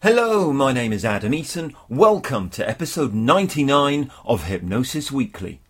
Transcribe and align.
Hello, 0.00 0.52
my 0.52 0.72
name 0.72 0.92
is 0.92 1.04
Adam 1.04 1.34
Eaton. 1.34 1.74
Welcome 1.88 2.50
to 2.50 2.68
episode 2.68 3.14
99 3.14 4.12
of 4.24 4.44
Hypnosis 4.44 5.10
Weekly. 5.10 5.60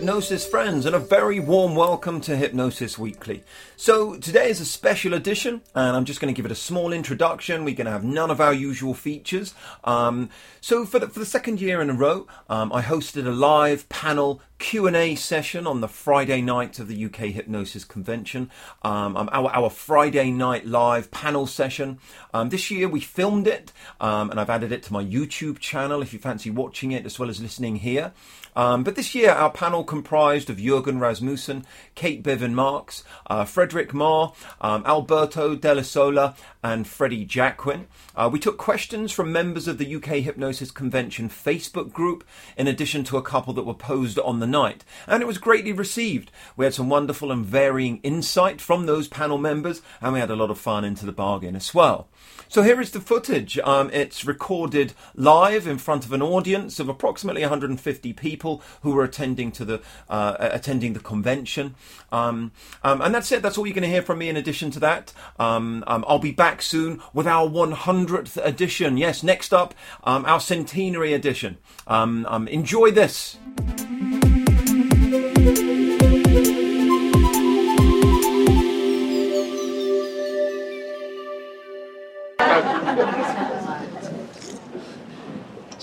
Hypnosis 0.00 0.46
friends, 0.46 0.86
and 0.86 0.96
a 0.96 0.98
very 0.98 1.38
warm 1.38 1.74
welcome 1.74 2.22
to 2.22 2.34
Hypnosis 2.34 2.98
Weekly. 2.98 3.44
So, 3.76 4.16
today 4.16 4.48
is 4.48 4.58
a 4.58 4.64
special 4.64 5.12
edition, 5.12 5.60
and 5.74 5.94
I'm 5.94 6.06
just 6.06 6.22
going 6.22 6.32
to 6.32 6.36
give 6.36 6.46
it 6.46 6.50
a 6.50 6.54
small 6.54 6.90
introduction. 6.90 7.64
We're 7.64 7.74
going 7.74 7.84
to 7.84 7.90
have 7.90 8.02
none 8.02 8.30
of 8.30 8.40
our 8.40 8.54
usual 8.54 8.94
features. 8.94 9.52
Um, 9.84 10.30
so, 10.62 10.86
for 10.86 11.00
the, 11.00 11.08
for 11.08 11.18
the 11.18 11.26
second 11.26 11.60
year 11.60 11.82
in 11.82 11.90
a 11.90 11.92
row, 11.92 12.26
um, 12.48 12.72
I 12.72 12.80
hosted 12.80 13.26
a 13.26 13.30
live 13.30 13.90
panel 13.90 14.40
Q&A 14.60 15.14
session 15.16 15.66
on 15.66 15.80
the 15.80 15.88
Friday 15.88 16.42
night 16.42 16.78
of 16.78 16.86
the 16.86 17.06
UK 17.06 17.30
Hypnosis 17.30 17.82
Convention. 17.82 18.50
Um, 18.82 19.16
um, 19.16 19.28
our, 19.32 19.50
our 19.50 19.70
Friday 19.70 20.30
night 20.30 20.66
live 20.66 21.10
panel 21.10 21.46
session. 21.46 21.98
Um, 22.32 22.50
this 22.50 22.70
year 22.70 22.86
we 22.86 23.00
filmed 23.00 23.48
it, 23.48 23.72
um, 24.00 24.30
and 24.30 24.38
I've 24.38 24.50
added 24.50 24.70
it 24.70 24.82
to 24.84 24.92
my 24.92 25.02
YouTube 25.02 25.58
channel 25.58 26.02
if 26.02 26.12
you 26.12 26.18
fancy 26.18 26.50
watching 26.50 26.92
it 26.92 27.06
as 27.06 27.18
well 27.18 27.30
as 27.30 27.40
listening 27.40 27.76
here. 27.76 28.12
Um, 28.56 28.82
but 28.82 28.96
this 28.96 29.14
year, 29.14 29.30
our 29.30 29.50
panel 29.50 29.84
comprised 29.84 30.50
of 30.50 30.58
Jurgen 30.58 30.98
Rasmussen, 30.98 31.64
Kate 31.94 32.22
Beaven 32.22 32.52
Marks, 32.52 33.04
uh, 33.28 33.44
Fredric 33.44 33.92
Mau, 33.92 34.34
um, 34.60 34.84
Alberto 34.86 35.54
Dell'Isola, 35.54 36.36
and 36.62 36.86
Freddie 36.86 37.24
Jacquin. 37.24 37.86
Uh, 38.16 38.28
we 38.30 38.38
took 38.38 38.58
questions 38.58 39.12
from 39.12 39.32
members 39.32 39.68
of 39.68 39.78
the 39.78 39.94
UK 39.94 40.16
Hypnosis 40.16 40.70
Convention 40.70 41.28
Facebook 41.28 41.92
group, 41.92 42.24
in 42.56 42.66
addition 42.66 43.04
to 43.04 43.16
a 43.16 43.22
couple 43.22 43.54
that 43.54 43.64
were 43.64 43.72
posed 43.72 44.18
on 44.18 44.40
the 44.40 44.46
night, 44.50 44.84
and 45.06 45.22
it 45.22 45.26
was 45.26 45.38
greatly 45.38 45.72
received. 45.72 46.30
We 46.56 46.64
had 46.64 46.74
some 46.74 46.88
wonderful 46.88 47.32
and 47.32 47.44
varying 47.44 48.00
insight 48.02 48.60
from 48.60 48.86
those 48.86 49.08
panel 49.08 49.38
members, 49.38 49.82
and 50.00 50.12
we 50.12 50.20
had 50.20 50.30
a 50.30 50.36
lot 50.36 50.50
of 50.50 50.58
fun 50.58 50.84
into 50.84 51.06
the 51.06 51.12
bargain 51.12 51.56
as 51.56 51.74
well. 51.74 52.08
So 52.50 52.62
here 52.62 52.80
is 52.80 52.90
the 52.90 53.00
footage. 53.00 53.60
Um, 53.60 53.90
it's 53.92 54.24
recorded 54.24 54.92
live 55.14 55.68
in 55.68 55.78
front 55.78 56.04
of 56.04 56.12
an 56.12 56.20
audience 56.20 56.80
of 56.80 56.88
approximately 56.88 57.42
150 57.42 58.12
people 58.14 58.60
who 58.82 58.90
were 58.90 59.04
attending 59.04 59.52
to 59.52 59.64
the 59.64 59.80
uh, 60.08 60.34
attending 60.40 60.94
the 60.94 60.98
convention. 60.98 61.76
Um, 62.10 62.50
um, 62.82 63.00
and 63.02 63.14
that's 63.14 63.30
it. 63.30 63.42
That's 63.42 63.56
all 63.56 63.68
you're 63.68 63.74
going 63.74 63.84
to 63.84 63.88
hear 63.88 64.02
from 64.02 64.18
me. 64.18 64.28
In 64.28 64.36
addition 64.36 64.72
to 64.72 64.80
that, 64.80 65.12
um, 65.38 65.84
um, 65.86 66.04
I'll 66.08 66.18
be 66.18 66.32
back 66.32 66.60
soon 66.60 67.00
with 67.14 67.28
our 67.28 67.48
100th 67.48 68.44
edition. 68.44 68.96
Yes, 68.96 69.22
next 69.22 69.54
up, 69.54 69.72
um, 70.02 70.24
our 70.24 70.40
centenary 70.40 71.12
edition. 71.12 71.58
enjoy 71.86 72.90
this. 72.90 73.36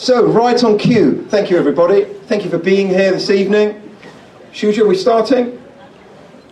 So, 0.08 0.26
right 0.26 0.64
on 0.64 0.78
cue. 0.78 1.26
Thank 1.28 1.50
you, 1.50 1.58
everybody. 1.58 2.06
Thank 2.06 2.46
you 2.46 2.50
for 2.50 2.58
being 2.58 2.88
here 2.88 3.12
this 3.12 3.30
evening. 3.30 3.94
Shuja, 4.54 4.84
are 4.84 4.88
we 4.88 4.96
starting? 4.96 5.62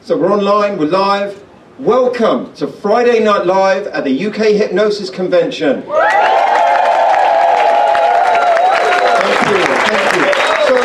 So, 0.02 0.18
we're 0.18 0.30
online, 0.30 0.78
we're 0.78 0.88
live. 0.88 1.42
Welcome 1.80 2.54
to 2.56 2.68
Friday 2.68 3.24
Night 3.24 3.46
Live 3.46 3.88
at 3.88 4.04
the 4.04 4.26
UK 4.26 4.58
Hypnosis 4.58 5.10
Convention. 5.10 5.84
Thank 5.84 5.94
you, 9.48 9.64
thank 9.88 10.16
you. 10.18 10.26
So, 10.68 10.76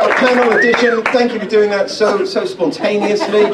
uh, 0.00 0.14
panel 0.16 0.58
edition. 0.58 1.04
Thank 1.12 1.34
you 1.34 1.38
for 1.38 1.46
doing 1.46 1.70
that 1.70 1.88
so, 1.88 2.24
so 2.24 2.46
spontaneously. 2.46 3.44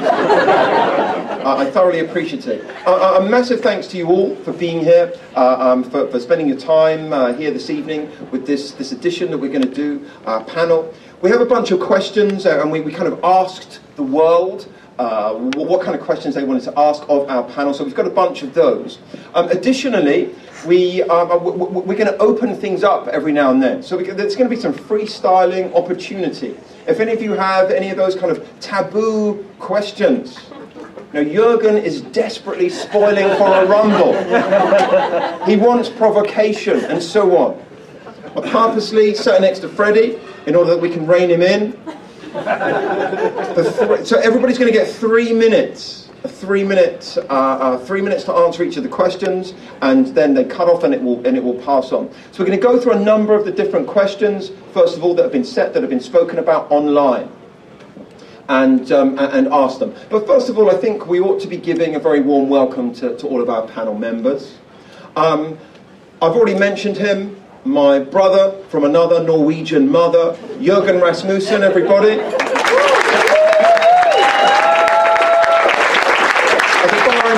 Uh, 1.45 1.59
I 1.59 1.71
thoroughly 1.71 2.01
appreciate 2.01 2.47
it. 2.47 2.65
Uh, 2.87 2.95
uh, 2.95 3.19
a 3.21 3.29
massive 3.29 3.61
thanks 3.61 3.87
to 3.89 3.99
you 3.99 4.07
all 4.07 4.35
for 4.37 4.53
being 4.55 4.81
here, 4.81 5.13
uh, 5.37 5.73
um, 5.73 5.85
for, 5.85 6.09
for 6.11 6.19
spending 6.19 6.49
your 6.49 6.57
time 6.57 7.13
uh, 7.13 7.35
here 7.35 7.51
this 7.51 7.69
evening 7.69 8.11
with 8.31 8.47
this, 8.47 8.71
this 8.71 8.93
edition 8.93 9.31
that 9.31 9.37
we're 9.37 9.53
going 9.53 9.61
to 9.61 9.69
do, 9.69 10.09
our 10.25 10.43
panel. 10.43 10.95
We 11.21 11.29
have 11.29 11.43
a 11.43 11.45
bunch 11.47 11.71
of 11.71 11.81
questions, 11.81 12.47
and 12.47 12.73
we, 12.73 12.81
we 12.81 12.91
kind 12.91 13.13
of 13.13 13.23
asked 13.23 13.81
the 13.97 14.03
world 14.03 14.73
uh, 14.99 15.35
what 15.35 15.83
kind 15.83 15.95
of 15.95 16.03
questions 16.03 16.35
they 16.35 16.45
wanted 16.45 16.63
to 16.63 16.79
ask 16.79 17.03
of 17.11 17.29
our 17.29 17.43
panel. 17.51 17.75
So 17.75 17.85
we've 17.85 17.95
got 17.95 18.07
a 18.07 18.11
bunch 18.11 18.43
of 18.43 18.55
those. 18.55 19.01
Um, 19.35 19.51
additionally, 19.51 20.35
we, 20.67 21.03
um, 21.03 21.29
we're 21.45 21.99
going 21.99 22.07
to 22.07 22.17
open 22.21 22.57
things 22.57 22.83
up 22.83 23.07
every 23.09 23.33
now 23.33 23.51
and 23.51 23.63
then. 23.63 23.83
So 23.83 23.99
we, 23.99 24.05
there's 24.05 24.35
going 24.35 24.49
to 24.49 24.57
be 24.57 24.63
some 24.63 24.73
freestyling 24.73 25.75
opportunity. 25.75 26.57
If 26.87 27.01
any 27.01 27.13
of 27.13 27.21
you 27.21 27.33
have 27.33 27.71
any 27.71 27.91
of 27.91 27.99
those 27.99 28.15
kind 28.15 28.33
of 28.33 28.49
taboo 28.61 29.45
questions, 29.59 30.39
now, 31.15 31.23
Jurgen 31.23 31.79
is 31.79 32.01
desperately 32.01 32.69
spoiling 32.69 33.29
for 33.37 33.47
a 33.47 33.65
rumble. 33.67 34.15
he 35.47 35.55
wants 35.57 35.89
provocation 35.89 36.81
and 36.87 37.01
so 37.01 37.37
on. 37.37 37.65
I 38.37 38.41
purposely 38.51 39.15
sat 39.15 39.41
next 39.41 39.61
to 39.61 39.69
Freddie 39.69 40.19
in 40.49 40.57
order 40.57 40.71
that 40.71 40.81
we 40.81 40.91
can 40.91 41.07
rein 41.07 41.31
him 41.31 41.41
in. 41.41 41.71
Th- 42.33 44.05
so 44.05 44.19
everybody's 44.19 44.59
going 44.59 44.73
to 44.73 44.77
get 44.77 44.89
three 44.89 45.33
minutes, 45.33 46.11
three 46.27 46.65
minutes, 46.65 47.17
uh, 47.17 47.23
uh, 47.29 47.79
three 47.79 48.01
minutes 48.01 48.25
to 48.25 48.33
answer 48.33 48.65
each 48.65 48.77
of 48.77 48.83
the 48.83 48.89
questions, 48.89 49.55
and 49.83 50.09
then 50.17 50.35
they 50.35 50.43
cut 50.43 50.69
off 50.69 50.83
and 50.83 50.93
it 50.93 51.01
will 51.01 51.25
and 51.25 51.37
it 51.37 51.45
will 51.45 51.63
pass 51.63 51.93
on. 51.93 52.11
So 52.33 52.43
we're 52.43 52.49
going 52.49 52.59
to 52.59 52.67
go 52.67 52.81
through 52.81 52.95
a 52.95 53.05
number 53.05 53.35
of 53.37 53.45
the 53.45 53.53
different 53.53 53.87
questions. 53.87 54.51
First 54.73 54.97
of 54.97 55.05
all, 55.05 55.15
that 55.15 55.23
have 55.23 55.31
been 55.31 55.45
set, 55.45 55.75
that 55.75 55.83
have 55.85 55.91
been 55.91 56.01
spoken 56.01 56.41
about 56.41 56.69
online 56.73 57.31
and, 58.49 58.91
um, 58.93 59.19
and 59.19 59.49
ask 59.49 59.79
them. 59.79 59.95
But 60.11 60.27
first 60.27 60.49
of 60.49 60.59
all, 60.59 60.71
I 60.71 60.75
think 60.75 61.07
we 61.07 61.21
ought 61.21 61.41
to 61.41 61.49
be 61.49 61.57
giving 61.57 61.95
a 61.95 61.99
very 61.99 62.21
warm 62.21 62.49
welcome 62.49 62.93
to, 62.95 63.17
to 63.17 63.27
all 63.27 63.41
of 63.41 63.49
our 63.49 63.67
panel 63.67 63.95
members. 63.95 64.59
Um, 65.17 65.59
I've 66.21 66.33
already 66.33 66.59
mentioned 66.59 66.97
him, 66.97 67.41
my 67.65 67.99
brother 67.99 68.63
from 68.69 68.85
another 68.85 69.23
Norwegian 69.23 69.91
mother, 69.91 70.37
Jürgen 70.59 71.01
Rasmussen, 71.01 71.63
everybody. 71.63 72.21
At 72.21 72.45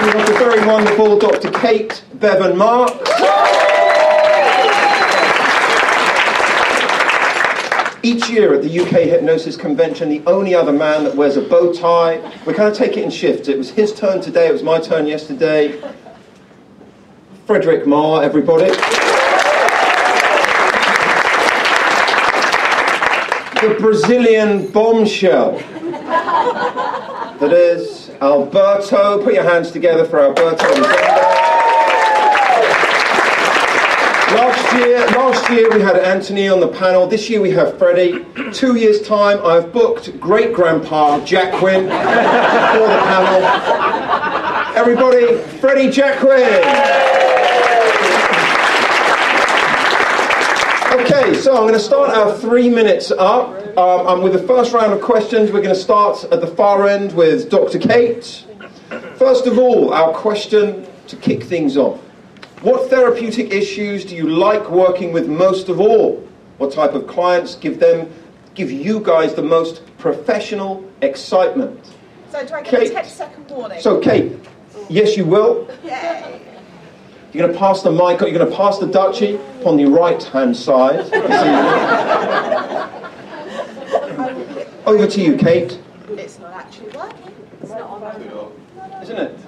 we 0.03 0.11
have 0.11 0.27
the 0.27 0.35
very 0.35 0.67
wonderful 0.67 1.19
Dr. 1.19 1.51
Kate 1.53 2.03
Beaven 2.19 2.57
Marks. 2.57 3.36
Each 8.07 8.31
year 8.31 8.55
at 8.55 8.63
the 8.63 8.79
UK 8.79 9.01
Hypnosis 9.11 9.57
Convention, 9.57 10.09
the 10.09 10.23
only 10.29 10.55
other 10.55 10.71
man 10.73 11.03
that 11.03 11.17
wears 11.17 11.37
a 11.37 11.41
bow 11.43 11.73
tie, 11.73 12.21
we 12.47 12.55
kind 12.55 12.69
of 12.69 12.77
take 12.77 12.97
it 12.97 13.03
in 13.03 13.11
shifts. 13.11 13.49
It 13.49 13.59
was 13.59 13.71
his 13.71 13.93
turn 13.93 14.21
today, 14.21 14.47
it 14.47 14.53
was 14.53 14.63
my 14.63 14.79
turn 14.79 15.09
yesterday. 15.09 15.83
Fredric 17.49 17.85
Mau, 17.85 18.21
everybody. 18.21 18.67
the 23.61 23.75
Brazilian 23.81 24.71
bombshell 24.71 25.59
that 27.41 27.53
is 27.53 28.11
Alberto. 28.23 29.25
Put 29.25 29.35
your 29.35 29.43
hands 29.43 29.73
together 29.73 30.05
for 30.05 30.21
Alberto. 30.21 30.69
Last 34.37 34.66
year, 34.77 34.99
last 35.07 35.51
year 35.51 35.71
we 35.73 35.81
had 35.81 35.97
Anthony 35.97 36.49
on 36.49 36.61
the 36.61 36.69
panel. 36.69 37.07
This 37.07 37.29
year 37.31 37.41
we 37.41 37.51
have 37.51 37.79
Freddie. 37.79 38.25
Two 38.53 38.77
years' 38.77 39.03
time, 39.03 39.45
I've 39.45 39.73
booked 39.73 40.19
great 40.21 40.53
grandpa 40.53 41.21
Jacquin 41.21 41.85
for 41.85 42.87
the 42.87 43.01
panel. 43.05 43.43
Everybody, 44.77 45.39
Freddie 45.59 45.91
Jacquin. 45.91 46.63
Okay, 51.01 51.35
so 51.35 51.55
I'm 51.55 51.63
going 51.63 51.75
to 51.75 51.81
start 51.81 52.11
our 52.11 52.37
three 52.39 52.69
minutes 52.69 53.11
up. 53.11 53.49
Um, 53.77 54.07
and 54.07 54.23
with 54.23 54.33
the 54.33 54.47
first 54.47 54.73
round 54.73 54.93
of 54.93 55.01
questions, 55.01 55.51
we're 55.53 55.63
going 55.63 55.75
to 55.75 55.81
start 55.81 56.25
at 56.25 56.41
the 56.41 56.47
far 56.47 56.89
end 56.89 57.13
with 57.13 57.51
Dr. 57.51 57.79
Kate. 57.79 58.45
First 59.17 59.47
of 59.47 59.59
all, 59.59 59.93
our 59.93 60.13
question 60.13 60.87
to 61.09 61.17
kick 61.17 61.43
things 61.43 61.77
off. 61.77 62.06
What 62.63 62.89
therapeutic 62.89 63.53
issues 63.53 64.05
do 64.05 64.17
you 64.17 64.29
like 64.29 64.71
working 64.71 65.13
with 65.13 65.29
most 65.29 65.69
of 65.69 65.79
all? 65.79 66.27
What 66.57 66.73
type 66.73 66.95
of 66.95 67.07
clients 67.07 67.55
give 67.55 67.79
them, 67.79 68.11
give 68.55 68.71
you 68.71 69.01
guys 69.01 69.35
the 69.35 69.43
most 69.43 69.83
professional 69.99 70.83
excitement? 71.03 71.79
So 72.31 72.47
do 72.47 72.55
I 72.55 72.63
get 72.63 72.71
Kate, 72.71 72.91
a 72.91 72.95
10 72.95 73.05
second 73.05 73.51
warning? 73.51 73.81
So 73.83 74.01
Kate, 74.01 74.33
yes 74.89 75.19
you 75.19 75.27
will. 75.27 75.69
Yay. 75.85 76.41
You're 77.33 77.47
going 77.47 77.53
to 77.53 77.59
pass 77.59 77.83
the 77.83 77.93
mic, 77.93 78.23
you're 78.23 78.33
going 78.33 78.51
to 78.51 78.57
pass 78.57 78.79
the 78.79 78.87
duchy 78.87 79.39
on 79.67 79.77
the 79.77 79.85
right 79.85 80.23
hand 80.23 80.57
side. 80.57 81.01
Over 84.87 85.07
to 85.07 85.21
you, 85.21 85.37
Kate. 85.37 85.79
It's 86.11 86.39
not 86.39 86.55
actually 86.55 86.89
working. 86.97 87.35
It's 87.61 87.71
not 87.71 87.83
on. 87.83 88.53
Isn't 89.03 89.19
it? 89.19 89.39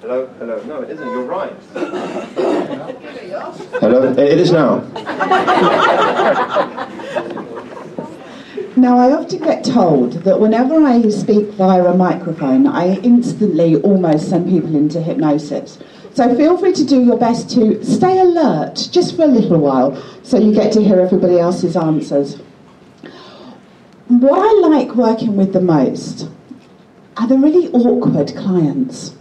Hello, 0.00 0.28
hello. 0.38 0.62
No, 0.62 0.82
it 0.82 0.90
isn't. 0.90 1.06
You're 1.10 1.24
right. 1.24 1.52
hello, 3.80 4.12
it 4.12 4.38
is 4.38 4.52
now. 4.52 4.78
Now, 8.76 8.96
I 9.00 9.10
often 9.12 9.40
get 9.40 9.64
told 9.64 10.12
that 10.22 10.38
whenever 10.38 10.76
I 10.86 11.08
speak 11.08 11.48
via 11.54 11.84
a 11.84 11.96
microphone, 11.96 12.68
I 12.68 12.98
instantly 12.98 13.74
almost 13.82 14.30
send 14.30 14.48
people 14.48 14.76
into 14.76 15.02
hypnosis. 15.02 15.80
So 16.14 16.32
feel 16.36 16.56
free 16.56 16.74
to 16.74 16.84
do 16.84 17.02
your 17.02 17.18
best 17.18 17.50
to 17.54 17.84
stay 17.84 18.20
alert 18.20 18.88
just 18.92 19.16
for 19.16 19.22
a 19.24 19.26
little 19.26 19.58
while 19.58 20.00
so 20.22 20.38
you 20.38 20.54
get 20.54 20.72
to 20.74 20.84
hear 20.84 21.00
everybody 21.00 21.40
else's 21.40 21.76
answers. 21.76 22.36
What 24.06 24.38
I 24.38 24.68
like 24.68 24.94
working 24.94 25.36
with 25.36 25.52
the 25.52 25.60
most 25.60 26.28
are 27.16 27.26
the 27.26 27.36
really 27.36 27.68
awkward 27.72 28.36
clients. 28.36 29.17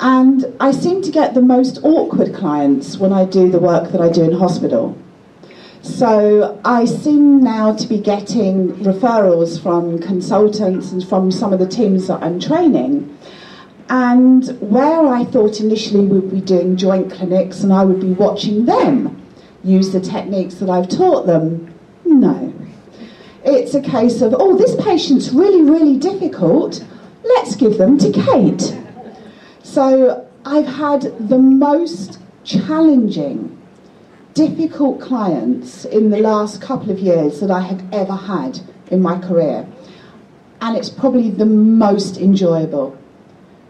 And 0.00 0.46
I 0.60 0.70
seem 0.70 1.02
to 1.02 1.10
get 1.10 1.34
the 1.34 1.42
most 1.42 1.80
awkward 1.82 2.34
clients 2.34 2.98
when 2.98 3.12
I 3.12 3.24
do 3.24 3.50
the 3.50 3.58
work 3.58 3.90
that 3.92 4.00
I 4.00 4.10
do 4.10 4.22
in 4.22 4.32
hospital. 4.32 4.96
So 5.82 6.60
I 6.64 6.84
seem 6.84 7.42
now 7.42 7.74
to 7.74 7.86
be 7.86 7.98
getting 7.98 8.74
referrals 8.76 9.60
from 9.60 9.98
consultants 10.00 10.92
and 10.92 11.06
from 11.06 11.30
some 11.30 11.52
of 11.52 11.58
the 11.58 11.66
teams 11.66 12.06
that 12.08 12.22
I'm 12.22 12.38
training. 12.38 13.16
And 13.88 14.46
where 14.60 15.06
I 15.06 15.24
thought 15.24 15.60
initially 15.60 16.04
we'd 16.04 16.30
be 16.30 16.40
doing 16.40 16.76
joint 16.76 17.10
clinics 17.10 17.62
and 17.62 17.72
I 17.72 17.84
would 17.84 18.00
be 18.00 18.12
watching 18.12 18.66
them 18.66 19.18
use 19.64 19.92
the 19.92 20.00
techniques 20.00 20.54
that 20.56 20.70
I've 20.70 20.88
taught 20.88 21.26
them, 21.26 21.74
no. 22.04 22.54
It's 23.44 23.74
a 23.74 23.80
case 23.80 24.20
of, 24.20 24.34
oh, 24.38 24.56
this 24.56 24.76
patient's 24.82 25.30
really, 25.30 25.62
really 25.62 25.98
difficult, 25.98 26.84
let's 27.24 27.56
give 27.56 27.78
them 27.78 27.98
to 27.98 28.12
Kate. 28.12 28.76
So 29.78 30.26
I've 30.44 30.66
had 30.66 31.02
the 31.28 31.38
most 31.38 32.18
challenging, 32.42 33.56
difficult 34.34 35.00
clients 35.00 35.84
in 35.84 36.10
the 36.10 36.16
last 36.16 36.60
couple 36.60 36.90
of 36.90 36.98
years 36.98 37.38
that 37.38 37.52
I 37.52 37.60
have 37.60 37.84
ever 37.94 38.16
had 38.16 38.58
in 38.90 39.00
my 39.00 39.20
career. 39.20 39.68
And 40.60 40.76
it's 40.76 40.88
probably 40.88 41.30
the 41.30 41.46
most 41.46 42.16
enjoyable 42.16 42.98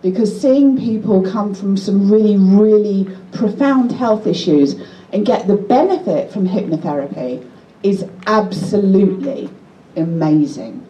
because 0.00 0.40
seeing 0.40 0.78
people 0.78 1.30
come 1.30 1.54
from 1.54 1.76
some 1.76 2.10
really, 2.10 2.38
really 2.38 3.14
profound 3.32 3.92
health 3.92 4.26
issues 4.26 4.76
and 5.12 5.26
get 5.26 5.46
the 5.46 5.56
benefit 5.56 6.32
from 6.32 6.48
hypnotherapy 6.48 7.46
is 7.82 8.06
absolutely 8.26 9.50
amazing. 9.94 10.86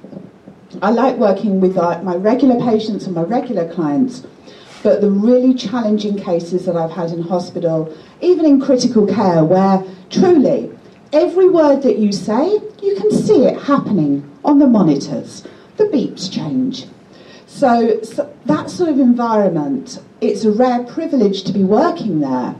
I 0.81 0.91
like 0.91 1.17
working 1.17 1.61
with 1.61 1.77
uh, 1.77 2.01
my 2.05 2.15
regular 2.15 2.61
patients 2.61 3.07
and 3.07 3.17
my 3.17 3.23
regular 3.23 3.69
clients 3.69 4.25
but 4.83 5.01
the 5.01 5.11
really 5.11 5.55
challenging 5.55 6.17
cases 6.17 6.67
that 6.67 6.77
I've 6.77 6.93
had 6.93 7.11
in 7.11 7.23
hospital, 7.23 7.95
even 8.21 8.45
in 8.45 8.61
critical 8.61 9.07
care, 9.07 9.45
where 9.45 9.85
truly 10.11 10.71
every 11.13 11.49
word 11.49 11.83
that 11.83 11.99
you 11.99 12.13
say, 12.13 12.61
you 12.83 12.97
can 12.97 13.11
see 13.11 13.45
it 13.45 13.63
happening 13.63 14.31
on 14.45 14.59
the 14.59 14.67
monitors. 14.67 15.45
The 15.77 15.85
beeps 15.85 16.31
change. 16.31 16.87
So, 17.47 18.03
so 18.03 18.35
that 18.47 18.71
sort 18.71 18.91
of 18.91 19.01
environment, 19.01 20.01
it's 20.21 20.45
a 20.45 20.53
rare 20.53 20.85
privilege 20.85 21.45
to 21.45 21.53
be 21.53 21.65
working 21.65 22.21
there, 22.21 22.55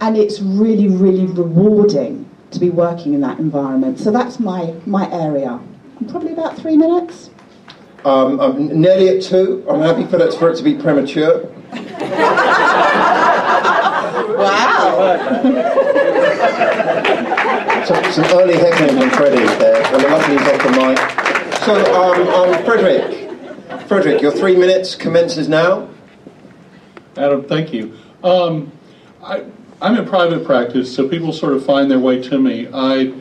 and 0.00 0.16
it's 0.16 0.40
really, 0.40 0.88
really 0.88 1.26
rewarding 1.26 2.28
to 2.52 2.58
be 2.58 2.70
working 2.70 3.14
in 3.14 3.20
that 3.20 3.38
environment. 3.38 3.98
So 3.98 4.10
that's 4.10 4.40
my, 4.40 4.74
my 4.86 5.10
area. 5.12 5.60
Probably 6.08 6.32
about 6.32 6.56
three 6.56 6.76
minutes. 6.76 7.30
Um, 8.04 8.40
I'm 8.40 8.80
nearly 8.80 9.08
at 9.16 9.22
two. 9.22 9.64
I'm 9.68 9.80
happy 9.80 10.06
for 10.06 10.18
it, 10.20 10.32
for 10.34 10.50
it 10.50 10.56
to 10.56 10.62
be 10.62 10.74
premature. 10.74 11.44
wow. 14.36 15.70
some, 17.84 18.12
some 18.12 18.24
early 18.38 18.54
heckling 18.54 18.98
from 18.98 19.10
Freddie 19.10 19.44
there. 19.58 19.82
Well, 19.82 20.10
luckily 20.10 20.38
he's 20.38 20.48
off 20.48 20.62
the 20.62 20.70
mic. 20.70 20.98
So, 21.64 21.74
um, 21.94 22.28
um, 22.28 22.64
Frederick, 22.64 23.86
Frederick, 23.86 24.22
your 24.22 24.32
three 24.32 24.56
minutes 24.56 24.94
commences 24.94 25.48
now. 25.48 25.88
Adam, 27.16 27.44
thank 27.44 27.72
you. 27.72 27.98
Um, 28.24 28.72
I, 29.22 29.44
I'm 29.82 29.96
in 29.96 30.06
private 30.06 30.46
practice, 30.46 30.94
so 30.94 31.06
people 31.06 31.34
sort 31.34 31.52
of 31.52 31.66
find 31.66 31.90
their 31.90 31.98
way 31.98 32.22
to 32.22 32.38
me. 32.38 32.66
I 32.72 33.12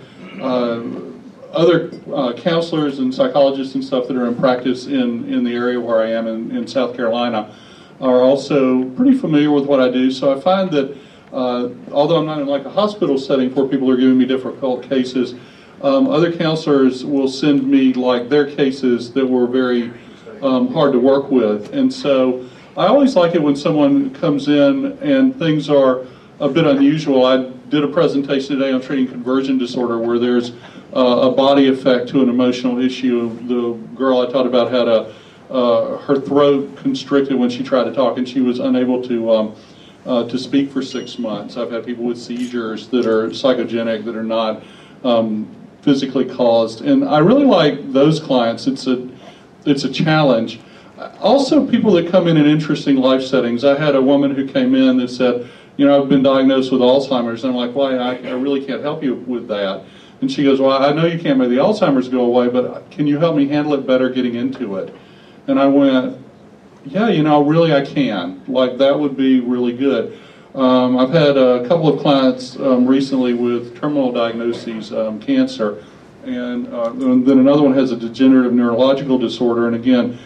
uh, 0.42 1.09
other 1.51 1.92
uh, 2.13 2.34
counselors 2.34 3.00
and 3.00 3.13
psychologists 3.13 3.75
and 3.75 3.84
stuff 3.84 4.07
that 4.07 4.16
are 4.16 4.28
in 4.28 4.36
practice 4.36 4.88
in, 4.88 5.31
in 5.34 5.44
the 5.44 5.54
area 5.54 5.80
where 5.80 6.01
I 6.01 6.12
am 6.12 6.28
in, 6.28 6.56
in 6.56 6.68
South 6.68 6.96
Carolina 6.96 7.56
are 8.00 8.22
also 8.22 8.86
pretty 8.92 9.18
familiar 9.18 9.51
with 9.51 9.66
what 9.66 9.80
I 9.80 9.90
do. 9.90 10.12
So 10.12 10.36
I 10.36 10.40
find 10.40 10.72
that 10.72 10.98
uh, 11.34 11.69
although 11.92 12.18
I'm 12.18 12.25
not 12.25 12.40
in 12.40 12.48
like 12.48 12.66
a 12.66 12.69
hospital 12.69 13.18
setting 13.18 13.54
where 13.54 13.68
people 13.68 13.90
are 13.92 13.98
giving 13.98 14.18
me 14.18 14.25
difficult 14.25 14.84
cases, 14.84 15.36
um, 15.81 16.07
other 16.10 16.31
counselors 16.31 17.06
will 17.06 17.28
send 17.28 17.68
me 17.68 17.94
like 17.94 18.30
their 18.30 18.50
cases 18.50 19.13
that 19.13 19.25
were 19.25 19.48
very 19.48 19.94
um, 20.42 20.74
hard 20.74 20.94
to 20.94 21.00
work 21.00 21.30
with. 21.30 21.74
And 21.74 21.94
so 21.94 22.48
I 22.78 22.88
always 22.88 23.16
like 23.16 23.36
it 23.36 23.42
when 23.42 23.56
someone 23.56 24.13
comes 24.16 24.48
in 24.48 24.98
and 25.02 25.38
things 25.38 25.69
are 25.69 26.06
a 26.40 26.50
bit 26.50 26.66
unusual. 26.66 27.25
I 27.25 27.50
did 27.69 27.84
a 27.84 27.88
presentation 27.88 28.57
today 28.57 28.72
on 28.72 28.81
treating 28.81 29.07
conversion 29.07 29.57
disorder 29.57 30.00
where 30.00 30.18
there's 30.18 30.54
uh, 30.96 31.30
a 31.30 31.32
body 31.32 31.68
effect 31.68 32.10
to 32.10 32.22
an 32.22 32.30
emotional 32.30 32.80
issue. 32.80 33.30
The 33.48 33.74
girl 33.96 34.22
I 34.22 34.32
taught 34.32 34.48
about 34.48 34.72
had 34.72 34.88
a 34.88 35.14
uh, 35.50 35.98
her 35.98 36.20
throat 36.20 36.76
constricted 36.78 37.36
when 37.36 37.50
she 37.50 37.64
tried 37.64 37.86
to 37.86 37.94
talk, 37.94 38.18
and 38.18 38.28
she 38.28 38.42
was 38.42 38.60
unable 38.60 39.02
to 39.04 39.32
um, 39.32 39.56
uh, 40.06 40.28
to 40.28 40.38
speak 40.38 40.72
for 40.72 40.82
six 40.82 41.18
months. 41.18 41.58
I've 41.58 41.72
had 41.72 41.86
people 41.86 42.06
with 42.06 42.20
seizures 42.20 42.88
that 42.90 43.06
are 43.06 43.30
psychogenic 43.30 44.06
that 44.06 44.16
are 44.16 44.24
not 44.24 44.64
um, 45.04 45.48
physically 45.82 46.26
caused, 46.26 46.82
and 46.82 47.04
I 47.04 47.20
really 47.20 47.46
like 47.46 47.92
those 47.92 48.20
clients. 48.20 48.68
It's 48.68 48.88
a 48.88 49.10
it's 49.66 49.84
a 49.84 49.92
challenge. 49.92 50.60
Also, 51.20 51.66
people 51.66 51.94
that 51.94 52.12
come 52.12 52.28
in 52.28 52.36
in 52.38 52.46
interesting 52.46 52.98
life 52.98 53.24
settings. 53.24 53.64
I 53.64 53.78
had 53.80 53.96
a 53.96 54.02
woman 54.02 54.36
who 54.36 54.48
came 54.48 54.76
in 54.76 54.98
that 54.98 55.10
said, 55.10 55.50
"You 55.78 55.88
know, 55.88 56.02
I've 56.02 56.10
been 56.10 56.24
diagnosed 56.24 56.72
with 56.72 56.82
Alzheimer's." 56.82 57.44
And 57.44 57.52
I'm 57.54 57.58
like, 57.58 57.74
"Why? 57.74 57.96
I, 57.96 58.16
I 58.16 58.32
really 58.32 58.64
can't 58.64 58.84
help 58.84 59.04
you 59.04 59.16
with 59.16 59.48
that." 59.48 59.84
And 60.21 60.31
she 60.31 60.44
goes, 60.44 60.60
Well, 60.60 60.71
I 60.71 60.92
know 60.92 61.06
you 61.06 61.19
can't 61.19 61.39
make 61.39 61.50
the 61.50 61.57
Alzheimer's 61.57 62.10
go 62.10 62.21
away, 62.21 62.50
but 62.50 62.89
can 62.92 63.07
you 63.07 63.19
help 63.19 63.36
me 63.36 63.48
handle 63.48 63.74
it 63.74 63.88
better 63.88 64.10
getting 64.10 64.36
into 64.36 64.75
it? 64.77 64.94
And 65.47 65.59
I 65.59 65.68
went, 65.68 66.18
Yeah, 66.85 67.09
you 67.09 67.23
know, 67.23 67.44
really 67.44 67.73
I 67.73 67.85
can. 67.85 68.42
Like, 68.47 68.78
that 68.78 68.99
would 68.99 69.16
be 69.16 69.40
really 69.40 69.73
good. 69.73 70.19
Um, 70.56 70.97
I've 70.97 71.11
had 71.11 71.38
a 71.38 71.68
couple 71.68 71.88
of 71.88 72.02
clients 72.02 72.56
um, 72.57 72.88
recently 72.88 73.33
with 73.33 73.80
terminal 73.80 74.11
diagnoses, 74.11 74.92
um, 74.92 75.19
cancer, 75.19 75.83
and, 76.26 76.68
uh, 76.73 76.92
and, 76.92 77.26
then 77.26 77.40
another 77.40 77.61
one 77.61 77.73
has 77.73 77.92
a 77.92 77.95
degenerative 77.95 78.52
neurological 78.54 79.18
disorder. 79.18 79.68
And 79.68 79.76
again, 79.76 80.18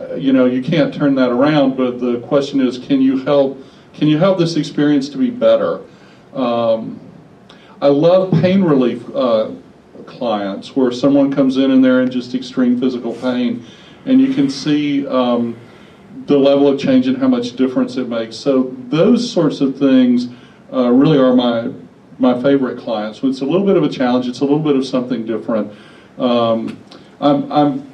uh, 0.00 0.14
you 0.14 0.32
know, 0.32 0.46
you 0.46 0.62
can't 0.62 0.94
turn 0.94 1.16
that 1.16 1.30
around, 1.30 1.76
but 1.76 2.00
the 2.00 2.20
question 2.20 2.60
is, 2.60 2.78
can 2.78 3.02
you 3.02 3.24
help? 3.24 3.58
Can 3.92 4.08
you 4.08 4.16
help 4.16 4.38
this 4.38 4.56
experience 4.56 5.10
to 5.10 5.18
be 5.18 5.28
better? 5.28 5.82
Um, 6.32 6.98
I 7.82 7.88
love 7.88 8.30
pain 8.30 8.62
relief 8.62 9.04
uh, 9.12 9.50
clients 10.06 10.76
where 10.76 10.92
someone 10.92 11.32
comes 11.32 11.56
in 11.56 11.72
and 11.72 11.84
they're 11.84 12.00
in 12.00 12.12
just 12.12 12.32
extreme 12.32 12.78
physical 12.78 13.12
pain, 13.12 13.66
and 14.06 14.20
you 14.20 14.32
can 14.32 14.48
see 14.48 15.04
um, 15.08 15.56
the 16.26 16.38
level 16.38 16.68
of 16.68 16.78
change 16.78 17.08
and 17.08 17.18
how 17.18 17.26
much 17.26 17.56
difference 17.56 17.96
it 17.96 18.08
makes. 18.08 18.36
So 18.36 18.72
those 18.88 19.28
sorts 19.28 19.60
of 19.60 19.76
things 19.76 20.28
uh, 20.72 20.90
really 20.90 21.18
are 21.18 21.34
my 21.34 21.72
my 22.20 22.40
favorite 22.40 22.78
clients. 22.78 23.20
So 23.20 23.26
it's 23.26 23.40
a 23.40 23.44
little 23.44 23.66
bit 23.66 23.76
of 23.76 23.82
a 23.82 23.88
challenge. 23.88 24.28
It's 24.28 24.40
a 24.40 24.44
little 24.44 24.60
bit 24.60 24.76
of 24.76 24.86
something 24.86 25.26
different. 25.26 25.76
Um, 26.18 26.78
I'm, 27.20 27.50
I'm 27.50 27.92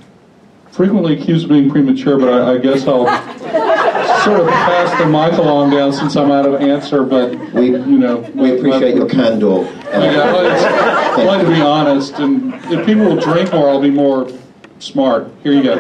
frequently 0.71 1.19
accused 1.19 1.45
of 1.45 1.51
being 1.51 1.71
premature, 1.71 2.19
but 2.19 2.29
I, 2.29 2.57
I 2.57 2.59
guess 2.59 2.87
I'll 2.87 3.07
sort 4.25 4.41
of 4.41 4.49
pass 4.49 4.99
the 4.99 5.07
mic 5.07 5.39
along 5.39 5.71
down 5.71 5.93
since 5.93 6.17
I'm 6.17 6.31
out 6.31 6.47
of 6.47 6.61
answer. 6.61 7.03
But 7.05 7.31
we, 7.53 7.71
you 7.71 7.99
know, 7.99 8.19
we 8.35 8.57
appreciate 8.59 8.95
your 8.95 9.09
candor. 9.09 9.67
I, 9.93 11.21
I 11.21 11.25
like 11.25 11.43
to 11.43 11.49
be 11.49 11.61
honest, 11.61 12.15
and 12.19 12.55
if 12.73 12.87
people 12.87 13.05
will 13.05 13.21
drink 13.21 13.53
more, 13.53 13.69
I'll 13.69 13.81
be 13.81 13.91
more 13.91 14.31
smart. 14.79 15.31
Here 15.43 15.53
you 15.53 15.63
go. 15.63 15.77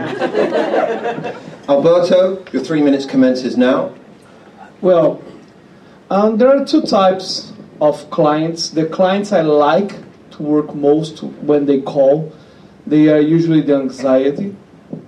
Alberto, 1.68 2.44
your 2.52 2.62
three 2.62 2.82
minutes 2.82 3.04
commences 3.04 3.56
now. 3.56 3.94
Well, 4.80 5.22
um, 6.10 6.38
there 6.38 6.48
are 6.48 6.64
two 6.64 6.82
types 6.82 7.52
of 7.80 8.10
clients. 8.10 8.70
The 8.70 8.86
clients 8.86 9.32
I 9.32 9.42
like 9.42 9.92
to 10.32 10.42
work 10.42 10.74
most 10.74 11.22
when 11.22 11.66
they 11.66 11.80
call, 11.80 12.32
they 12.86 13.08
are 13.08 13.20
usually 13.20 13.60
the 13.60 13.76
anxiety 13.76 14.56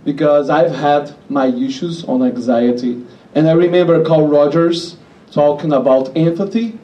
because 0.04 0.50
I've 0.50 0.75
had 0.75 1.14
my 1.28 1.46
issues 1.46 2.04
on 2.04 2.22
anxiety. 2.22 3.06
And 3.34 3.49
I 3.49 3.52
remember 3.52 4.04
Carl 4.04 4.26
Rogers 4.26 4.96
talking 5.30 5.72
about 5.72 6.16
empathy, 6.16 6.78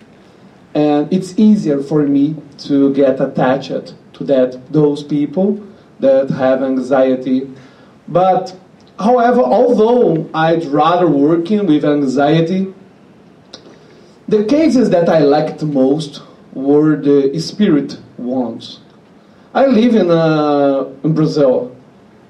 and 0.75 1.13
it's 1.13 1.37
easier 1.39 1.83
for 1.83 2.03
me 2.03 2.37
to 2.59 2.95
get 2.95 3.21
attached 3.21 3.95
to 4.13 4.25
that 4.25 4.73
those 4.73 5.03
people 5.03 5.61
that 5.99 6.31
have 6.31 6.63
anxiety. 6.63 7.51
But, 8.07 8.57
however, 8.99 9.41
although 9.41 10.31
I'd 10.33 10.65
rather 10.67 11.09
working 11.09 11.67
with 11.67 11.85
anxiety, 11.85 12.73
the 14.29 14.45
cases 14.45 14.91
that 14.91 15.09
I 15.09 15.21
liked 15.21 15.63
most 15.63 16.23
were 16.53 16.97
the 16.97 17.39
spirit 17.41 17.99
ones. 18.17 18.81
I 19.55 19.67
live 19.67 19.95
in, 19.95 20.11
uh, 20.11 20.89
in 21.03 21.15
Brazil, 21.15 21.75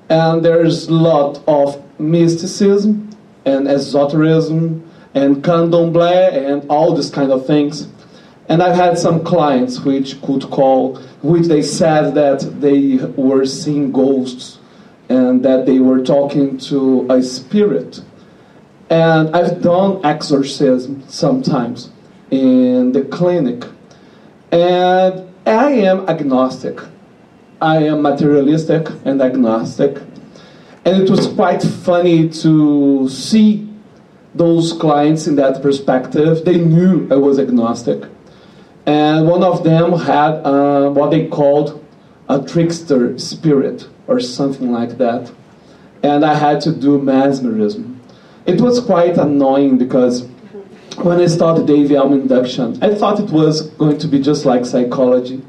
and 0.08 0.44
there's 0.44 0.88
a 0.88 0.92
lot 0.92 1.42
of 1.46 1.82
mysticism 1.98 3.05
and 3.46 3.68
esotericism 3.68 4.82
and 5.14 5.42
candomblé 5.42 6.32
and 6.32 6.68
all 6.68 6.94
these 6.94 7.10
kind 7.10 7.32
of 7.32 7.46
things. 7.46 7.88
And 8.48 8.62
I've 8.62 8.76
had 8.76 8.98
some 8.98 9.24
clients 9.24 9.80
which 9.80 10.20
could 10.20 10.42
call, 10.50 10.96
which 11.22 11.46
they 11.46 11.62
said 11.62 12.14
that 12.14 12.60
they 12.60 12.96
were 13.16 13.46
seeing 13.46 13.90
ghosts 13.92 14.58
and 15.08 15.44
that 15.44 15.66
they 15.66 15.78
were 15.78 16.04
talking 16.04 16.58
to 16.58 17.06
a 17.10 17.22
spirit. 17.22 18.02
And 18.90 19.34
I've 19.34 19.62
done 19.62 20.04
exorcism 20.04 21.02
sometimes 21.08 21.90
in 22.30 22.92
the 22.92 23.02
clinic. 23.02 23.64
And 24.52 25.28
I 25.44 25.70
am 25.72 26.08
agnostic. 26.08 26.80
I 27.60 27.78
am 27.84 28.02
materialistic 28.02 28.88
and 29.04 29.20
agnostic. 29.20 29.98
And 30.86 31.02
it 31.02 31.10
was 31.10 31.26
quite 31.26 31.62
funny 31.62 32.30
to 32.30 33.08
see 33.10 33.68
those 34.34 34.72
clients 34.72 35.26
in 35.26 35.36
that 35.36 35.60
perspective. 35.60 36.44
They 36.44 36.56
knew 36.56 37.08
I 37.10 37.16
was 37.16 37.38
agnostic 37.38 38.04
and 38.86 39.26
one 39.26 39.42
of 39.42 39.64
them 39.64 39.98
had 39.98 40.34
uh, 40.46 40.90
what 40.90 41.10
they 41.10 41.26
called 41.26 41.84
a 42.28 42.40
trickster 42.42 43.18
spirit 43.18 43.88
or 44.06 44.20
something 44.20 44.70
like 44.70 44.96
that. 44.98 45.32
And 46.02 46.24
I 46.24 46.34
had 46.34 46.60
to 46.62 46.72
do 46.72 47.00
mesmerism. 47.02 48.00
It 48.46 48.60
was 48.60 48.78
quite 48.80 49.18
annoying 49.18 49.76
because 49.76 50.28
when 50.98 51.20
I 51.20 51.26
started 51.26 51.66
AVM 51.66 52.12
induction, 52.12 52.82
I 52.82 52.94
thought 52.94 53.18
it 53.18 53.30
was 53.30 53.70
going 53.70 53.98
to 53.98 54.06
be 54.06 54.20
just 54.20 54.44
like 54.46 54.64
psychology, 54.64 55.42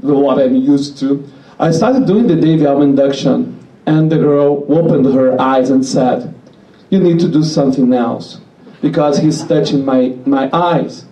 what 0.00 0.40
I'm 0.40 0.56
used 0.56 0.98
to. 1.00 1.28
I 1.58 1.70
started 1.72 2.06
doing 2.06 2.26
the 2.26 2.34
AVM 2.34 2.82
induction, 2.82 3.59
and 3.86 4.10
the 4.10 4.18
girl 4.18 4.64
opened 4.68 5.06
her 5.06 5.40
eyes 5.40 5.70
and 5.70 5.84
said, 5.84 6.34
You 6.90 7.00
need 7.00 7.20
to 7.20 7.28
do 7.28 7.42
something 7.42 7.92
else 7.92 8.40
because 8.82 9.18
he's 9.18 9.44
touching 9.44 9.84
my, 9.84 10.16
my 10.26 10.48
eyes 10.52 11.04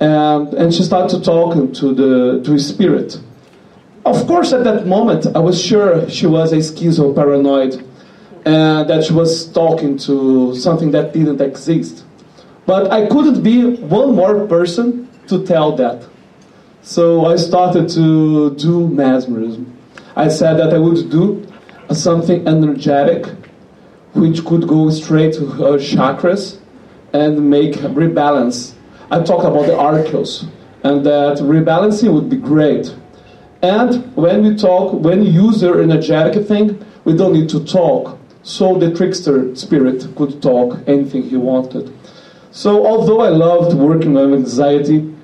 and, 0.00 0.52
and 0.54 0.74
she 0.74 0.82
started 0.82 1.16
to 1.16 1.22
talk 1.24 1.54
to 1.54 1.94
the 1.94 2.42
to 2.44 2.52
his 2.52 2.68
spirit. 2.68 3.18
Of 4.04 4.26
course, 4.26 4.52
at 4.52 4.64
that 4.64 4.86
moment, 4.86 5.26
I 5.34 5.38
was 5.38 5.62
sure 5.62 6.08
she 6.10 6.26
was 6.26 6.52
a 6.52 6.56
schizoparanoid 6.56 7.82
and 8.44 8.90
that 8.90 9.04
she 9.04 9.14
was 9.14 9.46
talking 9.52 9.96
to 9.98 10.54
something 10.56 10.90
that 10.90 11.14
didn't 11.14 11.40
exist. 11.40 12.04
But 12.66 12.90
I 12.90 13.06
couldn't 13.06 13.42
be 13.42 13.76
one 13.76 14.14
more 14.14 14.46
person 14.46 15.08
to 15.28 15.46
tell 15.46 15.74
that. 15.76 16.06
So 16.82 17.24
I 17.24 17.36
started 17.36 17.88
to 17.90 18.54
do 18.56 18.88
mesmerism. 18.88 19.72
I 20.16 20.28
said 20.28 20.58
that 20.58 20.74
I 20.74 20.78
would 20.78 21.10
do 21.10 21.43
something 21.92 22.46
energetic 22.46 23.26
which 24.14 24.44
could 24.44 24.68
go 24.68 24.90
straight 24.90 25.34
to 25.34 25.46
her 25.46 25.78
chakras 25.78 26.58
and 27.12 27.50
make 27.50 27.74
rebalance 27.74 28.74
I 29.10 29.22
talk 29.22 29.44
about 29.44 29.66
the 29.66 29.74
archeos, 29.74 30.48
and 30.82 31.04
that 31.04 31.38
rebalancing 31.38 32.12
would 32.12 32.30
be 32.30 32.36
great. 32.36 32.94
And 33.62 34.14
when 34.16 34.42
we 34.42 34.56
talk, 34.56 34.92
when 34.94 35.22
you 35.22 35.30
use 35.46 35.60
the 35.60 35.72
energetic 35.72 36.46
thing, 36.46 36.84
we 37.04 37.14
don't 37.16 37.32
need 37.32 37.48
to 37.50 37.64
talk. 37.64 38.18
So 38.42 38.78
the 38.78 38.94
trickster 38.94 39.54
spirit 39.56 40.06
could 40.16 40.42
talk 40.42 40.78
anything 40.86 41.22
he 41.22 41.36
wanted. 41.36 41.92
So 42.50 42.86
although 42.86 43.20
I 43.20 43.28
loved 43.28 43.76
working 43.76 44.16
on 44.16 44.32
anxiety, 44.32 45.14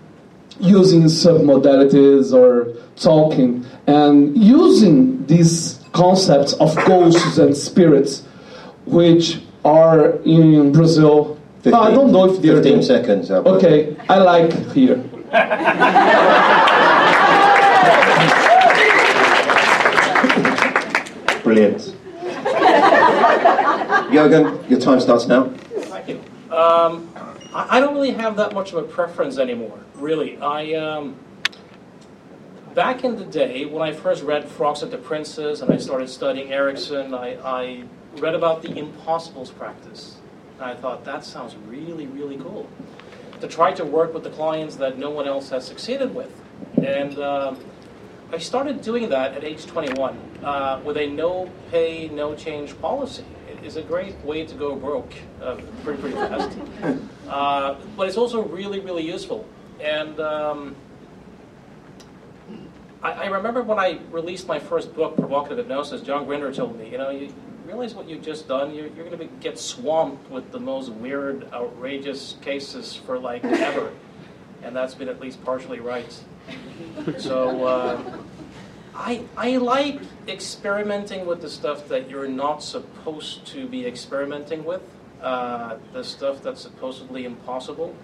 using 0.58 1.02
submodalities 1.04 2.32
or 2.32 2.74
talking, 2.96 3.64
and 3.86 4.36
using 4.36 5.24
these 5.26 5.69
concepts 5.92 6.52
of 6.54 6.74
ghosts 6.86 7.38
and 7.38 7.56
spirits, 7.56 8.24
which 8.86 9.40
are 9.64 10.16
in 10.24 10.72
Brazil 10.72 11.38
15, 11.62 11.74
I 11.74 11.90
don't 11.90 12.10
know 12.12 12.32
if 12.32 12.40
they're 12.40 12.56
15 12.56 12.72
there. 12.72 12.82
seconds. 12.82 13.30
Albert. 13.30 13.50
Okay, 13.50 13.96
I 14.08 14.18
like 14.18 14.52
here. 14.72 14.96
Brilliant. 21.42 21.96
Jürgen, 24.10 24.70
your 24.70 24.80
time 24.80 25.00
starts 25.00 25.26
now. 25.26 25.48
Thank 25.48 26.08
you. 26.08 26.16
Um, 26.54 27.08
I, 27.54 27.76
I 27.76 27.80
don't 27.80 27.94
really 27.94 28.12
have 28.12 28.36
that 28.36 28.54
much 28.54 28.72
of 28.72 28.78
a 28.78 28.82
preference 28.82 29.38
anymore, 29.38 29.78
really. 29.96 30.38
I 30.38 30.74
um, 30.74 31.16
back 32.74 33.04
in 33.04 33.16
the 33.16 33.24
day 33.24 33.64
when 33.64 33.82
I 33.82 33.92
first 33.92 34.22
read 34.22 34.48
Frogs 34.48 34.82
into 34.82 34.96
Princes 34.98 35.60
and 35.60 35.72
I 35.72 35.76
started 35.78 36.08
studying 36.08 36.52
Erickson, 36.52 37.14
I, 37.14 37.36
I 37.44 37.84
read 38.16 38.34
about 38.34 38.62
the 38.62 38.76
impossibles 38.76 39.50
practice. 39.50 40.16
And 40.58 40.64
I 40.64 40.74
thought, 40.74 41.04
that 41.04 41.24
sounds 41.24 41.56
really, 41.66 42.06
really 42.06 42.36
cool. 42.36 42.68
To 43.40 43.48
try 43.48 43.72
to 43.72 43.84
work 43.84 44.12
with 44.14 44.24
the 44.24 44.30
clients 44.30 44.76
that 44.76 44.98
no 44.98 45.10
one 45.10 45.26
else 45.26 45.50
has 45.50 45.66
succeeded 45.66 46.14
with. 46.14 46.30
And 46.82 47.18
um, 47.18 47.58
I 48.32 48.38
started 48.38 48.82
doing 48.82 49.08
that 49.08 49.34
at 49.34 49.44
age 49.44 49.66
21 49.66 50.18
uh, 50.42 50.80
with 50.84 50.96
a 50.96 51.06
no 51.06 51.50
pay, 51.70 52.08
no 52.08 52.34
change 52.34 52.78
policy. 52.80 53.24
It 53.48 53.64
is 53.64 53.76
a 53.76 53.82
great 53.82 54.16
way 54.24 54.46
to 54.46 54.54
go 54.54 54.76
broke 54.76 55.12
uh, 55.42 55.56
pretty, 55.82 56.00
pretty 56.00 56.16
fast. 56.16 56.56
Uh, 57.30 57.76
but 57.96 58.08
it's 58.08 58.16
also 58.16 58.42
really, 58.42 58.80
really 58.80 59.06
useful. 59.06 59.46
And 59.78 60.18
um, 60.18 60.74
I, 63.02 63.12
I 63.12 63.26
remember 63.26 63.62
when 63.62 63.78
I 63.78 64.00
released 64.10 64.46
my 64.46 64.58
first 64.58 64.94
book, 64.94 65.16
Provocative 65.16 65.58
Hypnosis, 65.58 66.02
John 66.02 66.24
Grinder 66.26 66.52
told 66.52 66.78
me, 66.78 66.90
you 66.90 66.98
know, 66.98 67.10
you, 67.10 67.32
realize 67.70 67.94
what 67.94 68.08
you've 68.08 68.22
just 68.22 68.48
done? 68.48 68.74
You're, 68.74 68.88
you're 68.88 69.08
going 69.08 69.18
to 69.18 69.28
get 69.40 69.58
swamped 69.58 70.28
with 70.30 70.50
the 70.50 70.58
most 70.58 70.90
weird, 70.90 71.48
outrageous 71.52 72.36
cases 72.42 72.94
for 72.94 73.18
like 73.18 73.44
ever. 73.44 73.92
And 74.62 74.74
that's 74.74 74.94
been 74.94 75.08
at 75.08 75.20
least 75.20 75.42
partially 75.44 75.80
right. 75.80 76.12
So 77.18 77.64
uh, 77.64 78.16
I, 78.94 79.22
I 79.36 79.56
like 79.58 80.00
experimenting 80.26 81.26
with 81.26 81.40
the 81.40 81.48
stuff 81.48 81.88
that 81.88 82.10
you're 82.10 82.28
not 82.28 82.62
supposed 82.62 83.46
to 83.48 83.66
be 83.66 83.86
experimenting 83.86 84.64
with, 84.64 84.82
uh, 85.22 85.76
the 85.92 86.02
stuff 86.02 86.42
that's 86.42 86.60
supposedly 86.60 87.24
impossible. 87.24 87.94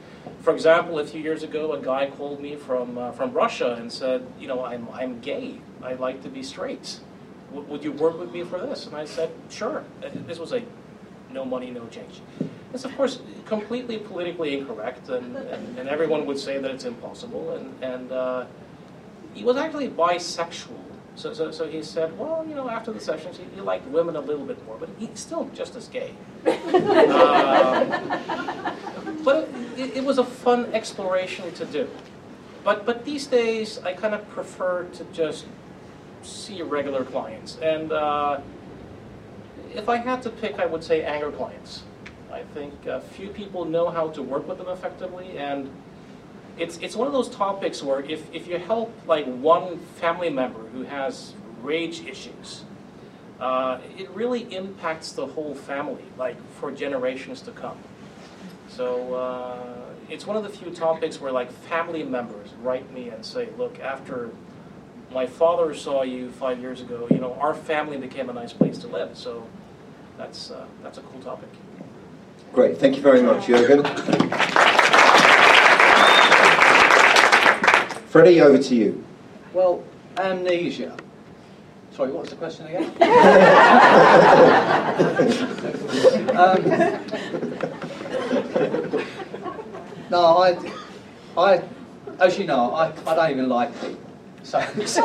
For 0.42 0.52
example, 0.52 0.98
a 0.98 1.06
few 1.06 1.20
years 1.20 1.42
ago, 1.42 1.72
a 1.72 1.80
guy 1.80 2.10
called 2.10 2.40
me 2.40 2.56
from, 2.56 2.98
uh, 2.98 3.12
from 3.12 3.32
Russia 3.32 3.74
and 3.74 3.92
said, 3.92 4.26
you 4.38 4.48
know, 4.48 4.64
I'm, 4.64 4.88
I'm 4.92 5.20
gay. 5.20 5.60
I 5.82 5.94
like 5.94 6.22
to 6.22 6.28
be 6.28 6.42
straight 6.42 7.00
would 7.52 7.84
you 7.84 7.92
work 7.92 8.18
with 8.18 8.32
me 8.32 8.42
for 8.42 8.58
this? 8.58 8.86
And 8.86 8.94
I 8.94 9.04
said, 9.04 9.30
sure. 9.48 9.84
This 10.00 10.38
was 10.38 10.52
a 10.52 10.62
no 11.30 11.44
money, 11.44 11.70
no 11.70 11.86
change. 11.88 12.20
It's, 12.72 12.84
of 12.84 12.96
course, 12.96 13.20
completely 13.44 13.98
politically 13.98 14.58
incorrect, 14.58 15.08
and, 15.08 15.36
and, 15.36 15.78
and 15.78 15.88
everyone 15.88 16.26
would 16.26 16.38
say 16.38 16.58
that 16.58 16.70
it's 16.70 16.84
impossible. 16.84 17.54
And, 17.54 17.82
and 17.82 18.12
uh, 18.12 18.46
he 19.34 19.44
was 19.44 19.56
actually 19.56 19.88
bisexual. 19.88 20.82
So, 21.14 21.32
so, 21.32 21.50
so 21.50 21.66
he 21.66 21.82
said, 21.82 22.18
well, 22.18 22.44
you 22.46 22.54
know, 22.54 22.68
after 22.68 22.92
the 22.92 23.00
sessions, 23.00 23.38
he, 23.38 23.44
he 23.54 23.62
liked 23.62 23.86
women 23.86 24.16
a 24.16 24.20
little 24.20 24.44
bit 24.44 24.62
more, 24.66 24.76
but 24.78 24.90
he's 24.98 25.18
still 25.18 25.48
just 25.54 25.74
as 25.74 25.88
gay. 25.88 26.12
um, 26.46 26.52
but 29.26 29.48
it, 29.76 29.96
it 29.96 30.04
was 30.04 30.18
a 30.18 30.24
fun 30.24 30.72
exploration 30.72 31.52
to 31.54 31.64
do. 31.66 31.90
But, 32.62 32.86
but 32.86 33.04
these 33.04 33.26
days, 33.26 33.80
I 33.80 33.92
kind 33.92 34.14
of 34.14 34.26
prefer 34.30 34.84
to 34.84 35.04
just 35.12 35.46
see 36.22 36.62
regular 36.62 37.04
clients. 37.04 37.58
And 37.58 37.90
uh, 37.90 38.40
if 39.74 39.88
I 39.88 39.96
had 39.96 40.22
to 40.22 40.30
pick, 40.30 40.60
I 40.60 40.66
would 40.66 40.84
say 40.84 41.02
anger 41.02 41.32
clients. 41.32 41.82
I 42.32 42.44
think 42.54 42.72
few 43.14 43.28
people 43.30 43.64
know 43.64 43.90
how 43.90 44.10
to 44.10 44.22
work 44.22 44.46
with 44.46 44.58
them 44.58 44.68
effectively, 44.68 45.38
and 45.38 45.70
it's 46.58 46.76
it's 46.78 46.94
one 46.94 47.06
of 47.06 47.12
those 47.12 47.30
topics 47.30 47.82
where 47.82 48.00
if, 48.00 48.22
if 48.34 48.46
you 48.46 48.58
help 48.58 48.92
like 49.06 49.26
one 49.26 49.78
family 50.00 50.30
member 50.30 50.60
who 50.74 50.82
has 50.82 51.34
rage 51.62 52.04
issues, 52.04 52.64
uh, 53.40 53.78
it 53.96 54.08
really 54.10 54.42
impacts 54.54 55.12
the 55.12 55.26
whole 55.26 55.54
family, 55.54 56.04
like 56.18 56.36
for 56.60 56.70
generations 56.70 57.40
to 57.42 57.52
come. 57.52 57.78
So 58.76 59.14
uh, 59.14 59.94
it's 60.10 60.26
one 60.26 60.36
of 60.36 60.42
the 60.42 60.50
few 60.50 60.70
topics 60.70 61.18
where 61.18 61.32
like 61.32 61.50
family 61.50 62.02
members 62.02 62.50
write 62.60 62.92
me 62.92 63.08
and 63.08 63.24
say, 63.24 63.48
look, 63.56 63.80
after 63.80 64.28
my 65.10 65.26
father 65.26 65.72
saw 65.72 66.02
you 66.02 66.30
five 66.32 66.60
years 66.60 66.82
ago, 66.82 67.08
you 67.10 67.16
know, 67.16 67.32
our 67.40 67.54
family 67.54 67.96
became 67.96 68.28
a 68.28 68.34
nice 68.34 68.52
place 68.52 68.76
to 68.78 68.86
live. 68.86 69.16
So 69.16 69.46
that's, 70.18 70.50
uh, 70.50 70.66
that's 70.82 70.98
a 70.98 71.00
cool 71.00 71.20
topic. 71.20 71.48
Great, 72.52 72.76
thank 72.76 72.96
you 72.96 73.02
very 73.02 73.22
much, 73.22 73.46
Jürgen. 73.46 73.82
Freddie, 78.08 78.42
over 78.42 78.58
to 78.58 78.74
you. 78.74 79.02
Well, 79.54 79.82
amnesia. 80.18 80.94
Sorry, 81.92 82.12
what 82.12 82.24
was 82.24 82.30
the 82.30 82.36
question 82.36 82.66
again? 82.66 82.92
um, 86.36 87.55
no, 90.10 90.38
I, 90.38 90.72
I, 91.36 91.62
as 92.20 92.38
you 92.38 92.46
know, 92.46 92.74
I, 92.74 92.92
I 93.06 93.14
don't 93.14 93.30
even 93.30 93.48
like 93.48 93.72
people. 93.80 94.00
So, 94.42 94.60
so, 94.86 95.02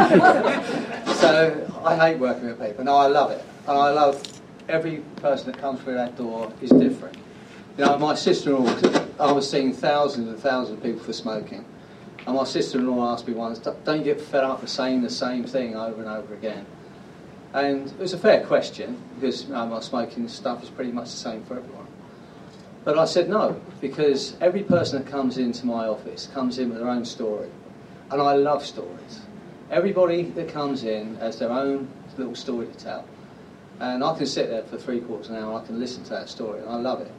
I 1.84 1.96
hate 1.96 2.20
working 2.20 2.46
with 2.46 2.62
people. 2.62 2.86
No, 2.86 2.96
I 2.96 3.08
love 3.08 3.32
it. 3.32 3.44
And 3.68 3.78
I 3.78 3.90
love 3.90 4.22
every 4.70 4.98
person 5.18 5.52
that 5.52 5.60
comes 5.60 5.82
through 5.82 5.96
that 5.96 6.16
door 6.16 6.54
is 6.62 6.70
different. 6.70 7.18
You 7.78 7.86
know, 7.86 7.98
my 7.98 8.16
sister-in-law, 8.16 9.08
I 9.20 9.32
was 9.32 9.50
seeing 9.50 9.74
thousands 9.74 10.30
and 10.30 10.40
thousands 10.40 10.78
of 10.78 10.84
people 10.84 11.04
for 11.04 11.14
smoking. 11.14 11.66
And 12.26 12.36
my 12.36 12.44
sister-in-law 12.44 13.14
asked 13.14 13.28
me 13.28 13.34
once, 13.34 13.60
don't 13.60 13.98
you 13.98 14.04
get 14.04 14.22
fed 14.22 14.44
up 14.44 14.62
with 14.62 14.70
saying 14.70 15.02
the 15.02 15.10
same 15.10 15.44
thing 15.44 15.76
over 15.76 16.02
and 16.02 16.10
over 16.10 16.34
again? 16.34 16.66
And 17.54 17.88
it 17.88 17.98
was 17.98 18.14
a 18.14 18.18
fair 18.18 18.46
question, 18.46 19.02
because 19.16 19.46
you 19.46 19.54
know, 19.54 19.66
my 19.66 19.82
smoking 19.82 20.28
stuff 20.28 20.64
is 20.64 20.70
pretty 20.70 20.92
much 20.92 21.12
the 21.12 21.18
same 21.18 21.44
for 21.44 21.58
everyone. 21.58 21.88
But 22.84 22.98
I 22.98 23.06
said 23.06 23.30
no, 23.30 23.62
because 23.80 24.36
every 24.42 24.64
person 24.64 25.04
that 25.04 25.12
comes 25.12 25.38
into 25.38 25.66
my 25.66 25.88
office 25.88 26.28
comes 26.34 26.58
in 26.58 26.70
with 26.70 26.80
their 26.80 26.90
own 26.90 27.06
story. 27.06 27.50
And 28.10 28.22
I 28.22 28.34
love 28.34 28.66
stories. 28.66 29.22
Everybody 29.70 30.24
that 30.32 30.50
comes 30.50 30.84
in 30.84 31.16
has 31.18 31.38
their 31.40 31.52
own 31.52 31.88
little 32.18 32.36
story 32.36 32.68
to 32.68 32.74
tell. 32.74 33.06
And 33.80 34.04
I 34.04 34.16
can 34.18 34.26
sit 34.26 34.50
there 34.50 34.64
for 34.64 34.78
three 34.78 35.00
quarters 35.00 35.30
of 35.30 35.36
an 35.36 35.44
hour 35.44 35.54
and 35.54 35.64
I 35.64 35.66
can 35.66 35.80
listen 35.80 36.04
to 36.06 36.10
that 36.12 36.30
story, 36.30 36.60
and 36.60 36.70
I 36.70 36.76
love 36.76 37.02
it. 37.02 37.12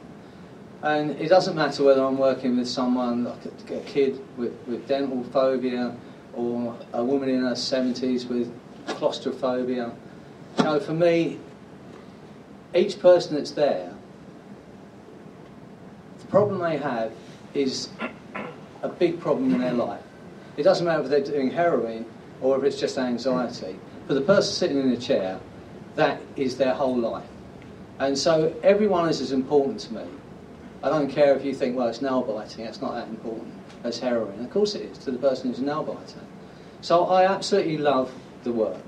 And 0.81 1.11
it 1.11 1.29
doesn't 1.29 1.55
matter 1.55 1.83
whether 1.83 2.03
I'm 2.03 2.17
working 2.17 2.57
with 2.57 2.67
someone, 2.67 3.23
like 3.23 3.45
a, 3.69 3.79
kid 3.81 4.19
with, 4.37 4.53
with 4.67 4.85
dental 4.85 5.23
phobia, 5.23 5.95
or 6.33 6.77
a 6.91 7.03
woman 7.03 7.29
in 7.29 7.41
her 7.41 7.51
70s 7.51 8.27
with 8.27 8.53
claustrophobia. 8.87 9.93
You 10.57 10.63
know, 10.63 10.79
for 10.81 10.93
me, 10.93 11.39
each 12.75 12.99
person 12.99 13.35
that's 13.35 13.51
there, 13.51 13.92
the 13.92 13.92
problem 16.33 16.59
they 16.61 16.77
have 16.77 17.11
is 17.53 17.89
a 18.81 18.89
big 18.89 19.19
problem 19.19 19.53
in 19.53 19.61
their 19.61 19.71
life. 19.71 20.01
It 20.57 20.63
doesn't 20.63 20.83
matter 20.83 21.03
if 21.03 21.09
they're 21.09 21.23
doing 21.23 21.51
heroin 21.51 22.07
or 22.41 22.57
if 22.57 22.63
it's 22.63 22.79
just 22.79 22.97
anxiety. 22.97 23.77
For 24.07 24.15
the 24.15 24.21
person 24.21 24.51
sitting 24.51 24.79
in 24.79 24.89
a 24.89 24.97
chair, 24.97 25.39
that 25.93 26.19
is 26.35 26.57
their 26.57 26.73
whole 26.73 26.97
life. 26.97 27.29
And 27.99 28.17
so 28.17 28.51
everyone 28.63 29.09
is 29.09 29.21
as 29.21 29.31
important 29.31 29.79
to 29.81 29.93
me. 29.93 30.05
I 30.81 30.89
don't 30.89 31.07
care 31.07 31.35
if 31.35 31.45
you 31.45 31.53
think, 31.53 31.77
well, 31.77 31.87
it's 31.87 32.01
nail 32.01 32.23
biting, 32.23 32.65
it's 32.65 32.81
not 32.81 32.95
that 32.95 33.09
important 33.09 33.53
as 33.83 33.99
heroin. 33.99 34.43
Of 34.43 34.49
course 34.49 34.73
it 34.73 34.81
is 34.89 34.97
to 35.05 35.11
the 35.11 35.19
person 35.19 35.51
who's 35.51 35.59
a 35.59 35.63
nail 35.63 35.83
biter. 35.83 36.25
So 36.81 37.05
I 37.05 37.31
absolutely 37.31 37.77
love 37.77 38.11
the 38.43 38.51
work. 38.51 38.81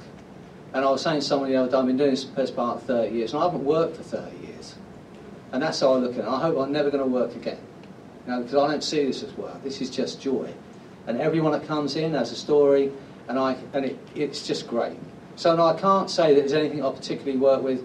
And 0.73 0.83
I 0.83 0.89
was 0.89 1.03
saying 1.03 1.19
to 1.19 1.25
somebody 1.27 1.53
the 1.53 1.59
other 1.59 1.69
day, 1.69 1.77
I've 1.77 1.85
been 1.85 1.97
doing 1.97 2.09
this 2.09 2.23
for 2.23 2.31
the 2.31 2.37
best 2.37 2.55
part 2.55 2.77
of 2.77 2.83
30 2.85 3.15
years, 3.15 3.33
and 3.33 3.43
I 3.43 3.45
haven't 3.45 3.63
worked 3.63 3.97
for 3.97 4.03
30 4.03 4.31
years. 4.31 4.34
And 5.55 5.63
that's 5.63 5.79
how 5.79 5.93
I 5.93 5.95
look 5.99 6.11
at 6.15 6.19
it. 6.19 6.25
I 6.25 6.41
hope 6.41 6.57
I'm 6.59 6.73
never 6.73 6.91
going 6.91 7.01
to 7.01 7.09
work 7.09 7.33
again. 7.33 7.57
You 8.25 8.33
know, 8.33 8.41
because 8.41 8.55
I 8.55 8.71
don't 8.71 8.83
see 8.83 9.05
this 9.05 9.23
as 9.23 9.31
work. 9.37 9.63
This 9.63 9.79
is 9.79 9.89
just 9.89 10.19
joy. 10.19 10.53
And 11.07 11.17
everyone 11.21 11.53
that 11.53 11.65
comes 11.65 11.95
in 11.95 12.13
has 12.13 12.33
a 12.33 12.35
story, 12.35 12.91
and, 13.29 13.39
I, 13.39 13.55
and 13.71 13.85
it, 13.85 13.97
it's 14.15 14.45
just 14.45 14.67
great. 14.67 14.97
So 15.37 15.55
no, 15.55 15.65
I 15.65 15.79
can't 15.79 16.09
say 16.09 16.33
that 16.33 16.41
there's 16.41 16.51
anything 16.51 16.83
I 16.83 16.91
particularly 16.91 17.37
work 17.37 17.63
with. 17.63 17.79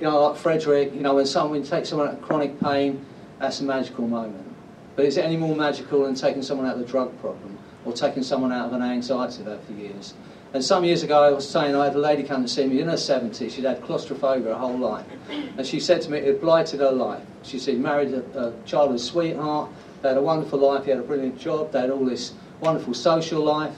You 0.00 0.08
know, 0.08 0.30
like 0.30 0.36
Frederick, 0.36 0.92
you 0.92 1.00
know, 1.00 1.14
when 1.14 1.26
someone 1.26 1.62
takes 1.62 1.90
someone 1.90 2.08
out 2.08 2.14
of 2.14 2.22
chronic 2.22 2.58
pain, 2.58 3.06
that's 3.38 3.60
a 3.60 3.64
magical 3.64 4.08
moment. 4.08 4.52
But 4.96 5.04
is 5.04 5.16
it 5.16 5.24
any 5.24 5.36
more 5.36 5.54
magical 5.54 6.02
than 6.02 6.16
taking 6.16 6.42
someone 6.42 6.66
out 6.66 6.74
of 6.74 6.80
a 6.80 6.84
drug 6.84 7.16
problem 7.20 7.56
or 7.84 7.92
taking 7.92 8.24
someone 8.24 8.50
out 8.50 8.66
of 8.66 8.72
an 8.72 8.82
anxiety 8.82 9.44
they've 9.44 9.60
for 9.60 9.72
years? 9.74 10.14
And 10.54 10.62
some 10.62 10.84
years 10.84 11.02
ago, 11.02 11.22
I 11.22 11.30
was 11.30 11.48
saying 11.48 11.74
I 11.74 11.84
had 11.84 11.94
a 11.94 11.98
lady 11.98 12.22
come 12.22 12.42
to 12.42 12.48
see 12.48 12.66
me 12.66 12.80
in 12.80 12.88
her 12.88 12.96
70s. 12.96 13.52
She'd 13.52 13.64
had 13.64 13.82
claustrophobia 13.82 14.48
her 14.48 14.54
whole 14.54 14.76
life. 14.76 15.06
And 15.30 15.66
she 15.66 15.80
said 15.80 16.02
to 16.02 16.10
me 16.10 16.18
it 16.18 16.42
blighted 16.42 16.80
her 16.80 16.92
life. 16.92 17.22
She 17.42 17.58
said, 17.58 17.78
married 17.78 18.12
a, 18.12 18.48
a 18.48 18.52
childhood 18.66 19.00
sweetheart, 19.00 19.70
they 20.02 20.08
had 20.08 20.18
a 20.18 20.22
wonderful 20.22 20.58
life, 20.58 20.84
he 20.84 20.90
had 20.90 21.00
a 21.00 21.04
brilliant 21.04 21.38
job, 21.38 21.72
they 21.72 21.80
had 21.80 21.90
all 21.90 22.04
this 22.04 22.34
wonderful 22.60 22.92
social 22.92 23.42
life, 23.42 23.74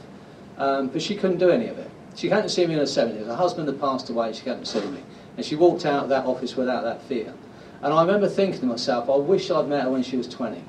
um, 0.58 0.88
but 0.88 1.00
she 1.00 1.14
couldn't 1.14 1.38
do 1.38 1.50
any 1.50 1.68
of 1.68 1.78
it. 1.78 1.90
She 2.16 2.28
came 2.28 2.42
to 2.42 2.48
see 2.48 2.66
me 2.66 2.74
in 2.74 2.80
her 2.80 2.86
70s. 2.86 3.24
Her 3.26 3.36
husband 3.36 3.68
had 3.68 3.80
passed 3.80 4.10
away, 4.10 4.32
she 4.32 4.42
came 4.42 4.58
to 4.58 4.66
see 4.66 4.84
me. 4.86 5.02
And 5.36 5.46
she 5.46 5.54
walked 5.54 5.86
out 5.86 6.04
of 6.04 6.08
that 6.10 6.26
office 6.26 6.56
without 6.56 6.82
that 6.84 7.02
fear. 7.02 7.32
And 7.82 7.92
I 7.92 8.02
remember 8.02 8.28
thinking 8.28 8.60
to 8.60 8.66
myself, 8.66 9.08
I 9.08 9.16
wish 9.16 9.50
I'd 9.50 9.68
met 9.68 9.84
her 9.84 9.90
when 9.90 10.02
she 10.02 10.16
was 10.16 10.28
20. 10.28 10.62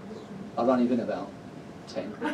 I'd 0.57 0.69
only 0.69 0.85
been 0.85 0.99
about 0.99 1.29
10. 1.87 2.15
I 2.21 2.33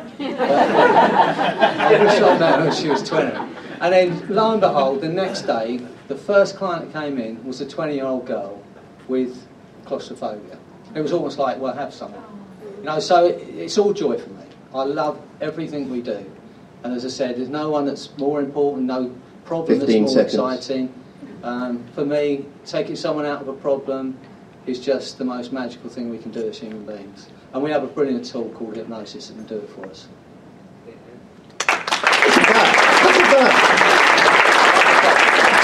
wish 2.00 2.20
I'd 2.20 2.60
when 2.60 2.72
she 2.72 2.88
was 2.88 3.02
20. 3.02 3.36
And 3.80 3.92
then, 3.92 4.26
lo 4.28 4.52
and 4.52 4.60
behold, 4.60 5.00
the 5.00 5.08
next 5.08 5.42
day, 5.42 5.80
the 6.08 6.16
first 6.16 6.56
client 6.56 6.92
that 6.92 7.02
came 7.02 7.18
in 7.18 7.44
was 7.44 7.60
a 7.60 7.66
20 7.68 7.94
year 7.94 8.04
old 8.04 8.26
girl 8.26 8.62
with 9.08 9.46
claustrophobia. 9.84 10.58
It 10.94 11.00
was 11.00 11.12
almost 11.12 11.38
like, 11.38 11.58
well, 11.58 11.74
have 11.74 11.92
some. 11.92 12.12
You 12.78 12.84
know, 12.84 13.00
so 13.00 13.26
it, 13.26 13.40
it's 13.54 13.78
all 13.78 13.92
joy 13.92 14.18
for 14.18 14.30
me. 14.30 14.44
I 14.74 14.84
love 14.84 15.20
everything 15.40 15.90
we 15.90 16.00
do. 16.00 16.24
And 16.84 16.92
as 16.94 17.04
I 17.04 17.08
said, 17.08 17.36
there's 17.36 17.48
no 17.48 17.70
one 17.70 17.84
that's 17.84 18.16
more 18.18 18.40
important, 18.40 18.86
no 18.86 19.14
problem 19.44 19.78
that's 19.78 19.92
more 19.92 20.08
seconds. 20.08 20.34
exciting. 20.34 20.92
Um, 21.42 21.84
for 21.94 22.04
me, 22.04 22.46
taking 22.64 22.96
someone 22.96 23.26
out 23.26 23.40
of 23.40 23.48
a 23.48 23.52
problem, 23.52 24.18
is 24.66 24.78
just 24.78 25.18
the 25.18 25.24
most 25.24 25.52
magical 25.52 25.90
thing 25.90 26.08
we 26.10 26.18
can 26.18 26.30
do 26.30 26.48
as 26.48 26.58
human 26.58 26.84
beings. 26.86 27.28
And 27.54 27.62
we 27.62 27.70
have 27.70 27.84
a 27.84 27.86
brilliant 27.86 28.24
tool 28.24 28.48
called 28.50 28.76
hypnosis 28.76 29.28
that 29.28 29.34
can 29.34 29.44
do 29.46 29.58
it 29.58 29.68
for 29.70 29.86
us. 29.86 30.08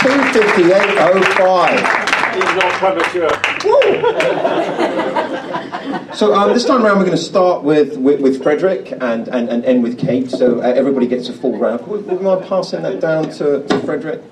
Two 0.03 0.23
fifty 0.33 0.73
eight 0.73 0.99
oh 0.99 1.23
five. 1.37 2.09
He's 2.35 2.55
not 2.55 2.73
premature. 2.75 3.31
so 6.15 6.35
um, 6.35 6.53
this 6.53 6.65
time 6.65 6.85
around, 6.85 6.99
we're 6.99 7.05
going 7.05 7.17
to 7.17 7.17
start 7.17 7.65
with, 7.65 7.97
with, 7.97 8.21
with 8.21 8.43
Frederick 8.43 8.93
and, 8.93 9.27
and, 9.29 9.49
and 9.49 9.65
end 9.65 9.83
with 9.83 9.99
Kate, 9.99 10.31
so 10.31 10.61
uh, 10.61 10.63
everybody 10.63 11.07
gets 11.09 11.29
a 11.29 11.33
full 11.33 11.59
round. 11.59 11.87
Would 11.87 12.07
we 12.07 12.19
mind 12.19 12.45
passing 12.47 12.83
that 12.83 13.01
down 13.01 13.31
to, 13.31 13.67
to 13.67 13.81
Frederick? 13.81 14.23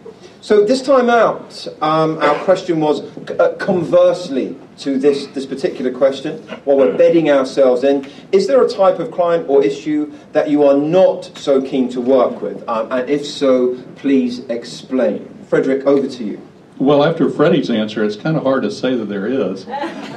So 0.47 0.65
this 0.65 0.81
time 0.81 1.11
out, 1.11 1.67
um, 1.83 2.19
our 2.19 2.37
question 2.45 2.79
was 2.79 3.01
uh, 3.31 3.57
conversely 3.59 4.57
to 4.79 4.97
this, 4.97 5.27
this 5.35 5.45
particular 5.45 5.91
question, 5.91 6.41
while 6.63 6.77
we're 6.77 6.97
bedding 6.97 7.29
ourselves 7.29 7.83
in, 7.83 8.09
is 8.31 8.47
there 8.47 8.65
a 8.65 8.69
type 8.69 9.01
of 9.01 9.11
client 9.11 9.51
or 9.51 9.65
issue 9.65 10.13
that 10.31 10.49
you 10.49 10.63
are 10.63 10.77
not 10.77 11.37
so 11.37 11.61
keen 11.61 11.89
to 11.89 12.01
work 12.01 12.43
with? 12.43 12.63
Um, 12.69 12.93
and 12.93 13.11
if 13.11 13.27
so, 13.27 13.75
please 13.97 14.39
explain. 14.49 15.29
Frederick, 15.49 15.85
over 15.85 16.07
to 16.07 16.23
you. 16.23 16.41
Well, 16.79 17.03
after 17.03 17.29
Freddie's 17.29 17.69
answer, 17.69 18.05
it's 18.05 18.15
kind 18.15 18.37
of 18.37 18.45
hard 18.45 18.63
to 18.63 18.71
say 18.71 18.95
that 18.95 19.07
there 19.07 19.27
is. 19.27 19.65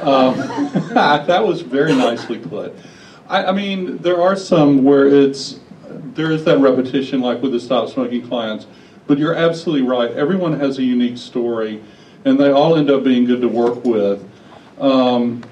Um, 0.03 0.37
that 0.93 1.43
was 1.43 1.61
very 1.61 1.95
nicely 1.95 2.37
put. 2.37 2.75
I, 3.27 3.45
I 3.45 3.51
mean, 3.51 3.97
there 3.97 4.21
are 4.21 4.35
some 4.35 4.83
where 4.83 5.07
it's 5.07 5.59
there 5.89 6.29
is 6.29 6.43
that 6.45 6.59
repetition, 6.59 7.19
like 7.19 7.41
with 7.41 7.51
the 7.51 7.59
stop 7.59 7.89
smoking 7.89 8.27
clients 8.27 8.67
but 9.09 9.17
you're 9.17 9.33
absolutely 9.33 9.85
right. 9.85 10.11
Everyone 10.11 10.57
has 10.59 10.77
a 10.77 10.83
unique 10.83 11.17
story, 11.17 11.81
and 12.25 12.39
they 12.39 12.51
all 12.51 12.77
end 12.77 12.91
up 12.91 13.03
being 13.03 13.25
good 13.25 13.41
to 13.41 13.47
work 13.47 13.83
with. 13.83 14.23
Um, 14.79 15.43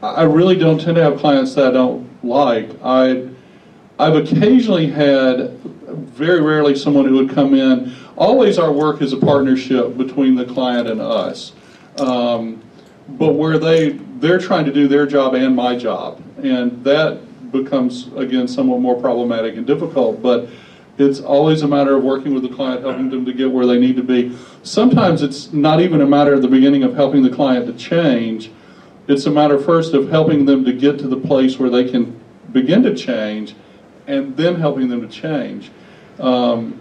I 0.00 0.22
really 0.22 0.54
don't 0.56 0.80
tend 0.80 0.94
to 0.94 1.02
have 1.02 1.18
clients 1.18 1.56
that 1.56 1.66
I 1.66 1.70
don't 1.72 2.08
like. 2.24 2.70
I, 2.84 3.28
I've 3.98 4.14
occasionally 4.14 4.86
had, 4.86 5.58
very 5.58 6.40
rarely, 6.40 6.76
someone 6.76 7.06
who 7.06 7.16
would 7.16 7.30
come 7.30 7.54
in. 7.54 7.92
Always, 8.16 8.56
our 8.56 8.70
work 8.70 9.02
is 9.02 9.12
a 9.12 9.16
partnership 9.16 9.96
between 9.96 10.36
the 10.36 10.44
client 10.44 10.86
and 10.86 11.00
us. 11.00 11.54
Um, 11.98 12.62
but 13.08 13.32
where 13.32 13.58
they 13.58 13.90
they're 14.20 14.38
trying 14.38 14.64
to 14.64 14.72
do 14.72 14.86
their 14.86 15.06
job 15.06 15.34
and 15.34 15.56
my 15.56 15.76
job, 15.76 16.22
and 16.42 16.84
that 16.84 17.50
becomes 17.50 18.12
again 18.14 18.46
somewhat 18.46 18.80
more 18.80 19.00
problematic 19.00 19.56
and 19.56 19.66
difficult. 19.66 20.22
But 20.22 20.48
it's 20.98 21.20
always 21.20 21.62
a 21.62 21.68
matter 21.68 21.96
of 21.96 22.02
working 22.02 22.32
with 22.32 22.42
the 22.42 22.48
client, 22.48 22.82
helping 22.82 23.10
them 23.10 23.24
to 23.26 23.32
get 23.32 23.50
where 23.50 23.66
they 23.66 23.78
need 23.78 23.96
to 23.96 24.02
be. 24.02 24.36
Sometimes 24.62 25.22
it's 25.22 25.52
not 25.52 25.80
even 25.80 26.00
a 26.00 26.06
matter 26.06 26.34
at 26.34 26.42
the 26.42 26.48
beginning 26.48 26.84
of 26.84 26.94
helping 26.94 27.22
the 27.22 27.30
client 27.30 27.66
to 27.66 27.72
change. 27.74 28.50
It's 29.08 29.26
a 29.26 29.30
matter 29.30 29.58
first 29.58 29.94
of 29.94 30.08
helping 30.08 30.46
them 30.46 30.64
to 30.64 30.72
get 30.72 30.98
to 31.00 31.08
the 31.08 31.16
place 31.16 31.58
where 31.58 31.70
they 31.70 31.88
can 31.88 32.18
begin 32.52 32.82
to 32.84 32.94
change 32.94 33.54
and 34.06 34.36
then 34.36 34.56
helping 34.56 34.88
them 34.88 35.00
to 35.00 35.08
change. 35.08 35.70
Um, 36.18 36.80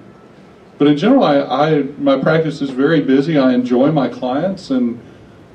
but 0.78 0.88
in 0.88 0.98
general, 0.98 1.24
I, 1.24 1.40
I, 1.40 1.82
my 1.98 2.18
practice 2.18 2.62
is 2.62 2.70
very 2.70 3.02
busy. 3.02 3.38
I 3.38 3.54
enjoy 3.54 3.92
my 3.92 4.10
clients, 4.10 4.72
and 4.72 5.02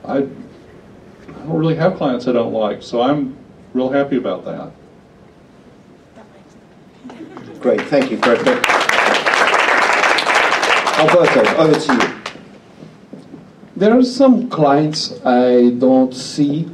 I, 0.05 0.19
I 0.19 0.21
don't 0.21 1.49
really 1.49 1.77
have 1.77 1.97
clients 1.97 2.27
I 2.27 2.33
don't 2.33 2.53
like, 2.53 2.83
so 2.83 3.03
I'm 3.03 3.37
real 3.75 3.91
happy 3.91 4.17
about 4.17 4.45
that. 4.47 4.73
Great, 7.61 7.83
thank 7.83 8.11
you, 8.11 8.17
Frederick. 8.17 8.67
Alberto, 10.99 11.41
over 11.57 11.79
to 11.79 11.93
you. 11.93 12.01
There 13.77 13.97
are 13.99 14.03
some 14.03 14.49
clients 14.49 15.13
I 15.27 15.71
don't 15.79 16.15
see, 16.15 16.71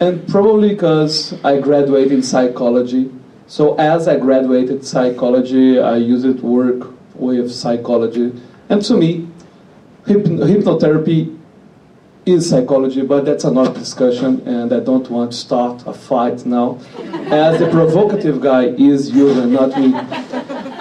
and 0.00 0.26
probably 0.26 0.70
because 0.70 1.34
I 1.44 1.60
graduated 1.60 2.12
in 2.12 2.22
psychology. 2.22 3.10
So 3.48 3.74
as 3.76 4.08
I 4.08 4.18
graduated 4.18 4.84
psychology, 4.86 5.78
I 5.78 5.96
used 5.96 6.40
work 6.42 6.90
with 7.14 7.50
psychology. 7.52 8.32
And 8.70 8.82
to 8.84 8.96
me, 8.96 9.28
hypnotherapy 10.06 11.37
is 12.28 12.50
psychology, 12.50 13.02
but 13.02 13.24
that's 13.24 13.44
another 13.44 13.72
discussion, 13.72 14.46
and 14.46 14.72
I 14.72 14.80
don't 14.80 15.08
want 15.10 15.32
to 15.32 15.36
start 15.36 15.86
a 15.86 15.92
fight 15.92 16.44
now. 16.44 16.78
As 17.30 17.58
the 17.58 17.68
provocative 17.70 18.40
guy 18.40 18.66
is 18.66 19.10
you 19.10 19.30
and 19.30 19.52
not 19.52 19.78
me. 19.78 19.92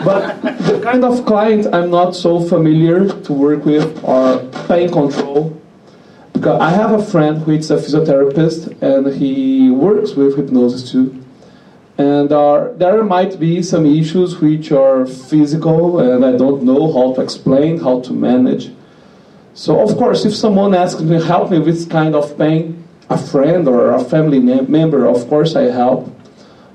But 0.04 0.42
the 0.42 0.80
kind 0.84 1.04
of 1.04 1.26
client 1.26 1.74
I'm 1.74 1.90
not 1.90 2.16
so 2.16 2.40
familiar 2.40 3.08
to 3.08 3.34
work 3.34 3.66
with 3.66 4.04
are 4.04 4.40
pain 4.68 4.92
control. 4.92 5.60
Because 6.34 6.62
I 6.62 6.70
have 6.70 6.92
a 6.92 7.04
friend 7.04 7.40
who 7.40 7.52
is 7.52 7.72
a 7.72 7.78
physiotherapist 7.78 8.80
and 8.82 9.16
he 9.16 9.72
works 9.72 10.14
with 10.14 10.38
hypnosis 10.38 10.92
too. 10.92 11.24
And 11.98 12.32
uh, 12.32 12.74
there 12.76 13.04
might 13.04 13.40
be 13.40 13.64
some 13.64 13.88
issues 13.88 14.40
which 14.40 14.72
are 14.72 15.08
physical 15.08 16.00
and 16.00 16.24
I 16.24 16.38
don't 16.38 16.62
know 16.62 16.94
how 16.94 17.16
to 17.16 17.22
explain, 17.22 17.80
how 17.80 18.02
to 18.02 18.14
manage. 18.14 18.72
So, 19.58 19.80
of 19.80 19.98
course, 19.98 20.24
if 20.24 20.36
someone 20.36 20.76
asks 20.76 21.02
me, 21.02 21.20
help 21.20 21.50
me 21.50 21.58
with 21.58 21.74
this 21.80 21.86
kind 21.88 22.14
of 22.14 22.38
pain, 22.38 22.88
a 23.10 23.18
friend 23.18 23.68
or 23.68 23.92
a 23.92 24.04
family 24.04 24.38
member, 24.40 25.08
of 25.08 25.28
course 25.28 25.56
I 25.56 25.64
help. 25.64 26.16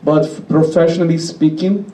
But 0.02 0.48
professionally 0.48 1.18
speaking, 1.18 1.86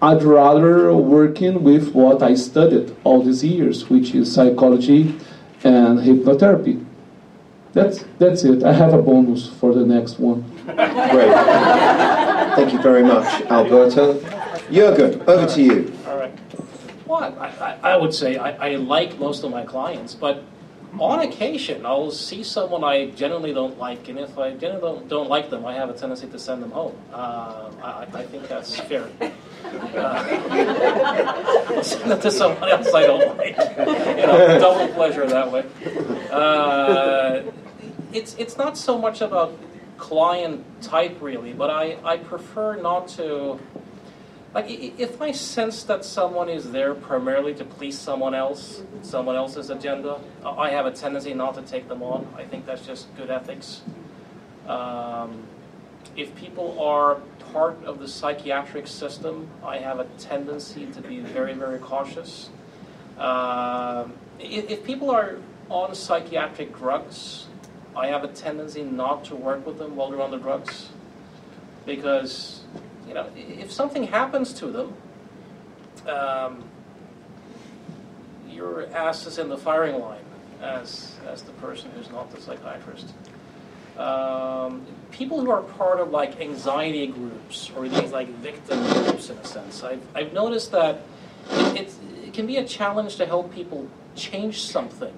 I'd 0.00 0.22
rather 0.22 0.94
working 0.94 1.64
with 1.64 1.92
what 1.94 2.22
I 2.22 2.36
studied 2.36 2.94
all 3.02 3.24
these 3.24 3.42
years, 3.42 3.90
which 3.90 4.14
is 4.14 4.32
psychology 4.32 5.18
and 5.64 5.98
hypnotherapy. 5.98 6.84
That's, 7.72 8.04
that's 8.20 8.44
it. 8.44 8.62
I 8.62 8.72
have 8.72 8.94
a 8.94 9.02
bonus 9.02 9.48
for 9.48 9.74
the 9.74 9.84
next 9.84 10.20
one. 10.20 10.42
Great. 10.64 11.34
Thank 12.54 12.72
you 12.72 12.80
very 12.80 13.02
much, 13.02 13.26
Alberto. 13.50 14.20
Jurgen, 14.70 15.22
over 15.26 15.46
to 15.54 15.60
you. 15.60 15.95
Well, 17.06 17.22
I, 17.38 17.46
I, 17.46 17.78
I 17.92 17.96
would 17.96 18.12
say 18.12 18.36
I, 18.36 18.72
I 18.72 18.76
like 18.76 19.18
most 19.18 19.44
of 19.44 19.50
my 19.50 19.64
clients, 19.64 20.14
but 20.14 20.42
on 20.98 21.20
occasion 21.20 21.86
I'll 21.86 22.10
see 22.10 22.42
someone 22.42 22.82
I 22.82 23.10
generally 23.10 23.52
don't 23.52 23.78
like, 23.78 24.08
and 24.08 24.18
if 24.18 24.38
I 24.38 24.52
genuinely 24.52 24.80
don't, 24.80 25.08
don't 25.08 25.28
like 25.28 25.50
them, 25.50 25.64
I 25.64 25.74
have 25.74 25.88
a 25.88 25.92
tendency 25.92 26.26
to 26.26 26.38
send 26.38 26.62
them 26.62 26.72
home. 26.72 26.96
Uh, 27.12 27.70
I, 27.82 28.06
I 28.12 28.22
think 28.24 28.48
that's 28.48 28.78
fair. 28.80 29.08
Uh, 29.94 31.82
send 31.82 32.12
it 32.12 32.22
to 32.22 32.30
someone 32.30 32.68
else 32.70 32.92
I 32.92 33.02
don't 33.06 33.36
like. 33.36 33.56
You 33.56 34.26
know, 34.26 34.58
double 34.58 34.88
pleasure 34.94 35.26
that 35.26 35.50
way. 35.50 35.64
Uh, 36.30 37.42
it's 38.12 38.34
it's 38.38 38.56
not 38.56 38.76
so 38.78 38.96
much 38.98 39.20
about 39.20 39.56
client 39.98 40.64
type 40.82 41.18
really, 41.20 41.52
but 41.52 41.70
I, 41.70 41.98
I 42.04 42.16
prefer 42.16 42.76
not 42.76 43.08
to 43.16 43.58
like 44.56 44.70
if 44.70 45.20
I 45.20 45.32
sense 45.32 45.82
that 45.82 46.02
someone 46.02 46.48
is 46.48 46.70
there 46.70 46.94
primarily 46.94 47.52
to 47.56 47.64
please 47.66 47.98
someone 47.98 48.34
else, 48.34 48.82
someone 49.02 49.36
else's 49.36 49.68
agenda, 49.68 50.18
I 50.42 50.70
have 50.70 50.86
a 50.86 50.92
tendency 50.92 51.34
not 51.34 51.56
to 51.56 51.62
take 51.62 51.88
them 51.88 52.02
on. 52.02 52.26
I 52.38 52.44
think 52.44 52.64
that's 52.64 52.86
just 52.86 53.14
good 53.18 53.30
ethics. 53.30 53.82
Um, 54.66 55.42
if 56.16 56.34
people 56.36 56.80
are 56.80 57.16
part 57.52 57.84
of 57.84 57.98
the 57.98 58.08
psychiatric 58.08 58.86
system, 58.86 59.46
I 59.62 59.76
have 59.76 60.00
a 60.00 60.06
tendency 60.16 60.86
to 60.86 61.02
be 61.02 61.20
very, 61.20 61.52
very 61.52 61.78
cautious. 61.78 62.48
Uh, 63.18 64.06
if, 64.40 64.70
if 64.70 64.84
people 64.84 65.10
are 65.10 65.36
on 65.68 65.94
psychiatric 65.94 66.74
drugs, 66.74 67.44
I 67.94 68.06
have 68.06 68.24
a 68.24 68.28
tendency 68.28 68.84
not 68.84 69.22
to 69.26 69.36
work 69.36 69.66
with 69.66 69.76
them 69.76 69.96
while 69.96 70.08
they're 70.08 70.22
on 70.22 70.30
the 70.30 70.38
drugs 70.38 70.88
because 71.84 72.62
you 73.06 73.14
know, 73.14 73.28
if 73.36 73.72
something 73.72 74.04
happens 74.04 74.52
to 74.54 74.66
them, 74.66 74.94
um, 76.08 76.64
your 78.50 78.86
ass 78.94 79.26
is 79.26 79.38
in 79.38 79.48
the 79.48 79.56
firing 79.56 80.00
line 80.00 80.24
as, 80.60 81.14
as 81.26 81.42
the 81.42 81.52
person 81.52 81.90
who's 81.94 82.10
not 82.10 82.30
the 82.30 82.40
psychiatrist. 82.40 83.12
Um, 83.98 84.86
people 85.10 85.40
who 85.40 85.50
are 85.50 85.62
part 85.62 86.00
of 86.00 86.10
like 86.10 86.40
anxiety 86.40 87.06
groups 87.06 87.70
or 87.76 87.88
these 87.88 88.12
like 88.12 88.28
victim 88.28 88.82
groups 88.92 89.30
in 89.30 89.38
a 89.38 89.44
sense, 89.44 89.82
I've, 89.82 90.02
I've 90.14 90.32
noticed 90.32 90.72
that 90.72 91.02
it, 91.50 91.94
it 92.24 92.34
can 92.34 92.46
be 92.46 92.56
a 92.58 92.64
challenge 92.64 93.16
to 93.16 93.26
help 93.26 93.54
people 93.54 93.88
change 94.14 94.62
something 94.62 95.14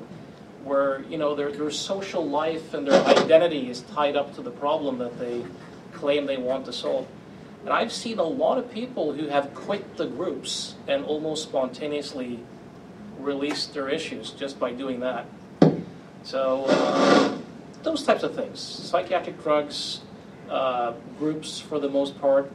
where, 0.65 1.03
you 1.09 1.19
know, 1.19 1.35
their, 1.35 1.51
their 1.51 1.71
social 1.71 2.29
life 2.29 2.75
and 2.75 2.87
their 2.87 3.03
identity 3.07 3.71
is 3.71 3.81
tied 3.83 4.17
up 4.17 4.35
to 4.35 4.43
the 4.43 4.51
problem 4.51 4.99
that 4.99 5.19
they 5.19 5.45
claim 5.93 6.27
they 6.27 6.37
want 6.37 6.65
to 6.67 6.73
solve. 6.73 7.07
And 7.65 7.71
I've 7.71 7.93
seen 7.93 8.19
a 8.19 8.25
lot 8.25 8.59
of 8.59 8.71
people 8.71 9.13
who 9.13 9.29
have 9.29 9.55
quit 9.55 9.97
the 9.97 10.07
groups 10.07 10.75
and 10.87 11.05
almost 11.05 11.43
spontaneously 11.45 12.41
released 13.19 13.75
their 13.75 13.89
issues 13.89 14.31
just 14.31 14.59
by 14.59 14.73
doing 14.73 15.01
that. 15.01 15.27
So, 16.23 16.65
uh, 16.69 17.39
those 17.83 18.05
types 18.05 18.23
of 18.23 18.35
things. 18.35 18.61
Psychiatric 18.61 19.43
drugs, 19.43 20.01
uh, 20.49 20.93
groups 21.19 21.61
for 21.61 21.79
the 21.79 21.89
most 21.89 22.21
part. 22.21 22.51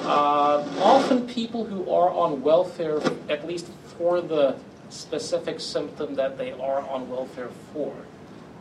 Uh, 0.00 0.64
often 0.80 1.26
people 1.26 1.64
who 1.64 1.90
are 1.90 2.10
on 2.10 2.42
welfare, 2.42 3.00
at 3.28 3.46
least 3.46 3.66
for 3.98 4.20
the 4.20 4.56
specific 4.90 5.58
symptom 5.60 6.14
that 6.14 6.38
they 6.38 6.52
are 6.52 6.80
on 6.88 7.08
welfare 7.08 7.50
for, 7.72 7.94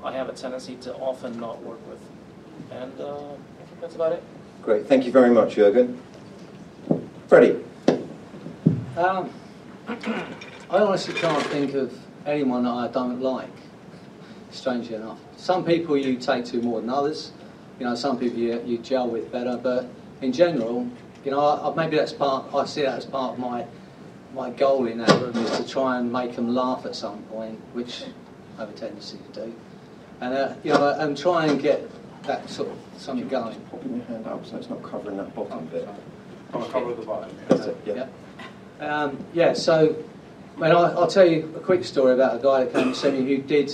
I 0.03 0.13
have 0.13 0.29
a 0.29 0.33
tendency 0.33 0.75
to 0.77 0.95
often 0.95 1.39
not 1.39 1.61
work 1.61 1.79
with. 1.87 1.99
And 2.71 2.99
uh, 2.99 3.15
I 3.15 3.65
think 3.65 3.81
that's 3.81 3.95
about 3.95 4.13
it. 4.13 4.23
Great, 4.65 4.87
thank 4.87 5.05
you 5.05 5.11
very 5.11 5.29
much, 5.29 5.53
Jurgen. 5.53 6.01
Freddie. 7.27 7.63
Um, 8.97 9.29
I 9.87 10.79
honestly 10.79 11.13
can't 11.13 11.45
think 11.47 11.75
of 11.75 11.95
anyone 12.25 12.63
that 12.63 12.71
I 12.71 12.87
don't 12.87 13.21
like, 13.21 13.51
strangely 14.49 14.95
enough. 14.95 15.19
Some 15.37 15.63
people 15.63 15.95
you 15.95 16.15
take 16.17 16.45
to 16.45 16.57
more 16.63 16.81
than 16.81 16.89
others. 16.89 17.31
You 17.79 17.85
know, 17.85 17.93
some 17.93 18.17
people 18.17 18.39
you, 18.39 18.59
you 18.65 18.79
gel 18.79 19.07
with 19.07 19.31
better, 19.31 19.55
but 19.55 19.87
in 20.23 20.33
general, 20.33 20.89
you 21.23 21.29
know, 21.29 21.39
I, 21.39 21.71
maybe 21.75 21.97
that's 21.97 22.13
part, 22.13 22.51
I 22.51 22.65
see 22.65 22.81
that 22.81 22.97
as 22.97 23.05
part 23.05 23.33
of 23.33 23.39
my, 23.39 23.67
my 24.33 24.49
goal 24.49 24.87
in 24.87 24.97
that 24.97 25.11
room 25.21 25.37
is 25.37 25.57
to 25.59 25.67
try 25.67 25.99
and 25.99 26.11
make 26.11 26.35
them 26.35 26.55
laugh 26.55 26.87
at 26.87 26.95
some 26.95 27.21
point, 27.25 27.59
which 27.73 28.05
I 28.57 28.61
have 28.61 28.69
a 28.71 28.73
tendency 28.73 29.19
to 29.31 29.45
do. 29.45 29.55
And, 30.21 30.33
uh, 30.33 30.55
you 30.63 30.73
know, 30.73 30.89
and 30.97 31.15
try 31.15 31.45
and 31.45 31.61
get 31.61 31.87
that 32.27 32.49
sort 32.49 32.69
of 32.69 32.77
something 32.97 33.27
going. 33.27 33.59
Popping 33.71 33.97
your 33.97 34.05
hand 34.05 34.27
up 34.27 34.45
so 34.45 34.57
it's 34.57 34.69
not 34.69 34.83
covering 34.83 35.17
that 35.17 35.33
bottom 35.35 35.65
bit. 35.67 35.87
On 36.53 36.61
the 36.61 36.67
cover 36.67 36.91
of 36.91 36.97
the 36.97 37.05
bottom. 37.05 37.35
That's 37.47 37.65
it, 37.65 37.77
yeah. 37.85 38.07
Yeah, 38.79 39.03
um, 39.03 39.25
yeah 39.33 39.53
so 39.53 39.95
I 40.57 40.59
mean, 40.59 40.71
I'll 40.71 41.07
tell 41.07 41.25
you 41.25 41.53
a 41.57 41.59
quick 41.59 41.83
story 41.83 42.13
about 42.13 42.39
a 42.39 42.41
guy 42.41 42.63
that 42.63 42.73
came 42.73 42.93
to 42.93 42.97
see 42.97 43.11
me 43.11 43.25
who 43.25 43.41
did. 43.41 43.73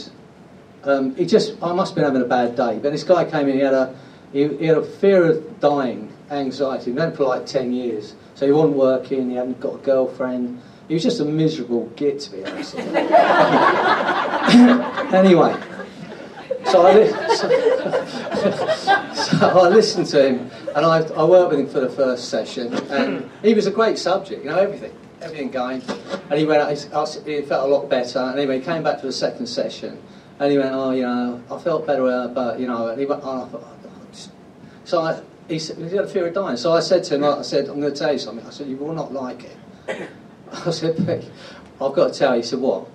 Um, 0.83 1.15
he 1.15 1.27
just, 1.27 1.53
I 1.61 1.73
must 1.73 1.91
have 1.91 1.95
been 1.95 2.05
having 2.05 2.23
a 2.23 2.25
bad 2.25 2.55
day, 2.55 2.79
but 2.81 2.91
this 2.91 3.03
guy 3.03 3.29
came 3.29 3.47
in. 3.47 3.55
He 3.55 3.61
had 3.61 3.75
a, 3.75 3.95
he, 4.33 4.47
he 4.57 4.65
had 4.65 4.77
a 4.77 4.83
fear 4.83 5.29
of 5.29 5.59
dying, 5.59 6.11
anxiety. 6.31 6.85
He 6.85 6.91
went 6.97 7.15
for 7.15 7.25
like 7.25 7.45
ten 7.45 7.71
years, 7.71 8.15
so 8.33 8.47
he 8.47 8.51
wasn't 8.51 8.77
working. 8.77 9.29
He 9.29 9.35
hadn't 9.35 9.59
got 9.59 9.75
a 9.75 9.77
girlfriend. 9.77 10.59
He 10.87 10.95
was 10.95 11.03
just 11.03 11.19
a 11.19 11.25
miserable 11.25 11.85
git, 11.95 12.19
to 12.21 12.31
be 12.31 12.43
honest. 12.45 12.75
anyway, 15.13 15.55
so 16.71 16.87
I, 16.87 17.07
so, 19.13 19.13
so 19.13 19.59
I 19.59 19.69
listened 19.69 20.07
to 20.07 20.27
him, 20.27 20.51
and 20.75 20.85
I, 20.85 20.99
I 20.99 21.23
worked 21.23 21.51
with 21.51 21.59
him 21.59 21.67
for 21.67 21.81
the 21.81 21.89
first 21.89 22.29
session, 22.29 22.73
and 22.89 23.29
he 23.43 23.53
was 23.53 23.67
a 23.67 23.71
great 23.71 23.99
subject, 23.99 24.43
you 24.43 24.49
know, 24.49 24.57
everything, 24.57 24.93
everything 25.21 25.51
going. 25.51 25.83
And 26.29 26.39
he 26.39 26.45
went, 26.45 26.77
he 26.77 27.41
felt 27.41 27.69
a 27.69 27.71
lot 27.71 27.89
better, 27.89 28.19
and 28.19 28.39
anyway, 28.39 28.59
he 28.59 28.65
came 28.65 28.83
back 28.83 29.01
for 29.01 29.07
the 29.07 29.13
second 29.13 29.47
session, 29.47 30.01
and 30.39 30.51
he 30.51 30.57
went, 30.57 30.73
oh, 30.73 30.91
you 30.91 31.03
know, 31.03 31.43
I 31.51 31.59
felt 31.59 31.85
better, 31.85 32.31
but, 32.33 32.59
you 32.59 32.67
know, 32.67 32.87
and 32.87 32.99
he 32.99 33.05
went, 33.05 33.21
oh, 33.23 33.43
I 33.43 33.49
thought, 33.49 33.63
oh, 33.63 33.81
so 34.83 35.01
I, 35.01 35.21
he, 35.47 35.59
said, 35.59 35.77
he 35.77 35.95
had 35.95 36.05
a 36.05 36.07
fear 36.07 36.27
of 36.27 36.33
dying. 36.33 36.57
So 36.57 36.73
I 36.73 36.79
said 36.79 37.03
to 37.05 37.15
him, 37.15 37.23
I 37.23 37.43
said, 37.43 37.69
I'm 37.69 37.79
going 37.79 37.93
to 37.93 37.99
tell 37.99 38.11
you 38.11 38.19
something. 38.19 38.45
I 38.45 38.49
said, 38.49 38.67
you 38.67 38.77
will 38.77 38.93
not 38.93 39.13
like 39.13 39.43
it. 39.43 40.09
I 40.51 40.71
said, 40.71 40.99
I've 41.79 41.93
got 41.93 42.13
to 42.13 42.19
tell 42.19 42.35
you. 42.35 42.41
He 42.41 42.47
said, 42.47 42.59
what? 42.59 42.87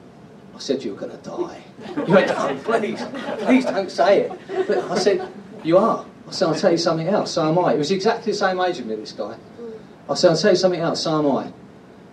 I 0.55 0.59
said, 0.59 0.83
you're 0.83 0.97
going 0.97 1.13
to 1.13 1.19
die. 1.19 1.63
He 1.85 2.13
went, 2.13 2.31
oh, 2.31 2.59
please, 2.65 3.03
please 3.45 3.65
don't 3.65 3.91
say 3.91 4.23
it. 4.23 4.67
But 4.67 4.79
I 4.91 4.99
said, 4.99 5.33
you 5.63 5.79
are. 5.79 6.07
I 6.27 6.31
said, 6.31 6.49
I'll 6.49 6.55
tell 6.55 6.73
you 6.73 6.79
something 6.79 7.09
else, 7.09 7.33
so 7.33 7.49
am 7.49 7.59
I. 7.59 7.73
He 7.73 7.79
was 7.79 7.91
exactly 7.91 8.33
the 8.33 8.39
same 8.39 8.61
age 8.61 8.79
as 8.79 8.85
me, 8.85 8.97
this 8.97 9.13
guy. 9.13 9.37
I 10.09 10.15
said, 10.15 10.31
I'll 10.31 10.37
tell 10.37 10.53
you 10.53 10.57
something 10.57 10.81
else, 10.81 11.03
so 11.03 11.19
am 11.19 11.37
I. 11.37 11.53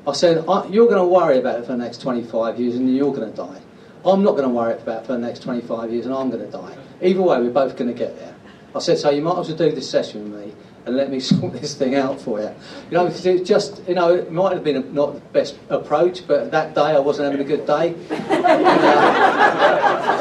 I 0.05 0.13
said, 0.13 0.45
I, 0.47 0.67
you're 0.67 0.87
going 0.87 0.99
to 0.99 1.05
worry 1.05 1.39
about 1.39 1.59
it 1.59 1.65
for 1.65 1.71
the 1.71 1.77
next 1.77 2.01
25 2.01 2.59
years 2.59 2.75
and 2.75 2.93
you're 2.93 3.13
going 3.13 3.29
to 3.29 3.35
die. 3.35 3.61
I'm 4.05 4.21
not 4.21 4.31
going 4.31 4.43
to 4.43 4.53
worry 4.53 4.73
about 4.73 5.03
it 5.03 5.05
for 5.07 5.13
the 5.13 5.19
next 5.19 5.43
25 5.43 5.91
years 5.91 6.05
and 6.05 6.13
I'm 6.13 6.29
going 6.29 6.45
to 6.45 6.51
die. 6.51 6.77
Either 7.01 7.21
way, 7.21 7.39
we're 7.39 7.51
both 7.51 7.77
going 7.77 7.91
to 7.91 7.97
get 7.97 8.17
there. 8.19 8.35
I 8.75 8.79
said, 8.79 8.97
so 8.97 9.09
you 9.11 9.21
might 9.21 9.37
as 9.37 9.47
well 9.47 9.57
do 9.57 9.71
this 9.71 9.89
session 9.89 10.31
with 10.31 10.47
me 10.47 10.53
and 10.85 10.95
let 10.95 11.09
me 11.09 11.19
sort 11.19 11.53
this 11.53 11.73
thing 11.75 11.95
out 11.95 12.21
for 12.21 12.39
you. 12.39 12.53
You 12.89 12.97
know, 12.97 13.07
it 13.07 13.43
just, 13.45 13.81
you 13.87 13.95
know, 13.95 14.13
it 14.13 14.31
might 14.31 14.53
have 14.53 14.63
been 14.63 14.75
a, 14.77 14.81
not 14.81 15.15
the 15.15 15.19
best 15.31 15.57
approach, 15.69 16.27
but 16.27 16.51
that 16.51 16.75
day 16.75 16.81
I 16.81 16.99
wasn't 16.99 17.31
having 17.31 17.43
a 17.45 17.49
good 17.49 17.65
day. 17.65 17.95
uh, 18.11 19.47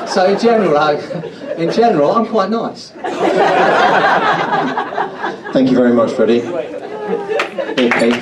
so 0.13 0.33
in 0.33 0.39
general, 0.39 0.79
I, 0.79 0.95
in 1.57 1.71
general, 1.73 2.13
I'm 2.13 2.27
quite 2.27 2.51
nice. 2.51 2.91
Thank 5.53 5.71
you 5.71 5.77
very 5.77 5.93
much, 5.93 6.13
Freddie. 6.13 6.43
Okay. 7.79 8.13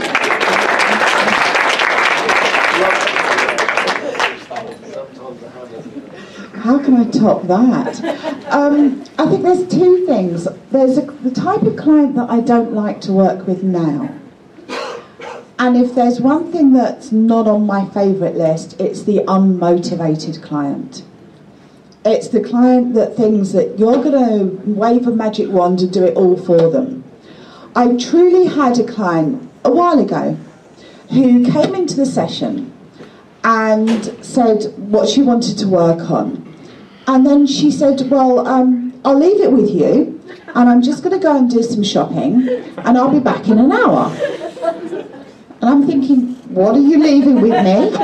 How 6.60 6.78
can 6.78 6.96
I 6.96 7.04
top 7.10 7.44
that? 7.44 8.39
Um, 8.50 9.04
I 9.16 9.26
think 9.26 9.42
there's 9.42 9.66
two 9.68 10.04
things. 10.06 10.48
There's 10.72 10.98
a, 10.98 11.02
the 11.02 11.30
type 11.30 11.62
of 11.62 11.76
client 11.76 12.16
that 12.16 12.28
I 12.28 12.40
don't 12.40 12.72
like 12.72 13.00
to 13.02 13.12
work 13.12 13.46
with 13.46 13.62
now. 13.62 14.12
And 15.60 15.76
if 15.76 15.94
there's 15.94 16.20
one 16.20 16.50
thing 16.50 16.72
that's 16.72 17.12
not 17.12 17.46
on 17.46 17.66
my 17.66 17.86
favourite 17.90 18.34
list, 18.34 18.80
it's 18.80 19.02
the 19.02 19.18
unmotivated 19.18 20.42
client. 20.42 21.04
It's 22.04 22.28
the 22.28 22.40
client 22.40 22.94
that 22.94 23.14
thinks 23.14 23.50
that 23.50 23.78
you're 23.78 24.02
going 24.02 24.12
to 24.12 24.70
wave 24.70 25.06
a 25.06 25.10
magic 25.10 25.50
wand 25.50 25.80
and 25.80 25.92
do 25.92 26.02
it 26.02 26.16
all 26.16 26.36
for 26.36 26.70
them. 26.70 27.04
I 27.76 27.94
truly 27.98 28.46
had 28.46 28.78
a 28.78 28.84
client 28.84 29.48
a 29.62 29.70
while 29.70 30.00
ago 30.00 30.38
who 31.10 31.44
came 31.44 31.74
into 31.74 31.94
the 31.94 32.06
session 32.06 32.72
and 33.44 34.24
said 34.24 34.64
what 34.76 35.08
she 35.08 35.22
wanted 35.22 35.58
to 35.58 35.68
work 35.68 36.10
on. 36.10 36.49
And 37.10 37.26
then 37.26 37.44
she 37.44 37.72
said, 37.72 38.08
Well, 38.08 38.46
um, 38.46 38.94
I'll 39.04 39.18
leave 39.18 39.40
it 39.40 39.50
with 39.50 39.68
you, 39.68 40.22
and 40.54 40.68
I'm 40.68 40.80
just 40.80 41.02
going 41.02 41.18
to 41.18 41.20
go 41.20 41.36
and 41.36 41.50
do 41.50 41.60
some 41.60 41.82
shopping, 41.82 42.48
and 42.48 42.96
I'll 42.96 43.10
be 43.10 43.18
back 43.18 43.48
in 43.48 43.58
an 43.58 43.72
hour. 43.72 44.14
And 45.60 45.68
I'm 45.68 45.86
thinking, 45.88 46.36
What 46.54 46.76
are 46.76 46.80
you 46.80 47.02
leaving 47.02 47.40
with 47.40 47.50
me? 47.50 47.96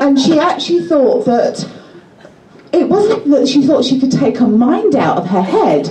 And 0.00 0.18
she 0.18 0.40
actually 0.40 0.88
thought 0.88 1.24
that 1.26 1.70
it 2.72 2.88
wasn't 2.88 3.30
that 3.30 3.46
she 3.46 3.64
thought 3.64 3.84
she 3.84 4.00
could 4.00 4.10
take 4.10 4.38
her 4.38 4.48
mind 4.48 4.96
out 4.96 5.18
of 5.18 5.28
her 5.28 5.42
head, 5.42 5.86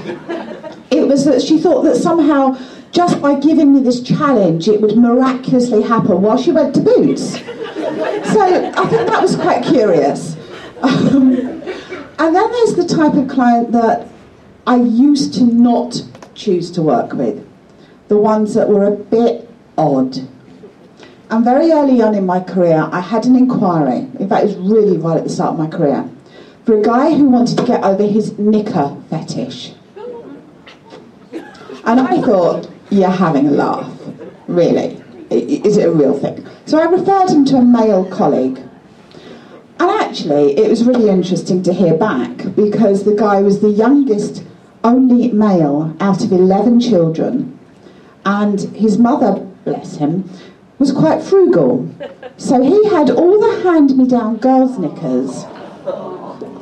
it 0.92 1.08
was 1.08 1.24
that 1.24 1.42
she 1.42 1.58
thought 1.58 1.84
that 1.84 1.96
somehow 1.96 2.60
just 2.92 3.22
by 3.22 3.40
giving 3.40 3.74
me 3.74 3.80
this 3.80 4.02
challenge, 4.02 4.68
it 4.68 4.82
would 4.82 4.98
miraculously 4.98 5.84
happen 5.84 6.22
while 6.22 6.38
she 6.38 6.52
went 6.52 6.76
to 6.76 6.82
Boots. 6.82 7.40
So 7.40 8.72
I 8.76 8.86
think 8.88 9.08
that 9.08 9.22
was 9.22 9.38
quite 9.38 9.64
curious. 9.64 10.36
Um, 10.82 11.55
and 12.20 12.36
then 12.36 12.52
there's 12.52 12.76
the 12.76 12.88
type 12.88 13.14
of 13.14 13.28
client 13.28 13.72
that 13.72 14.08
I 14.68 14.78
used 14.78 15.34
to 15.36 15.44
not 15.44 16.02
choose 16.34 16.72
to 16.72 16.82
work 16.82 17.14
with, 17.14 17.48
the 18.08 18.18
ones 18.18 18.54
that 18.54 18.70
were 18.70 18.86
a 18.86 18.96
bit 18.96 19.50
odd. 19.78 20.18
And 21.30 21.44
very 21.44 21.72
early 21.72 22.02
on 22.02 22.14
in 22.16 22.26
my 22.26 22.40
career, 22.40 22.88
I 22.92 23.00
had 23.00 23.26
an 23.26 23.36
inquiry, 23.36 24.08
in 24.20 24.30
fact, 24.30 24.44
it 24.44 24.58
was 24.58 24.58
really 24.58 24.98
right 24.98 25.18
at 25.18 25.24
the 25.24 25.30
start 25.30 25.54
of 25.54 25.60
my 25.60 25.68
career, 25.68 26.10
for 26.66 26.80
a 26.80 26.82
guy 26.82 27.14
who 27.16 27.30
wanted 27.30 27.58
to 27.58 27.66
get 27.66 27.84
over 27.84 28.04
his 28.04 28.38
knicker 28.38 28.96
fetish. 29.10 29.74
And 31.86 32.00
I 32.00 32.22
thought, 32.22 32.70
you're 32.90 33.10
having 33.10 33.48
a 33.48 33.52
laugh, 33.52 33.92
really. 34.48 35.02
Is 35.30 35.78
it 35.78 35.88
a 35.88 35.92
real 35.92 36.18
thing? 36.18 36.46
So 36.66 36.80
I 36.80 36.86
referred 36.86 37.30
him 37.30 37.46
to 37.46 37.58
a 37.58 37.62
male 37.62 38.06
colleague. 38.06 38.60
And 39.80 39.90
actually, 39.90 40.58
it 40.58 40.70
was 40.70 40.86
really 40.86 41.10
interesting 41.10 41.62
to 41.64 41.74
hear 41.74 41.96
back 41.96 42.56
because 42.56 43.04
the 43.04 43.16
guy 43.16 43.42
was 43.42 43.62
the 43.62 43.70
youngest 43.70 44.44
only 44.84 45.32
male 45.32 45.96
out 46.00 46.24
of 46.24 46.32
11 46.32 46.80
children. 46.80 47.60
And 48.26 48.60
his 48.76 48.98
mother, 48.98 49.46
bless 49.66 49.98
him, 49.98 50.30
was 50.80 50.92
quite 50.92 51.24
frugal. 51.24 51.90
So 52.38 52.62
he 52.62 52.90
had 52.90 53.10
all 53.10 53.40
the 53.40 53.64
hand 53.64 53.98
me 53.98 54.08
down 54.08 54.38
girls' 54.38 54.78
knickers 54.78 55.46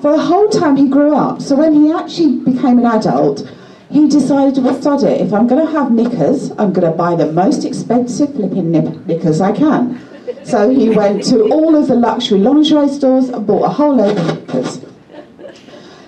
for 0.04 0.12
the 0.12 0.22
whole 0.22 0.50
time 0.50 0.76
he 0.76 0.90
grew 0.90 1.16
up. 1.16 1.42
So 1.42 1.56
when 1.56 1.74
he 1.74 1.90
actually 1.90 2.40
became 2.40 2.78
an 2.80 2.86
adult, 2.86 3.50
he 3.90 4.10
decided, 4.10 4.62
well, 4.62 4.82
sod 4.82 5.04
it. 5.04 5.22
If 5.22 5.32
I'm 5.32 5.48
going 5.48 5.66
to 5.66 5.72
have 5.72 5.92
knickers, 5.92 6.52
I'm 6.52 6.74
going 6.74 6.92
to 6.92 6.98
buy 6.98 7.16
the 7.16 7.32
most 7.32 7.64
expensive 7.64 8.34
flipping 8.36 8.70
knickers 8.70 9.40
I 9.40 9.54
can. 9.54 10.02
So 10.44 10.70
he 10.70 10.90
went 10.90 11.24
to 11.26 11.50
all 11.50 11.76
of 11.76 11.88
the 11.88 11.96
luxury 11.96 12.40
lingerie 12.40 12.90
stores 12.90 13.30
and 13.30 13.46
bought 13.46 13.66
a 13.66 13.70
whole 13.70 13.96
load 13.96 14.18
of 14.18 14.26
knickers. 14.28 14.80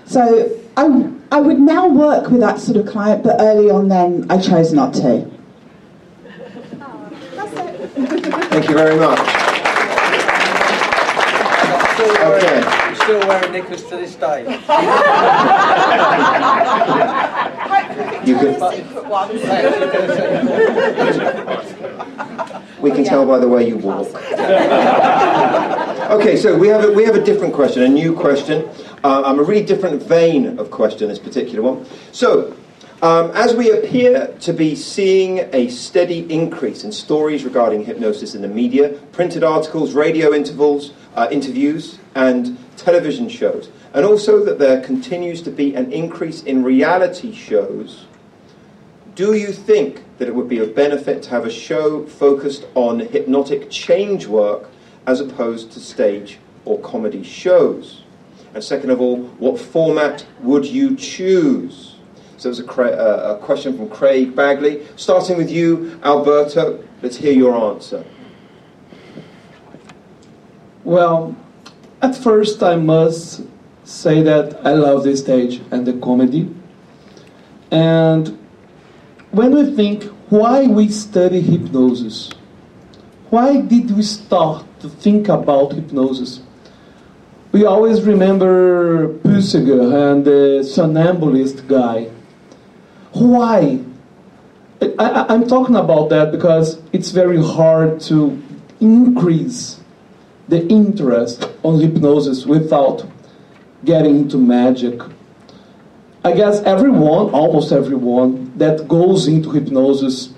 So 0.05 0.59
I, 0.77 1.11
I 1.31 1.41
would 1.41 1.59
now 1.59 1.87
work 1.87 2.29
with 2.29 2.41
that 2.41 2.59
sort 2.59 2.77
of 2.77 2.87
client, 2.87 3.23
but 3.23 3.35
early 3.39 3.69
on 3.69 3.87
then 3.87 4.25
I 4.29 4.39
chose 4.39 4.73
not 4.73 4.93
to. 4.95 5.29
Thank 8.49 8.69
you 8.69 8.75
very 8.75 8.99
much. 8.99 9.19
Still 11.95 12.17
Okay 12.33 12.85
still 13.05 13.27
wearing 13.27 13.51
knickers 13.51 13.83
to 13.83 13.97
this 13.97 14.15
day. 14.15 14.41
you 18.25 18.35
can, 18.35 18.55
we 22.85 22.91
can 22.91 23.03
tell 23.03 23.25
by 23.25 23.39
the 23.39 23.47
way 23.47 23.67
you 23.67 23.77
walk. 23.77 24.07
okay, 26.11 26.37
so 26.37 26.55
we 26.55 26.67
have 26.67 26.83
a, 26.83 26.91
we 26.91 27.03
have 27.03 27.15
a 27.15 27.23
different 27.23 27.51
question, 27.51 27.81
a 27.81 27.87
new 27.87 28.15
question. 28.15 28.69
Uh, 29.03 29.23
um, 29.23 29.39
a 29.39 29.43
really 29.43 29.65
different 29.65 30.03
vein 30.03 30.59
of 30.59 30.69
question, 30.69 31.09
this 31.09 31.17
particular 31.17 31.63
one. 31.63 31.83
So, 32.11 32.55
um, 33.01 33.31
as 33.31 33.55
we 33.55 33.71
appear 33.71 34.27
to 34.41 34.53
be 34.53 34.75
seeing 34.75 35.39
a 35.51 35.67
steady 35.69 36.31
increase 36.31 36.83
in 36.83 36.91
stories 36.91 37.43
regarding 37.43 37.83
hypnosis 37.83 38.35
in 38.35 38.43
the 38.43 38.47
media, 38.47 38.89
printed 39.11 39.43
articles, 39.43 39.95
radio 39.95 40.31
intervals, 40.31 40.93
uh, 41.15 41.27
interviews, 41.31 41.97
and 42.13 42.55
television 42.77 43.29
shows, 43.29 43.69
and 43.95 44.05
also 44.05 44.45
that 44.45 44.59
there 44.59 44.79
continues 44.81 45.41
to 45.41 45.49
be 45.49 45.73
an 45.73 45.91
increase 45.91 46.43
in 46.43 46.63
reality 46.63 47.33
shows, 47.33 48.05
do 49.15 49.33
you 49.33 49.51
think 49.51 50.04
that 50.17 50.27
it 50.27 50.35
would 50.35 50.47
be 50.47 50.59
of 50.59 50.75
benefit 50.75 51.23
to 51.23 51.29
have 51.29 51.45
a 51.45 51.51
show 51.51 52.05
focused 52.05 52.65
on 52.75 52.99
hypnotic 52.99 53.69
change 53.69 54.27
work 54.27 54.69
as 55.05 55.19
opposed 55.19 55.71
to 55.71 55.79
stage 55.79 56.39
or 56.65 56.79
comedy 56.79 57.23
shows? 57.23 58.03
And 58.53 58.63
second 58.63 58.89
of 58.89 59.01
all, 59.01 59.23
what 59.37 59.59
format 59.59 60.25
would 60.39 60.65
you 60.65 60.95
choose? 60.95 61.95
So 62.37 62.49
there's 62.49 62.59
a, 62.59 62.65
uh, 62.65 63.37
a 63.37 63.45
question 63.45 63.75
from 63.75 63.89
Craig 63.89 64.35
Bagley. 64.35 64.85
Starting 64.95 65.37
with 65.37 65.51
you, 65.51 65.99
Alberto, 66.03 66.83
let's 67.01 67.17
hear 67.17 67.33
your 67.33 67.55
answer. 67.55 68.05
Well, 70.83 71.35
at 72.01 72.15
first, 72.15 72.61
I 72.61 72.75
must 72.75 73.41
say 73.83 74.21
that 74.21 74.65
I 74.65 74.73
love 74.73 75.03
the 75.03 75.17
stage 75.17 75.61
and 75.71 75.85
the 75.85 75.93
comedy. 75.93 76.53
And 77.71 78.37
when 79.35 79.51
we 79.51 79.75
think 79.75 80.05
why 80.29 80.65
we 80.65 80.87
study 80.87 81.41
hypnosis, 81.41 82.31
why 83.29 83.59
did 83.59 83.91
we 83.91 84.01
start 84.01 84.63
to 84.79 84.87
think 84.87 85.27
about 85.27 85.73
hypnosis? 85.73 86.39
We 87.51 87.65
always 87.65 88.01
remember 88.03 89.09
Puységur 89.19 89.91
and 90.11 90.23
the 90.23 90.63
somnambulist 90.63 91.67
guy. 91.67 92.09
Why? 93.11 93.81
I, 94.81 95.33
am 95.33 95.47
talking 95.47 95.75
about 95.75 96.09
that 96.09 96.31
because 96.31 96.81
it's 96.93 97.11
very 97.11 97.41
hard 97.41 97.99
to 98.01 98.41
increase 98.79 99.81
the 100.47 100.65
interest 100.67 101.49
on 101.63 101.81
hypnosis 101.81 102.45
without 102.45 103.05
getting 103.83 104.15
into 104.15 104.37
magic. 104.37 105.01
I 106.23 106.31
guess 106.33 106.61
everyone, 106.61 107.31
almost 107.31 107.71
everyone, 107.71 108.44
that 108.55 108.87
goes 108.87 109.27
into 109.27 109.51
hypnosis 109.51 110.33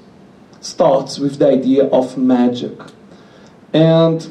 starts 0.61 1.19
with 1.19 1.39
the 1.39 1.47
idea 1.47 1.85
of 1.85 2.17
magic. 2.17 2.73
And 3.73 4.27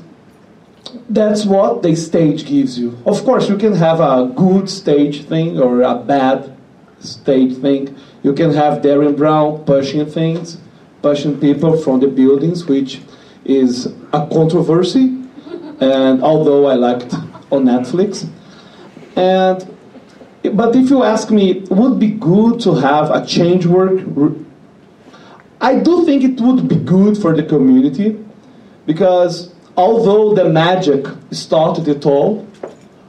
that's 1.09 1.45
what 1.45 1.83
the 1.83 1.95
stage 1.95 2.47
gives 2.47 2.79
you. 2.79 2.99
Of 3.07 3.25
course, 3.25 3.49
you 3.49 3.57
can 3.57 3.75
have 3.75 4.01
a 4.01 4.33
good 4.35 4.69
stage 4.69 5.25
thing 5.25 5.59
or 5.59 5.83
a 5.83 5.95
bad 5.95 6.57
stage 7.01 7.57
thing. 7.59 7.97
You 8.23 8.33
can 8.33 8.53
have 8.55 8.83
Derren 8.83 9.17
Brown 9.17 9.65
pushing 9.65 10.07
things, 10.07 10.59
pushing 11.03 11.39
people 11.41 11.77
from 11.77 12.01
the 12.01 12.09
buildings, 12.09 12.67
which 12.67 13.01
is 13.45 13.87
a 14.13 14.27
controversy 14.27 15.17
and 15.81 16.23
although 16.23 16.67
I 16.67 16.75
liked 16.75 17.15
on 17.51 17.65
Netflix. 17.65 18.29
And 19.15 19.76
but 20.51 20.75
if 20.77 20.91
you 20.91 21.03
ask 21.03 21.31
me, 21.31 21.61
would 21.71 21.99
be 21.99 22.11
good 22.11 22.61
to 22.61 22.75
have 22.75 23.11
a 23.11 23.25
change 23.27 23.67
work? 23.67 24.01
I 25.61 25.79
do 25.79 26.05
think 26.05 26.23
it 26.25 26.41
would 26.41 26.69
be 26.69 26.77
good 26.77 27.17
for 27.19 27.35
the 27.35 27.43
community 27.43 28.23
because 28.85 29.55
although 29.77 30.35
the 30.35 30.49
magic 30.49 31.07
started 31.31 31.89
it 31.89 32.05
all, 32.07 32.47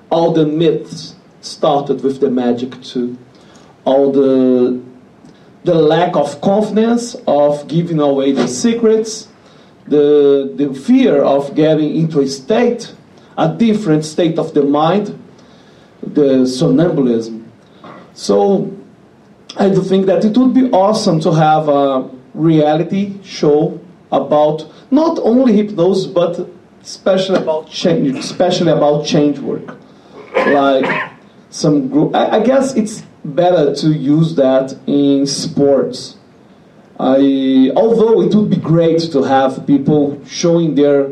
all 0.10 0.32
the 0.32 0.46
myths 0.46 1.16
started 1.42 2.04
with 2.04 2.20
the 2.20 2.30
magic 2.30 2.82
too. 2.82 3.18
All 3.86 4.12
the 4.12 4.82
the 5.64 5.76
lack 5.76 6.16
of 6.16 6.40
confidence 6.40 7.16
of 7.28 7.68
giving 7.68 8.00
away 8.00 8.32
the 8.32 8.48
secrets 8.48 9.28
the, 9.88 10.52
the 10.56 10.74
fear 10.74 11.22
of 11.22 11.56
getting 11.56 11.96
into 11.96 12.20
a 12.20 12.28
state, 12.28 12.94
a 13.38 13.54
different 13.54 14.06
state 14.06 14.38
of 14.38 14.54
the 14.54 14.64
mind, 14.64 15.22
the 16.14 16.46
somnambulism. 16.46 17.44
So 18.14 18.72
I 19.58 19.70
do 19.70 19.82
think 19.82 20.06
that 20.08 20.26
it 20.26 20.38
would 20.38 20.54
be 20.54 20.70
awesome 20.72 21.20
to 21.22 21.32
have 21.32 21.68
a 21.70 22.10
reality 22.34 23.22
show 23.24 23.80
about 24.12 24.72
not 24.92 25.20
only 25.20 25.54
hypnosis 25.54 26.06
but 26.06 26.48
especially 26.82 27.38
about 27.38 27.70
change, 27.70 28.16
especially 28.18 28.72
about 28.72 29.06
change 29.06 29.40
work. 29.40 29.78
Like 30.34 31.12
some 31.50 31.88
group. 31.90 32.16
I, 32.16 32.38
I 32.38 32.44
guess 32.44 32.76
it's 32.76 33.04
better 33.26 33.74
to 33.76 33.88
use 33.90 34.36
that 34.36 34.78
in 34.88 35.26
sports. 35.26 36.18
I, 37.00 37.72
although 37.76 38.22
it 38.22 38.34
would 38.34 38.50
be 38.50 38.58
great 38.58 39.00
to 39.12 39.24
have 39.24 39.68
people 39.68 40.24
showing 40.26 40.76
their 40.76 41.10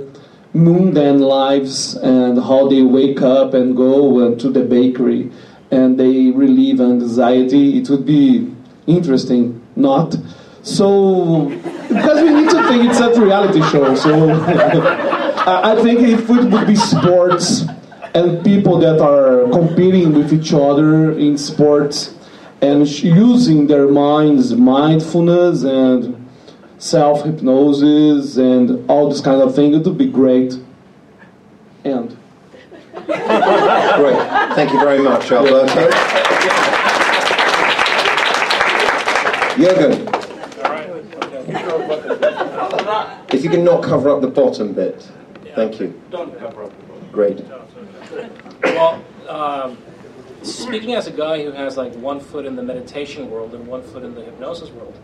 mundane 0.56 1.20
lives 1.20 1.96
and 1.96 2.38
how 2.38 2.68
they 2.68 2.82
wake 2.82 3.22
up 3.22 3.54
and 3.54 3.76
go 3.76 4.34
to 4.36 4.50
the 4.50 4.63
bakery 4.63 5.30
and 5.72 6.00
they 6.00 6.32
relieve 6.32 6.80
anxiety, 6.80 7.78
it 7.80 7.89
would 7.89 8.06
be 8.06 8.52
interesting. 8.88 9.62
Not 9.76 10.15
so 10.63 11.50
because 11.89 12.22
we 12.22 12.34
need 12.34 12.50
to 12.50 12.68
think 12.68 12.89
it's 12.89 13.00
a 13.00 13.22
reality 13.22 13.62
show. 13.70 13.94
So 13.96 14.32
I 15.48 15.80
think 15.84 16.00
if 16.00 16.30
it 16.30 16.46
would 16.46 16.68
be 16.68 16.76
sports 16.76 17.65
and 18.13 18.44
people 18.44 18.80
that 18.80 19.02
are 19.02 19.50
competing 19.52 20.13
with 20.13 20.34
each 20.34 20.54
other 20.54 21.12
in 21.20 21.38
sports 21.38 22.15
and 22.62 22.88
using 23.04 23.68
their 23.68 23.88
minds, 23.88 24.56
mindfulness 24.56 25.63
and 25.63 26.25
self 26.78 27.24
hypnosis 27.24 28.38
and 28.38 28.90
all 28.90 29.10
this 29.10 29.22
kind 29.22 29.42
of 29.42 29.56
thing, 29.56 29.74
it 29.74 29.86
would 29.86 29.98
be 29.98 30.10
great. 30.10 30.54
And 31.84 32.18
Great. 33.06 34.18
Thank 34.56 34.72
you 34.72 34.80
very 34.80 35.00
much, 35.00 35.32
Alberto. 35.32 35.90
Jürgen, 39.58 39.94
if 43.34 43.44
you 43.44 43.50
can 43.50 43.64
not 43.64 43.84
cover 43.84 44.10
up 44.10 44.22
the 44.22 44.28
bottom 44.28 44.74
bit. 44.74 45.08
Thank 45.56 45.80
you. 45.80 46.02
Don't 46.10 46.38
cover 46.40 46.64
up. 46.64 47.12
Great. 47.12 47.44
Well, 48.64 49.04
um, 49.30 49.78
speaking 50.42 50.96
as 50.96 51.08
a 51.08 51.12
guy 51.12 51.44
who 51.44 51.52
has 51.52 51.78
like 51.78 51.94
one 51.96 52.20
foot 52.20 52.46
in 52.46 52.56
the 52.56 52.64
meditation 52.64 53.30
world 53.30 53.54
and 53.54 53.68
one 53.68 53.84
foot 53.84 54.04
in 54.04 54.16
the 54.16 54.24
hypnosis 54.24 54.70
world, 54.72 54.98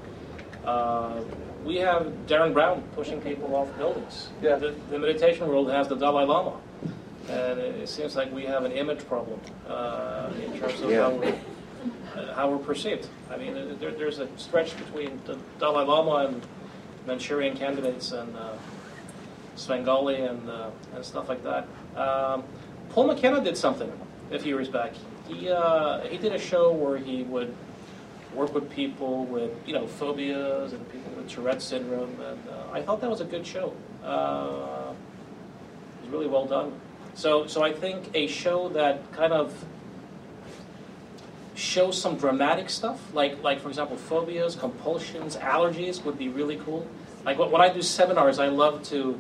uh, 0.66 1.22
we 1.64 1.78
have 1.78 2.08
Derren 2.28 2.54
Brown 2.54 2.84
pushing 2.96 3.22
people 3.22 3.56
off 3.56 3.76
buildings. 3.78 4.30
Yeah. 4.42 4.56
The, 4.58 4.76
the 4.90 5.00
meditation 5.00 5.48
world 5.48 5.70
has 5.72 5.88
the 5.88 5.96
Dalai 5.96 6.26
Lama, 6.26 6.58
and 7.30 7.60
it, 7.60 7.76
it 7.76 7.90
seems 7.90 8.16
like 8.16 8.32
we 8.34 8.44
have 8.46 8.64
an 8.66 8.72
image 8.72 9.06
problem 9.08 9.40
uh, 9.68 10.30
in 10.44 10.60
terms 10.60 10.82
of 10.82 10.90
Yeah. 10.90 11.02
how, 11.04 11.12
we're, 11.12 11.36
uh, 12.16 12.34
how 12.34 12.50
we're 12.50 12.58
perceived. 12.58 13.08
I 13.32 13.38
mean, 13.38 13.78
there, 13.80 13.92
there's 13.92 14.20
a 14.20 14.28
stretch 14.38 14.78
between 14.78 15.20
the 15.26 15.38
Dalai 15.60 15.86
Lama 15.86 16.28
and 16.28 16.42
Manchurian 17.08 17.56
candidates 17.56 18.12
and 18.12 18.36
uh, 18.36 18.54
Svengali 19.56 20.22
and, 20.22 20.50
uh, 20.50 20.70
and 20.96 21.04
stuff 21.06 21.30
like 21.30 21.44
that. 21.44 21.68
Um, 21.96 22.44
Paul 22.90 23.08
McKenna 23.08 23.44
did 23.44 23.58
something 23.58 23.92
a 24.32 24.40
few 24.40 24.56
years 24.56 24.70
back. 24.70 24.94
He, 25.28 25.50
uh, 25.50 26.02
he 26.02 26.18
did 26.18 26.34
a 26.34 26.40
show 26.40 26.72
where 26.72 26.98
he 26.98 27.24
would 27.24 27.56
work 28.36 28.54
with 28.54 28.70
people 28.70 29.26
with, 29.26 29.52
you 29.66 29.74
know, 29.74 29.88
phobias 29.88 30.74
and 30.74 30.90
people 30.92 31.01
Tourette 31.32 31.62
syndrome, 31.62 32.20
and 32.22 32.48
uh, 32.50 32.74
I 32.74 32.82
thought 32.82 33.02
that 33.02 33.10
was 33.10 33.22
a 33.22 33.26
good 33.26 33.46
show. 33.46 33.74
Uh, 34.04 34.94
it 35.98 36.02
was 36.04 36.12
really 36.12 36.28
well 36.28 36.46
done. 36.46 36.74
So, 37.14 37.48
so 37.48 37.64
I 37.64 37.74
think 37.74 38.10
a 38.14 38.28
show 38.28 38.70
that 38.70 39.12
kind 39.14 39.34
of 39.34 39.54
shows 41.56 42.02
some 42.02 42.18
dramatic 42.18 42.70
stuff, 42.70 43.00
like, 43.14 43.42
like 43.44 43.60
for 43.60 43.70
example, 43.70 43.98
phobias, 43.98 44.56
compulsions, 44.56 45.38
allergies 45.38 46.04
would 46.04 46.18
be 46.18 46.30
really 46.30 46.58
cool. 46.58 46.88
Like 47.24 47.38
when 47.38 47.62
I 47.62 47.70
do 47.72 47.82
seminars, 47.82 48.40
I 48.40 48.48
love 48.48 48.84
to 48.90 49.20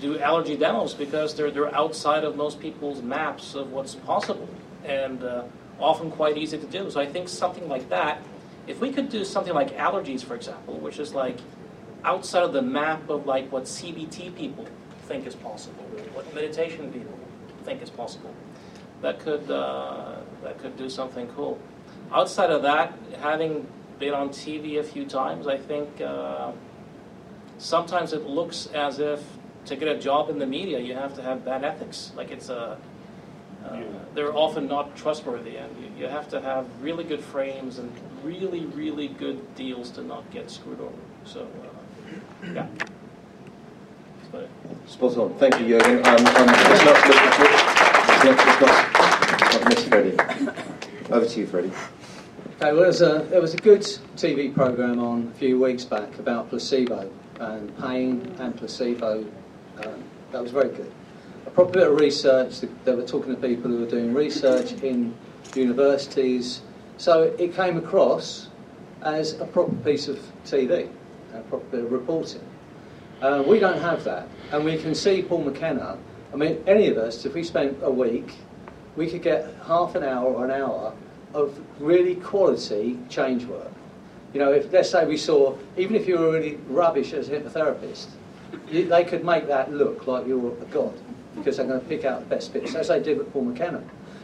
do 0.00 0.18
allergy 0.18 0.56
demos 0.56 0.94
because 0.94 1.34
they're, 1.34 1.50
they're 1.50 1.74
outside 1.74 2.24
of 2.24 2.36
most 2.36 2.60
people's 2.60 3.02
maps 3.02 3.54
of 3.54 3.72
what's 3.72 3.94
possible 3.94 4.48
and 4.84 5.22
uh, 5.22 5.44
often 5.80 6.10
quite 6.10 6.36
easy 6.36 6.58
to 6.58 6.66
do. 6.66 6.90
So 6.90 7.00
I 7.00 7.06
think 7.06 7.28
something 7.28 7.68
like 7.68 7.88
that, 7.88 8.20
if 8.66 8.80
we 8.80 8.92
could 8.92 9.08
do 9.08 9.24
something 9.24 9.54
like 9.54 9.76
allergies, 9.76 10.24
for 10.24 10.34
example, 10.34 10.74
which 10.78 10.98
is 10.98 11.14
like 11.14 11.38
outside 12.04 12.42
of 12.42 12.52
the 12.52 12.62
map 12.62 13.08
of 13.08 13.26
like 13.26 13.50
what 13.52 13.64
CBT 13.64 14.36
people 14.36 14.66
think 15.02 15.26
is 15.26 15.34
possible, 15.34 15.84
what 16.14 16.32
meditation 16.34 16.92
people 16.92 17.18
think 17.64 17.82
is 17.82 17.90
possible, 17.90 18.34
that 19.02 19.20
could 19.20 19.50
uh, 19.50 20.16
that 20.42 20.58
could 20.58 20.76
do 20.76 20.88
something 20.88 21.28
cool. 21.28 21.58
Outside 22.12 22.50
of 22.50 22.62
that, 22.62 22.92
having 23.20 23.66
been 23.98 24.14
on 24.14 24.28
TV 24.28 24.78
a 24.78 24.82
few 24.82 25.04
times, 25.06 25.46
I 25.46 25.56
think 25.56 26.00
uh, 26.00 26.52
sometimes 27.58 28.12
it 28.12 28.26
looks 28.26 28.66
as 28.66 28.98
if 28.98 29.22
to 29.66 29.76
get 29.76 29.88
a 29.88 29.98
job 29.98 30.30
in 30.30 30.38
the 30.38 30.46
media 30.46 30.78
you 30.78 30.94
have 30.94 31.14
to 31.14 31.22
have 31.22 31.44
bad 31.44 31.64
ethics. 31.64 32.12
Like 32.16 32.30
it's 32.30 32.48
a 32.48 32.78
uh, 33.70 33.82
they're 34.14 34.34
often 34.34 34.66
not 34.66 34.96
trustworthy, 34.96 35.56
and 35.56 35.70
you, 35.80 36.04
you 36.04 36.06
have 36.08 36.28
to 36.30 36.40
have 36.40 36.66
really 36.80 37.04
good 37.04 37.20
frames 37.20 37.78
and 37.78 37.92
really, 38.22 38.66
really 38.66 39.08
good 39.08 39.54
deals 39.54 39.90
to 39.90 40.02
not 40.02 40.30
get 40.30 40.50
screwed 40.50 40.80
over. 40.80 40.92
So, 41.24 41.42
uh, 41.42 42.52
yeah. 42.54 42.66
That's. 44.32 44.92
Spot 44.92 45.16
on. 45.16 45.34
Thank 45.34 45.60
you, 45.60 45.66
Jürgen. 45.66 46.04
Um, 46.06 46.26
um, 46.26 46.46
let's 46.46 46.84
not, 46.84 47.08
let's, 47.08 47.38
let's, 48.24 48.24
let's 48.24 48.60
not, 48.60 49.00
let's 49.40 49.54
not 49.54 49.68
miss 49.68 49.84
Freddie. 49.84 50.16
Over 51.10 51.26
to 51.26 51.40
you, 51.40 51.46
Freddie. 51.46 51.72
Okay, 52.56 52.72
well, 52.72 52.76
there 52.76 52.86
was, 52.86 53.02
a, 53.02 53.26
there 53.30 53.40
was 53.40 53.54
a 53.54 53.58
good 53.58 53.82
TV 54.16 54.54
program 54.54 54.98
on 54.98 55.30
a 55.34 55.38
few 55.38 55.60
weeks 55.60 55.84
back 55.84 56.18
about 56.18 56.48
placebo 56.48 57.10
and 57.40 57.76
pain 57.78 58.34
and 58.38 58.56
placebo. 58.56 59.24
Um, 59.84 60.04
that 60.32 60.42
was 60.42 60.52
very 60.52 60.70
good. 60.70 60.90
Proper 61.56 61.72
bit 61.72 61.88
of 61.90 61.98
research. 61.98 62.60
They 62.84 62.94
were 62.94 63.06
talking 63.06 63.34
to 63.34 63.40
people 63.40 63.70
who 63.70 63.78
were 63.78 63.86
doing 63.86 64.12
research 64.12 64.72
in 64.82 65.14
universities. 65.54 66.60
So 66.98 67.34
it 67.38 67.54
came 67.54 67.78
across 67.78 68.48
as 69.00 69.40
a 69.40 69.46
proper 69.46 69.74
piece 69.76 70.06
of 70.06 70.18
TV, 70.44 70.90
a 71.32 71.40
proper 71.40 71.64
bit 71.64 71.84
of 71.84 71.92
reporting. 71.92 72.42
Uh, 73.22 73.42
we 73.46 73.58
don't 73.58 73.80
have 73.80 74.04
that, 74.04 74.28
and 74.52 74.66
we 74.66 74.76
can 74.76 74.94
see 74.94 75.22
Paul 75.22 75.44
McKenna. 75.44 75.96
I 76.30 76.36
mean, 76.36 76.62
any 76.66 76.88
of 76.88 76.98
us, 76.98 77.24
if 77.24 77.32
we 77.32 77.42
spent 77.42 77.78
a 77.80 77.90
week, 77.90 78.34
we 78.94 79.08
could 79.08 79.22
get 79.22 79.48
half 79.66 79.94
an 79.94 80.02
hour 80.02 80.30
or 80.30 80.44
an 80.44 80.50
hour 80.50 80.92
of 81.32 81.58
really 81.80 82.16
quality 82.16 82.98
change 83.08 83.46
work. 83.46 83.72
You 84.34 84.40
know, 84.40 84.52
if 84.52 84.70
let's 84.74 84.90
say 84.90 85.06
we 85.06 85.16
saw, 85.16 85.56
even 85.78 85.96
if 85.96 86.06
you 86.06 86.18
were 86.18 86.32
really 86.32 86.58
rubbish 86.68 87.14
as 87.14 87.30
a 87.30 87.40
hypnotherapist, 87.40 88.08
you, 88.68 88.86
they 88.86 89.04
could 89.04 89.24
make 89.24 89.46
that 89.46 89.72
look 89.72 90.06
like 90.06 90.26
you're 90.26 90.52
a 90.52 90.64
god 90.66 90.92
because 91.36 91.56
they're 91.56 91.66
going 91.66 91.80
to 91.80 91.86
pick 91.86 92.04
out 92.04 92.20
the 92.20 92.26
best 92.26 92.52
bits, 92.52 92.74
as 92.74 92.88
they 92.88 93.00
did 93.00 93.18
with 93.18 93.32
Paul 93.32 93.44
McKenna. 93.44 93.82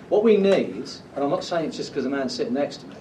What 0.09 0.25
we 0.25 0.37
need, 0.37 0.91
and 1.15 1.25
I'm 1.25 1.31
not 1.31 1.45
saying 1.45 1.69
it's 1.69 1.77
just 1.77 1.91
because 1.91 2.05
the 2.05 2.11
man's 2.11 2.35
sitting 2.35 2.55
next 2.55 2.79
to 2.79 2.87
me, 2.89 2.97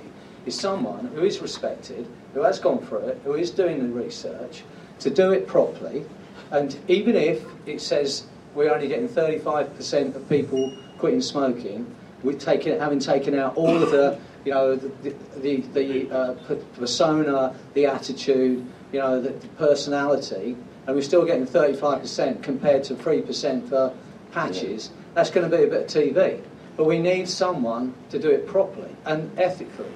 is 0.45 0.59
someone 0.59 1.07
who 1.07 1.23
is 1.23 1.39
respected, 1.39 2.07
who 2.33 2.41
has 2.41 2.59
gone 2.59 2.85
through 2.85 2.99
it, 2.99 3.21
who 3.23 3.33
is 3.33 3.51
doing 3.51 3.79
the 3.79 3.93
research, 3.93 4.63
to 4.99 5.09
do 5.09 5.31
it 5.31 5.47
properly. 5.47 6.05
And 6.51 6.77
even 6.87 7.15
if 7.15 7.43
it 7.65 7.81
says 7.81 8.25
we're 8.55 8.73
only 8.73 8.87
getting 8.87 9.07
35% 9.07 10.15
of 10.15 10.29
people 10.29 10.75
quitting 10.97 11.21
smoking, 11.21 11.93
we're 12.23 12.37
taking, 12.37 12.77
having 12.79 12.99
taken 12.99 13.35
out 13.35 13.55
all 13.55 13.81
of 13.81 13.91
the, 13.91 14.19
you 14.45 14.51
know, 14.51 14.75
the, 14.75 15.15
the, 15.37 15.57
the 15.73 16.11
uh, 16.11 16.33
persona, 16.77 17.55
the 17.73 17.85
attitude, 17.85 18.65
you 18.91 18.99
know, 18.99 19.21
the, 19.21 19.29
the 19.29 19.47
personality, 19.49 20.55
and 20.87 20.95
we're 20.95 21.01
still 21.01 21.25
getting 21.25 21.45
35% 21.45 22.41
compared 22.41 22.83
to 22.85 22.95
3% 22.95 23.69
for 23.69 23.93
patches, 24.31 24.91
that's 25.13 25.29
going 25.29 25.49
to 25.49 25.55
be 25.55 25.63
a 25.63 25.67
bit 25.67 25.83
of 25.83 25.87
TV. 25.87 26.41
But 26.77 26.85
we 26.85 26.99
need 26.99 27.27
someone 27.27 27.93
to 28.09 28.19
do 28.19 28.29
it 28.29 28.47
properly 28.47 28.95
and 29.05 29.31
ethically. 29.37 29.91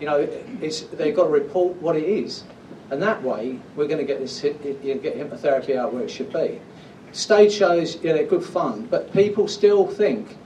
You 0.00 0.06
know, 0.06 0.28
it's, 0.60 0.82
they've 0.82 1.14
got 1.14 1.24
to 1.24 1.30
report 1.30 1.76
what 1.76 1.96
it 1.96 2.04
is. 2.04 2.44
And 2.90 3.02
that 3.02 3.22
way, 3.22 3.58
we're 3.74 3.88
going 3.88 3.98
to 3.98 4.04
get 4.04 4.20
this 4.20 4.42
you 4.42 5.00
get 5.02 5.16
hypnotherapy 5.16 5.76
out 5.76 5.92
where 5.92 6.02
it 6.02 6.10
should 6.10 6.32
be. 6.32 6.60
Stage 7.12 7.52
shows, 7.52 7.96
yeah, 8.02 8.12
they're 8.12 8.26
good 8.26 8.44
fun, 8.44 8.86
but 8.86 9.12
people 9.12 9.48
still 9.48 9.86
think, 9.86 10.36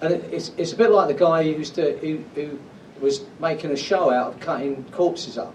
and 0.00 0.14
it's, 0.14 0.52
it's 0.56 0.72
a 0.72 0.76
bit 0.76 0.90
like 0.90 1.08
the 1.08 1.14
guy 1.14 1.42
who, 1.42 1.50
used 1.50 1.74
to, 1.74 1.96
who, 1.98 2.18
who 2.34 2.58
was 3.00 3.24
making 3.40 3.70
a 3.70 3.76
show 3.76 4.10
out 4.10 4.34
of 4.34 4.40
cutting 4.40 4.84
corpses 4.90 5.38
up. 5.38 5.54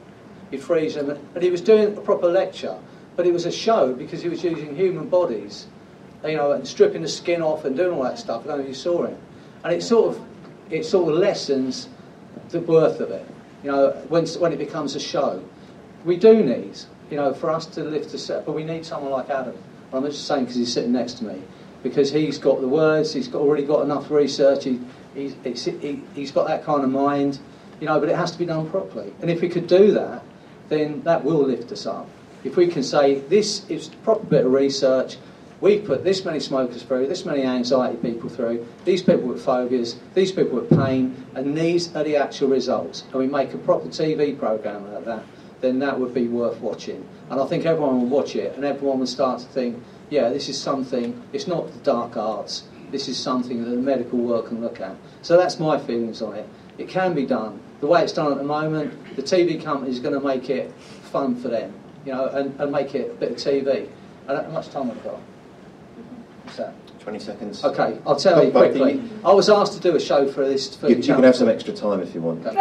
He'd 0.51 0.61
freeze 0.61 0.95
them, 0.95 1.09
and 1.09 1.43
he 1.43 1.49
was 1.49 1.61
doing 1.61 1.97
a 1.97 2.01
proper 2.01 2.27
lecture, 2.27 2.77
but 3.19 3.27
it 3.27 3.33
was 3.33 3.45
a 3.45 3.51
show 3.51 3.91
because 3.91 4.21
he 4.21 4.29
was 4.29 4.45
using 4.45 4.73
human 4.73 5.09
bodies, 5.09 5.67
you 6.23 6.37
know, 6.37 6.53
and 6.53 6.65
stripping 6.65 7.01
the 7.01 7.07
skin 7.09 7.41
off 7.41 7.65
and 7.65 7.75
doing 7.75 7.91
all 7.91 8.03
that 8.03 8.17
stuff. 8.17 8.43
I 8.45 8.47
don't 8.47 8.59
know 8.59 8.63
if 8.63 8.69
you 8.69 8.73
saw 8.73 9.03
it, 9.03 9.17
And 9.65 9.73
it 9.73 9.83
sort 9.83 10.15
of, 10.15 10.25
it 10.69 10.85
sort 10.85 11.11
of 11.11 11.19
lessens 11.19 11.89
the 12.51 12.61
worth 12.61 13.01
of 13.01 13.11
it, 13.11 13.27
you 13.61 13.69
know, 13.69 13.91
when, 14.07 14.25
when 14.25 14.53
it 14.53 14.57
becomes 14.57 14.95
a 14.95 15.01
show. 15.01 15.43
We 16.05 16.15
do 16.15 16.41
need, 16.41 16.77
you 17.11 17.17
know, 17.17 17.33
for 17.33 17.49
us 17.49 17.65
to 17.65 17.83
lift 17.83 18.13
a 18.13 18.17
set, 18.17 18.45
but 18.45 18.53
we 18.53 18.63
need 18.63 18.85
someone 18.85 19.11
like 19.11 19.29
Adam. 19.29 19.57
I'm 19.91 20.05
just 20.05 20.25
saying 20.25 20.45
because 20.45 20.55
he's 20.55 20.71
sitting 20.71 20.93
next 20.93 21.15
to 21.15 21.25
me, 21.25 21.43
because 21.83 22.13
he's 22.13 22.37
got 22.37 22.61
the 22.61 22.69
words, 22.69 23.11
he's 23.11 23.27
got, 23.27 23.41
already 23.41 23.65
got 23.65 23.81
enough 23.81 24.09
research, 24.09 24.63
he, 24.63 24.79
he's, 25.13 25.35
he, 25.65 26.01
he's 26.15 26.31
got 26.31 26.47
that 26.47 26.63
kind 26.63 26.85
of 26.85 26.89
mind, 26.89 27.37
you 27.81 27.87
know, 27.87 27.99
but 27.99 28.07
it 28.07 28.15
has 28.15 28.31
to 28.31 28.39
be 28.39 28.45
done 28.45 28.69
properly. 28.69 29.13
And 29.21 29.29
if 29.29 29.41
we 29.41 29.49
could 29.49 29.67
do 29.67 29.91
that, 29.91 30.23
then 30.69 31.01
that 31.01 31.25
will 31.25 31.43
lift 31.43 31.69
us 31.73 31.85
up. 31.85 32.07
If 32.43 32.55
we 32.55 32.67
can 32.67 32.83
say, 32.83 33.19
this 33.19 33.69
is 33.69 33.89
proper 34.03 34.25
bit 34.25 34.45
of 34.45 34.51
research, 34.51 35.17
We've 35.61 35.83
put 35.83 36.05
this 36.05 36.23
many 36.23 36.39
smokers 36.39 36.83
through, 36.83 37.07
this 37.07 37.25
many 37.25 37.43
anxiety 37.43 37.97
people 37.97 38.29
through, 38.29 38.65
these 38.85 39.03
people 39.03 39.27
with 39.27 39.43
phobias, 39.43 39.97
these 40.13 40.31
people 40.31 40.61
with 40.61 40.69
pain, 40.69 41.25
and 41.35 41.57
these 41.57 41.93
are 41.97 42.03
the 42.03 42.15
actual 42.15 42.47
results. 42.47 43.03
And 43.11 43.15
we 43.15 43.27
make 43.27 43.53
a 43.53 43.57
proper 43.57 43.87
TV 43.89 44.39
programme 44.39 44.85
of 44.85 45.03
that, 45.03 45.23
then 45.59 45.79
that 45.79 45.99
would 45.99 46.13
be 46.13 46.29
worth 46.29 46.61
watching. 46.61 47.05
And 47.29 47.41
I 47.41 47.45
think 47.45 47.65
everyone 47.65 47.99
will 47.99 48.07
watch 48.07 48.37
it, 48.37 48.55
and 48.55 48.63
everyone 48.63 48.99
will 48.99 49.07
start 49.07 49.41
to 49.41 49.47
think, 49.47 49.83
yeah, 50.09 50.29
this 50.29 50.47
is 50.47 50.57
something, 50.57 51.21
it's 51.33 51.47
not 51.47 51.73
the 51.73 51.79
dark 51.79 52.15
arts, 52.15 52.63
this 52.89 53.09
is 53.09 53.17
something 53.17 53.61
that 53.61 53.69
the 53.69 53.75
medical 53.75 54.17
world 54.17 54.47
can 54.47 54.61
look 54.61 54.79
at. 54.79 54.95
So 55.23 55.35
that's 55.35 55.59
my 55.59 55.77
feelings 55.77 56.21
on 56.21 56.35
it. 56.35 56.47
It 56.77 56.87
can 56.87 57.13
be 57.13 57.25
done. 57.25 57.59
The 57.81 57.87
way 57.87 58.01
it's 58.01 58.13
done 58.13 58.31
at 58.31 58.37
the 58.37 58.45
moment, 58.45 59.17
the 59.17 59.21
TV 59.21 59.61
company 59.61 59.91
is 59.91 59.99
going 59.99 60.17
to 60.17 60.25
make 60.25 60.49
it 60.49 60.71
fun 61.11 61.35
for 61.35 61.49
them, 61.49 61.73
you 62.09 62.15
know, 62.15 62.25
and, 62.29 62.59
and 62.59 62.71
make 62.71 62.95
it 62.95 63.11
a 63.11 63.13
bit 63.13 63.31
of 63.33 63.37
TV. 63.37 63.87
Don't 64.27 64.43
how 64.43 64.49
much 64.49 64.69
time 64.69 64.89
I've 64.89 65.03
got. 65.03 65.19
What's 66.43 66.57
that? 66.57 66.73
20 67.01 67.19
seconds. 67.19 67.63
Okay, 67.63 67.99
I'll 68.05 68.15
tell 68.15 68.43
you 68.43 68.49
But- 68.51 68.71
quickly. 68.71 69.03
I 69.23 69.31
was 69.31 69.47
asked 69.47 69.73
to 69.73 69.79
do 69.79 69.95
a 69.95 69.99
show 69.99 70.27
for 70.31 70.43
this. 70.43 70.75
For 70.75 70.89
You, 70.89 70.95
you 70.95 71.03
can 71.03 71.23
have 71.23 71.35
some 71.35 71.49
extra 71.49 71.71
time 71.71 72.01
if 72.01 72.15
you 72.15 72.21
want. 72.21 72.39
Okay. 72.47 72.55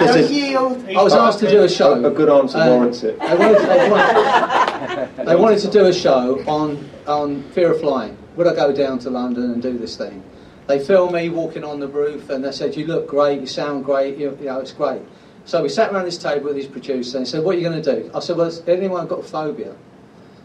This 0.00 0.30
is- 0.30 0.56
I 0.96 1.02
was 1.02 1.14
asked 1.14 1.38
to 1.38 1.48
do 1.48 1.62
a 1.62 1.68
show. 1.68 2.04
A 2.04 2.10
good 2.10 2.28
answer 2.28 2.58
Uh, 2.58 2.68
warrants 2.68 3.04
it. 3.04 3.18
They 3.20 3.36
wanted, 3.36 3.60
they, 3.68 3.90
wanted, 3.90 5.26
they 5.26 5.36
wanted 5.36 5.58
to 5.60 5.70
do 5.70 5.84
a 5.86 5.92
show 5.92 6.42
on, 6.48 6.84
on 7.06 7.42
fear 7.52 7.72
of 7.72 7.80
flying. 7.80 8.16
Would 8.36 8.48
I 8.48 8.54
go 8.56 8.72
down 8.72 8.98
to 9.00 9.10
London 9.10 9.52
and 9.52 9.62
do 9.62 9.78
this 9.78 9.96
thing? 9.96 10.22
They 10.66 10.80
filmed 10.80 11.12
me 11.12 11.30
walking 11.30 11.62
on 11.64 11.78
the 11.78 11.88
roof 11.88 12.28
and 12.28 12.44
they 12.44 12.52
said, 12.52 12.76
You 12.76 12.86
look 12.86 13.06
great, 13.06 13.40
you 13.40 13.46
sound 13.46 13.84
great, 13.84 14.18
you, 14.18 14.36
you 14.40 14.46
know, 14.46 14.58
it's 14.58 14.72
great. 14.72 15.02
So 15.48 15.62
we 15.62 15.70
sat 15.70 15.90
around 15.90 16.04
this 16.04 16.18
table 16.18 16.44
with 16.44 16.56
his 16.56 16.66
producer 16.66 17.16
and 17.16 17.26
he 17.26 17.30
said, 17.30 17.42
What 17.42 17.54
are 17.54 17.58
you 17.58 17.66
going 17.66 17.82
to 17.82 18.02
do? 18.02 18.10
I 18.14 18.20
said, 18.20 18.36
Well, 18.36 18.44
has 18.44 18.62
anyone 18.68 19.06
got 19.06 19.20
a 19.20 19.22
phobia? 19.22 19.74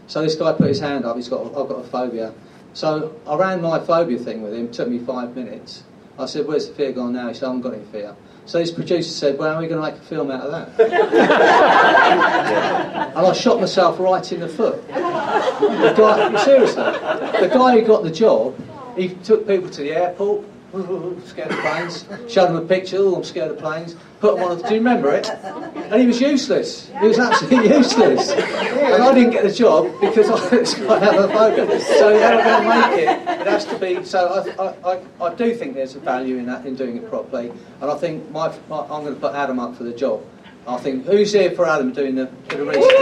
So 0.06 0.22
this 0.22 0.34
guy 0.34 0.54
put 0.54 0.68
his 0.68 0.80
hand 0.80 1.04
up, 1.04 1.16
he's 1.16 1.28
got, 1.28 1.44
I've 1.44 1.68
got 1.68 1.80
a 1.80 1.84
phobia. 1.84 2.32
So 2.72 3.14
I 3.26 3.36
ran 3.36 3.60
my 3.60 3.80
phobia 3.80 4.18
thing 4.18 4.40
with 4.40 4.54
him, 4.54 4.64
it 4.64 4.72
took 4.72 4.88
me 4.88 4.98
five 4.98 5.36
minutes. 5.36 5.82
I 6.18 6.24
said, 6.24 6.46
Where's 6.46 6.68
the 6.68 6.74
fear 6.74 6.92
gone 6.92 7.12
now? 7.12 7.28
He 7.28 7.34
said, 7.34 7.44
I 7.44 7.48
haven't 7.48 7.60
got 7.60 7.74
any 7.74 7.84
fear. 7.84 8.16
So 8.46 8.58
this 8.58 8.70
producer 8.70 9.10
said, 9.10 9.38
Well, 9.38 9.50
how 9.50 9.58
are 9.58 9.60
we 9.60 9.68
going 9.68 9.84
to 9.84 9.92
make 9.92 10.00
a 10.00 10.04
film 10.06 10.30
out 10.30 10.40
of 10.40 10.50
that? 10.52 10.80
and 13.14 13.26
I 13.26 13.32
shot 13.34 13.60
myself 13.60 14.00
right 14.00 14.32
in 14.32 14.40
the 14.40 14.48
foot. 14.48 14.88
The 14.88 15.94
guy, 15.98 16.44
seriously, 16.44 16.82
the 16.82 17.50
guy 17.52 17.78
who 17.78 17.86
got 17.86 18.04
the 18.04 18.10
job, 18.10 18.58
he 18.96 19.10
took 19.16 19.46
people 19.46 19.68
to 19.68 19.82
the 19.82 19.92
airport, 19.92 20.46
scared 21.26 21.52
of 21.52 21.58
planes, 21.58 22.06
showed 22.26 22.48
them 22.48 22.56
a 22.56 22.62
picture, 22.62 22.96
oh, 22.98 23.16
I'm 23.16 23.24
scared 23.24 23.50
of 23.50 23.58
planes, 23.58 23.96
put 24.24 24.36
them 24.36 24.44
on, 24.44 24.56
do 24.56 24.68
you 24.68 24.80
remember 24.80 25.12
it? 25.12 25.28
And 25.28 26.00
he 26.00 26.06
was 26.06 26.18
useless. 26.18 26.88
He 26.98 27.08
was 27.08 27.18
absolutely 27.18 27.68
useless. 27.76 28.30
And 28.30 29.02
I 29.02 29.12
didn't 29.12 29.32
get 29.32 29.42
the 29.44 29.52
job 29.52 29.92
because 30.00 30.30
I 30.30 30.56
was 30.56 30.74
quite 30.74 31.02
out 31.02 31.16
of 31.16 31.30
phobia. 31.30 31.78
So 31.80 32.08
they 32.08 32.34
were 32.34 32.42
going 32.42 32.62
to 32.62 32.68
make 32.68 32.98
it. 33.00 33.08
It 33.40 33.46
has 33.46 33.66
to 33.66 33.78
be, 33.78 34.02
so 34.02 34.26
I, 34.26 34.38
I, 34.64 34.94
I, 34.94 35.26
I 35.26 35.34
do 35.34 35.54
think 35.54 35.74
there's 35.74 35.94
a 35.94 36.00
value 36.00 36.38
in 36.38 36.46
that, 36.46 36.64
in 36.64 36.74
doing 36.74 36.96
it 36.96 37.10
properly. 37.10 37.52
And 37.82 37.90
I 37.90 37.96
think 37.98 38.30
my, 38.30 38.48
my, 38.70 38.80
I'm 38.80 39.04
going 39.04 39.14
to 39.14 39.20
put 39.20 39.34
Adam 39.34 39.58
up 39.58 39.76
for 39.76 39.84
the 39.84 39.92
job. 39.92 40.24
I 40.66 40.78
think, 40.78 41.04
who's 41.04 41.34
here 41.34 41.50
for 41.50 41.66
Adam 41.66 41.92
doing 41.92 42.14
the, 42.14 42.28
for 42.48 42.56
the 42.56 42.64
research? 42.64 42.82
He's 42.82 42.92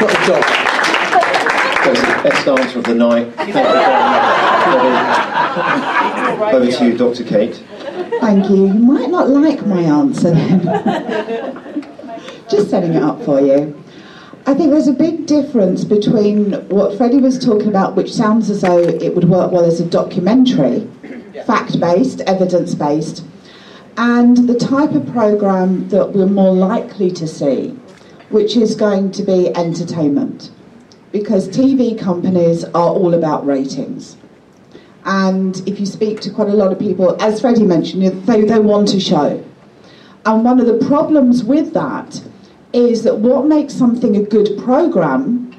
got 0.00 0.10
the 0.10 0.22
job. 0.24 0.44
That's 1.82 2.00
the 2.00 2.06
best 2.28 2.46
answer 2.46 2.78
of 2.78 2.84
the 2.84 2.94
night. 2.94 3.34
Thank 3.34 3.48
you 3.48 3.54
very 3.54 3.74
much. 6.38 6.54
Over 6.54 6.70
to 6.70 6.84
you, 6.86 6.96
Dr. 6.96 7.24
Kate. 7.24 7.60
Thank 8.20 8.50
you. 8.50 8.66
You 8.66 8.74
might 8.74 9.10
not 9.10 9.28
like 9.28 9.66
my 9.66 9.80
answer 9.80 10.30
then. 10.30 10.62
Just 12.50 12.70
setting 12.70 12.94
it 12.94 13.02
up 13.02 13.22
for 13.22 13.40
you. 13.40 13.82
I 14.48 14.54
think 14.54 14.70
there's 14.70 14.86
a 14.86 14.92
big 14.92 15.26
difference 15.26 15.82
between 15.84 16.52
what 16.68 16.96
Freddie 16.96 17.18
was 17.18 17.36
talking 17.44 17.66
about, 17.66 17.96
which 17.96 18.12
sounds 18.12 18.48
as 18.48 18.60
though 18.60 18.78
it 18.78 19.12
would 19.14 19.28
work 19.28 19.50
well 19.50 19.64
as 19.64 19.80
a 19.80 19.84
documentary, 19.84 20.88
fact 21.46 21.80
based, 21.80 22.20
evidence 22.22 22.74
based, 22.74 23.24
and 23.96 24.48
the 24.48 24.56
type 24.56 24.92
of 24.92 25.04
programme 25.08 25.88
that 25.88 26.12
we're 26.12 26.26
more 26.26 26.54
likely 26.54 27.10
to 27.10 27.26
see, 27.26 27.70
which 28.30 28.56
is 28.56 28.76
going 28.76 29.10
to 29.12 29.24
be 29.24 29.48
entertainment. 29.56 30.52
Because 31.10 31.48
TV 31.48 31.98
companies 31.98 32.62
are 32.64 32.90
all 32.90 33.14
about 33.14 33.44
ratings. 33.44 34.16
And 35.06 35.56
if 35.68 35.78
you 35.78 35.86
speak 35.86 36.20
to 36.22 36.30
quite 36.30 36.48
a 36.48 36.54
lot 36.54 36.72
of 36.72 36.78
people, 36.80 37.16
as 37.22 37.40
Freddie 37.40 37.64
mentioned, 37.64 38.02
they, 38.26 38.42
they 38.42 38.58
want 38.58 38.92
a 38.92 39.00
show. 39.00 39.42
And 40.24 40.44
one 40.44 40.58
of 40.58 40.66
the 40.66 40.84
problems 40.86 41.44
with 41.44 41.72
that 41.74 42.20
is 42.72 43.04
that 43.04 43.18
what 43.18 43.46
makes 43.46 43.72
something 43.72 44.16
a 44.16 44.22
good 44.22 44.58
program 44.58 45.54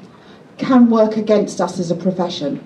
can 0.58 0.90
work 0.90 1.16
against 1.16 1.60
us 1.60 1.78
as 1.78 1.90
a 1.90 1.94
profession. 1.94 2.62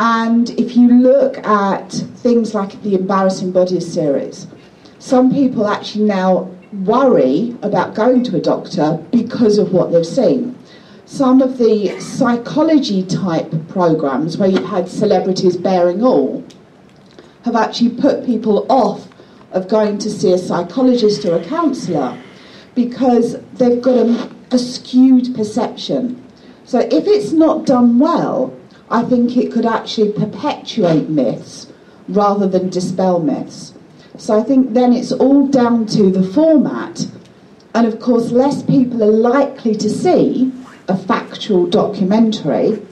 And 0.00 0.50
if 0.58 0.76
you 0.76 0.88
look 0.88 1.38
at 1.46 1.92
things 1.92 2.54
like 2.54 2.82
the 2.82 2.96
Embarrassing 2.96 3.52
Bodies 3.52 3.90
series, 3.90 4.48
some 4.98 5.32
people 5.32 5.68
actually 5.68 6.06
now 6.06 6.50
worry 6.84 7.56
about 7.62 7.94
going 7.94 8.24
to 8.24 8.36
a 8.36 8.40
doctor 8.40 8.96
because 9.12 9.58
of 9.58 9.72
what 9.72 9.92
they've 9.92 10.04
seen. 10.04 10.58
Some 11.12 11.42
of 11.42 11.58
the 11.58 12.00
psychology 12.00 13.04
type 13.04 13.52
programs 13.68 14.38
where 14.38 14.48
you've 14.48 14.64
had 14.64 14.88
celebrities 14.88 15.58
bearing 15.58 16.02
all 16.02 16.42
have 17.44 17.54
actually 17.54 17.90
put 17.90 18.24
people 18.24 18.64
off 18.70 19.08
of 19.52 19.68
going 19.68 19.98
to 19.98 20.10
see 20.10 20.32
a 20.32 20.38
psychologist 20.38 21.26
or 21.26 21.36
a 21.36 21.44
counsellor 21.44 22.18
because 22.74 23.36
they've 23.52 23.82
got 23.82 23.98
a, 23.98 24.30
a 24.52 24.58
skewed 24.58 25.34
perception. 25.34 26.26
So 26.64 26.78
if 26.78 27.06
it's 27.06 27.32
not 27.32 27.66
done 27.66 27.98
well, 27.98 28.58
I 28.88 29.02
think 29.02 29.36
it 29.36 29.52
could 29.52 29.66
actually 29.66 30.12
perpetuate 30.12 31.10
myths 31.10 31.66
rather 32.08 32.48
than 32.48 32.70
dispel 32.70 33.18
myths. 33.18 33.74
So 34.16 34.40
I 34.40 34.42
think 34.42 34.72
then 34.72 34.94
it's 34.94 35.12
all 35.12 35.46
down 35.46 35.84
to 35.88 36.10
the 36.10 36.22
format, 36.22 37.06
and 37.74 37.86
of 37.86 38.00
course, 38.00 38.30
less 38.30 38.62
people 38.62 39.04
are 39.04 39.12
likely 39.12 39.74
to 39.74 39.90
see 39.90 40.50
a 40.88 40.96
factual 40.96 41.66
documentary 41.66 42.84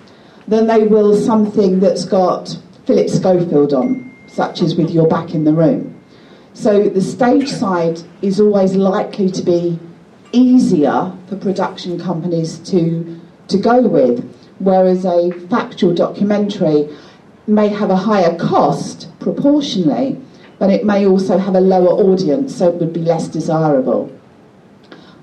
than 0.47 0.67
they 0.67 0.87
will 0.87 1.17
something 1.17 1.81
that's 1.81 2.05
got 2.05 2.59
Philip 2.87 3.09
Schofield 3.09 3.73
on, 3.73 4.15
such 4.27 4.63
as 4.63 4.75
with 4.75 4.91
You're 4.91 5.09
Back 5.09 5.35
in 5.35 5.45
the 5.45 5.53
Room. 5.53 6.01
So 6.55 6.89
the 6.89 7.01
stage 7.01 7.49
side 7.49 8.01
is 8.23 8.41
always 8.41 8.75
likely 8.75 9.31
to 9.31 9.43
be 9.43 9.79
easier 10.33 11.13
for 11.29 11.37
production 11.37 11.99
companies 11.99 12.59
to, 12.71 13.21
to 13.49 13.59
go 13.59 13.81
with, 13.83 14.25
whereas 14.59 15.05
a 15.05 15.31
factual 15.49 15.95
documentary 15.95 16.89
may 17.47 17.69
have 17.69 17.91
a 17.91 17.97
higher 17.97 18.37
cost 18.39 19.09
proportionally, 19.19 20.21
but 20.59 20.71
it 20.71 20.85
may 20.85 21.07
also 21.07 21.39
have 21.39 21.55
a 21.55 21.61
lower 21.61 21.91
audience, 21.91 22.57
so 22.57 22.69
it 22.69 22.75
would 22.75 22.93
be 22.93 23.01
less 23.01 23.29
desirable. 23.29 24.13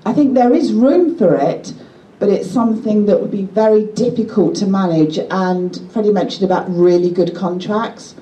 I 0.04 0.12
think 0.12 0.34
there 0.34 0.54
is 0.54 0.72
room 0.72 1.16
for 1.16 1.36
it, 1.36 1.72
but 2.18 2.28
it's 2.28 2.50
something 2.50 3.06
that 3.06 3.20
would 3.20 3.30
be 3.30 3.44
very 3.44 3.84
difficult 3.86 4.56
to 4.56 4.66
manage. 4.66 5.18
And 5.30 5.80
Freddie 5.92 6.12
mentioned 6.12 6.44
about 6.44 6.68
really 6.68 7.10
good 7.10 7.34
contracts. 7.34 8.14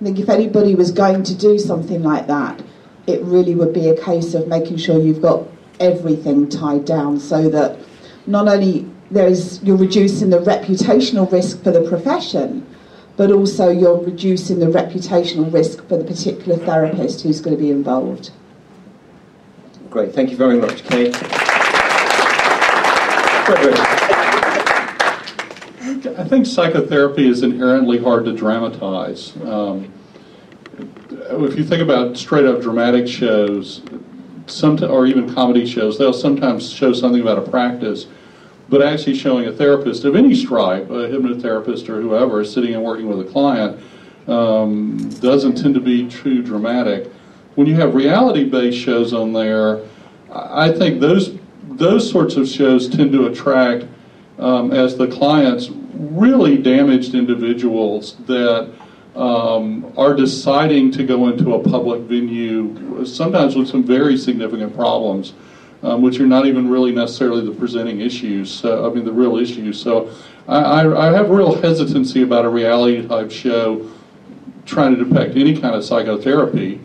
I 0.00 0.04
think 0.04 0.18
if 0.18 0.28
anybody 0.28 0.74
was 0.74 0.92
going 0.92 1.22
to 1.24 1.34
do 1.34 1.58
something 1.58 2.02
like 2.02 2.26
that, 2.28 2.62
it 3.06 3.22
really 3.22 3.54
would 3.54 3.72
be 3.72 3.88
a 3.88 4.00
case 4.00 4.34
of 4.34 4.46
making 4.46 4.76
sure 4.76 4.98
you've 4.98 5.22
got 5.22 5.46
everything 5.80 6.48
tied 6.48 6.84
down 6.84 7.18
so 7.18 7.48
that 7.48 7.78
not 8.26 8.46
only 8.46 8.88
there's 9.10 9.62
you're 9.62 9.76
reducing 9.76 10.30
the 10.30 10.38
reputational 10.38 11.30
risk 11.30 11.62
for 11.64 11.72
the 11.72 11.86
profession, 11.88 12.66
but 13.16 13.32
also 13.32 13.68
you're 13.70 14.00
reducing 14.00 14.60
the 14.60 14.66
reputational 14.66 15.52
risk 15.52 15.86
for 15.88 15.96
the 15.96 16.04
particular 16.04 16.56
therapist 16.58 17.22
who's 17.22 17.40
going 17.40 17.56
to 17.56 17.62
be 17.62 17.70
involved. 17.70 18.30
Great, 19.90 20.14
thank 20.14 20.30
you 20.30 20.36
very 20.36 20.56
much, 20.56 20.84
Kate. 20.84 21.39
I 26.18 26.24
think 26.28 26.46
psychotherapy 26.46 27.28
is 27.28 27.42
inherently 27.42 27.98
hard 27.98 28.24
to 28.26 28.32
dramatize. 28.32 29.36
Um, 29.42 29.92
if 30.78 31.56
you 31.58 31.64
think 31.64 31.82
about 31.82 32.16
straight 32.16 32.44
up 32.44 32.60
dramatic 32.62 33.08
shows, 33.08 33.82
some 34.46 34.82
or 34.84 35.06
even 35.06 35.34
comedy 35.34 35.66
shows, 35.66 35.98
they'll 35.98 36.12
sometimes 36.12 36.72
show 36.72 36.92
something 36.92 37.20
about 37.20 37.38
a 37.38 37.50
practice, 37.50 38.06
but 38.68 38.82
actually 38.82 39.16
showing 39.16 39.46
a 39.46 39.52
therapist 39.52 40.04
of 40.04 40.14
any 40.14 40.34
stripe, 40.34 40.88
a 40.88 41.08
hypnotherapist 41.08 41.88
or 41.88 42.00
whoever, 42.00 42.44
sitting 42.44 42.74
and 42.74 42.84
working 42.84 43.08
with 43.08 43.26
a 43.26 43.30
client, 43.30 43.80
um, 44.28 45.10
doesn't 45.20 45.56
tend 45.56 45.74
to 45.74 45.80
be 45.80 46.08
too 46.08 46.40
dramatic. 46.42 47.10
When 47.56 47.66
you 47.66 47.74
have 47.74 47.96
reality-based 47.96 48.78
shows 48.78 49.12
on 49.12 49.32
there, 49.32 49.80
I 50.32 50.70
think 50.70 51.00
those 51.00 51.39
those 51.80 52.08
sorts 52.08 52.36
of 52.36 52.46
shows 52.46 52.88
tend 52.88 53.10
to 53.12 53.26
attract 53.26 53.86
um, 54.38 54.70
as 54.72 54.96
the 54.96 55.08
clients 55.08 55.70
really 55.94 56.56
damaged 56.56 57.14
individuals 57.14 58.16
that 58.26 58.70
um, 59.16 59.92
are 59.96 60.14
deciding 60.14 60.92
to 60.92 61.02
go 61.04 61.28
into 61.28 61.54
a 61.54 61.58
public 61.62 62.02
venue, 62.02 63.04
sometimes 63.04 63.56
with 63.56 63.68
some 63.68 63.82
very 63.82 64.16
significant 64.16 64.74
problems. 64.76 65.34
um, 65.82 66.02
which 66.02 66.20
are 66.20 66.26
not 66.26 66.46
even 66.46 66.68
really 66.68 66.92
necessarily 66.92 67.44
the 67.44 67.52
presenting 67.52 68.00
issues. 68.00 68.50
So, 68.50 68.90
I 68.90 68.94
mean, 68.94 69.04
the 69.04 69.12
real 69.12 69.36
issues. 69.36 69.80
So, 69.80 70.10
I, 70.46 70.58
I, 70.58 71.08
I 71.08 71.12
have 71.12 71.30
real 71.30 71.60
hesitancy 71.60 72.22
about 72.22 72.44
a 72.44 72.48
reality 72.48 73.06
type 73.06 73.30
show 73.30 73.90
trying 74.66 74.96
to 74.96 75.04
depict 75.04 75.36
any 75.36 75.58
kind 75.58 75.74
of 75.74 75.84
psychotherapy. 75.84 76.80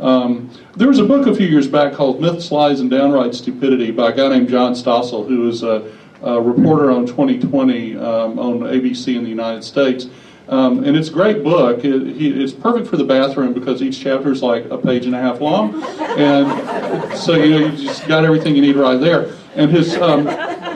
Um, 0.00 0.50
there 0.76 0.88
was 0.88 0.98
a 0.98 1.04
book 1.04 1.26
a 1.26 1.34
few 1.34 1.46
years 1.46 1.66
back 1.66 1.92
called 1.92 2.20
Myths, 2.20 2.52
Lies, 2.52 2.80
and 2.80 2.90
Downright 2.90 3.34
Stupidity 3.34 3.90
by 3.90 4.10
a 4.10 4.16
guy 4.16 4.28
named 4.28 4.48
John 4.48 4.72
Stossel, 4.72 5.26
who 5.26 5.48
is 5.48 5.62
a, 5.62 5.90
a 6.22 6.40
reporter 6.40 6.90
on 6.90 7.06
2020 7.06 7.96
um, 7.96 8.38
on 8.38 8.60
ABC 8.60 9.16
in 9.16 9.24
the 9.24 9.30
United 9.30 9.64
States. 9.64 10.06
Um, 10.48 10.84
and 10.84 10.96
it's 10.96 11.08
a 11.08 11.12
great 11.12 11.44
book. 11.44 11.84
It, 11.84 12.16
he, 12.16 12.42
it's 12.42 12.52
perfect 12.52 12.88
for 12.88 12.96
the 12.96 13.04
bathroom 13.04 13.52
because 13.52 13.82
each 13.82 14.00
chapter 14.00 14.32
is 14.32 14.42
like 14.42 14.64
a 14.70 14.78
page 14.78 15.04
and 15.04 15.14
a 15.14 15.20
half 15.20 15.40
long. 15.40 15.82
And 16.00 17.18
so, 17.18 17.34
you 17.34 17.50
know, 17.50 17.66
you 17.66 17.86
just 17.86 18.06
got 18.08 18.24
everything 18.24 18.56
you 18.56 18.62
need 18.62 18.76
right 18.76 18.98
there. 18.98 19.34
And 19.56 19.70
his, 19.70 19.94
um, 19.96 20.26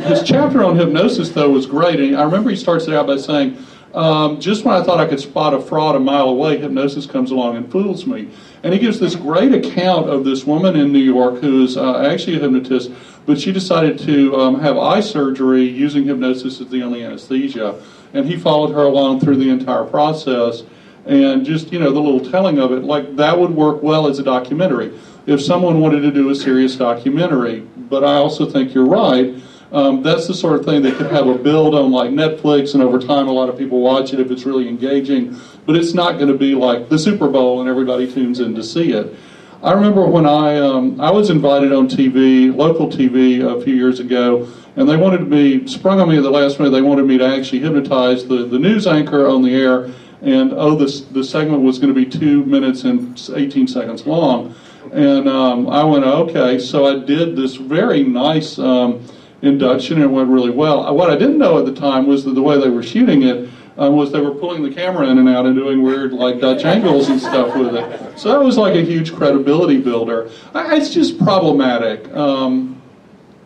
his 0.03 0.23
chapter 0.25 0.63
on 0.63 0.77
hypnosis, 0.77 1.31
though, 1.31 1.49
was 1.49 1.65
great. 1.65 2.01
And 2.01 2.17
I 2.17 2.25
remember 2.25 2.51
he 2.51 2.57
starts 2.57 2.87
it 2.87 2.93
out 2.93 3.07
by 3.07 3.17
saying, 3.17 3.57
um, 3.95 4.41
just 4.41 4.65
when 4.65 4.75
I 4.75 4.83
thought 4.83 5.01
I 5.01 5.07
could 5.07 5.21
spot 5.21 5.55
a 5.55 5.61
fraud 5.61 5.97
a 5.97 6.01
mile 6.01 6.29
away, 6.29 6.59
hypnosis 6.59 7.07
comes 7.07 7.31
along 7.31 7.57
and 7.57 7.71
fools 7.71 8.07
me. 8.07 8.29
And 8.63 8.73
he 8.73 8.79
gives 8.79 9.01
this 9.01 9.17
great 9.17 9.53
account 9.53 10.09
of 10.09 10.25
this 10.25 10.45
woman 10.45 10.77
in 10.77 10.93
New 10.93 11.01
York 11.01 11.41
who 11.41 11.65
is 11.65 11.77
uh, 11.77 11.99
actually 11.99 12.37
a 12.37 12.41
hypnotist, 12.41 12.93
but 13.27 13.41
she 13.41 13.53
decided 13.53 13.99
to 14.01 14.37
um, 14.37 14.61
have 14.61 14.79
eye 14.79 15.01
surgery 15.01 15.65
using 15.65 16.05
hypnosis 16.05 16.61
as 16.61 16.69
the 16.69 16.83
only 16.83 17.05
anesthesia. 17.05 17.83
And 18.15 18.27
he 18.27 18.37
followed 18.37 18.73
her 18.73 18.85
along 18.85 19.21
through 19.21 19.37
the 19.37 19.51
entire 19.51 19.85
process. 19.85 20.63
And 21.07 21.45
just, 21.45 21.73
you 21.73 21.81
know, 21.81 21.91
the 21.91 22.01
little 22.01 22.31
telling 22.31 22.61
of 22.61 22.71
it, 22.71 22.85
like 22.85 23.17
that 23.17 23.37
would 23.37 23.51
work 23.51 23.83
well 23.83 24.07
as 24.07 24.21
a 24.21 24.23
documentary 24.23 24.97
if 25.27 25.43
someone 25.43 25.81
wanted 25.81 26.01
to 26.03 26.13
do 26.13 26.31
a 26.31 26.35
serious 26.35 26.77
documentary. 26.77 27.61
But 27.61 28.05
I 28.05 28.15
also 28.15 28.49
think 28.49 28.75
you're 28.75 28.87
right 28.87 29.35
um, 29.73 30.03
that's 30.03 30.27
the 30.27 30.35
sort 30.35 30.59
of 30.59 30.67
thing 30.67 30.83
that 30.83 30.97
could 30.97 31.11
have 31.11 31.27
a 31.27 31.35
build 31.35 31.75
on 31.75 31.91
like 31.91 32.11
Netflix, 32.11 32.75
and 32.75 32.83
over 32.83 32.99
time, 32.99 33.27
a 33.27 33.33
lot 33.33 33.49
of 33.49 33.57
people 33.57 33.81
watch 33.81 34.13
it 34.13 34.21
if 34.21 34.31
it's 34.31 34.45
really 34.45 34.69
engaging. 34.69 35.39
But 35.65 35.77
it's 35.77 35.95
not 35.95 36.19
going 36.19 36.29
to 36.29 36.37
be 36.37 36.55
like 36.55 36.91
the 36.91 36.99
Super 36.99 37.29
Bowl 37.29 37.61
and 37.61 37.69
everybody 37.69 38.13
tunes 38.13 38.41
in 38.41 38.55
to 38.55 38.63
see 38.63 38.93
it. 38.93 39.15
I 39.63 39.73
remember 39.73 40.05
when 40.07 40.27
I 40.27 40.59
um, 40.59 41.01
I 41.01 41.11
was 41.11 41.31
invited 41.31 41.73
on 41.73 41.89
TV, 41.89 42.55
local 42.55 42.89
TV, 42.89 43.41
a 43.41 43.63
few 43.63 43.75
years 43.75 43.99
ago, 43.99 44.47
and 44.77 44.89
they 44.89 44.97
wanted 44.97 45.29
me 45.29 45.67
sprung 45.67 46.01
on 46.01 46.09
me 46.09 46.19
at 46.19 46.23
the 46.23 46.31
last 46.31 46.59
minute. 46.59 46.71
They 46.71 46.83
wanted 46.83 47.07
me 47.07 47.17
to 47.19 47.25
actually 47.25 47.61
hypnotize 47.61 48.27
the, 48.27 48.45
the 48.45 48.59
news 48.59 48.87
anchor 48.87 49.27
on 49.27 49.43
the 49.43 49.55
air, 49.55 49.85
and 50.21 50.53
oh, 50.53 50.75
this 50.75 51.03
the 51.03 51.25
segment 51.25 51.63
was 51.63 51.79
going 51.79 51.95
to 51.95 51.99
be 51.99 52.05
two 52.05 52.45
minutes 52.45 52.85
and 52.85 53.19
18 53.35 53.69
seconds 53.69 54.05
long, 54.07 54.55
and 54.93 55.29
um, 55.29 55.69
I 55.69 55.83
went 55.85 56.05
okay. 56.05 56.59
So 56.59 56.85
I 56.85 57.05
did 57.05 57.37
this 57.37 57.55
very 57.55 58.03
nice. 58.03 58.59
Um, 58.59 59.07
induction 59.43 59.97
and 59.97 60.05
it 60.05 60.09
went 60.09 60.31
really 60.31 60.51
well. 60.51 60.87
Uh, 60.87 60.93
what 60.93 61.11
I 61.11 61.17
didn't 61.17 61.39
know 61.39 61.59
at 61.59 61.67
the 61.67 61.75
time 61.75 62.07
was 62.07 62.25
that 62.25 62.35
the 62.35 62.43
way 62.43 62.59
they 62.59 62.71
were 62.71 62.83
shooting 62.83 63.23
it 63.23 63.51
um, 63.77 63.97
was 63.97 64.13
they 64.13 64.21
were 64.21 64.35
pulling 64.35 64.63
the 64.63 64.71
camera 64.73 65.09
in 65.09 65.19
and 65.19 65.29
out 65.29 65.47
and 65.47 65.57
doing 65.57 65.83
weird 65.83 66.13
like 66.13 66.41
Dutch 66.41 66.65
angles 66.65 67.09
and 67.09 67.21
stuff 67.21 67.57
with 67.57 67.75
it. 67.75 68.19
So 68.19 68.31
that 68.31 68.43
was 68.43 68.57
like 68.57 68.75
a 68.75 68.83
huge 68.83 69.13
credibility 69.15 69.81
builder. 69.81 70.31
I, 70.55 70.77
it's 70.77 70.91
just 70.91 71.19
problematic. 71.19 72.11
Um, 72.15 72.81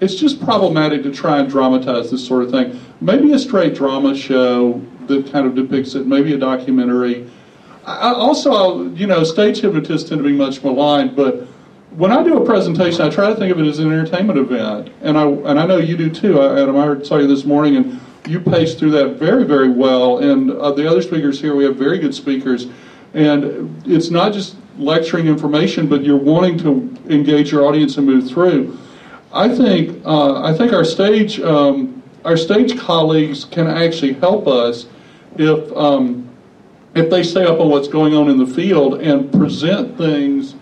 it's 0.00 0.14
just 0.14 0.42
problematic 0.44 1.02
to 1.04 1.12
try 1.12 1.38
and 1.38 1.48
dramatize 1.48 2.10
this 2.10 2.26
sort 2.26 2.44
of 2.44 2.50
thing. 2.50 2.78
Maybe 3.00 3.32
a 3.32 3.38
straight 3.38 3.74
drama 3.74 4.14
show 4.14 4.82
that 5.06 5.30
kind 5.32 5.46
of 5.46 5.54
depicts 5.54 5.94
it. 5.94 6.06
Maybe 6.06 6.34
a 6.34 6.38
documentary. 6.38 7.30
I, 7.86 8.12
also, 8.12 8.88
you 8.90 9.06
know, 9.06 9.22
stage 9.22 9.60
hypnotists 9.60 10.08
tend 10.08 10.18
to 10.18 10.28
be 10.28 10.34
much 10.34 10.62
maligned, 10.62 11.14
but 11.14 11.45
when 11.96 12.12
I 12.12 12.22
do 12.22 12.36
a 12.36 12.44
presentation, 12.44 13.00
I 13.00 13.08
try 13.08 13.28
to 13.30 13.36
think 13.36 13.50
of 13.50 13.58
it 13.58 13.66
as 13.66 13.78
an 13.78 13.90
entertainment 13.90 14.38
event, 14.38 14.92
and 15.00 15.16
I 15.16 15.26
and 15.26 15.58
I 15.58 15.66
know 15.66 15.78
you 15.78 15.96
do 15.96 16.10
too. 16.10 16.42
Adam, 16.42 16.76
I 16.76 17.02
saw 17.02 17.16
you 17.16 17.26
this 17.26 17.44
morning, 17.44 17.76
and 17.76 18.00
you 18.28 18.38
paced 18.38 18.78
through 18.78 18.90
that 18.92 19.16
very 19.16 19.44
very 19.44 19.70
well. 19.70 20.18
And 20.18 20.50
uh, 20.50 20.72
the 20.72 20.88
other 20.88 21.00
speakers 21.00 21.40
here, 21.40 21.54
we 21.54 21.64
have 21.64 21.76
very 21.76 21.98
good 21.98 22.14
speakers, 22.14 22.66
and 23.14 23.82
it's 23.86 24.10
not 24.10 24.34
just 24.34 24.56
lecturing 24.76 25.26
information, 25.26 25.88
but 25.88 26.04
you're 26.04 26.18
wanting 26.18 26.58
to 26.58 26.94
engage 27.08 27.50
your 27.50 27.64
audience 27.64 27.96
and 27.96 28.06
move 28.06 28.28
through. 28.28 28.78
I 29.32 29.48
think 29.48 30.04
uh, 30.04 30.42
I 30.42 30.52
think 30.52 30.74
our 30.74 30.84
stage 30.84 31.40
um, 31.40 32.02
our 32.26 32.36
stage 32.36 32.78
colleagues 32.78 33.46
can 33.46 33.66
actually 33.66 34.12
help 34.14 34.46
us 34.46 34.86
if 35.38 35.74
um, 35.74 36.28
if 36.94 37.08
they 37.08 37.22
stay 37.22 37.44
up 37.44 37.58
on 37.58 37.70
what's 37.70 37.88
going 37.88 38.14
on 38.14 38.28
in 38.28 38.36
the 38.36 38.46
field 38.46 39.00
and 39.00 39.32
present 39.32 39.96
things 39.96 40.55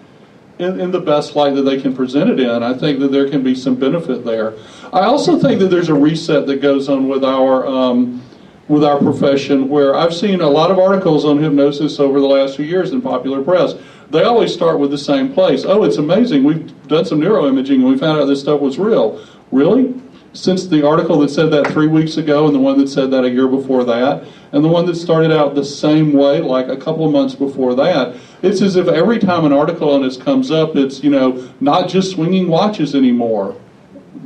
in, 0.58 0.80
in, 0.80 0.90
the 0.90 1.00
best 1.00 1.34
light 1.34 1.54
that 1.54 1.62
they 1.62 1.80
can 1.80 1.94
present 1.94 2.30
it 2.30 2.40
in. 2.40 2.62
I 2.62 2.74
think 2.74 3.00
that 3.00 3.10
there 3.10 3.28
can 3.28 3.42
be 3.42 3.54
some 3.54 3.74
benefit 3.74 4.24
there. 4.24 4.54
I 4.92 5.02
also 5.02 5.38
think 5.38 5.58
that 5.60 5.68
there's 5.68 5.88
a 5.88 5.94
reset 5.94 6.46
that 6.46 6.60
goes 6.60 6.88
on 6.88 7.08
with 7.08 7.24
our 7.24 7.66
um, 7.66 8.22
with 8.68 8.84
our 8.84 8.98
profession 8.98 9.68
where 9.68 9.94
I've 9.94 10.14
seen 10.14 10.40
a 10.40 10.48
lot 10.48 10.70
of 10.70 10.78
articles 10.78 11.24
on 11.24 11.38
hypnosis 11.38 12.00
over 12.00 12.20
the 12.20 12.26
last 12.26 12.56
few 12.56 12.64
years 12.64 12.92
in 12.92 13.02
popular 13.02 13.42
press. 13.42 13.74
They 14.10 14.22
always 14.22 14.54
start 14.54 14.78
with 14.78 14.90
the 14.90 14.98
same 14.98 15.32
place. 15.32 15.64
Oh, 15.64 15.82
it's 15.82 15.96
amazing. 15.96 16.44
We've 16.44 16.88
done 16.88 17.04
some 17.04 17.20
neuroimaging 17.20 17.76
and 17.76 17.84
we 17.84 17.98
found 17.98 18.20
out 18.20 18.26
this 18.26 18.40
stuff 18.40 18.60
was 18.60 18.78
real. 18.78 19.22
Really? 19.50 20.00
Since 20.34 20.66
the 20.66 20.84
article 20.84 21.20
that 21.20 21.28
said 21.28 21.52
that 21.52 21.68
three 21.68 21.86
weeks 21.86 22.16
ago 22.16 22.46
and 22.46 22.54
the 22.54 22.58
one 22.58 22.76
that 22.78 22.88
said 22.88 23.08
that 23.12 23.22
a 23.22 23.30
year 23.30 23.46
before 23.46 23.84
that, 23.84 24.26
and 24.50 24.64
the 24.64 24.68
one 24.68 24.84
that 24.86 24.96
started 24.96 25.30
out 25.30 25.54
the 25.54 25.64
same 25.64 26.12
way 26.12 26.40
like 26.40 26.66
a 26.66 26.76
couple 26.76 27.06
of 27.06 27.12
months 27.12 27.36
before 27.36 27.76
that, 27.76 28.16
it's 28.42 28.60
as 28.60 28.74
if 28.74 28.88
every 28.88 29.20
time 29.20 29.44
an 29.44 29.52
article 29.52 29.90
on 29.90 30.02
this 30.02 30.16
comes 30.16 30.50
up, 30.50 30.74
it's, 30.74 31.04
you 31.04 31.10
know, 31.10 31.48
not 31.60 31.88
just 31.88 32.10
swinging 32.10 32.48
watches 32.48 32.96
anymore. 32.96 33.56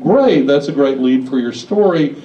Great, 0.01 0.47
that's 0.47 0.69
a 0.69 0.73
great 0.73 0.99
lead 0.99 1.29
for 1.29 1.39
your 1.39 1.53
story. 1.53 2.17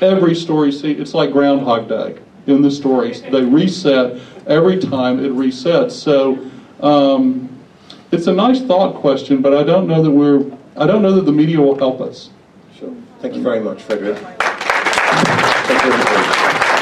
Every 0.00 0.34
story, 0.34 0.68
it's 0.68 1.14
like 1.14 1.32
Groundhog 1.32 1.88
Day 1.88 2.18
in 2.46 2.60
the 2.60 2.70
stories. 2.70 3.22
They 3.22 3.42
reset 3.42 4.20
every 4.48 4.78
time 4.78 5.18
it 5.24 5.32
resets. 5.32 5.92
So 5.92 6.50
um, 6.80 7.48
it's 8.12 8.26
a 8.26 8.32
nice 8.32 8.60
thought 8.60 8.96
question, 8.96 9.40
but 9.40 9.54
I 9.54 9.62
don't 9.62 9.86
know 9.86 10.02
that 10.02 10.10
we're, 10.10 10.44
I 10.76 10.86
don't 10.86 11.00
know 11.00 11.12
that 11.12 11.24
the 11.24 11.32
media 11.32 11.58
will 11.58 11.78
help 11.78 12.02
us. 12.02 12.28
Thank 13.20 13.34
you 13.36 13.42
very 13.42 13.60
much, 13.60 13.82
Frederick. 13.82 14.16
Thank 14.16 15.84
you. 15.84 15.92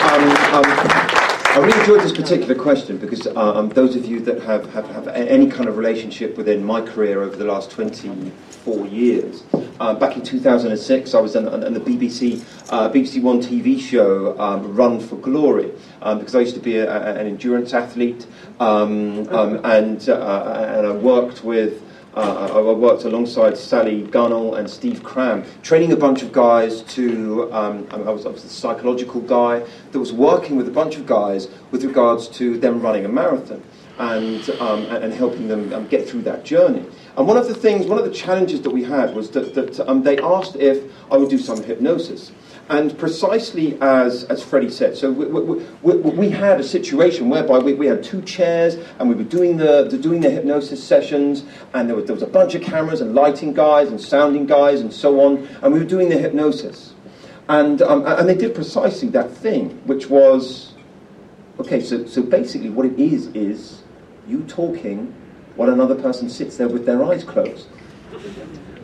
Um, 0.09 0.31
um, 0.55 1.09
I 1.51 1.59
really 1.61 1.81
enjoyed 1.81 2.03
this 2.03 2.13
particular 2.13 2.55
question 2.55 2.97
because 2.97 3.27
uh, 3.27 3.59
um, 3.59 3.71
those 3.71 3.97
of 3.97 4.07
you 4.07 4.21
that 4.21 4.41
have, 4.43 4.73
have, 4.73 4.87
have 4.91 5.09
any 5.09 5.51
kind 5.51 5.69
of 5.69 5.77
relationship 5.77 6.37
within 6.37 6.63
my 6.63 6.81
career 6.81 7.23
over 7.23 7.35
the 7.35 7.45
last 7.45 7.73
24 7.73 8.87
years, 8.87 9.43
uh, 9.81 9.95
back 9.95 10.17
in 10.17 10.23
2006 10.23 11.13
I 11.13 11.21
was 11.21 11.35
on, 11.35 11.49
on 11.49 11.75
the 11.75 11.81
BBC, 11.81 12.45
uh, 12.71 12.89
BBC 12.89 13.21
One 13.21 13.41
TV 13.41 13.81
show 13.81 14.39
um, 14.39 14.77
Run 14.77 15.01
for 15.01 15.17
Glory 15.17 15.73
um, 16.03 16.21
because 16.21 16.37
I 16.37 16.41
used 16.41 16.55
to 16.55 16.61
be 16.61 16.77
a, 16.77 16.89
a, 16.89 17.15
an 17.15 17.27
endurance 17.27 17.75
athlete 17.75 18.29
um, 18.61 19.29
um, 19.31 19.61
and, 19.65 20.09
uh, 20.09 20.75
and 20.77 20.87
I 20.87 20.93
worked 20.93 21.43
with 21.43 21.83
uh, 22.15 22.53
I 22.55 22.73
worked 22.73 23.05
alongside 23.05 23.57
Sally 23.57 24.03
Gunnell 24.03 24.59
and 24.59 24.69
Steve 24.69 25.03
Cram, 25.03 25.45
training 25.63 25.93
a 25.93 25.97
bunch 25.97 26.23
of 26.23 26.33
guys 26.33 26.83
to. 26.95 27.53
Um, 27.53 27.87
I 27.91 28.11
was, 28.11 28.27
I 28.27 28.31
was 28.31 28.43
the 28.43 28.49
psychological 28.49 29.21
guy 29.21 29.65
that 29.93 29.99
was 29.99 30.13
working 30.13 30.57
with 30.57 30.69
a 30.69 30.73
bunch 30.73 30.97
of 30.97 31.07
guys 31.07 31.49
with 31.71 31.85
regards 31.85 32.29
to 32.29 32.59
them 32.59 32.81
running 32.81 33.05
a 33.05 33.09
marathon 33.09 33.63
and, 33.99 34.49
um, 34.61 34.85
and 34.87 35.13
helping 35.13 35.49
them 35.49 35.73
um, 35.73 35.87
get 35.89 36.09
through 36.09 36.23
that 36.23 36.45
journey. 36.45 36.85
And 37.17 37.27
one 37.27 37.37
of 37.37 37.49
the 37.49 37.55
things, 37.55 37.87
one 37.87 37.99
of 37.99 38.05
the 38.05 38.13
challenges 38.13 38.63
that 38.63 38.71
we 38.71 38.85
had 38.85 39.15
was 39.15 39.31
that, 39.31 39.55
that 39.55 39.81
um, 39.89 40.03
they 40.03 40.19
asked 40.19 40.57
if 40.57 40.93
I 41.11 41.17
would 41.17 41.29
do 41.29 41.39
some 41.39 41.63
hypnosis. 41.63 42.33
And 42.69 42.97
precisely 42.99 43.79
as, 43.81 44.25
as 44.25 44.43
Freddie 44.43 44.69
said, 44.71 44.95
so 44.97 45.11
we, 45.11 45.25
we, 45.25 45.65
we, 45.83 46.11
we 46.11 46.31
had 46.31 46.61
a 46.61 46.65
situation 46.65 47.31
whereby 47.31 47.59
we, 47.59 47.87
had 47.87 48.05
two 48.05 48.21
chairs 48.23 48.75
and 48.99 49.09
we 49.09 49.15
were 49.15 49.25
doing 49.25 49.57
the, 49.57 49.85
the, 49.85 49.97
doing 49.97 50.21
the 50.21 50.29
hypnosis 50.29 50.83
sessions 50.83 51.45
and 51.73 51.89
there 51.89 51.97
was, 51.97 52.05
there 52.05 52.15
was 52.15 52.23
a 52.23 52.27
bunch 52.27 52.55
of 52.55 52.63
cameras 52.63 53.01
and 53.01 53.15
lighting 53.15 53.55
guys 53.55 53.89
and 53.89 53.99
sounding 53.99 54.45
guys 54.45 54.83
and 54.83 54.93
so 54.93 55.21
on 55.21 55.49
and 55.63 55.73
we 55.73 55.79
were 55.79 55.85
doing 55.87 56.11
the 56.11 56.19
hypnosis. 56.19 56.93
And, 57.49 57.81
um, 57.81 58.05
and 58.07 58.29
they 58.29 58.35
did 58.35 58.55
precisely 58.55 59.09
that 59.11 59.31
thing, 59.31 59.71
which 59.87 60.11
was, 60.11 60.75
okay, 61.59 61.81
so, 61.81 62.05
so 62.05 62.23
basically 62.23 62.69
what 62.69 62.85
it 62.85 63.01
is 63.01 63.29
is 63.29 63.83
you 64.27 64.43
talking 64.43 65.15
while 65.57 65.71
another 65.71 65.95
person 65.95 66.29
sits 66.29 66.59
there 66.59 66.69
with 66.69 66.85
their 66.85 67.03
eyes 67.03 67.25
closed. 67.25 67.67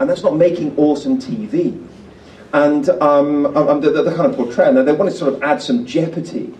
And 0.01 0.09
that's 0.09 0.23
not 0.23 0.37
making 0.37 0.75
awesome 0.79 1.19
TV 1.19 1.87
and 2.55 2.89
um, 2.89 3.47
um, 3.47 3.69
um, 3.69 3.81
the, 3.81 3.91
the, 3.91 4.15
kind 4.15 4.31
of 4.31 4.37
portrayal. 4.37 4.73
Now, 4.73 4.85
they 4.85 4.93
want 4.93 5.11
to 5.11 5.17
sort 5.17 5.35
of 5.35 5.43
add 5.43 5.61
some 5.61 5.85
jeopardy 5.85 6.55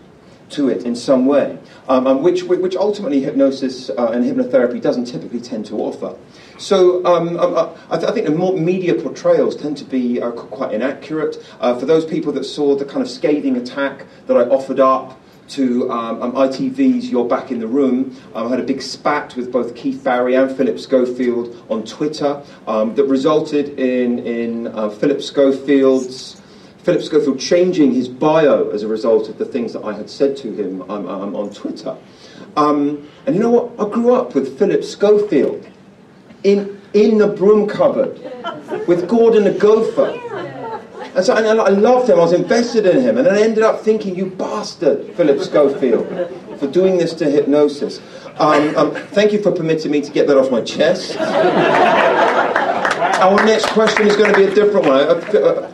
to 0.51 0.69
it 0.69 0.85
in 0.85 0.97
some 0.97 1.25
way, 1.25 1.57
um, 1.89 2.09
um 2.09 2.23
which, 2.23 2.43
which 2.43 2.75
ultimately 2.75 3.23
hypnosis 3.23 3.91
uh, 3.91 4.09
and 4.09 4.25
hypnotherapy 4.25 4.83
doesn't 4.83 5.05
typically 5.05 5.41
tend 5.41 5.65
to 5.67 5.77
offer. 5.77 6.17
So 6.59 7.05
um, 7.07 7.39
uh, 7.39 7.77
I, 7.91 7.97
I, 7.97 8.11
think 8.11 8.27
the 8.27 8.33
more 8.33 8.57
media 8.57 8.95
portrayals 8.95 9.55
tend 9.55 9.77
to 9.79 9.85
be 9.85 10.21
uh, 10.21 10.33
quite 10.33 10.75
inaccurate. 10.75 11.37
Uh, 11.61 11.79
for 11.79 11.87
those 11.87 12.05
people 12.05 12.33
that 12.33 12.45
saw 12.45 12.75
the 12.75 12.85
kind 12.85 13.01
of 13.01 13.09
scathing 13.09 13.57
attack 13.57 14.07
that 14.27 14.37
I 14.37 14.43
offered 14.43 14.81
up 14.81 15.21
to 15.49 15.91
um, 15.91 16.23
um, 16.23 16.33
ITV's 16.33 17.11
You're 17.11 17.29
Back 17.29 17.51
in 17.51 17.61
the 17.61 17.67
Room. 17.67 18.17
Um, 18.35 18.47
I 18.47 18.51
had 18.51 18.61
a 18.61 18.65
big 18.65 18.83
spat 18.83 19.37
with 19.37 19.53
both 19.53 19.75
Keith 19.75 20.03
Barry 20.03 20.35
and 20.35 20.55
Philip 20.57 20.79
Schofield 20.79 21.65
on 21.69 21.85
Twitter 21.85 22.43
um, 22.67 22.95
that 22.95 23.05
resulted 23.05 23.79
in, 23.79 24.19
in 24.21 24.67
uh, 24.69 24.89
Philip 24.91 25.21
Schofield's 25.23 26.41
Philip 26.79 27.03
Schofield 27.03 27.41
changing 27.41 27.93
his 27.93 28.09
bio 28.09 28.69
as 28.71 28.83
a 28.83 28.89
result 28.89 29.31
of 29.31 29.39
the 29.39 29.45
things 29.47 29.73
that 29.73 29.85
I 29.85 29.95
had 29.95 30.11
said 30.11 30.37
to 30.39 30.53
him 30.53 30.83
um, 30.83 31.09
um, 31.09 31.35
on 31.35 31.51
Twitter. 31.51 31.97
And 32.57 33.35
you 33.35 33.41
know 33.41 33.51
what? 33.51 33.87
I 33.87 33.91
grew 33.91 34.15
up 34.15 34.35
with 34.35 34.59
Philip 34.59 34.85
Schofield 34.85 35.67
in, 36.43 36.81
in 36.93 37.19
the 37.19 37.29
broom 37.29 37.67
cupboard 37.67 38.21
with 38.87 39.09
Gordon 39.09 39.45
the 39.45 39.53
Gopher. 39.53 40.21
And 41.15 41.25
so 41.25 41.37
and 41.37 41.47
I 41.47 41.69
loved 41.69 42.11
him, 42.11 42.19
I 42.19 42.23
was 42.23 42.33
invested 42.33 42.87
in 42.87 43.01
him, 43.01 43.19
and 43.19 43.29
I 43.29 43.41
ended 43.41 43.63
up 43.63 43.81
thinking, 43.81 44.17
you 44.17 44.27
bastard, 44.27 45.15
Philip 45.15 45.41
Schofield, 45.41 46.09
for 46.59 46.67
doing 46.67 46.99
this 46.99 47.15
to 47.15 47.31
hypnosis. 47.31 48.01
Um, 48.39 48.75
um, 48.77 48.95
thank 49.13 49.33
you 49.33 49.41
for 49.41 49.53
permitting 49.53 49.93
me 49.93 50.01
to 50.01 50.11
get 50.11 50.27
that 50.27 50.37
off 50.37 50.51
my 50.51 50.61
chest. 50.61 51.17
Our 53.21 53.45
next 53.45 53.67
question 53.67 54.09
is 54.09 54.17
going 54.17 54.33
to 54.33 54.37
be 54.37 54.45
a 54.47 54.55
different 54.55 54.87
one. 54.87 54.99
Uh, 54.99 55.15
uh, 55.39 55.73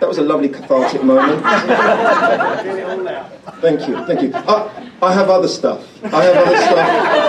that 0.00 0.08
was 0.08 0.18
a 0.18 0.22
lovely 0.22 0.48
cathartic 0.48 1.02
moment. 1.02 1.42
Thank 3.60 3.86
you, 3.86 4.06
thank 4.06 4.22
you. 4.22 4.32
Uh, 4.32 4.70
I 5.02 5.12
have 5.12 5.28
other 5.28 5.48
stuff. 5.48 5.86
I 6.02 6.24
have 6.24 6.36
other 6.46 6.56
stuff 6.56 6.76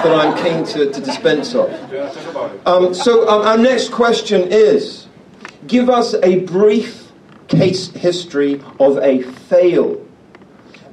that 0.04 0.14
I'm 0.18 0.42
keen 0.42 0.64
to, 0.74 0.89
to 0.89 1.02
dispense 1.02 1.54
of. 1.54 1.70
Um, 2.66 2.94
so 2.94 3.28
um, 3.28 3.46
our 3.46 3.58
next 3.58 3.92
question 3.92 4.48
is, 4.50 5.08
give 5.68 5.89
us 5.89 6.16
a 6.24 6.39
brief 6.45 7.12
case 7.47 7.89
history 7.89 8.64
of 8.80 8.97
a 8.97 9.22
fail 9.22 10.05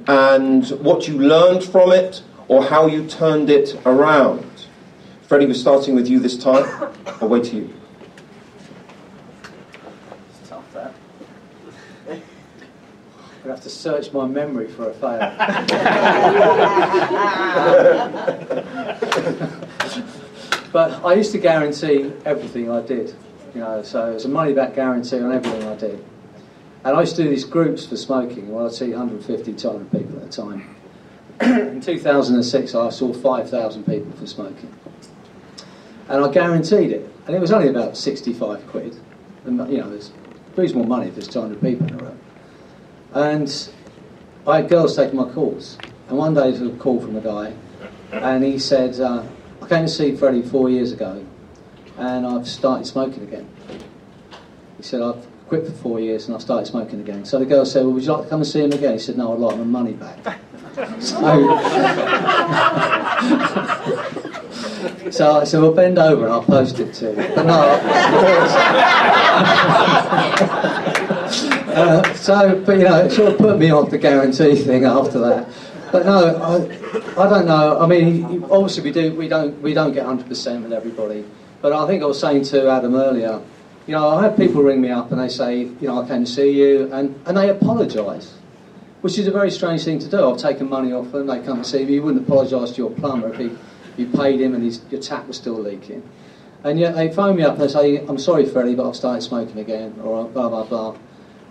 and 0.07 0.67
what 0.81 1.07
you 1.07 1.17
learned 1.17 1.63
from 1.63 1.91
it 1.91 2.21
or 2.47 2.63
how 2.63 2.87
you 2.87 3.07
turned 3.07 3.49
it 3.49 3.79
around. 3.85 4.45
Freddie, 5.23 5.45
we're 5.45 5.53
starting 5.53 5.95
with 5.95 6.07
you 6.07 6.19
this 6.19 6.37
time. 6.37 6.65
I'll 7.21 7.29
wait 7.29 7.45
to 7.45 7.55
you. 7.55 7.73
I 12.09 12.21
have 13.47 13.61
to 13.61 13.69
search 13.69 14.11
my 14.11 14.27
memory 14.27 14.67
for 14.67 14.89
a 14.89 14.93
fail. 14.93 15.19
but 20.71 21.05
I 21.05 21.13
used 21.13 21.31
to 21.31 21.37
guarantee 21.37 22.11
everything 22.25 22.71
I 22.71 22.81
did, 22.81 23.15
you 23.53 23.61
know, 23.61 23.81
so 23.83 24.11
it 24.11 24.13
was 24.15 24.25
a 24.25 24.29
money 24.29 24.53
back 24.53 24.75
guarantee 24.75 25.19
on 25.19 25.31
everything 25.31 25.67
I 25.67 25.75
did. 25.75 26.03
And 26.83 26.95
I 26.95 27.01
used 27.01 27.15
to 27.17 27.23
do 27.23 27.29
these 27.29 27.43
groups 27.43 27.85
for 27.85 27.97
smoking, 27.97 28.49
well, 28.51 28.65
I'd 28.65 28.73
see 28.73 28.89
150, 28.89 29.53
200 29.53 29.91
people 29.91 30.17
at 30.19 30.27
a 30.27 30.29
time. 30.29 30.75
In 31.41 31.81
2006, 31.81 32.75
I 32.75 32.89
saw 32.89 33.13
5,000 33.13 33.85
people 33.85 34.11
for 34.13 34.25
smoking. 34.25 34.73
And 36.07 36.23
I 36.23 36.31
guaranteed 36.31 36.91
it. 36.91 37.09
And 37.27 37.35
it 37.35 37.39
was 37.39 37.51
only 37.51 37.67
about 37.67 37.97
65 37.97 38.67
quid. 38.67 38.97
And, 39.45 39.57
you 39.71 39.79
know, 39.79 39.91
it's 39.91 40.11
reasonable 40.55 40.87
money 40.87 41.07
if 41.07 41.15
there's 41.15 41.27
200 41.27 41.61
people 41.61 41.87
in 41.87 41.93
a 41.93 41.97
room. 41.97 42.19
And 43.13 43.69
I 44.47 44.57
had 44.57 44.69
girls 44.69 44.95
taking 44.95 45.17
my 45.17 45.29
calls. 45.29 45.77
And 46.07 46.17
one 46.17 46.33
day 46.33 46.51
there 46.51 46.63
was 46.63 46.73
a 46.73 46.77
call 46.77 46.99
from 46.99 47.15
a 47.15 47.21
guy, 47.21 47.53
and 48.11 48.43
he 48.43 48.57
said, 48.57 48.99
uh, 48.99 49.23
I 49.61 49.67
came 49.67 49.85
to 49.85 49.91
see 49.91 50.15
Freddie 50.15 50.41
four 50.41 50.69
years 50.69 50.91
ago, 50.91 51.23
and 51.99 52.25
I've 52.25 52.47
started 52.47 52.85
smoking 52.85 53.23
again. 53.23 53.47
He 54.77 54.83
said, 54.83 55.01
I've 55.01 55.27
quit 55.49 55.65
for 55.65 55.73
four 55.73 55.99
years 55.99 56.27
and 56.27 56.35
I 56.35 56.39
started 56.39 56.65
smoking 56.67 57.01
again. 57.01 57.25
So 57.25 57.39
the 57.39 57.45
girl 57.45 57.65
said, 57.65 57.83
Well, 57.83 57.93
would 57.93 58.03
you 58.03 58.13
like 58.13 58.23
to 58.23 58.29
come 58.29 58.41
and 58.41 58.47
see 58.47 58.61
him 58.61 58.71
again? 58.71 58.93
He 58.93 58.99
said, 58.99 59.17
No, 59.17 59.33
I'd 59.33 59.39
like 59.39 59.57
my 59.57 59.63
money 59.63 59.93
back. 59.93 60.19
so, 60.99 61.19
so 65.11 65.41
I 65.41 65.43
said, 65.43 65.61
Well, 65.61 65.73
bend 65.73 65.99
over 65.99 66.23
and 66.23 66.33
I'll 66.33 66.43
post 66.43 66.79
it 66.79 66.93
to 66.95 67.09
you. 67.09 67.15
But 67.15 67.45
no, 67.45 67.59
uh, 71.73 72.13
so, 72.13 72.63
but 72.65 72.77
you 72.77 72.85
know, 72.85 73.05
it 73.05 73.11
sort 73.11 73.33
of 73.33 73.37
put 73.39 73.59
me 73.59 73.71
off 73.71 73.89
the 73.89 73.97
guarantee 73.97 74.55
thing 74.55 74.85
after 74.85 75.19
that. 75.19 75.49
But 75.91 76.05
no, 76.05 76.37
I, 76.37 77.23
I 77.23 77.29
don't 77.29 77.47
know. 77.47 77.79
I 77.79 77.87
mean, 77.87 78.43
obviously 78.45 78.83
we 78.83 78.91
do, 78.91 79.13
we 79.15 79.27
don't, 79.27 79.59
we 79.61 79.73
don't 79.73 79.91
get 79.91 80.05
100% 80.05 80.63
with 80.63 80.71
everybody. 80.71 81.25
But 81.61 81.73
I 81.73 81.85
think 81.87 82.03
I 82.03 82.05
was 82.05 82.19
saying 82.19 82.43
to 82.45 82.69
Adam 82.69 82.95
earlier, 82.95 83.41
you 83.85 83.93
know, 83.93 84.07
I 84.07 84.23
have 84.23 84.37
people 84.37 84.61
ring 84.61 84.81
me 84.81 84.91
up 84.91 85.11
and 85.11 85.19
they 85.19 85.29
say, 85.29 85.59
you 85.59 85.87
know, 85.87 86.01
I 86.01 86.07
came 86.07 86.23
to 86.23 86.31
see 86.31 86.51
you, 86.51 86.93
and, 86.93 87.19
and 87.25 87.35
they 87.35 87.49
apologise, 87.49 88.33
which 89.01 89.17
is 89.17 89.27
a 89.27 89.31
very 89.31 89.51
strange 89.51 89.83
thing 89.83 89.99
to 89.99 90.07
do. 90.07 90.29
I've 90.29 90.37
taken 90.37 90.69
money 90.69 90.93
off 90.93 91.11
them, 91.11 91.27
they 91.27 91.41
come 91.41 91.63
to 91.63 91.67
see 91.67 91.85
me. 91.85 91.95
You 91.95 92.03
wouldn't 92.03 92.27
apologise 92.27 92.71
to 92.71 92.77
your 92.77 92.91
plumber 92.91 93.33
if 93.33 93.39
he, 93.39 93.51
you 93.97 94.07
paid 94.09 94.39
him 94.39 94.53
and 94.53 94.63
his, 94.63 94.81
your 94.89 95.01
tap 95.01 95.27
was 95.27 95.37
still 95.37 95.59
leaking. 95.59 96.07
And 96.63 96.79
yet 96.79 96.95
they 96.95 97.11
phone 97.11 97.37
me 97.37 97.43
up 97.43 97.53
and 97.53 97.63
they 97.63 97.67
say, 97.67 97.97
I'm 98.05 98.17
sorry, 98.17 98.45
Freddie, 98.45 98.75
but 98.75 98.87
I've 98.87 98.95
started 98.95 99.21
smoking 99.21 99.59
again, 99.59 99.99
or 100.03 100.21
uh, 100.21 100.23
blah, 100.25 100.49
blah, 100.49 100.65
blah. 100.65 100.97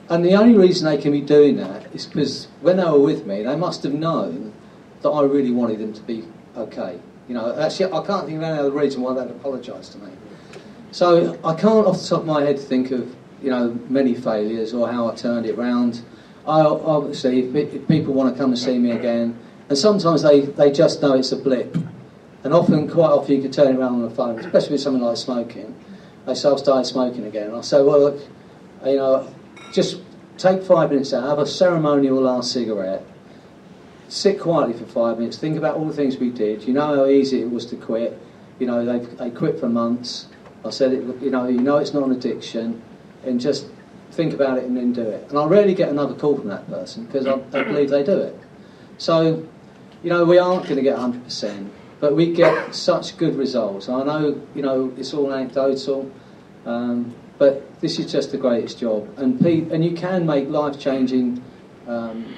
And 0.09 0.24
the 0.24 0.34
only 0.34 0.56
reason 0.56 0.88
they 0.88 1.00
can 1.00 1.12
be 1.12 1.20
doing 1.20 1.56
that 1.56 1.94
is 1.94 2.06
because 2.06 2.46
when 2.61 2.76
they 2.78 2.84
were 2.84 3.00
with 3.00 3.26
me, 3.26 3.42
they 3.42 3.56
must 3.56 3.82
have 3.82 3.92
known 3.92 4.54
that 5.02 5.11
I 5.11 5.22
really 5.22 5.50
wanted 5.50 5.80
them 5.80 5.92
to 5.92 6.00
be 6.02 6.24
okay. 6.56 6.98
You 7.28 7.34
know, 7.34 7.58
actually, 7.58 7.92
I 7.92 8.04
can't 8.04 8.26
think 8.26 8.38
of 8.38 8.42
any 8.42 8.58
other 8.58 8.70
reason 8.70 9.02
why 9.02 9.14
they'd 9.14 9.30
apologise 9.30 9.90
to 9.90 9.98
me. 9.98 10.10
So 10.90 11.38
I 11.44 11.54
can't, 11.54 11.86
off 11.86 12.00
the 12.00 12.08
top 12.08 12.20
of 12.20 12.26
my 12.26 12.42
head, 12.42 12.58
think 12.58 12.90
of 12.90 13.14
you 13.42 13.50
know 13.50 13.78
many 13.88 14.14
failures 14.14 14.72
or 14.72 14.90
how 14.90 15.10
I 15.10 15.14
turned 15.14 15.46
it 15.46 15.56
round. 15.56 16.02
I 16.46 16.62
obviously, 16.62 17.40
if 17.40 17.88
people 17.88 18.14
want 18.14 18.34
to 18.34 18.40
come 18.40 18.50
and 18.50 18.58
see 18.58 18.78
me 18.78 18.92
again, 18.92 19.38
and 19.68 19.76
sometimes 19.76 20.22
they, 20.22 20.40
they 20.40 20.72
just 20.72 21.02
know 21.02 21.12
it's 21.12 21.30
a 21.30 21.36
blip, 21.36 21.76
and 22.42 22.54
often, 22.54 22.88
quite 22.88 23.10
often, 23.10 23.36
you 23.36 23.42
can 23.42 23.52
turn 23.52 23.74
it 23.74 23.78
around 23.78 23.96
on 23.96 24.02
the 24.02 24.10
phone, 24.10 24.38
especially 24.38 24.72
with 24.72 24.80
something 24.80 25.02
like 25.02 25.18
smoking. 25.18 25.74
They 26.24 26.34
say 26.34 26.48
I've 26.48 26.58
started 26.58 26.84
smoking 26.84 27.26
again, 27.26 27.48
and 27.48 27.56
I 27.56 27.60
say, 27.60 27.82
well, 27.82 28.00
look, 28.00 28.20
you 28.86 28.96
know, 28.96 29.34
just 29.72 30.00
take 30.38 30.62
five 30.62 30.90
minutes 30.90 31.12
out, 31.12 31.28
have 31.28 31.38
a 31.38 31.46
ceremonial 31.46 32.20
last 32.22 32.52
cigarette, 32.52 33.04
sit 34.09 34.40
quietly 34.40 34.74
for 34.74 34.86
five 34.86 35.18
minutes, 35.18 35.36
think 35.36 35.56
about 35.56 35.76
all 35.76 35.86
the 35.86 35.94
things 35.94 36.16
we 36.16 36.30
did. 36.30 36.64
You 36.64 36.74
know 36.74 36.96
how 36.96 37.06
easy 37.06 37.42
it 37.42 37.50
was 37.50 37.66
to 37.66 37.76
quit. 37.76 38.20
You 38.59 38.66
know, 38.66 38.84
they 38.84 39.04
they 39.16 39.30
quit 39.30 39.61
for 39.61 39.68
months. 39.68 40.28
I 40.64 40.70
said, 40.70 40.92
it, 40.92 41.02
you 41.22 41.30
know, 41.30 41.46
you 41.46 41.61
know 41.61 41.76
it's 41.76 41.94
not 41.94 42.02
an 42.04 42.12
addiction, 42.12 42.82
and 43.24 43.40
just 43.40 43.66
think 44.11 44.32
about 44.32 44.59
it 44.59 44.64
and 44.64 44.76
then 44.76 44.92
do 44.92 45.02
it. 45.02 45.28
And 45.28 45.38
I 45.38 45.44
rarely 45.46 45.74
get 45.74 45.88
another 45.90 46.14
call 46.14 46.36
from 46.36 46.48
that 46.48 46.66
person 46.68 47.06
because 47.06 47.26
I, 47.26 47.34
I 47.52 47.62
believe 47.62 47.90
they 47.90 48.02
do 48.02 48.18
it. 48.18 48.36
So, 48.96 49.46
you 50.02 50.11
know, 50.11 50.24
we 50.24 50.38
aren't 50.38 50.64
going 50.64 50.76
to 50.76 50.82
get 50.82 50.96
100%, 50.98 51.68
but 52.00 52.16
we 52.16 52.32
get 52.32 52.74
such 52.74 53.16
good 53.16 53.36
results. 53.36 53.88
I 53.88 54.02
know, 54.02 54.40
you 54.54 54.62
know, 54.62 54.92
it's 54.96 55.14
all 55.14 55.32
anecdotal, 55.32 56.11
um, 56.66 57.14
but 57.38 57.80
this 57.80 58.00
is 58.00 58.11
just 58.11 58.32
the 58.32 58.38
greatest 58.38 58.80
job. 58.80 59.09
And, 59.18 59.40
pe- 59.40 59.70
and 59.70 59.84
you 59.84 59.92
can 59.92 60.26
make 60.26 60.48
life 60.48 60.80
changing 60.80 61.42
um, 61.86 62.34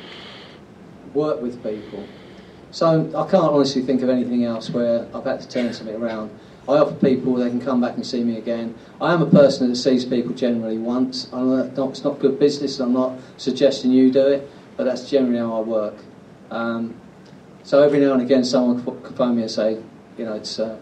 work 1.15 1.41
with 1.41 1.63
people. 1.63 2.07
So 2.71 3.07
I 3.17 3.29
can't 3.29 3.45
honestly 3.53 3.83
think 3.83 4.03
of 4.03 4.09
anything 4.09 4.45
else 4.45 4.71
where 4.71 5.07
I've 5.15 5.25
had 5.25 5.41
to 5.41 5.49
turn 5.49 5.73
something 5.73 5.97
around. 5.97 6.31
I 6.69 6.73
offer 6.75 6.95
people 6.95 7.35
they 7.35 7.49
can 7.49 7.61
come 7.61 7.81
back 7.81 7.95
and 7.95 8.07
see 8.07 8.23
me 8.23 8.39
again. 8.39 8.77
I 9.01 9.13
am 9.13 9.23
a 9.23 9.27
person 9.27 9.69
that 9.69 9.77
sees 9.77 10.05
people 10.05 10.35
generally 10.35 10.79
once. 10.79 11.31
Not, 11.33 11.77
it's 11.77 12.05
not 12.05 12.21
good 12.21 12.39
business. 12.39 12.79
I'm 12.79 12.93
not 12.93 13.19
suggesting 13.39 13.91
you 13.91 14.13
do 14.13 14.27
it, 14.29 14.49
but 14.77 14.85
that's 14.85 15.11
generally 15.11 15.39
how 15.39 15.59
I 15.59 15.61
work. 15.61 15.95
Um, 16.51 16.95
so 17.65 17.83
every 17.83 17.99
now 17.99 18.13
and 18.13 18.23
again, 18.23 18.45
someone 18.45 18.85
could 19.03 19.17
phone 19.17 19.37
me 19.37 19.43
and 19.43 19.51
say, 19.51 19.83
you 20.17 20.25
know, 20.25 20.35
it's 20.35 20.59
uh, 20.59 20.79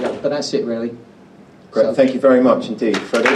yeah, 0.00 0.18
but 0.22 0.30
that's 0.30 0.52
it 0.54 0.64
really. 0.64 0.96
Great, 1.70 1.84
so, 1.84 1.94
thank 1.94 2.14
you 2.14 2.20
very 2.20 2.42
much 2.42 2.68
indeed, 2.68 2.96
Freddie. 2.98 3.34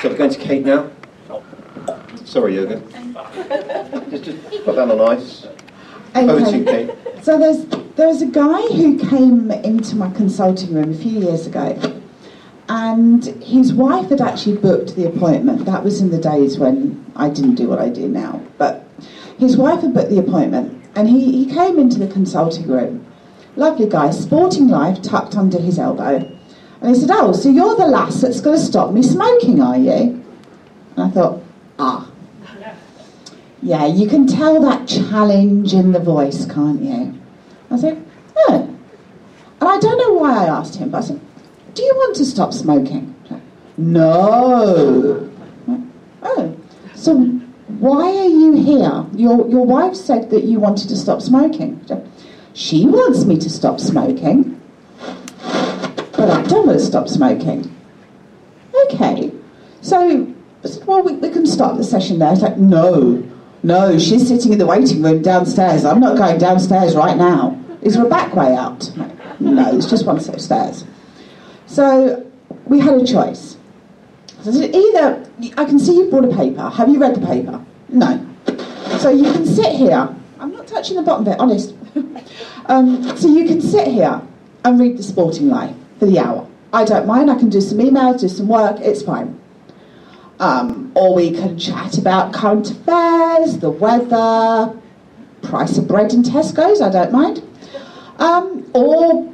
So 0.00 0.08
we're 0.08 0.16
going 0.16 0.30
to 0.30 0.38
Kate 0.38 0.64
now. 0.64 0.90
Sorry, 2.32 2.54
Jürgen. 2.54 2.80
just, 4.10 4.24
just 4.24 4.64
put 4.64 4.74
that 4.76 4.90
on 4.90 5.00
ice. 5.02 5.44
Okay. 6.16 6.30
Over 6.30 6.50
to 6.50 6.56
you, 6.56 6.64
Kate. 6.64 6.90
So 7.22 7.38
there's 7.38 7.66
was 7.98 8.22
a 8.22 8.26
guy 8.26 8.62
who 8.74 8.98
came 8.98 9.50
into 9.50 9.96
my 9.96 10.08
consulting 10.12 10.72
room 10.72 10.92
a 10.92 10.94
few 10.94 11.20
years 11.20 11.46
ago, 11.46 11.78
and 12.70 13.22
his 13.44 13.74
wife 13.74 14.08
had 14.08 14.22
actually 14.22 14.56
booked 14.56 14.96
the 14.96 15.06
appointment. 15.06 15.66
That 15.66 15.84
was 15.84 16.00
in 16.00 16.10
the 16.10 16.16
days 16.16 16.58
when 16.58 17.04
I 17.16 17.28
didn't 17.28 17.56
do 17.56 17.68
what 17.68 17.78
I 17.78 17.90
do 17.90 18.08
now, 18.08 18.42
but 18.56 18.88
his 19.38 19.58
wife 19.58 19.82
had 19.82 19.92
booked 19.92 20.08
the 20.08 20.18
appointment, 20.18 20.82
and 20.96 21.10
he, 21.10 21.44
he 21.44 21.52
came 21.52 21.78
into 21.78 21.98
the 21.98 22.08
consulting 22.08 22.66
room. 22.66 23.04
Lovely 23.56 23.86
guy, 23.86 24.10
sporting 24.10 24.68
life 24.68 25.02
tucked 25.02 25.36
under 25.36 25.60
his 25.60 25.78
elbow. 25.78 26.16
And 26.80 26.94
he 26.94 26.98
said, 26.98 27.10
Oh, 27.12 27.34
so 27.34 27.50
you're 27.50 27.76
the 27.76 27.86
lass 27.86 28.22
that's 28.22 28.40
going 28.40 28.58
to 28.58 28.64
stop 28.64 28.90
me 28.90 29.02
smoking, 29.02 29.60
are 29.60 29.76
you? 29.76 30.24
And 30.96 30.98
I 30.98 31.10
thought, 31.10 31.42
Ah, 31.78 32.11
yeah, 33.62 33.86
you 33.86 34.08
can 34.08 34.26
tell 34.26 34.60
that 34.62 34.88
challenge 34.88 35.72
in 35.72 35.92
the 35.92 36.00
voice, 36.00 36.46
can't 36.46 36.82
you? 36.82 37.14
I 37.70 37.78
said, 37.78 38.04
no. 38.48 38.76
And 39.60 39.68
I 39.68 39.78
don't 39.78 39.98
know 39.98 40.14
why 40.14 40.44
I 40.44 40.46
asked 40.46 40.76
him, 40.76 40.90
but 40.90 40.98
I 40.98 41.06
said, 41.06 41.20
do 41.74 41.82
you 41.82 41.94
want 41.94 42.16
to 42.16 42.24
stop 42.24 42.52
smoking? 42.52 43.14
Said, 43.28 43.40
no. 43.78 45.30
Oh, 46.24 46.56
So 46.94 47.16
why 47.78 48.04
are 48.04 48.28
you 48.28 48.52
here? 48.54 49.06
Your, 49.14 49.48
your 49.48 49.64
wife 49.64 49.94
said 49.94 50.30
that 50.30 50.42
you 50.44 50.58
wanted 50.58 50.88
to 50.88 50.96
stop 50.96 51.22
smoking. 51.22 51.84
She 52.54 52.86
wants 52.86 53.24
me 53.24 53.38
to 53.38 53.48
stop 53.48 53.80
smoking, 53.80 54.60
but 55.38 56.30
I 56.30 56.42
don't 56.42 56.66
want 56.66 56.78
to 56.78 56.84
stop 56.84 57.08
smoking. 57.08 57.74
Okay. 58.86 59.32
So, 59.80 60.34
I 60.64 60.68
said, 60.68 60.86
well, 60.86 61.02
we, 61.02 61.14
we 61.14 61.30
can 61.30 61.46
start 61.46 61.76
the 61.76 61.84
session 61.84 62.18
there. 62.18 62.32
It's 62.32 62.42
like, 62.42 62.58
no, 62.58 63.28
no, 63.62 63.98
she's 63.98 64.26
sitting 64.26 64.52
in 64.52 64.58
the 64.58 64.66
waiting 64.66 65.02
room 65.02 65.22
downstairs. 65.22 65.84
I'm 65.84 66.00
not 66.00 66.16
going 66.16 66.38
downstairs 66.38 66.96
right 66.96 67.16
now. 67.16 67.58
Is 67.82 67.94
there 67.94 68.06
a 68.06 68.08
back 68.08 68.34
way 68.34 68.54
out? 68.54 68.90
No, 69.40 69.76
it's 69.76 69.88
just 69.88 70.06
one 70.06 70.20
set 70.20 70.36
of 70.36 70.40
stairs. 70.40 70.84
So 71.66 72.26
we 72.66 72.80
had 72.80 72.94
a 72.94 73.06
choice. 73.06 73.56
So 74.42 74.50
said, 74.52 74.74
either, 74.74 75.30
I 75.56 75.64
can 75.64 75.78
see 75.78 75.96
you 75.96 76.10
brought 76.10 76.24
a 76.24 76.36
paper. 76.36 76.68
Have 76.68 76.88
you 76.88 76.98
read 76.98 77.14
the 77.14 77.26
paper? 77.26 77.64
No. 77.88 78.26
So 78.98 79.10
you 79.10 79.32
can 79.32 79.46
sit 79.46 79.74
here. 79.74 80.14
I'm 80.40 80.52
not 80.52 80.66
touching 80.66 80.96
the 80.96 81.02
bottom 81.02 81.24
bit, 81.24 81.38
honest. 81.38 81.74
um, 82.66 83.16
so 83.16 83.28
you 83.28 83.46
can 83.46 83.60
sit 83.60 83.88
here 83.88 84.20
and 84.64 84.80
read 84.80 84.96
the 84.96 85.02
sporting 85.02 85.48
life 85.48 85.74
for 85.98 86.06
the 86.06 86.18
hour. 86.18 86.48
I 86.72 86.84
don't 86.84 87.06
mind. 87.06 87.30
I 87.30 87.38
can 87.38 87.50
do 87.50 87.60
some 87.60 87.78
emails, 87.78 88.20
do 88.20 88.28
some 88.28 88.48
work. 88.48 88.80
It's 88.80 89.02
fine. 89.02 89.40
Um, 90.42 90.90
or 90.96 91.14
we 91.14 91.30
can 91.30 91.56
chat 91.56 91.98
about 91.98 92.32
current 92.32 92.68
affairs, 92.68 93.58
the 93.58 93.70
weather, 93.70 94.76
price 95.42 95.78
of 95.78 95.86
bread 95.86 96.12
in 96.12 96.24
Tesco's. 96.24 96.80
I 96.80 96.90
don't 96.90 97.12
mind. 97.12 97.44
Um, 98.18 98.68
or 98.74 99.32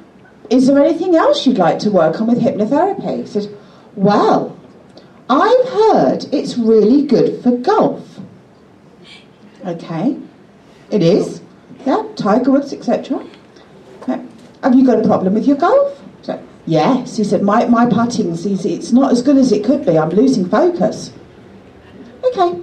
is 0.51 0.67
there 0.67 0.79
anything 0.79 1.17
else 1.17 1.47
you'd 1.47 1.57
like 1.57 1.79
to 1.79 1.91
work 1.91 2.21
on 2.21 2.27
with 2.27 2.39
hypnotherapy? 2.41 3.23
He 3.23 3.27
said, 3.27 3.57
well, 3.95 4.55
I've 5.31 5.69
heard 5.69 6.27
it's 6.31 6.59
really 6.59 7.07
good 7.07 7.43
for 7.43 7.57
golf. 7.57 8.21
Okay, 9.65 10.19
it 10.91 11.03
is. 11.03 11.41
Yeah, 11.87 12.07
Tiger 12.17 12.51
Woods, 12.51 12.75
etc. 12.75 13.27
Have 14.63 14.75
you 14.75 14.85
got 14.85 14.99
a 14.99 15.07
problem 15.09 15.33
with 15.33 15.47
your 15.47 15.57
golf? 15.57 15.98
Yes. 16.69 17.17
He 17.17 17.25
said, 17.25 17.43
my, 17.43 17.65
my 17.65 17.87
putting, 17.87 18.33
it's 18.35 18.93
not 18.93 19.11
as 19.11 19.23
good 19.23 19.39
as 19.39 19.53
it 19.53 19.65
could 19.65 19.87
be. 19.87 19.99
I'm 19.99 20.11
losing 20.11 20.47
focus. 20.51 21.11
Okay, 22.23 22.61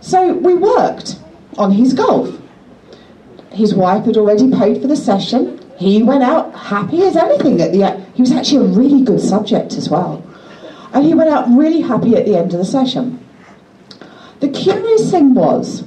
so 0.00 0.32
we 0.32 0.54
worked 0.54 1.18
on 1.58 1.72
his 1.72 1.92
golf. 1.92 2.34
His 3.50 3.74
wife 3.74 4.06
had 4.06 4.16
already 4.16 4.50
paid 4.50 4.80
for 4.80 4.88
the 4.88 4.96
session. 4.96 5.60
He 5.76 6.02
went 6.02 6.22
out 6.22 6.54
happy 6.54 7.02
as 7.02 7.14
anything 7.14 7.60
at 7.60 7.72
the 7.72 7.82
end. 7.82 8.06
He 8.14 8.22
was 8.22 8.32
actually 8.32 8.64
a 8.64 8.70
really 8.70 9.02
good 9.02 9.20
subject 9.20 9.74
as 9.74 9.90
well. 9.90 10.24
And 10.94 11.04
he 11.04 11.12
went 11.12 11.28
out 11.28 11.46
really 11.50 11.82
happy 11.82 12.16
at 12.16 12.24
the 12.24 12.38
end 12.38 12.54
of 12.54 12.58
the 12.58 12.64
session. 12.64 13.22
The 14.40 14.48
curious 14.48 15.10
thing 15.10 15.34
was, 15.34 15.84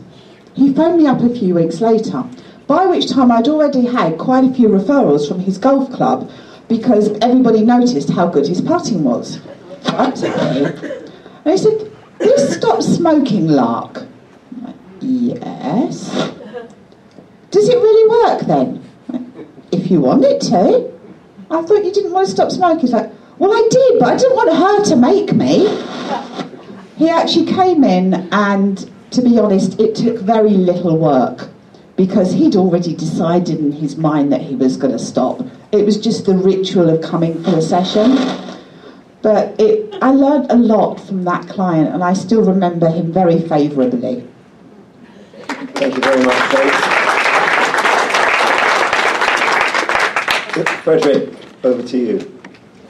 he 0.54 0.72
phoned 0.72 1.00
me 1.00 1.08
up 1.08 1.22
a 1.22 1.34
few 1.34 1.56
weeks 1.56 1.82
later, 1.82 2.26
by 2.68 2.86
which 2.86 3.10
time 3.10 3.32
I'd 3.32 3.48
already 3.48 3.88
had 3.88 4.20
quite 4.20 4.44
a 4.44 4.54
few 4.54 4.70
referrals 4.70 5.28
from 5.28 5.40
his 5.40 5.58
golf 5.58 5.92
club 5.92 6.30
because 6.68 7.10
everybody 7.22 7.62
noticed 7.62 8.10
how 8.10 8.28
good 8.28 8.48
his 8.48 8.62
putting 8.62 9.04
was. 9.04 9.40
Right? 9.92 10.24
And 10.24 10.80
he 11.46 11.58
said, 11.58 11.92
stop 12.50 12.82
smoking 12.82 13.48
lark. 13.48 14.06
Yes. 15.00 16.10
Does 17.52 17.70
it 17.70 17.76
really 17.76 18.10
work 18.10 18.42
then? 18.48 18.84
If 19.72 19.92
you 19.92 20.02
want 20.02 20.24
it 20.26 20.42
to. 20.42 20.92
I 21.52 21.62
thought 21.62 21.86
you 21.86 21.92
didn't 21.92 22.12
want 22.12 22.26
to 22.28 22.32
stop 22.32 22.52
smoking. 22.52 22.80
He's 22.80 22.92
like, 22.92 23.12
well, 23.38 23.52
I 23.54 23.68
did, 23.70 24.00
but 24.00 24.14
I 24.14 24.18
didn't 24.18 24.36
want 24.36 24.50
her 24.58 24.84
to 24.90 24.96
make 24.96 25.34
me. 25.34 25.68
He 26.98 27.10
actually 27.10 27.46
came 27.46 27.84
in, 27.84 28.28
and 28.32 28.90
to 29.12 29.22
be 29.22 29.38
honest, 29.38 29.80
it 29.80 29.96
took 29.96 30.18
very 30.20 30.52
little 30.52 30.98
work 30.98 31.50
because 31.96 32.34
he'd 32.34 32.56
already 32.56 32.94
decided 32.96 33.60
in 33.60 33.72
his 33.72 33.96
mind 33.96 34.32
that 34.32 34.42
he 34.42 34.56
was 34.56 34.78
going 34.78 34.92
to 34.92 35.00
stop. 35.00 35.42
It 35.72 35.86
was 35.86 35.98
just 35.98 36.26
the 36.26 36.36
ritual 36.36 36.90
of 36.90 37.02
coming 37.02 37.42
for 37.44 37.52
the 37.52 37.62
session. 37.62 38.18
But 39.22 39.60
it, 39.60 39.96
I 40.02 40.12
learned 40.12 40.52
a 40.52 40.56
lot 40.56 41.00
from 41.00 41.24
that 41.24 41.48
client, 41.48 41.94
and 41.94 42.04
I 42.04 42.14
still 42.14 42.44
remember 42.44 42.90
him 42.90 43.12
very 43.12 43.40
favourably. 43.40 44.28
Thank 45.48 45.96
you 45.96 46.02
very 46.02 46.24
much, 46.24 46.52
Kate. 46.52 47.06
Frederick, 50.84 51.34
over 51.64 51.82
to 51.82 51.98
you. 51.98 52.40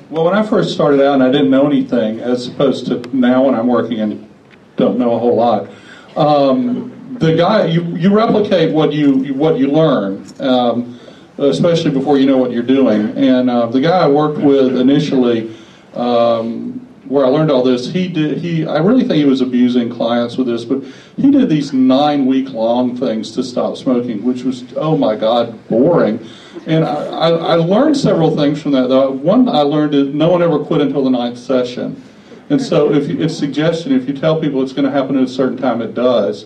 Well, 0.10 0.26
when 0.26 0.36
I 0.36 0.44
first 0.46 0.74
started 0.74 1.02
out 1.02 1.16
and 1.16 1.24
I 1.24 1.32
didn't 1.32 1.50
know 1.50 1.66
anything, 1.66 2.20
as 2.20 2.48
opposed 2.48 2.86
to 2.88 3.02
now 3.16 3.46
when 3.46 3.56
I'm 3.56 3.68
working 3.68 4.02
and 4.02 4.30
don't 4.76 5.00
know 5.00 5.16
a 5.16 5.20
whole 5.20 5.36
lot, 5.36 5.70
um, 6.16 6.95
the 7.20 7.36
guy 7.36 7.66
you, 7.66 7.84
you 7.96 8.16
replicate 8.16 8.74
what 8.74 8.94
you 8.94 9.34
what 9.34 9.58
you 9.58 9.68
learn, 9.68 10.26
um, 10.40 11.00
especially 11.38 11.92
before 11.92 12.18
you 12.18 12.26
know 12.26 12.38
what 12.38 12.52
you're 12.52 12.64
doing. 12.64 13.18
And 13.18 13.50
uh, 13.50 13.68
the 13.68 13.82
guy 13.82 14.00
I 14.00 14.08
worked 14.08 14.40
with 14.40 14.78
initially, 14.78 15.56
um, 15.94 16.74
where 17.06 17.26
I 17.26 17.30
learned 17.30 17.52
all 17.52 17.64
this, 17.64 17.88
he 17.88 18.08
did 18.08 18.40
he 18.40 18.66
I 18.66 18.78
really 18.78 19.02
think 19.02 19.14
he 19.14 19.26
was 19.26 19.42
abusing 19.42 19.90
clients 19.90 20.38
with 20.38 20.48
this, 20.48 20.66
but 20.66 20.84
he 21.16 21.32
did 21.32 21.50
these 21.50 21.74
nine 21.74 22.26
week 22.26 22.50
long 22.50 22.98
things 22.98 23.32
to 23.32 23.44
stop 23.44 23.78
smoking, 23.78 24.24
which 24.24 24.44
was 24.44 24.64
oh 24.76 24.98
my 24.98 25.16
god 25.16 25.68
boring. 25.70 26.26
And 26.68 26.84
I, 26.84 27.30
I, 27.30 27.56
learned 27.56 27.96
several 27.96 28.36
things 28.36 28.60
from 28.60 28.72
that. 28.72 28.90
One 28.90 29.48
I 29.48 29.62
learned 29.62 29.94
is 29.94 30.08
no 30.16 30.30
one 30.30 30.42
ever 30.42 30.58
quit 30.58 30.82
until 30.82 31.04
the 31.04 31.12
ninth 31.12 31.38
session. 31.38 32.02
And 32.50 32.60
so 32.60 32.92
if 32.92 33.08
you, 33.08 33.22
it's 33.22 33.38
suggestion, 33.38 33.92
if 33.92 34.08
you 34.08 34.16
tell 34.16 34.40
people 34.40 34.64
it's 34.64 34.74
going 34.74 34.86
to 34.86 34.92
happen 34.92 35.16
at 35.16 35.24
a 35.24 35.28
certain 35.28 35.58
time, 35.58 35.82
it 35.82 35.94
does. 35.94 36.46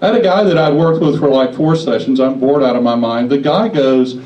I 0.00 0.06
had 0.06 0.14
a 0.14 0.22
guy 0.22 0.42
that 0.42 0.58
I'd 0.58 0.74
worked 0.74 1.02
with 1.02 1.18
for 1.18 1.28
like 1.28 1.54
four 1.54 1.74
sessions. 1.76 2.20
I'm 2.20 2.38
bored 2.38 2.62
out 2.62 2.76
of 2.76 2.82
my 2.82 2.94
mind. 2.94 3.30
The 3.30 3.38
guy 3.38 3.68
goes, 3.68 4.20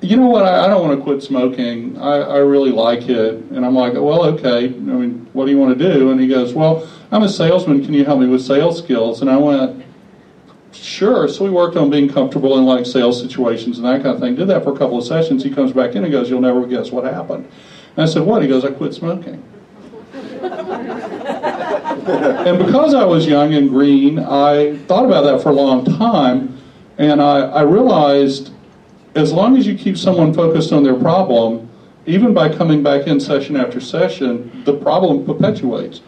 you 0.00 0.16
know 0.16 0.26
what, 0.26 0.44
I, 0.44 0.64
I 0.64 0.66
don't 0.68 0.86
want 0.86 0.98
to 0.98 1.04
quit 1.04 1.22
smoking. 1.22 1.96
I, 1.98 2.18
I 2.20 2.36
really 2.38 2.72
like 2.72 3.08
it. 3.08 3.34
And 3.34 3.64
I'm 3.64 3.74
like, 3.74 3.94
well, 3.94 4.24
okay. 4.24 4.66
I 4.66 4.68
mean, 4.68 5.28
what 5.32 5.46
do 5.46 5.52
you 5.52 5.58
want 5.58 5.78
to 5.78 5.92
do? 5.92 6.10
And 6.10 6.20
he 6.20 6.26
goes, 6.26 6.54
well, 6.54 6.88
I'm 7.10 7.22
a 7.22 7.28
salesman. 7.28 7.84
Can 7.84 7.94
you 7.94 8.04
help 8.04 8.20
me 8.20 8.26
with 8.26 8.42
sales 8.42 8.78
skills? 8.78 9.20
And 9.20 9.30
I 9.30 9.36
went, 9.36 9.84
Sure. 10.74 11.28
So 11.28 11.44
we 11.44 11.50
worked 11.50 11.76
on 11.76 11.88
being 11.88 12.08
comfortable 12.12 12.58
in 12.58 12.64
like 12.64 12.84
sales 12.84 13.20
situations 13.20 13.78
and 13.78 13.86
that 13.86 14.02
kind 14.02 14.14
of 14.14 14.20
thing. 14.20 14.34
Did 14.34 14.48
that 14.48 14.64
for 14.64 14.74
a 14.74 14.76
couple 14.76 14.98
of 14.98 15.04
sessions. 15.04 15.44
He 15.44 15.50
comes 15.50 15.72
back 15.72 15.94
in 15.94 16.02
and 16.02 16.12
goes, 16.12 16.28
You'll 16.28 16.40
never 16.40 16.66
guess 16.66 16.90
what 16.90 17.04
happened. 17.04 17.48
And 17.96 18.02
I 18.02 18.06
said, 18.06 18.22
What? 18.22 18.42
He 18.42 18.48
goes, 18.48 18.64
I 18.64 18.72
quit 18.72 18.92
smoking. 18.92 19.42
and 22.46 22.58
because 22.58 22.94
I 22.94 23.04
was 23.04 23.26
young 23.26 23.54
and 23.54 23.68
green, 23.68 24.18
I 24.18 24.76
thought 24.86 25.04
about 25.04 25.22
that 25.22 25.42
for 25.42 25.48
a 25.48 25.52
long 25.52 25.84
time. 25.84 26.60
And 26.98 27.22
I, 27.22 27.40
I 27.40 27.62
realized 27.62 28.52
as 29.14 29.32
long 29.32 29.56
as 29.56 29.66
you 29.66 29.76
keep 29.76 29.96
someone 29.96 30.34
focused 30.34 30.72
on 30.72 30.82
their 30.82 30.94
problem, 30.94 31.68
even 32.06 32.34
by 32.34 32.54
coming 32.54 32.82
back 32.82 33.06
in 33.06 33.20
session 33.20 33.56
after 33.56 33.80
session, 33.80 34.62
the 34.64 34.74
problem 34.74 35.24
perpetuates. 35.24 36.02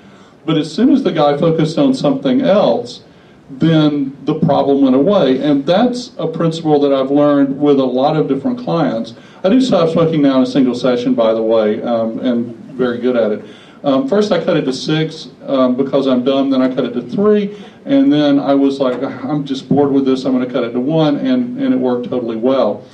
But 0.44 0.58
as 0.58 0.72
soon 0.72 0.92
as 0.92 1.02
the 1.02 1.12
guy 1.12 1.36
focused 1.38 1.78
on 1.78 1.94
something 1.94 2.42
else, 2.42 3.02
then 3.48 4.16
the 4.24 4.38
problem 4.40 4.82
went 4.82 4.96
away. 4.96 5.40
And 5.40 5.64
that's 5.64 6.12
a 6.18 6.26
principle 6.26 6.80
that 6.80 6.92
I've 6.92 7.10
learned 7.10 7.58
with 7.58 7.78
a 7.78 7.84
lot 7.84 8.16
of 8.16 8.28
different 8.28 8.58
clients. 8.58 9.14
I 9.44 9.48
do 9.48 9.60
stop 9.60 9.88
smoking 9.90 10.22
now 10.22 10.38
in 10.38 10.42
a 10.42 10.46
single 10.46 10.74
session, 10.74 11.14
by 11.14 11.32
the 11.32 11.42
way, 11.42 11.80
um, 11.82 12.18
and 12.18 12.54
very 12.74 12.98
good 12.98 13.16
at 13.16 13.32
it. 13.32 13.44
Um, 13.84 14.08
first, 14.08 14.32
I 14.32 14.42
cut 14.42 14.56
it 14.56 14.64
to 14.64 14.72
six 14.72 15.28
um, 15.46 15.76
because 15.76 16.06
I'm 16.06 16.24
dumb. 16.24 16.50
Then 16.50 16.62
I 16.62 16.74
cut 16.74 16.84
it 16.84 16.92
to 16.94 17.02
three, 17.02 17.56
and 17.84 18.12
then 18.12 18.40
I 18.40 18.54
was 18.54 18.80
like, 18.80 19.02
I'm 19.02 19.44
just 19.44 19.68
bored 19.68 19.92
with 19.92 20.04
this. 20.04 20.24
I'm 20.24 20.32
going 20.32 20.46
to 20.46 20.52
cut 20.52 20.64
it 20.64 20.72
to 20.72 20.80
one, 20.80 21.18
and, 21.18 21.58
and 21.60 21.74
it 21.74 21.76
worked 21.76 22.08
totally 22.08 22.36
well. 22.36 22.84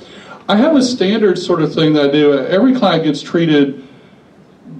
I 0.47 0.57
have 0.57 0.75
a 0.75 0.81
standard 0.81 1.39
sort 1.39 1.61
of 1.61 1.73
thing 1.73 1.93
that 1.93 2.09
I 2.09 2.11
do. 2.11 2.37
Every 2.37 2.75
client 2.75 3.05
gets 3.05 3.21
treated 3.21 3.83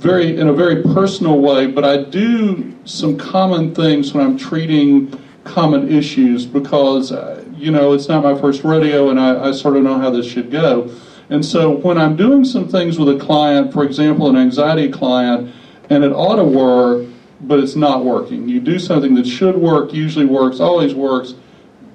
very 0.03 0.37
in 0.37 0.49
a 0.49 0.53
very 0.53 0.83
personal 0.83 1.39
way, 1.39 1.67
but 1.67 1.85
I 1.85 2.03
do 2.03 2.75
some 2.83 3.17
common 3.17 3.73
things 3.73 4.13
when 4.13 4.25
I'm 4.25 4.37
treating 4.37 5.17
common 5.45 5.89
issues 5.91 6.45
because, 6.45 7.11
uh, 7.11 7.43
you 7.55 7.71
know, 7.71 7.93
it's 7.93 8.09
not 8.09 8.23
my 8.23 8.39
first 8.39 8.63
rodeo 8.63 9.09
and 9.09 9.19
I, 9.19 9.49
I 9.49 9.51
sort 9.51 9.77
of 9.77 9.83
know 9.83 9.97
how 9.97 10.09
this 10.09 10.25
should 10.25 10.51
go. 10.51 10.93
And 11.29 11.43
so 11.45 11.71
when 11.71 11.97
I'm 11.97 12.15
doing 12.17 12.43
some 12.43 12.67
things 12.67 12.99
with 12.99 13.09
a 13.09 13.17
client, 13.17 13.71
for 13.71 13.83
example, 13.83 14.29
an 14.29 14.35
anxiety 14.35 14.91
client, 14.91 15.53
and 15.89 16.03
it 16.03 16.11
ought 16.11 16.37
to 16.37 16.43
work, 16.43 17.07
but 17.41 17.59
it's 17.59 17.75
not 17.75 18.05
working. 18.05 18.47
You 18.47 18.59
do 18.59 18.79
something 18.79 19.15
that 19.15 19.27
should 19.27 19.55
work, 19.55 19.93
usually 19.93 20.25
works, 20.25 20.59
always 20.59 20.93
works, 20.93 21.35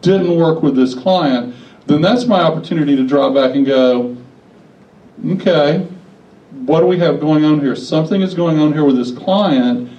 didn't 0.00 0.36
work 0.36 0.62
with 0.62 0.76
this 0.76 0.94
client, 0.94 1.54
then 1.86 2.02
that's 2.02 2.26
my 2.26 2.40
opportunity 2.40 2.96
to 2.96 3.06
draw 3.06 3.30
back 3.30 3.54
and 3.54 3.64
go, 3.64 4.16
okay, 5.26 5.86
what 6.50 6.80
do 6.80 6.86
we 6.86 6.98
have 6.98 7.18
going 7.18 7.44
on 7.44 7.60
here? 7.60 7.74
Something 7.74 8.20
is 8.20 8.34
going 8.34 8.58
on 8.58 8.72
here 8.72 8.84
with 8.84 8.96
this 8.96 9.10
client 9.10 9.90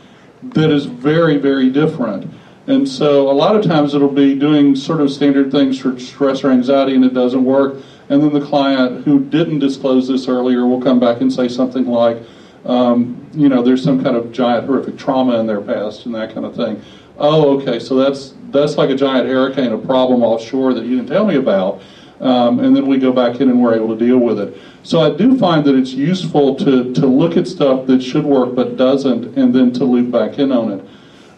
that 0.44 0.70
is 0.70 0.86
very, 0.86 1.38
very 1.38 1.70
different. 1.70 2.32
And 2.68 2.88
so 2.88 3.30
a 3.30 3.34
lot 3.34 3.56
of 3.56 3.64
times 3.64 3.96
it'll 3.96 4.08
be 4.08 4.36
doing 4.36 4.76
sort 4.76 5.02
of 5.02 5.12
standard 5.12 5.52
things 5.52 5.80
for 5.80 6.00
stress 6.00 6.44
or 6.44 6.52
anxiety 6.52 6.94
and 6.94 7.04
it 7.04 7.16
doesn't 7.16 7.44
work. 7.44 7.84
And 8.10 8.22
then 8.22 8.34
the 8.34 8.46
client 8.46 9.04
who 9.04 9.20
didn't 9.26 9.60
disclose 9.60 10.08
this 10.08 10.28
earlier 10.28 10.68
will 10.68 10.82
come 10.82 11.00
back 11.00 11.22
and 11.22 11.34
say 11.34 11.48
something 11.48 11.88
like, 11.88 12.22
um, 12.66 13.30
you 13.34 13.50
know, 13.50 13.62
there's 13.62 13.84
some 13.84 14.04
kind 14.04 14.16
of 14.16 14.32
giant 14.32 14.66
horrific 14.66 14.98
trauma 14.98 15.40
in 15.40 15.48
their 15.48 15.62
past 15.62 16.06
and 16.06 16.16
that 16.16 16.34
kind 16.34 16.46
of 16.46 16.56
thing. 16.56 16.82
oh, 17.18 17.60
okay, 17.60 17.80
so 17.80 17.96
that's 17.96 18.34
that's 18.52 18.78
like 18.78 18.90
a 18.90 18.96
giant 18.96 19.28
hurricane, 19.28 19.72
a 19.72 19.78
problem 19.78 20.24
offshore 20.24 20.74
that 20.74 20.86
you 20.86 20.96
didn't 20.98 21.10
tell 21.10 21.26
me 21.26 21.36
about. 21.36 21.82
Um, 22.20 22.60
and 22.60 22.76
then 22.76 22.88
we 22.88 22.98
go 22.98 23.14
back 23.14 23.40
in 23.40 23.50
and 23.50 23.62
we're 23.62 23.76
able 23.76 23.98
to 23.98 24.06
deal 24.06 24.18
with 24.18 24.40
it. 24.40 24.58
So 24.84 25.00
I 25.00 25.16
do 25.16 25.38
find 25.38 25.64
that 25.66 25.76
it's 25.76 25.94
useful 25.94 26.56
to, 26.56 26.94
to 26.94 27.06
look 27.06 27.38
at 27.38 27.48
stuff 27.48 27.88
that 27.88 28.02
should 28.02 28.26
work 28.26 28.56
but 28.56 28.76
doesn't, 28.76 29.38
and 29.38 29.54
then 29.54 29.72
to 29.74 29.86
loop 29.86 30.12
back 30.12 30.38
in 30.38 30.52
on 30.52 30.72
it. 30.72 30.86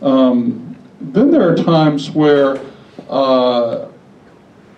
Um, 0.02 0.76
then 1.00 1.30
there 1.32 1.48
are 1.48 1.56
times 1.56 2.10
where 2.12 2.60
uh, 3.10 3.88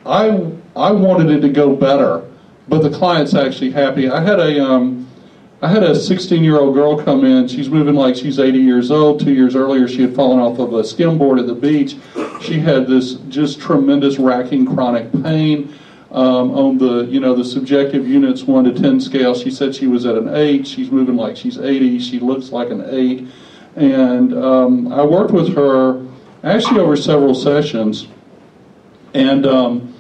I 0.06 0.52
I 0.76 0.92
wanted 0.92 1.30
it 1.30 1.42
to 1.42 1.50
go 1.50 1.76
better, 1.76 2.30
but 2.68 2.82
the 2.82 2.90
client's 2.90 3.34
actually 3.34 3.72
happy. 3.72 4.10
I 4.10 4.22
had 4.22 4.40
a 4.40 4.64
um, 4.64 5.03
I 5.64 5.70
had 5.70 5.82
a 5.82 5.96
16 5.96 6.44
year 6.44 6.60
old 6.60 6.74
girl 6.74 7.02
come 7.02 7.24
in. 7.24 7.48
She's 7.48 7.70
moving 7.70 7.96
like 7.96 8.18
she's 8.18 8.38
80 8.38 8.60
years 8.60 8.92
old. 8.92 9.22
Two 9.22 9.32
years 9.32 9.56
earlier, 9.56 9.88
she 9.88 10.02
had 10.02 10.14
fallen 10.14 10.38
off 10.38 10.60
of 10.60 10.74
a 10.74 10.82
skimboard 10.82 11.40
at 11.40 11.48
the 11.48 11.56
beach. 11.56 11.96
She 12.42 12.60
had 12.60 12.86
this 12.86 13.14
just 13.30 13.62
tremendous 13.62 14.20
racking 14.20 14.66
chronic 14.66 15.10
pain. 15.24 15.74
Um, 16.12 16.52
on 16.52 16.78
the 16.78 17.06
you 17.06 17.22
know 17.22 17.34
the 17.34 17.46
subjective 17.46 18.06
units 18.06 18.44
one 18.44 18.66
to 18.66 18.74
ten 18.74 19.00
scale, 19.00 19.34
she 19.34 19.50
said 19.50 19.74
she 19.74 19.88
was 19.88 20.06
at 20.06 20.16
an 20.16 20.36
eight. 20.36 20.68
She's 20.68 20.92
moving 20.92 21.16
like 21.16 21.38
she's 21.38 21.58
80. 21.58 21.98
She 22.00 22.20
looks 22.20 22.52
like 22.52 22.70
an 22.70 22.86
eight, 22.90 23.28
and 23.78 24.34
um, 24.34 24.92
I 24.92 25.04
worked 25.04 25.32
with 25.32 25.56
her 25.56 26.06
actually 26.44 26.82
over 26.82 26.98
several 26.98 27.34
sessions, 27.34 28.10
and 29.14 29.48
um, 29.48 29.93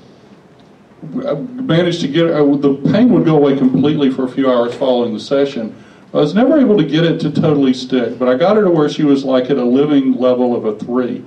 I 1.25 1.33
managed 1.33 2.01
to 2.01 2.07
get 2.07 2.29
uh, 2.29 2.43
the 2.55 2.75
pain 2.91 3.09
would 3.09 3.25
go 3.25 3.35
away 3.35 3.57
completely 3.57 4.09
for 4.09 4.25
a 4.25 4.29
few 4.29 4.51
hours 4.51 4.73
following 4.75 5.13
the 5.13 5.19
session. 5.19 5.75
I 6.13 6.17
was 6.17 6.33
never 6.33 6.59
able 6.59 6.77
to 6.77 6.83
get 6.83 7.03
it 7.03 7.19
to 7.21 7.31
totally 7.31 7.73
stick, 7.73 8.17
but 8.19 8.27
I 8.27 8.35
got 8.35 8.55
her 8.55 8.63
to 8.63 8.69
where 8.69 8.87
she 8.87 9.03
was 9.03 9.25
like 9.25 9.49
at 9.49 9.57
a 9.57 9.63
living 9.63 10.13
level 10.13 10.55
of 10.55 10.65
a 10.65 10.77
three. 10.77 11.23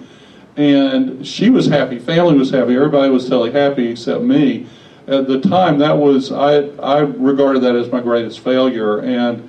And 0.56 1.26
she 1.26 1.50
was 1.50 1.66
happy, 1.66 1.98
family 1.98 2.38
was 2.38 2.50
happy, 2.50 2.74
everybody 2.74 3.10
was 3.10 3.28
totally 3.28 3.52
happy 3.52 3.88
except 3.88 4.22
me. 4.22 4.66
At 5.08 5.26
the 5.26 5.40
time, 5.40 5.78
that 5.78 5.96
was, 5.96 6.32
I, 6.32 6.68
I 6.78 7.00
regarded 7.00 7.62
that 7.62 7.76
as 7.76 7.90
my 7.92 8.00
greatest 8.00 8.40
failure 8.40 9.00
and 9.00 9.48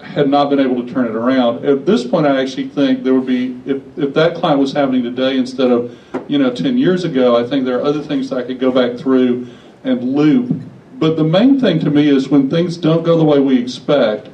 had 0.00 0.28
not 0.28 0.50
been 0.50 0.60
able 0.60 0.84
to 0.84 0.92
turn 0.92 1.06
it 1.06 1.14
around. 1.14 1.64
At 1.64 1.86
this 1.86 2.06
point, 2.06 2.26
I 2.26 2.42
actually 2.42 2.68
think 2.68 3.02
there 3.02 3.14
would 3.14 3.26
be, 3.26 3.60
if, 3.64 3.82
if 3.96 4.12
that 4.14 4.34
client 4.34 4.60
was 4.60 4.72
happening 4.72 5.02
today 5.02 5.38
instead 5.38 5.70
of, 5.70 5.96
you 6.28 6.38
know, 6.38 6.52
10 6.52 6.76
years 6.76 7.04
ago, 7.04 7.36
I 7.36 7.48
think 7.48 7.64
there 7.64 7.78
are 7.78 7.84
other 7.84 8.02
things 8.02 8.28
that 8.30 8.38
I 8.38 8.42
could 8.42 8.58
go 8.58 8.70
back 8.70 8.98
through 8.98 9.48
and 9.84 10.02
loop. 10.14 10.60
But 10.98 11.16
the 11.16 11.24
main 11.24 11.58
thing 11.58 11.80
to 11.80 11.90
me 11.90 12.08
is 12.08 12.28
when 12.28 12.48
things 12.48 12.76
don't 12.76 13.02
go 13.02 13.16
the 13.16 13.24
way 13.24 13.40
we 13.40 13.58
expect, 13.58 14.28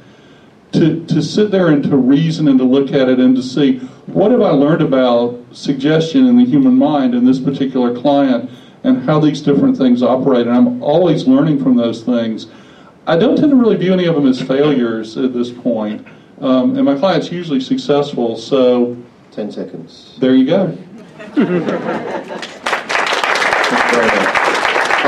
to, 0.73 1.03
to 1.05 1.21
sit 1.21 1.51
there 1.51 1.69
and 1.69 1.83
to 1.83 1.97
reason 1.97 2.47
and 2.47 2.59
to 2.59 2.65
look 2.65 2.91
at 2.91 3.09
it 3.09 3.19
and 3.19 3.35
to 3.35 3.41
see 3.41 3.79
what 4.05 4.31
have 4.31 4.41
I 4.41 4.51
learned 4.51 4.81
about 4.81 5.39
suggestion 5.51 6.27
in 6.27 6.37
the 6.37 6.45
human 6.45 6.77
mind 6.77 7.15
in 7.15 7.25
this 7.25 7.39
particular 7.39 7.99
client 7.99 8.51
and 8.83 9.03
how 9.03 9.19
these 9.19 9.41
different 9.41 9.77
things 9.77 10.03
operate. 10.03 10.47
And 10.47 10.55
I'm 10.55 10.83
always 10.83 11.27
learning 11.27 11.61
from 11.63 11.75
those 11.75 12.03
things. 12.03 12.47
I 13.07 13.17
don't 13.17 13.35
tend 13.35 13.49
to 13.49 13.55
really 13.55 13.77
view 13.77 13.93
any 13.93 14.05
of 14.05 14.15
them 14.15 14.27
as 14.27 14.41
failures 14.41 15.17
at 15.17 15.33
this 15.33 15.51
point. 15.51 16.07
Um, 16.39 16.75
and 16.75 16.85
my 16.85 16.95
client's 16.97 17.31
usually 17.31 17.59
successful, 17.59 18.37
so. 18.37 18.95
10 19.31 19.51
seconds. 19.51 20.17
There 20.19 20.35
you 20.35 20.45
go. 20.45 20.77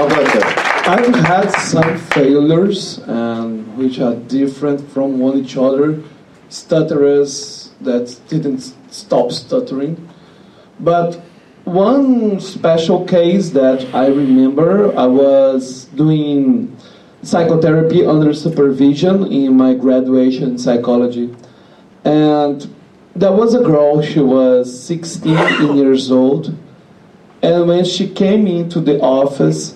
Alberto. 0.01 0.41
I've 0.89 1.15
had 1.25 1.49
some 1.51 1.97
failures, 1.97 2.99
um, 3.07 3.77
which 3.77 3.99
are 3.99 4.15
different 4.15 4.89
from 4.91 5.19
one 5.19 5.37
each 5.37 5.55
other. 5.57 6.01
Stutterers 6.49 7.71
that 7.81 8.19
didn't 8.27 8.61
stop 8.89 9.31
stuttering. 9.31 9.95
But 10.79 11.21
one 11.65 12.39
special 12.39 13.05
case 13.05 13.51
that 13.51 13.93
I 13.93 14.07
remember, 14.07 14.97
I 14.97 15.05
was 15.05 15.85
doing 15.95 16.75
psychotherapy 17.21 18.03
under 18.03 18.33
supervision 18.33 19.31
in 19.31 19.55
my 19.55 19.75
graduation 19.75 20.43
in 20.51 20.57
psychology. 20.57 21.35
And 22.03 22.57
there 23.15 23.31
was 23.31 23.53
a 23.53 23.63
girl, 23.63 24.01
she 24.01 24.19
was 24.19 24.65
16 24.83 25.77
years 25.77 26.11
old. 26.11 26.57
And 27.41 27.67
when 27.67 27.85
she 27.85 28.07
came 28.07 28.45
into 28.47 28.79
the 28.79 28.99
office, 29.01 29.75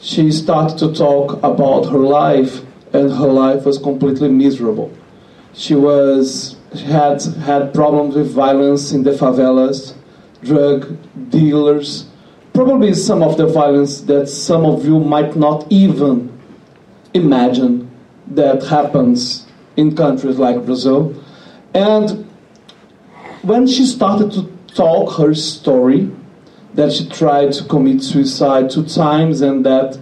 she 0.00 0.30
started 0.30 0.78
to 0.78 0.94
talk 0.94 1.42
about 1.42 1.86
her 1.86 1.98
life, 1.98 2.60
and 2.92 3.10
her 3.10 3.26
life 3.26 3.64
was 3.64 3.78
completely 3.78 4.28
miserable. 4.28 4.92
She 5.52 5.74
was 5.74 6.56
had 6.84 7.22
had 7.44 7.72
problems 7.72 8.14
with 8.14 8.30
violence 8.30 8.92
in 8.92 9.02
the 9.02 9.12
favelas, 9.12 9.94
drug 10.42 10.96
dealers, 11.30 12.06
probably 12.52 12.92
some 12.94 13.22
of 13.22 13.36
the 13.36 13.46
violence 13.46 14.02
that 14.02 14.28
some 14.28 14.64
of 14.64 14.84
you 14.84 15.00
might 15.00 15.36
not 15.36 15.66
even 15.70 16.32
imagine 17.14 17.90
that 18.28 18.62
happens 18.64 19.46
in 19.76 19.96
countries 19.96 20.38
like 20.38 20.64
Brazil. 20.64 21.14
And 21.74 22.26
when 23.42 23.66
she 23.66 23.86
started 23.86 24.32
to 24.32 24.50
talk 24.74 25.16
her 25.18 25.34
story, 25.34 26.10
that 26.76 26.92
she 26.92 27.08
tried 27.08 27.52
to 27.52 27.64
commit 27.64 28.02
suicide 28.02 28.70
two 28.70 28.84
times 28.84 29.40
and 29.40 29.64
that 29.66 29.98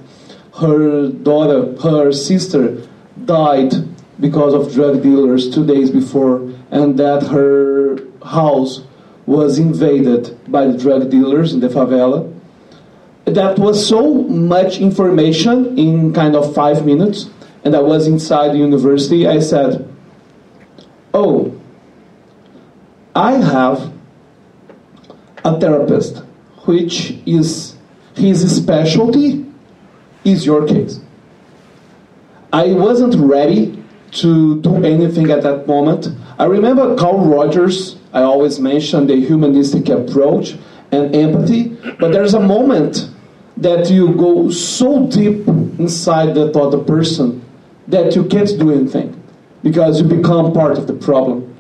her 0.59 1.09
daughter, 1.09 1.75
her 1.83 2.12
sister, 2.12 2.87
died 3.25 3.72
because 4.20 4.55
of 4.55 4.72
drug 4.72 5.03
dealers 5.03 5.53
two 5.53 5.66
days 5.66 5.91
before, 5.91 6.37
and 6.70 6.99
that 6.99 7.27
her 7.27 7.99
house 8.25 8.83
was 9.27 9.59
invaded 9.59 10.39
by 10.51 10.66
the 10.66 10.77
drug 10.79 11.11
dealers 11.11 11.53
in 11.53 11.61
the 11.61 11.68
favela. 11.68 12.31
That 13.25 13.59
was 13.59 13.87
so 13.87 14.14
much 14.14 14.79
information 14.79 15.79
in 15.79 16.12
kind 16.12 16.37
of 16.37 16.55
five 16.55 16.85
minutes, 16.85 17.31
and 17.64 17.75
I 17.75 17.81
was 17.81 18.07
inside 18.07 18.53
the 18.53 18.59
university. 18.59 19.27
I 19.27 19.41
said, 19.41 19.89
Oh, 21.12 21.59
I 23.14 23.33
have 23.33 23.93
a 25.45 25.59
therapist, 25.59 26.22
which 26.67 27.19
is 27.27 27.77
his 28.15 28.57
specialty 28.57 29.45
is 30.25 30.47
your 30.47 30.67
case. 30.67 31.01
I 32.53 32.69
wasn't 32.73 33.17
ready 33.17 33.83
to 34.12 34.61
do 34.61 34.85
anything 34.85 35.31
at 35.31 35.43
that 35.43 35.67
moment. 35.67 36.09
I 36.39 36.45
remember 36.45 36.97
Carl 36.97 37.27
Rogers, 37.27 37.97
I 38.12 38.23
always 38.23 38.61
mention 38.61 39.07
the 39.07 39.17
humanistic 39.17 39.89
approach 39.89 40.57
and 40.93 41.15
empathy, 41.15 41.77
but 41.99 42.12
there's 42.12 42.35
a 42.35 42.41
moment 42.41 43.11
that 43.57 43.91
you 43.91 44.15
go 44.15 44.51
so 44.51 45.07
deep 45.09 45.47
inside 45.79 46.35
that 46.35 46.57
other 46.57 46.79
person 46.79 47.45
that 47.89 48.15
you 48.15 48.25
can't 48.25 48.59
do 48.59 48.73
anything 48.73 49.21
because 49.62 50.01
you 50.01 50.07
become 50.07 50.53
part 50.53 50.79
of 50.79 50.87
the 50.87 50.95
problem. 50.95 51.54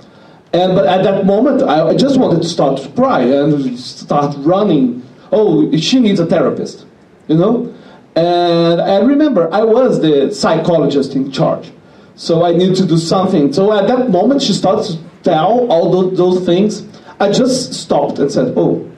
And 0.54 0.76
but 0.76 0.86
at 0.86 1.02
that 1.02 1.26
moment, 1.26 1.64
I, 1.64 1.96
just 1.96 2.16
wanted 2.16 2.40
to 2.42 2.48
start 2.48 2.80
to 2.80 2.88
cry 2.90 3.22
and 3.22 3.76
start 3.76 4.36
running. 4.38 5.02
Oh, 5.32 5.76
she 5.76 5.98
needs 5.98 6.20
a 6.20 6.26
therapist, 6.26 6.86
you 7.26 7.36
know. 7.36 7.74
And 8.14 8.80
I 8.80 9.00
remember 9.00 9.52
I 9.52 9.64
was 9.64 10.00
the 10.00 10.32
psychologist 10.32 11.16
in 11.16 11.32
charge. 11.32 11.72
So 12.14 12.44
I 12.44 12.52
need 12.52 12.76
to 12.76 12.86
do 12.86 12.98
something. 12.98 13.52
So 13.52 13.72
at 13.72 13.88
that 13.88 14.10
moment, 14.10 14.42
she 14.42 14.52
starts 14.52 14.94
to 14.94 15.02
tell 15.24 15.68
all 15.72 15.90
those, 15.90 16.16
those 16.16 16.46
things. 16.46 16.86
I 17.18 17.32
just 17.32 17.74
stopped 17.74 18.20
and 18.20 18.30
said, 18.30 18.54
"Oh, 18.56 18.88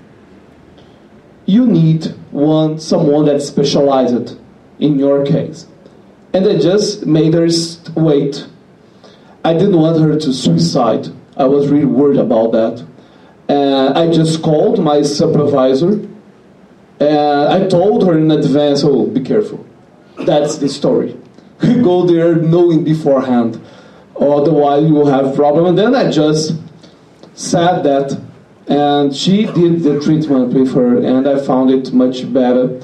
you 1.47 1.67
need 1.67 2.15
one 2.33 2.79
someone 2.79 3.25
that 3.25 3.41
specialized 3.41 4.37
in 4.79 4.99
your 4.99 5.25
case." 5.25 5.67
And 6.35 6.47
I 6.47 6.59
just 6.59 7.07
made 7.07 7.33
her 7.33 7.49
wait. 7.95 8.47
I 9.43 9.55
didn't 9.55 9.79
want 9.81 9.99
her 10.01 10.19
to 10.19 10.33
suicide. 10.35 11.16
I 11.37 11.45
was 11.45 11.69
really 11.69 11.87
worried 11.87 12.19
about 12.19 12.53
that. 12.53 12.85
And 13.49 13.97
I 13.97 14.11
just 14.11 14.43
called 14.43 14.83
my 14.83 15.03
supervisor. 15.03 16.01
And 16.99 17.49
I 17.57 17.67
told 17.69 18.07
her 18.07 18.17
in 18.17 18.31
advance, 18.31 18.83
"Oh, 18.85 19.07
be 19.07 19.21
careful. 19.21 19.65
That's 20.25 20.57
the 20.59 20.69
story." 20.69 21.17
go 21.83 22.07
there 22.07 22.37
knowing 22.37 22.85
beforehand. 22.85 23.61
Otherwise, 24.19 24.85
you 24.85 24.95
will 24.95 25.07
have 25.07 25.35
problem. 25.35 25.67
And 25.67 25.79
then 25.79 25.95
I 25.95 26.11
just 26.11 26.55
said 27.35 27.83
that, 27.83 28.19
and 28.67 29.15
she 29.15 29.47
did 29.47 29.83
the 29.83 30.01
treatment 30.01 30.55
with 30.55 30.75
her, 30.75 30.99
and 30.99 31.29
I 31.29 31.39
found 31.39 31.71
it 31.71 31.93
much 31.93 32.31
better 32.33 32.81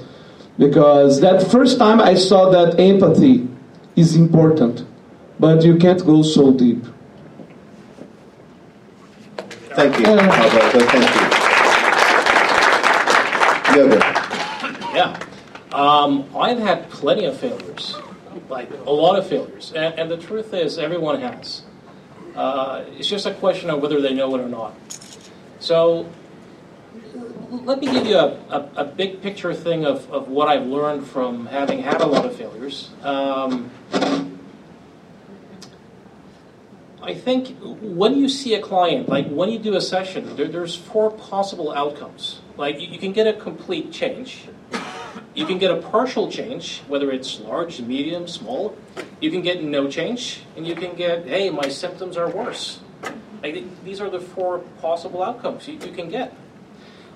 because 0.58 1.20
that 1.20 1.50
first 1.50 1.78
time 1.78 2.00
I 2.00 2.14
saw 2.14 2.50
that 2.50 2.78
empathy 2.78 3.48
is 3.96 4.14
important, 4.14 4.84
but 5.40 5.64
you 5.64 5.76
can't 5.76 6.04
go 6.04 6.22
so 6.22 6.52
deep. 6.52 6.84
Thank 9.74 9.98
you, 9.98 10.06
Alberto. 10.06 10.80
Thank 10.86 11.14
you. 11.14 11.42
Yoga. 13.74 13.98
Yeah. 14.94 15.18
Um, 15.72 16.28
I've 16.36 16.58
had 16.58 16.90
plenty 16.90 17.24
of 17.24 17.38
failures, 17.38 17.96
like 18.50 18.70
a 18.86 18.90
lot 18.90 19.18
of 19.18 19.26
failures. 19.26 19.72
And, 19.74 19.98
and 19.98 20.10
the 20.10 20.18
truth 20.18 20.52
is, 20.52 20.76
everyone 20.78 21.20
has. 21.20 21.62
Uh, 22.36 22.84
it's 22.98 23.08
just 23.08 23.24
a 23.24 23.32
question 23.32 23.70
of 23.70 23.80
whether 23.80 24.00
they 24.00 24.12
know 24.12 24.34
it 24.34 24.40
or 24.40 24.48
not. 24.48 24.74
So 25.58 26.06
let 27.50 27.80
me 27.80 27.86
give 27.90 28.06
you 28.06 28.16
a, 28.16 28.38
a, 28.50 28.68
a, 28.76 28.84
big 28.84 29.22
picture 29.22 29.54
thing 29.54 29.84
of, 29.84 30.10
of 30.10 30.28
what 30.28 30.48
I've 30.48 30.66
learned 30.66 31.06
from 31.06 31.46
having 31.46 31.82
had 31.82 32.00
a 32.00 32.06
lot 32.06 32.24
of 32.24 32.36
failures. 32.36 32.90
Um, 33.02 33.70
I 37.02 37.14
think 37.14 37.56
when 37.60 38.16
you 38.16 38.28
see 38.28 38.54
a 38.54 38.62
client, 38.62 39.08
like 39.08 39.28
when 39.28 39.48
you 39.48 39.58
do 39.58 39.74
a 39.74 39.80
session, 39.80 40.36
there, 40.36 40.46
there's 40.46 40.76
four 40.76 41.10
possible 41.10 41.72
outcomes. 41.72 42.40
Like 42.56 42.80
you, 42.80 42.86
you, 42.86 42.98
can 42.98 43.12
get 43.12 43.26
a 43.26 43.32
complete 43.32 43.92
change, 43.92 44.44
you 45.34 45.44
can 45.44 45.58
get 45.58 45.72
a 45.72 45.82
partial 45.82 46.30
change, 46.30 46.80
whether 46.86 47.10
it's 47.10 47.40
large, 47.40 47.80
medium, 47.80 48.28
small. 48.28 48.76
You 49.20 49.32
can 49.32 49.42
get 49.42 49.64
no 49.64 49.90
change, 49.90 50.42
and 50.56 50.64
you 50.64 50.76
can 50.76 50.94
get, 50.94 51.26
hey, 51.26 51.50
my 51.50 51.68
symptoms 51.68 52.16
are 52.16 52.28
worse. 52.28 52.78
Like, 53.42 53.84
these 53.84 54.00
are 54.00 54.08
the 54.08 54.20
four 54.20 54.60
possible 54.80 55.24
outcomes 55.24 55.66
you, 55.66 55.74
you 55.74 55.90
can 55.90 56.08
get. 56.08 56.32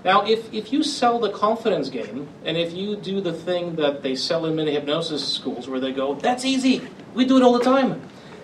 Now, 0.05 0.27
if, 0.27 0.53
if 0.53 0.73
you 0.73 0.83
sell 0.83 1.21
the 1.21 1.31
confidence 1.31 1.91
game, 1.91 2.29
and 2.45 2.57
if 2.57 2.73
you 2.73 2.97
do 2.97 3.21
the 3.21 3.33
thing 3.33 3.77
that 3.77 4.03
they 4.03 4.17
sell 4.17 4.47
in 4.47 4.57
many 4.57 4.73
hypnosis 4.73 5.27
schools 5.27 5.69
where 5.69 5.79
they 5.79 5.93
go, 5.93 6.15
that's 6.15 6.45
easy, 6.45 6.83
we 7.15 7.25
do 7.25 7.37
it 7.37 7.43
all 7.43 7.57
the 7.57 7.65
time 7.65 8.03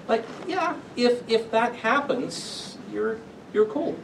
like, 0.08 0.24
yeah, 0.46 0.76
if, 0.96 1.28
if 1.28 1.50
that 1.50 1.76
happens, 1.76 2.76
you're, 2.92 3.18
you're 3.52 3.66
cool. 3.66 3.96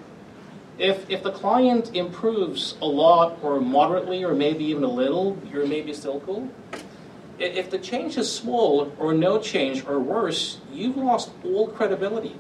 If, 0.79 1.11
if 1.11 1.25
the 1.25 1.33
client 1.33 1.95
improves 1.95 2.77
a 2.81 2.87
lot 2.87 3.39
or 3.43 3.61
moderately 3.61 4.25
or 4.25 4.35
maybe 4.35 4.65
even 4.67 4.85
a 4.85 4.91
little, 4.91 5.37
you're 5.53 5.67
maybe 5.67 5.93
still 5.93 6.21
cool. 6.21 6.51
If 7.39 7.71
the 7.71 7.79
change 7.79 8.17
is 8.17 8.33
small 8.33 8.93
or 8.99 9.13
no 9.13 9.39
change 9.39 9.85
or 9.87 9.99
worse, 9.99 10.59
you've 10.73 10.97
lost 10.97 11.31
all 11.45 11.69
credibility. 11.69 12.37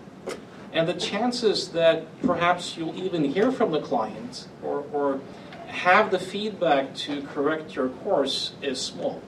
And 0.72 0.88
the 0.88 0.94
chances 0.94 1.68
that 1.68 2.04
perhaps 2.22 2.76
you'll 2.76 2.96
even 2.96 3.24
hear 3.24 3.50
from 3.50 3.72
the 3.72 3.80
client 3.80 4.46
or, 4.62 4.84
or 4.92 5.20
have 5.66 6.10
the 6.10 6.18
feedback 6.18 6.94
to 6.94 7.22
correct 7.22 7.74
your 7.74 7.88
course 7.88 8.52
is 8.62 8.80
small. 8.80 9.22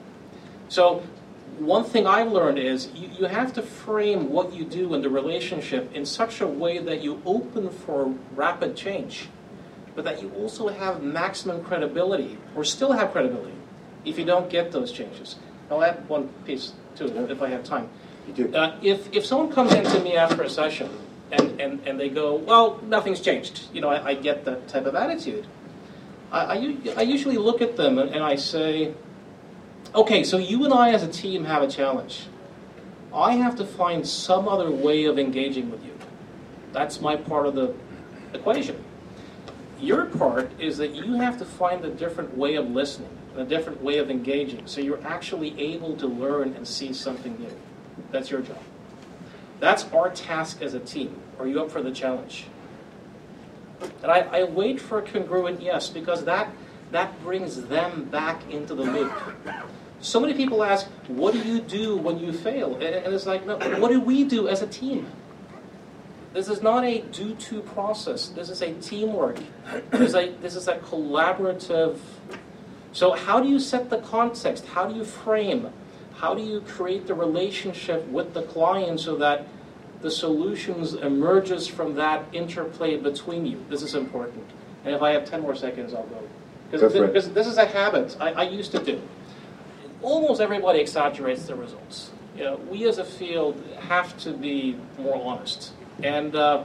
So 0.68 1.02
one 1.60 1.84
thing 1.84 2.06
I've 2.06 2.32
learned 2.32 2.58
is 2.58 2.88
you, 2.94 3.08
you 3.18 3.24
have 3.26 3.52
to 3.54 3.62
frame 3.62 4.30
what 4.30 4.54
you 4.54 4.64
do 4.64 4.94
in 4.94 5.02
the 5.02 5.10
relationship 5.10 5.94
in 5.94 6.06
such 6.06 6.40
a 6.40 6.46
way 6.46 6.78
that 6.78 7.02
you 7.02 7.20
open 7.26 7.68
for 7.68 8.14
rapid 8.34 8.76
change, 8.76 9.28
but 9.94 10.04
that 10.04 10.22
you 10.22 10.30
also 10.32 10.68
have 10.68 11.02
maximum 11.02 11.62
credibility, 11.62 12.38
or 12.56 12.64
still 12.64 12.92
have 12.92 13.12
credibility, 13.12 13.52
if 14.04 14.18
you 14.18 14.24
don't 14.24 14.48
get 14.48 14.72
those 14.72 14.90
changes. 14.90 15.36
I'll 15.70 15.84
add 15.84 16.08
one 16.08 16.28
piece 16.46 16.72
to 16.96 17.04
it 17.04 17.30
if 17.30 17.42
I 17.42 17.48
have 17.50 17.62
time. 17.62 17.90
You 18.26 18.32
do. 18.32 18.54
Uh, 18.54 18.76
if, 18.82 19.12
if 19.14 19.26
someone 19.26 19.52
comes 19.52 19.74
into 19.74 20.00
me 20.00 20.16
after 20.16 20.42
a 20.42 20.48
session 20.48 20.90
and, 21.30 21.60
and, 21.60 21.86
and 21.86 22.00
they 22.00 22.08
go, 22.08 22.36
well, 22.36 22.80
nothing's 22.84 23.20
changed, 23.20 23.68
you 23.72 23.80
know, 23.80 23.90
I, 23.90 24.08
I 24.08 24.14
get 24.14 24.44
that 24.46 24.68
type 24.68 24.86
of 24.86 24.94
attitude. 24.94 25.46
I, 26.32 26.40
I, 26.40 26.78
I 26.96 27.02
usually 27.02 27.36
look 27.36 27.60
at 27.60 27.76
them 27.76 27.98
and, 27.98 28.10
and 28.10 28.24
I 28.24 28.36
say, 28.36 28.94
Okay, 29.92 30.22
so 30.22 30.38
you 30.38 30.64
and 30.64 30.72
I 30.72 30.92
as 30.92 31.02
a 31.02 31.08
team 31.08 31.44
have 31.44 31.62
a 31.62 31.68
challenge. 31.68 32.26
I 33.12 33.32
have 33.32 33.56
to 33.56 33.64
find 33.64 34.06
some 34.06 34.46
other 34.46 34.70
way 34.70 35.04
of 35.06 35.18
engaging 35.18 35.68
with 35.68 35.84
you. 35.84 35.98
That's 36.72 37.00
my 37.00 37.16
part 37.16 37.46
of 37.46 37.56
the 37.56 37.74
equation. 38.32 38.84
Your 39.80 40.04
part 40.04 40.52
is 40.60 40.78
that 40.78 40.94
you 40.94 41.14
have 41.14 41.38
to 41.38 41.44
find 41.44 41.84
a 41.84 41.90
different 41.90 42.36
way 42.36 42.54
of 42.54 42.70
listening, 42.70 43.10
a 43.36 43.44
different 43.44 43.82
way 43.82 43.98
of 43.98 44.10
engaging, 44.10 44.64
so 44.66 44.80
you're 44.80 45.04
actually 45.04 45.58
able 45.60 45.96
to 45.96 46.06
learn 46.06 46.54
and 46.54 46.68
see 46.68 46.92
something 46.92 47.36
new. 47.40 47.52
That's 48.12 48.30
your 48.30 48.42
job. 48.42 48.62
That's 49.58 49.84
our 49.92 50.10
task 50.10 50.62
as 50.62 50.74
a 50.74 50.80
team. 50.80 51.20
Are 51.40 51.48
you 51.48 51.60
up 51.60 51.70
for 51.70 51.82
the 51.82 51.90
challenge? 51.90 52.46
And 54.02 54.12
I, 54.12 54.20
I 54.20 54.44
wait 54.44 54.80
for 54.80 54.98
a 54.98 55.02
congruent 55.02 55.60
yes, 55.60 55.88
because 55.88 56.24
that, 56.26 56.52
that 56.92 57.20
brings 57.22 57.62
them 57.64 58.04
back 58.04 58.48
into 58.50 58.74
the 58.74 58.84
loop. 58.84 59.12
So 60.00 60.18
many 60.18 60.32
people 60.32 60.64
ask, 60.64 60.86
what 61.08 61.34
do 61.34 61.40
you 61.40 61.60
do 61.60 61.96
when 61.96 62.18
you 62.18 62.32
fail? 62.32 62.74
And 62.76 63.14
it's 63.14 63.26
like, 63.26 63.46
no, 63.46 63.58
what 63.78 63.90
do 63.90 64.00
we 64.00 64.24
do 64.24 64.48
as 64.48 64.62
a 64.62 64.66
team? 64.66 65.06
This 66.32 66.48
is 66.48 66.62
not 66.62 66.84
a 66.84 67.00
do-to 67.00 67.60
process. 67.60 68.28
This 68.28 68.48
is 68.48 68.62
a 68.62 68.72
teamwork. 68.74 69.40
This 69.90 70.00
is 70.00 70.14
a, 70.14 70.30
this 70.40 70.56
is 70.56 70.68
a 70.68 70.78
collaborative. 70.78 71.98
So 72.92 73.12
how 73.12 73.40
do 73.40 73.48
you 73.48 73.58
set 73.58 73.90
the 73.90 73.98
context? 73.98 74.66
How 74.66 74.86
do 74.86 74.94
you 74.94 75.04
frame? 75.04 75.70
How 76.14 76.34
do 76.34 76.42
you 76.42 76.60
create 76.62 77.06
the 77.06 77.14
relationship 77.14 78.06
with 78.08 78.32
the 78.32 78.42
client 78.42 79.00
so 79.00 79.16
that 79.16 79.46
the 80.00 80.10
solutions 80.10 80.94
emerges 80.94 81.66
from 81.66 81.94
that 81.96 82.24
interplay 82.32 82.96
between 82.96 83.44
you? 83.44 83.64
This 83.68 83.82
is 83.82 83.94
important. 83.94 84.48
And 84.84 84.94
if 84.94 85.02
I 85.02 85.10
have 85.10 85.24
10 85.28 85.42
more 85.42 85.56
seconds, 85.56 85.92
I'll 85.92 86.04
go. 86.04 86.22
Because 86.70 86.92
this, 86.92 87.26
this, 87.28 87.46
is 87.48 87.56
a 87.56 87.66
habit 87.66 88.16
I, 88.20 88.32
I 88.32 88.42
used 88.44 88.70
to 88.72 88.78
do 88.78 89.02
almost 90.02 90.40
everybody 90.40 90.80
exaggerates 90.80 91.44
the 91.44 91.54
results. 91.54 92.10
You 92.36 92.44
know, 92.44 92.56
we 92.70 92.88
as 92.88 92.98
a 92.98 93.04
field 93.04 93.62
have 93.80 94.16
to 94.18 94.32
be 94.32 94.76
more 94.98 95.20
honest. 95.22 95.72
And 96.02 96.34
uh, 96.34 96.64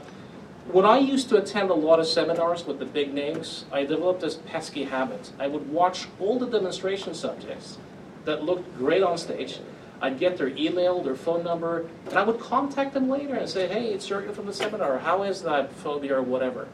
when 0.68 0.84
I 0.84 0.98
used 0.98 1.28
to 1.28 1.36
attend 1.36 1.70
a 1.70 1.74
lot 1.74 2.00
of 2.00 2.06
seminars 2.06 2.66
with 2.66 2.78
the 2.78 2.86
big 2.86 3.12
names, 3.12 3.66
I 3.70 3.84
developed 3.84 4.20
this 4.20 4.36
pesky 4.46 4.84
habit. 4.84 5.32
I 5.38 5.46
would 5.46 5.70
watch 5.70 6.08
all 6.18 6.38
the 6.38 6.46
demonstration 6.46 7.14
subjects 7.14 7.78
that 8.24 8.42
looked 8.42 8.76
great 8.78 9.02
on 9.02 9.18
stage. 9.18 9.58
I'd 10.00 10.18
get 10.18 10.36
their 10.36 10.48
email, 10.48 11.02
their 11.02 11.14
phone 11.14 11.42
number, 11.44 11.86
and 12.06 12.18
I 12.18 12.22
would 12.22 12.38
contact 12.38 12.94
them 12.94 13.08
later 13.08 13.34
and 13.34 13.48
say, 13.48 13.66
hey, 13.66 13.92
it's 13.92 14.08
Jürgen 14.08 14.34
from 14.34 14.46
the 14.46 14.52
seminar. 14.52 14.98
How 14.98 15.22
is 15.22 15.42
that 15.42 15.72
phobia 15.72 16.16
or 16.16 16.22
whatever? 16.22 16.68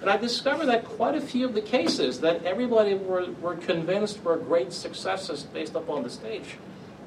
And 0.00 0.08
I 0.08 0.16
discovered 0.16 0.66
that 0.66 0.84
quite 0.84 1.14
a 1.14 1.20
few 1.20 1.44
of 1.44 1.54
the 1.54 1.60
cases 1.60 2.20
that 2.20 2.44
everybody 2.44 2.94
were, 2.94 3.26
were 3.40 3.56
convinced 3.56 4.22
were 4.22 4.36
great 4.36 4.72
successes 4.72 5.42
based 5.42 5.74
upon 5.74 6.02
the 6.02 6.10
stage 6.10 6.56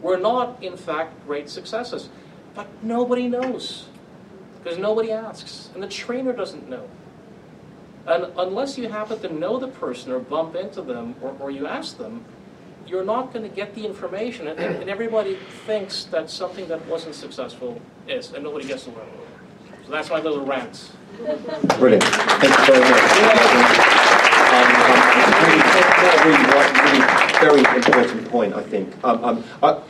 were 0.02 0.18
not, 0.18 0.62
in 0.64 0.78
fact, 0.78 1.26
great 1.26 1.50
successes. 1.50 2.10
But 2.54 2.68
nobody 2.84 3.28
knows 3.28 3.86
because 4.62 4.78
nobody 4.78 5.12
asks, 5.12 5.70
and 5.74 5.82
the 5.82 5.88
trainer 5.88 6.34
doesn't 6.34 6.70
know. 6.70 6.88
And 8.06 8.28
unless 8.38 8.78
you 8.78 8.90
happen 8.90 9.20
to 9.20 9.34
know 9.34 9.60
the 9.60 9.68
person 9.68 10.12
or 10.12 10.20
bump 10.20 10.56
into 10.56 10.82
them 10.82 11.16
or, 11.22 11.36
or 11.40 11.52
you 11.52 11.68
ask 11.68 11.98
them, 11.98 12.26
you're 12.88 13.04
not 13.06 13.32
going 13.32 13.48
to 13.48 13.56
get 13.56 13.76
the 13.76 13.86
information. 13.86 14.48
And, 14.48 14.60
and, 14.60 14.90
everybody 14.90 15.38
thinks 15.66 16.06
that 16.06 16.30
something 16.30 16.68
that 16.68 16.86
wasn't 16.88 17.14
successful 17.14 17.80
is, 18.08 18.34
and 18.34 18.44
nobody 18.44 18.68
gets 18.68 18.86
to 18.86 18.90
learn. 18.90 19.08
So 19.86 19.92
that's 19.92 20.10
my 20.10 20.20
little 20.20 20.44
rant. 20.44 20.92
Brilliant. 21.78 22.04
Thank 22.04 22.58
you 22.58 22.66
very 22.66 22.90
much. 22.90 23.12
Um, 24.52 24.68
um, 24.88 25.02
really, 25.44 25.62
really, 26.24 26.46
really, 27.42 27.64
very 27.64 27.76
important 27.76 28.30
point, 28.30 28.54
I 28.54 28.64
think. 28.64 28.94
Um, 29.04 29.24
um 29.24 29.44
I, 29.62 29.82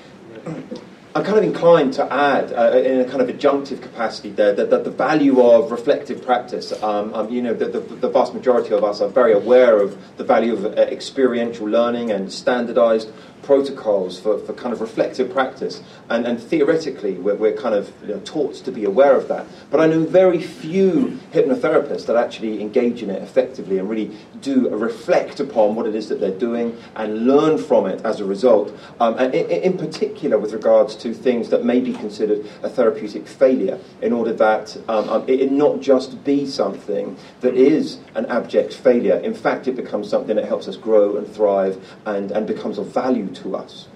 I'm 1.14 1.26
kind 1.26 1.38
of 1.38 1.44
inclined 1.44 1.94
to 1.96 2.12
add, 2.12 2.54
uh, 2.54 2.78
in 2.78 3.02
a 3.02 3.06
kind 3.06 3.22
of 3.22 3.28
adjunctive 3.28 3.82
capacity 3.82 4.30
there, 4.30 4.54
that, 4.54 4.70
that 4.70 4.86
the 4.86 4.92
value 4.92 5.42
of 5.42 5.70
reflective 5.70 6.24
practice. 6.24 6.72
Um, 6.82 7.14
um, 7.14 7.30
you 7.30 7.42
know, 7.42 7.54
the, 7.54 7.66
the, 7.66 7.80
the, 7.82 8.10
vast 8.10 8.34
majority 8.34 8.74
of 8.74 8.86
us 8.86 9.02
are 9.02 9.10
very 9.10 9.34
aware 9.34 9.82
of 9.82 9.98
the 10.16 10.24
value 10.24 10.54
of 10.54 10.66
uh, 10.66 10.70
experiential 10.70 11.68
learning 11.68 12.12
and 12.12 12.32
standardized 12.32 13.12
protocols 13.44 14.20
for, 14.20 14.40
for 14.40 14.54
kind 14.54 14.74
of 14.74 14.82
reflective 14.82 15.32
practice. 15.32 15.82
And, 16.10 16.26
and 16.26 16.40
theoretically, 16.40 17.14
we're, 17.14 17.36
we're 17.36 17.56
kind 17.56 17.76
of 17.76 17.92
you 18.02 18.10
know, 18.10 18.20
taught 18.22 18.56
to 18.56 18.72
be 18.72 18.86
aware 18.86 19.16
of 19.16 19.28
that. 19.28 19.46
But 19.70 19.80
I 19.80 19.88
know 19.88 20.04
very 20.04 20.42
few 20.42 21.20
hypnotherapists 21.32 22.06
that 22.06 22.16
actually 22.16 22.62
engage 22.62 23.04
in 23.04 23.10
it 23.10 23.22
effectively 23.22 23.78
and 23.80 23.90
really 23.90 24.18
do 24.42 24.70
reflect 24.70 25.40
upon 25.40 25.76
what 25.76 25.86
it 25.86 25.96
is 25.96 26.10
that 26.10 26.20
they're 26.20 26.32
doing 26.32 26.78
and 26.96 27.26
learn 27.28 27.58
from 27.58 27.86
it 27.86 28.04
as 28.04 28.20
a 28.20 28.26
result. 28.26 28.76
Um, 29.00 29.18
and 29.18 29.34
in, 29.34 29.50
in 29.50 29.78
particular, 29.78 30.38
with 30.38 30.54
regards 30.54 30.96
to 30.98 31.14
things 31.14 31.50
that 31.50 31.64
may 31.64 31.80
be 31.80 31.94
considered 31.94 32.46
a 32.64 32.70
therapeutic 32.70 33.28
failure, 33.28 33.80
in 34.02 34.14
order 34.14 34.34
that 34.34 34.76
um, 34.88 35.10
um, 35.10 35.24
it, 35.28 35.52
not 35.52 35.82
just 35.82 36.24
be 36.24 36.46
something 36.46 37.18
that 37.42 37.56
is 37.56 38.00
an 38.16 38.26
abject 38.28 38.74
failure. 38.74 39.18
In 39.18 39.34
fact, 39.34 39.68
it 39.68 39.76
becomes 39.76 40.10
something 40.10 40.36
that 40.36 40.46
helps 40.46 40.68
us 40.68 40.78
grow 40.78 41.18
and 41.18 41.28
thrive 41.28 41.84
and, 42.06 42.32
and 42.32 42.48
becomes 42.48 42.78
of 42.78 42.88
value 42.88 43.28
to 43.36 43.56
us. 43.56 43.88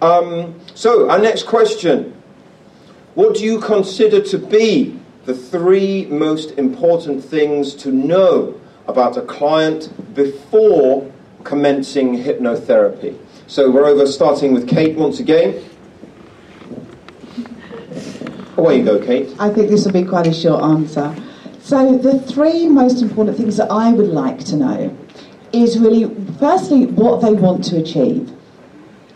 Um, 0.00 0.60
so, 0.74 1.10
our 1.10 1.18
next 1.18 1.44
question 1.44 2.14
What 3.14 3.36
do 3.36 3.44
you 3.44 3.60
consider 3.60 4.20
to 4.22 4.38
be 4.38 4.98
the 5.24 5.34
three 5.34 6.06
most 6.06 6.52
important 6.58 7.24
things 7.24 7.74
to 7.76 7.92
know 7.92 8.60
about 8.86 9.16
a 9.16 9.22
client 9.22 9.90
before 10.14 11.10
commencing 11.44 12.16
hypnotherapy? 12.22 13.16
So, 13.46 13.70
we're 13.70 13.86
over 13.86 14.06
starting 14.06 14.52
with 14.52 14.68
Kate 14.68 14.96
once 14.96 15.20
again. 15.20 15.62
Away 18.56 18.78
you 18.78 18.84
go, 18.84 19.04
Kate. 19.04 19.34
I 19.38 19.50
think 19.50 19.70
this 19.70 19.84
will 19.84 19.92
be 19.92 20.04
quite 20.04 20.26
a 20.26 20.32
short 20.32 20.62
answer. 20.62 21.14
So, 21.60 21.96
the 21.96 22.18
three 22.20 22.68
most 22.68 23.02
important 23.02 23.36
things 23.36 23.56
that 23.56 23.70
I 23.70 23.92
would 23.92 24.08
like 24.08 24.40
to 24.46 24.56
know 24.56 24.96
is 25.52 25.78
really, 25.78 26.14
firstly, 26.38 26.86
what 26.86 27.20
they 27.20 27.32
want 27.32 27.64
to 27.64 27.78
achieve. 27.78 28.32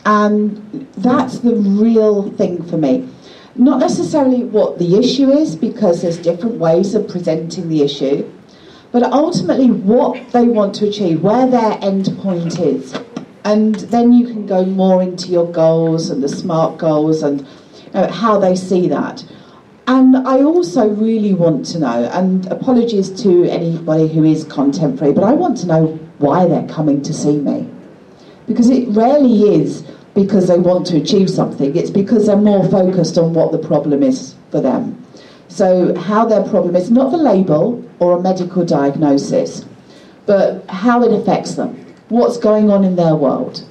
And 0.04 0.86
that's 0.98 1.38
the 1.40 1.54
real 1.56 2.30
thing 2.32 2.62
for 2.64 2.76
me. 2.76 3.08
Not 3.56 3.80
necessarily 3.80 4.44
what 4.44 4.78
the 4.78 4.96
issue 4.96 5.30
is, 5.30 5.56
because 5.56 6.02
there's 6.02 6.18
different 6.18 6.56
ways 6.56 6.94
of 6.94 7.08
presenting 7.08 7.68
the 7.68 7.82
issue, 7.82 8.30
but 8.97 9.12
ultimately 9.12 9.70
what 9.70 10.32
they 10.32 10.49
want 10.49 10.74
to 10.74 10.88
achieve, 10.88 11.22
where 11.22 11.47
their 11.47 11.78
end 11.82 12.16
point 12.22 12.59
is. 12.59 12.94
And 13.44 13.74
then 13.74 14.11
you 14.11 14.26
can 14.26 14.47
go 14.47 14.64
more 14.64 15.03
into 15.03 15.28
your 15.28 15.53
goals 15.53 16.09
and 16.09 16.22
the 16.22 16.30
SMART 16.30 16.78
goals 16.78 17.22
and 17.22 17.47
uh, 17.92 18.11
how 18.11 18.38
they 18.38 18.57
see 18.57 18.88
that. 18.88 19.22
And 19.86 20.16
I 20.16 20.40
also 20.40 20.88
really 20.88 21.34
want 21.34 21.66
to 21.66 21.78
know, 21.78 22.09
and 22.11 22.47
apologies 22.47 23.11
to 23.22 23.44
anybody 23.44 24.09
who 24.09 24.24
is 24.24 24.44
contemporary, 24.44 25.12
but 25.12 25.24
I 25.24 25.34
want 25.34 25.59
to 25.59 25.66
know 25.66 25.88
why 26.16 26.47
they're 26.49 26.66
coming 26.66 27.03
to 27.03 27.12
see 27.12 27.36
me. 27.36 27.68
Because 28.47 28.70
it 28.70 28.88
rarely 28.88 29.57
is 29.57 29.82
because 30.14 30.49
they 30.49 30.59
want 30.59 30.86
to 30.86 30.97
achieve 30.97 31.28
something, 31.28 31.76
it's 31.76 31.90
because 31.90 32.28
they're 32.28 32.36
more 32.36 32.66
focused 32.70 33.18
on 33.18 33.34
what 33.34 33.53
the 33.53 33.59
problem 33.59 34.03
is 34.03 34.34
for 34.51 34.62
them. 34.62 35.05
So, 35.49 35.94
how 35.97 36.24
their 36.26 36.42
problem 36.42 36.76
is 36.76 36.90
not 36.90 37.11
the 37.11 37.18
label 37.18 37.84
or 37.99 38.18
a 38.18 38.20
medical 38.20 38.64
diagnosis, 38.64 39.64
but 40.26 40.68
how 40.68 41.03
it 41.03 41.12
affects 41.12 41.55
them, 41.55 41.86
what's 42.09 42.36
going 42.36 42.70
on 42.70 42.84
in 42.84 42.97
their 42.97 43.14
world. 43.14 43.64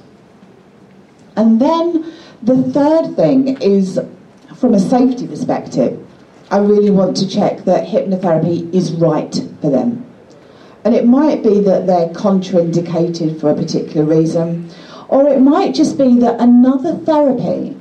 And 1.36 1.60
then 1.60 2.12
the 2.42 2.62
third 2.62 3.14
thing 3.14 3.60
is 3.60 4.00
from 4.56 4.74
a 4.74 4.80
safety 4.80 5.26
perspective, 5.26 6.02
I 6.50 6.58
really 6.58 6.90
want 6.90 7.16
to 7.18 7.28
check 7.28 7.64
that 7.64 7.86
hypnotherapy 7.86 8.72
is 8.72 8.92
right 8.92 9.34
for 9.60 9.70
them. 9.70 10.04
And 10.84 10.94
it 10.94 11.06
might 11.06 11.42
be 11.42 11.60
that 11.60 11.86
they're 11.86 12.08
contraindicated 12.10 13.40
for 13.40 13.50
a 13.50 13.54
particular 13.54 14.06
reason, 14.06 14.70
or 15.08 15.28
it 15.28 15.40
might 15.40 15.74
just 15.74 15.98
be 15.98 16.18
that 16.20 16.40
another 16.40 16.96
therapy 16.96 17.76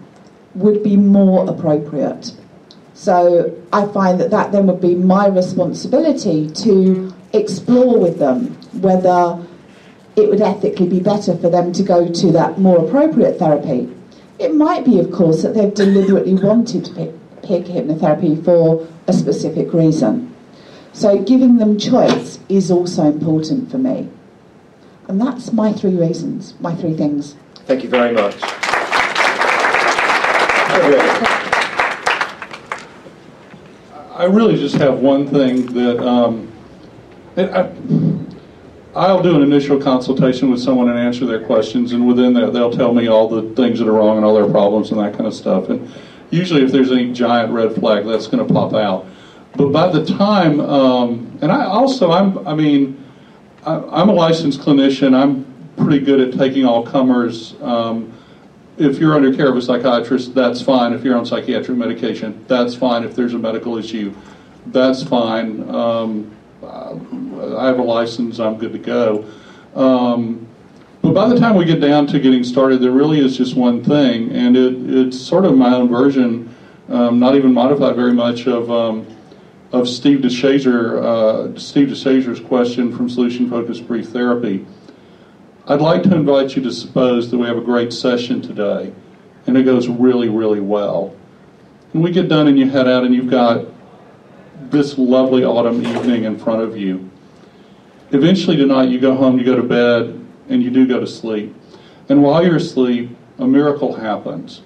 would 0.56 0.84
be 0.84 0.98
more 0.98 1.48
appropriate. 1.50 2.34
So 2.96 3.54
I 3.74 3.86
find 3.88 4.20
that 4.22 4.32
that 4.32 4.54
then 4.54 4.68
would 4.68 4.82
be 4.82 4.96
my 4.96 5.28
responsibility 5.28 6.50
to 6.50 7.14
explore 7.34 8.00
with 8.00 8.18
them 8.20 8.58
whether 8.82 9.46
it 10.16 10.30
would 10.30 10.42
ethically 10.42 10.88
be 10.88 11.02
better 11.02 11.36
for 11.38 11.50
them 11.50 11.74
to 11.74 11.84
go 11.84 12.08
to 12.08 12.32
that 12.32 12.58
more 12.58 12.86
appropriate 12.86 13.38
therapy. 13.38 13.94
It 14.40 14.56
might 14.56 14.86
be, 14.86 15.00
of 15.00 15.12
course, 15.12 15.44
that 15.44 15.54
they've 15.54 15.74
deliberately 15.74 16.36
wanted 16.36 16.86
to 16.86 16.94
pick, 16.94 17.12
pick 17.44 17.66
hypnotherapy 17.66 18.44
for 18.44 18.88
a 19.08 19.14
specific 19.14 19.74
reason. 19.74 20.34
So 20.94 21.22
giving 21.22 21.58
them 21.58 21.78
choice 21.78 22.40
is 22.48 22.72
also 22.72 23.04
important 23.04 23.70
for 23.70 23.78
me. 23.78 24.10
And 25.10 25.20
that's 25.20 25.52
my 25.52 25.74
three 25.74 25.96
reasons, 25.96 26.54
my 26.62 26.74
three 26.74 26.96
things. 26.96 27.36
Thank 27.66 27.84
you 27.84 27.90
very 27.90 28.14
much. 28.14 28.36
I 34.16 34.24
really 34.24 34.56
just 34.56 34.76
have 34.76 35.00
one 35.00 35.28
thing 35.28 35.66
that 35.74 36.00
um, 36.02 36.50
I, 37.36 37.70
I'll 38.96 39.22
do 39.22 39.36
an 39.36 39.42
initial 39.42 39.78
consultation 39.78 40.50
with 40.50 40.62
someone 40.62 40.90
and 40.90 40.98
answer 40.98 41.26
their 41.26 41.46
questions, 41.46 41.92
and 41.92 42.08
within 42.08 42.32
that, 42.36 42.54
they'll 42.54 42.72
tell 42.72 42.94
me 42.94 43.08
all 43.08 43.28
the 43.28 43.54
things 43.56 43.80
that 43.80 43.90
are 43.90 43.92
wrong 43.92 44.16
and 44.16 44.26
all 44.26 44.34
their 44.34 44.50
problems 44.50 44.92
and 44.92 45.02
that 45.02 45.16
kind 45.16 45.28
of 45.28 45.34
stuff. 45.34 45.68
And 45.68 45.94
usually, 46.30 46.64
if 46.64 46.72
there's 46.72 46.94
any 46.94 47.12
giant 47.12 47.52
red 47.52 47.76
flag, 47.76 48.06
that's 48.06 48.28
going 48.28 48.48
to 48.48 48.54
pop 48.54 48.74
out. 48.74 49.06
But 49.58 49.74
by 49.74 49.92
the 49.92 50.06
time, 50.06 50.62
um, 50.62 51.38
and 51.42 51.52
I 51.52 51.66
also, 51.66 52.14
I'm, 52.14 52.48
I 52.48 52.56
mean, 52.56 53.04
I, 53.66 54.02
am 54.02 54.08
a 54.08 54.14
licensed 54.14 54.62
clinician. 54.62 55.14
I'm 55.14 55.46
pretty 55.76 56.00
good 56.00 56.22
at 56.22 56.40
taking 56.40 56.64
all 56.64 56.86
comers. 56.86 57.56
Um, 57.62 58.15
if 58.78 59.00
you're 59.00 59.14
under 59.14 59.34
care 59.34 59.50
of 59.50 59.56
a 59.56 59.62
psychiatrist, 59.62 60.36
that's 60.36 60.62
fine. 60.62 60.94
If 60.94 61.04
you're 61.04 61.18
on 61.18 61.26
psychiatric 61.26 61.78
medication, 61.78 62.44
that's 62.48 62.76
fine. 62.76 63.04
If 63.04 63.16
there's 63.16 63.34
a 63.34 63.40
medical 63.40 63.78
issue, 63.78 64.14
that's 64.68 65.04
fine. 65.04 65.68
Um, 65.70 66.36
I 66.64 67.68
have 67.68 67.80
a 67.80 67.84
license, 67.84 68.40
I'm 68.40 68.58
good 68.58 68.74
to 68.74 68.80
go. 68.80 69.26
Um, 69.76 70.48
but 71.02 71.14
by 71.14 71.30
the 71.30 71.40
time 71.40 71.56
we 71.56 71.66
get 71.66 71.80
down 71.80 72.08
to 72.08 72.20
getting 72.20 72.44
started, 72.44 72.82
there 72.82 72.92
really 72.92 73.20
is 73.20 73.38
just 73.38 73.56
one 73.56 73.84
thing, 73.84 74.32
and 74.32 74.58
it, 74.58 74.74
it's 74.90 75.20
sort 75.20 75.46
of 75.46 75.56
my 75.56 75.76
own 75.76 75.88
version, 75.88 76.54
um, 76.90 77.20
not 77.20 77.36
even 77.36 77.54
modified 77.54 77.96
very 77.96 78.14
much, 78.14 78.48
of, 78.48 78.72
um, 78.72 79.06
of 79.72 79.88
Steve 79.88 80.22
de 80.22 80.30
Shazer, 80.30 81.04
uh, 81.04 81.60
Steve 81.60 81.90
de 81.90 81.96
Shazer's 81.96 82.40
question 82.40 82.96
from 82.96 83.10
Solution 83.10 83.50
Focused 83.50 83.88
Brief 83.88 84.10
Therapy. 84.10 84.66
I'd 85.68 85.82
like 85.82 86.04
to 86.04 86.14
invite 86.14 86.56
you 86.56 86.62
to 86.62 86.72
suppose 86.72 87.32
that 87.32 87.40
we 87.40 87.48
have 87.48 87.58
a 87.58 87.62
great 87.62 87.92
session 87.92 88.40
today, 88.40 88.94
and 89.48 89.58
it 89.58 89.64
goes 89.64 89.88
really, 89.88 90.30
really 90.30 90.60
well. 90.60 91.16
And 91.92 92.04
we 92.04 92.12
get 92.12 92.30
done, 92.30 92.46
and 92.48 92.60
you 92.60 92.70
head 92.70 92.88
out, 92.88 93.04
and 93.04 93.16
you've 93.16 93.32
got 93.32 93.66
this 94.70 94.96
lovely 95.00 95.44
autumn 95.44 95.84
evening 95.84 96.26
in 96.26 96.38
front 96.38 96.62
of 96.62 96.78
you. 96.78 97.10
Eventually, 98.12 98.58
tonight, 98.58 98.90
you 98.90 99.00
go 99.00 99.16
home, 99.16 99.40
you 99.40 99.44
go 99.44 99.56
to 99.56 99.64
bed, 99.64 100.24
and 100.50 100.62
you 100.62 100.70
do 100.70 100.86
go 100.86 101.00
to 101.00 101.08
sleep. 101.08 101.56
And 102.10 102.22
while 102.22 102.46
you're 102.46 102.58
asleep, 102.58 103.18
a 103.40 103.48
miracle 103.48 103.96
happens, 103.96 104.62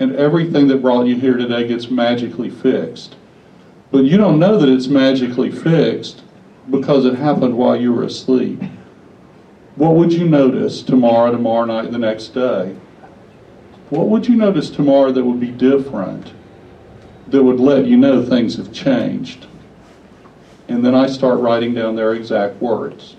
and 0.00 0.16
everything 0.16 0.66
that 0.66 0.82
brought 0.82 1.06
you 1.06 1.14
here 1.14 1.36
today 1.36 1.68
gets 1.68 1.92
magically 1.92 2.50
fixed. 2.50 3.14
But 3.92 4.02
you 4.02 4.16
don't 4.16 4.40
know 4.40 4.58
that 4.58 4.68
it's 4.68 4.88
magically 4.88 5.52
fixed 5.52 6.24
because 6.68 7.04
it 7.04 7.14
happened 7.14 7.56
while 7.56 7.76
you 7.76 7.92
were 7.92 8.02
asleep. 8.02 8.60
What 9.76 9.94
would 9.94 10.12
you 10.12 10.28
notice 10.28 10.82
tomorrow, 10.82 11.30
tomorrow 11.30 11.64
night, 11.64 11.90
the 11.90 11.98
next 11.98 12.28
day? 12.28 12.76
What 13.88 14.08
would 14.08 14.28
you 14.28 14.36
notice 14.36 14.70
tomorrow 14.70 15.10
that 15.12 15.24
would 15.24 15.40
be 15.40 15.50
different, 15.50 16.32
that 17.28 17.42
would 17.42 17.60
let 17.60 17.86
you 17.86 17.96
know 17.96 18.24
things 18.24 18.56
have 18.56 18.72
changed? 18.72 19.46
And 20.68 20.84
then 20.84 20.94
I 20.94 21.06
start 21.06 21.40
writing 21.40 21.74
down 21.74 21.96
their 21.96 22.14
exact 22.14 22.60
words. 22.62 23.16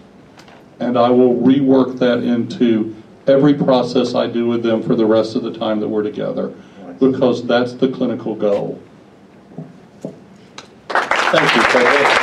And 0.80 0.97
I 0.97 1.10
will 1.10 1.36
rework 1.36 1.99
that 1.99 2.20
into 2.20 2.95
every 3.28 3.54
process 3.54 4.16
I 4.16 4.28
do 4.28 4.47
with 4.47 4.64
them 4.64 4.82
for 4.82 4.95
the 4.95 5.06
rest 5.06 5.36
of 5.36 5.43
the 5.43 5.54
time 5.54 5.80
that 5.80 5.88
we're 5.88 6.04
together, 6.04 6.54
because 6.99 7.45
that's 7.45 7.74
the 7.74 7.89
clinical 7.89 8.36
goal. 8.36 8.82
Thank 10.89 11.56
you, 11.56 12.20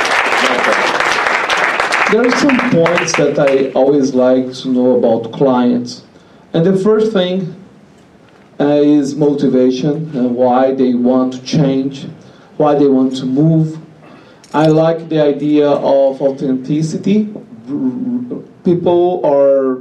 there 2.11 2.25
are 2.25 2.31
some 2.31 2.57
points 2.71 3.15
that 3.17 3.37
I 3.37 3.71
always 3.73 4.15
like 4.15 4.51
to 4.61 4.69
know 4.69 4.97
about 4.97 5.31
clients. 5.31 6.03
And 6.53 6.65
the 6.65 6.75
first 6.75 7.11
thing 7.13 7.55
uh, 8.59 8.81
is 8.81 9.15
motivation, 9.15 10.17
uh, 10.17 10.23
why 10.23 10.73
they 10.73 10.95
want 10.95 11.33
to 11.33 11.43
change, 11.43 12.07
why 12.57 12.73
they 12.73 12.87
want 12.87 13.15
to 13.17 13.25
move. 13.25 13.77
I 14.53 14.67
like 14.67 15.07
the 15.09 15.21
idea 15.21 15.69
of 15.69 16.19
authenticity. 16.19 17.25
People 18.63 19.21
are 19.23 19.77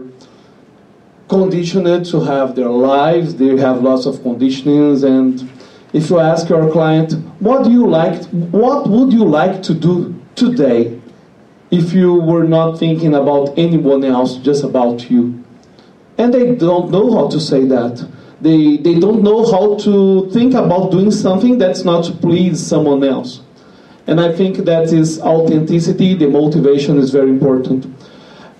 conditioned 1.28 2.04
to 2.06 2.20
have 2.20 2.54
their 2.54 2.68
lives, 2.68 3.36
they 3.36 3.56
have 3.56 3.82
lots 3.82 4.04
of 4.04 4.16
conditionings, 4.16 5.02
and 5.02 5.50
if 5.94 6.10
you 6.10 6.18
ask 6.18 6.50
your 6.50 6.70
client, 6.70 7.14
what 7.40 7.64
do 7.64 7.70
you 7.70 7.86
like, 7.88 8.22
what 8.52 8.86
would 8.86 9.14
you 9.14 9.24
like 9.24 9.62
to 9.62 9.74
do 9.74 10.14
today? 10.34 10.97
If 11.70 11.92
you 11.92 12.14
were 12.14 12.44
not 12.44 12.78
thinking 12.78 13.14
about 13.14 13.58
anyone 13.58 14.04
else, 14.04 14.36
just 14.36 14.64
about 14.64 15.10
you. 15.10 15.44
And 16.16 16.32
they 16.32 16.54
don't 16.54 16.90
know 16.90 17.12
how 17.12 17.28
to 17.28 17.38
say 17.40 17.64
that. 17.66 18.08
They, 18.40 18.76
they 18.76 18.98
don't 18.98 19.22
know 19.22 19.44
how 19.50 19.76
to 19.78 20.30
think 20.30 20.54
about 20.54 20.90
doing 20.90 21.10
something 21.10 21.58
that's 21.58 21.84
not 21.84 22.04
to 22.04 22.12
please 22.12 22.64
someone 22.64 23.04
else. 23.04 23.40
And 24.06 24.20
I 24.20 24.32
think 24.34 24.58
that 24.64 24.92
is 24.92 25.20
authenticity, 25.20 26.14
the 26.14 26.28
motivation 26.28 26.98
is 26.98 27.10
very 27.10 27.30
important. 27.30 27.86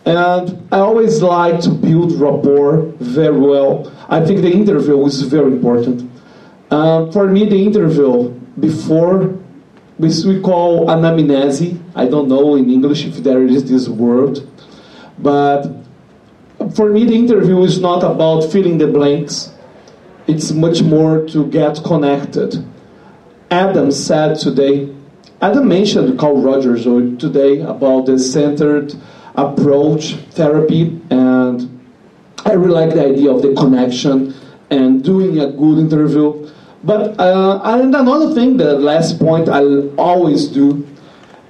And 0.05 0.67
I 0.73 0.79
always 0.79 1.23
like 1.23 1.61
to 1.61 1.71
build 1.71 2.13
rapport 2.13 2.83
very 3.01 3.39
well. 3.39 3.93
I 4.09 4.25
think 4.25 4.43
the 4.43 4.51
interview 4.51 5.05
is 5.07 5.23
very 5.23 5.53
important. 5.53 6.11
Uh, 6.71 7.11
for 7.13 7.29
me, 7.29 7.49
the 7.49 7.57
interview 7.57 8.31
before 8.61 9.39
which 9.99 10.25
we 10.25 10.41
call 10.41 10.87
anamnese. 10.87 11.81
I 11.95 12.07
don't 12.07 12.29
know 12.29 12.57
in 12.57 12.71
English 12.71 13.05
if 13.05 13.17
there 13.17 13.45
is 13.45 13.69
this 13.69 13.89
word, 13.89 14.41
but 15.19 15.79
for 16.75 16.91
me, 16.91 17.05
the 17.05 17.15
interview 17.15 17.63
is 17.63 17.81
not 17.81 18.03
about 18.03 18.51
filling 18.51 18.79
the 18.79 18.87
blanks. 18.87 19.53
It's 20.27 20.51
much 20.53 20.83
more 20.83 21.25
to 21.27 21.47
get 21.47 21.83
connected. 21.85 22.65
Adam 23.51 23.91
said 23.91 24.39
today, 24.39 24.95
Adam 25.41 25.69
mentioned 25.69 26.19
Carl 26.19 26.43
Rogers 26.43 26.85
today 27.19 27.61
about 27.61 28.07
the 28.07 28.19
centered 28.19 28.95
approach 29.37 30.15
therapy, 30.33 31.01
and 31.11 31.81
I 32.45 32.53
really 32.53 32.75
like 32.75 32.95
the 32.95 33.07
idea 33.07 33.31
of 33.31 33.43
the 33.43 33.55
connection 33.55 34.35
and 34.71 35.03
doing 35.03 35.39
a 35.39 35.47
good 35.47 35.79
interview. 35.79 36.51
But 36.89 37.21
uh, 37.21 37.61
and 37.65 37.95
another 37.95 38.33
thing, 38.35 38.57
the 38.57 38.73
last 38.73 39.19
point 39.19 39.47
I 39.51 39.61
always 39.99 40.47
do, 40.49 40.87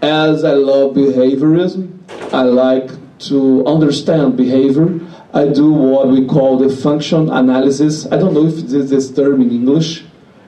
as 0.02 0.42
I 0.42 0.54
love 0.54 0.96
behaviorism, 0.96 1.96
I 2.32 2.42
like 2.42 2.90
to 3.30 3.64
understand 3.64 4.36
behavior. 4.36 4.98
I 5.32 5.46
do 5.46 5.72
what 5.72 6.08
we 6.08 6.26
call 6.26 6.58
the 6.58 6.74
function 6.74 7.30
analysis. 7.30 8.06
I 8.10 8.16
don't 8.16 8.34
know 8.34 8.46
if 8.46 8.56
this 8.66 8.90
is 8.90 9.14
term 9.14 9.40
in 9.40 9.52
English, 9.52 10.04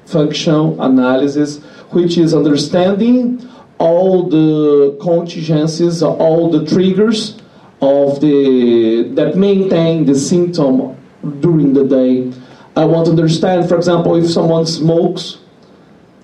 function 0.06 0.80
analysis, 0.80 1.58
which 1.90 2.18
is 2.18 2.34
understanding 2.34 3.48
all 3.78 4.28
the 4.28 4.98
contingencies, 5.00 6.02
all 6.02 6.50
the 6.50 6.66
triggers 6.66 7.38
of 7.80 8.20
the 8.20 9.08
that 9.14 9.36
maintain 9.36 10.04
the 10.04 10.16
symptom 10.16 10.96
during 11.38 11.74
the 11.74 11.84
day. 11.84 12.32
I 12.80 12.84
want 12.84 13.04
to 13.04 13.10
understand, 13.10 13.68
for 13.68 13.76
example, 13.76 14.16
if 14.16 14.30
someone 14.30 14.64
smokes, 14.64 15.36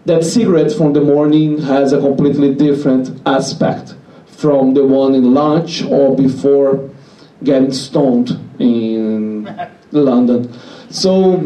that 0.06 0.24
cigarette 0.24 0.72
from 0.72 0.94
the 0.94 1.02
morning 1.02 1.60
has 1.60 1.92
a 1.92 2.00
completely 2.00 2.54
different 2.54 3.20
aspect 3.26 3.94
from 4.24 4.72
the 4.72 4.82
one 4.82 5.14
in 5.14 5.34
lunch 5.34 5.82
or 5.82 6.16
before 6.16 6.88
getting 7.44 7.72
stoned 7.72 8.30
in 8.58 9.44
London. 9.92 10.50
So 10.88 11.36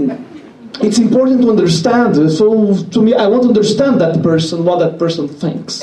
it's 0.81 0.99
important 0.99 1.43
to 1.43 1.51
understand. 1.51 2.15
So 2.31 2.81
to 2.95 3.03
me, 3.03 3.13
I 3.15 3.27
want 3.27 3.43
to 3.43 3.49
understand 3.49 4.01
that 4.01 4.23
person, 4.23 4.65
what 4.65 4.79
that 4.79 4.97
person 4.97 5.27
thinks, 5.27 5.83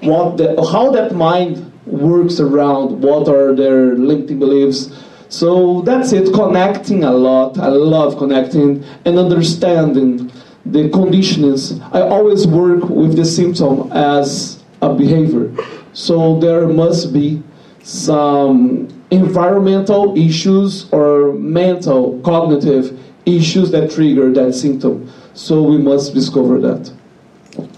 what 0.00 0.38
the, 0.38 0.56
how 0.72 0.90
that 0.92 1.14
mind 1.14 1.70
works 1.84 2.40
around, 2.40 3.02
what 3.02 3.28
are 3.28 3.54
their 3.54 3.96
limiting 3.96 4.38
beliefs. 4.38 4.90
So 5.32 5.80
that's 5.80 6.12
it, 6.12 6.30
connecting 6.34 7.04
a 7.04 7.10
lot. 7.10 7.56
I 7.56 7.68
love 7.68 8.18
connecting 8.18 8.84
and 9.06 9.18
understanding 9.18 10.30
the 10.66 10.90
conditionings. 10.90 11.80
I 11.90 12.02
always 12.02 12.46
work 12.46 12.84
with 12.90 13.16
the 13.16 13.24
symptom 13.24 13.90
as 13.92 14.62
a 14.82 14.92
behavior. 14.92 15.50
So 15.94 16.38
there 16.38 16.68
must 16.68 17.14
be 17.14 17.42
some 17.82 18.88
environmental 19.10 20.14
issues 20.18 20.92
or 20.92 21.32
mental, 21.32 22.20
cognitive 22.20 23.00
issues 23.24 23.70
that 23.70 23.90
trigger 23.90 24.30
that 24.34 24.52
symptom. 24.52 25.10
So 25.32 25.62
we 25.62 25.78
must 25.78 26.12
discover 26.12 26.60
that. 26.60 26.92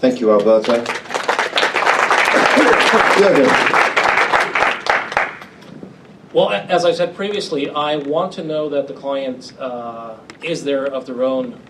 Thank 0.01 0.19
you, 0.19 0.29
Alberto. 0.29 0.83
As 6.67 6.83
I 6.83 6.93
said 6.93 7.15
previously, 7.15 7.69
I 7.69 7.97
want 7.97 8.31
to 8.33 8.43
know 8.43 8.69
that 8.69 8.87
the 8.87 8.93
client 8.93 9.53
uh, 9.59 10.17
is 10.41 10.63
there 10.63 10.85
of 10.85 11.05
their 11.05 11.21
own, 11.21 11.61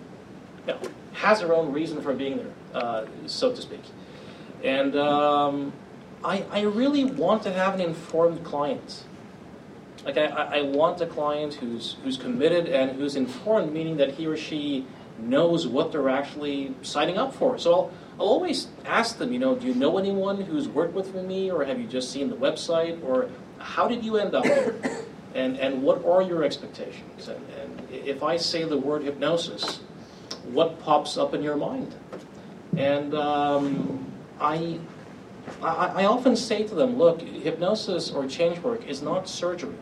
you 0.65 0.73
know, 0.73 0.80
has 1.11 1.39
their 1.39 1.53
own 1.53 1.73
reason 1.73 2.01
for 2.01 2.13
being 2.13 2.38
there, 2.38 2.53
uh, 2.73 3.05
so 3.26 3.53
to 3.53 3.61
speak. 3.61 3.84
And 4.63 4.95
um, 4.95 5.73
I, 6.23 6.45
I 6.49 6.61
really 6.61 7.03
want 7.03 7.43
to 7.43 7.51
have 7.51 7.73
an 7.73 7.81
informed 7.81 8.45
client. 8.45 9.03
Like 10.05 10.17
I, 10.17 10.27
I 10.27 10.61
want 10.61 11.01
a 11.01 11.07
client 11.07 11.55
who's 11.55 11.97
who's 12.03 12.15
committed 12.15 12.67
and 12.67 12.91
who's 12.97 13.17
informed, 13.17 13.73
meaning 13.73 13.97
that 13.97 14.13
he 14.13 14.27
or 14.27 14.38
she 14.38 14.85
knows 15.19 15.67
what 15.67 15.91
they're 15.91 16.09
actually 16.09 16.73
signing 16.84 17.17
up 17.17 17.34
for. 17.34 17.57
So 17.57 17.73
I'll, 17.73 17.91
I'll 18.19 18.27
always 18.27 18.67
ask 18.85 19.17
them, 19.17 19.34
you 19.34 19.39
know, 19.39 19.55
do 19.55 19.67
you 19.67 19.73
know 19.73 19.97
anyone 19.97 20.41
who's 20.41 20.69
worked 20.69 20.93
with 20.93 21.13
me, 21.15 21.51
or 21.51 21.65
have 21.65 21.81
you 21.81 21.88
just 21.88 22.11
seen 22.11 22.30
the 22.30 22.35
website, 22.38 23.03
or 23.03 23.30
how 23.66 23.88
did 23.88 24.06
you 24.06 24.18
end 24.18 24.36
up 24.36 24.46
here? 24.46 24.80
And, 25.34 25.58
and 25.58 25.82
what 25.84 26.06
are 26.06 26.22
your 26.22 26.44
expectations? 26.44 27.28
And, 27.28 27.46
and 27.60 27.90
if 27.92 28.24
I 28.24 28.38
say 28.38 28.64
the 28.64 28.78
word 28.78 29.04
hypnosis, 29.04 29.82
what 30.52 30.80
pops 30.80 31.18
up 31.18 31.34
in 31.34 31.44
your 31.44 31.58
mind? 31.58 31.94
And 32.78 33.14
um, 33.16 34.12
I, 34.40 34.80
I, 35.62 35.88
I 35.88 36.06
often 36.06 36.36
say 36.36 36.66
to 36.66 36.76
them, 36.76 36.98
look, 36.98 37.22
hypnosis 37.22 38.12
or 38.12 38.28
change 38.28 38.60
work 38.60 38.88
is 38.88 39.02
not 39.02 39.28
surgery. 39.28 39.76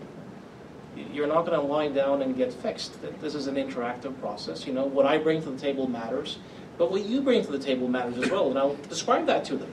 You're 1.11 1.27
not 1.27 1.45
going 1.45 1.59
to 1.59 1.65
lie 1.65 1.89
down 1.89 2.21
and 2.21 2.35
get 2.35 2.53
fixed. 2.53 2.97
This 3.21 3.35
is 3.35 3.47
an 3.47 3.55
interactive 3.55 4.19
process. 4.19 4.65
You 4.65 4.73
know, 4.73 4.85
what 4.85 5.05
I 5.05 5.17
bring 5.17 5.41
to 5.43 5.51
the 5.51 5.59
table 5.59 5.87
matters, 5.87 6.39
but 6.77 6.89
what 6.91 7.05
you 7.05 7.21
bring 7.21 7.45
to 7.45 7.51
the 7.51 7.59
table 7.59 7.87
matters 7.87 8.17
as 8.17 8.31
well. 8.31 8.49
And 8.49 8.57
I'll 8.57 8.75
describe 8.89 9.25
that 9.27 9.43
to 9.45 9.57
them. 9.57 9.71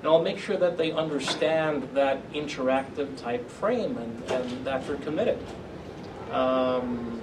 And 0.00 0.08
I'll 0.08 0.22
make 0.22 0.38
sure 0.38 0.56
that 0.56 0.78
they 0.78 0.92
understand 0.92 1.88
that 1.94 2.32
interactive 2.32 3.20
type 3.20 3.48
frame 3.50 3.98
and, 3.98 4.30
and 4.30 4.64
that 4.64 4.86
they're 4.86 4.96
committed. 4.96 5.38
Um, 6.32 7.20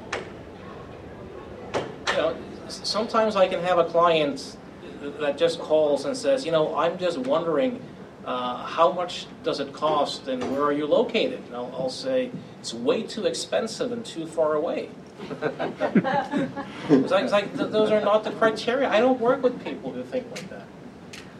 you 1.73 2.17
know, 2.17 2.37
sometimes 2.67 3.35
I 3.35 3.47
can 3.47 3.61
have 3.61 3.79
a 3.79 3.85
client 3.85 4.57
that 5.01 5.37
just 5.37 5.59
calls 5.59 6.05
and 6.05 6.15
says, 6.15 6.45
you 6.45 6.51
know, 6.51 6.75
I'm 6.75 6.97
just 6.97 7.17
wondering 7.17 7.81
uh, 8.25 8.65
how 8.65 8.91
much 8.91 9.25
does 9.43 9.59
it 9.59 9.73
cost 9.73 10.27
and 10.27 10.43
where 10.51 10.61
are 10.61 10.73
you 10.73 10.85
located? 10.85 11.41
And 11.47 11.55
I'll, 11.55 11.73
I'll 11.73 11.89
say, 11.89 12.29
it's 12.59 12.73
way 12.73 13.03
too 13.03 13.25
expensive 13.25 13.91
and 13.91 14.05
too 14.05 14.27
far 14.27 14.53
away. 14.53 14.89
it's 15.41 17.11
like, 17.11 17.23
it's 17.23 17.31
like 17.31 17.57
th- 17.57 17.71
those 17.71 17.89
are 17.89 18.01
not 18.01 18.23
the 18.23 18.31
criteria. 18.31 18.87
I 18.89 18.99
don't 18.99 19.19
work 19.19 19.41
with 19.41 19.63
people 19.63 19.91
who 19.91 20.03
think 20.03 20.29
like 20.29 20.47
that. 20.49 20.67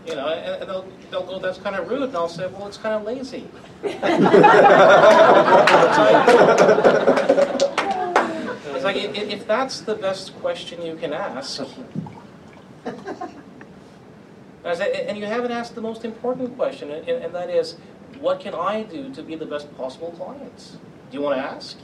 You 0.07 0.15
know, 0.15 0.29
and, 0.29 0.61
and 0.61 0.69
they'll, 0.69 0.88
they'll 1.11 1.25
go, 1.25 1.38
that's 1.39 1.57
kind 1.57 1.75
of 1.75 1.89
rude. 1.89 2.03
And 2.03 2.15
I'll 2.15 2.29
say, 2.29 2.47
well, 2.47 2.67
it's 2.67 2.77
kind 2.77 2.95
of 2.95 3.03
lazy. 3.03 3.45
it's 3.84 4.03
like, 8.84 8.95
if, 8.95 9.15
if 9.17 9.45
that's 9.45 9.81
the 9.81 9.95
best 9.95 10.34
question 10.39 10.81
you 10.81 10.95
can 10.95 11.11
ask, 11.11 11.61
and 14.63 15.17
you 15.17 15.25
haven't 15.25 15.51
asked 15.51 15.75
the 15.75 15.81
most 15.81 16.05
important 16.05 16.55
question, 16.55 16.89
and, 16.91 17.07
and 17.09 17.35
that 17.35 17.49
is, 17.49 17.75
what 18.19 18.39
can 18.39 18.53
I 18.53 18.84
do 18.84 19.13
to 19.13 19.21
be 19.21 19.35
the 19.35 19.45
best 19.45 19.75
possible 19.75 20.11
client? 20.11 20.77
Do 21.11 21.17
you 21.17 21.23
want 21.23 21.38
to 21.38 21.43
ask? 21.43 21.77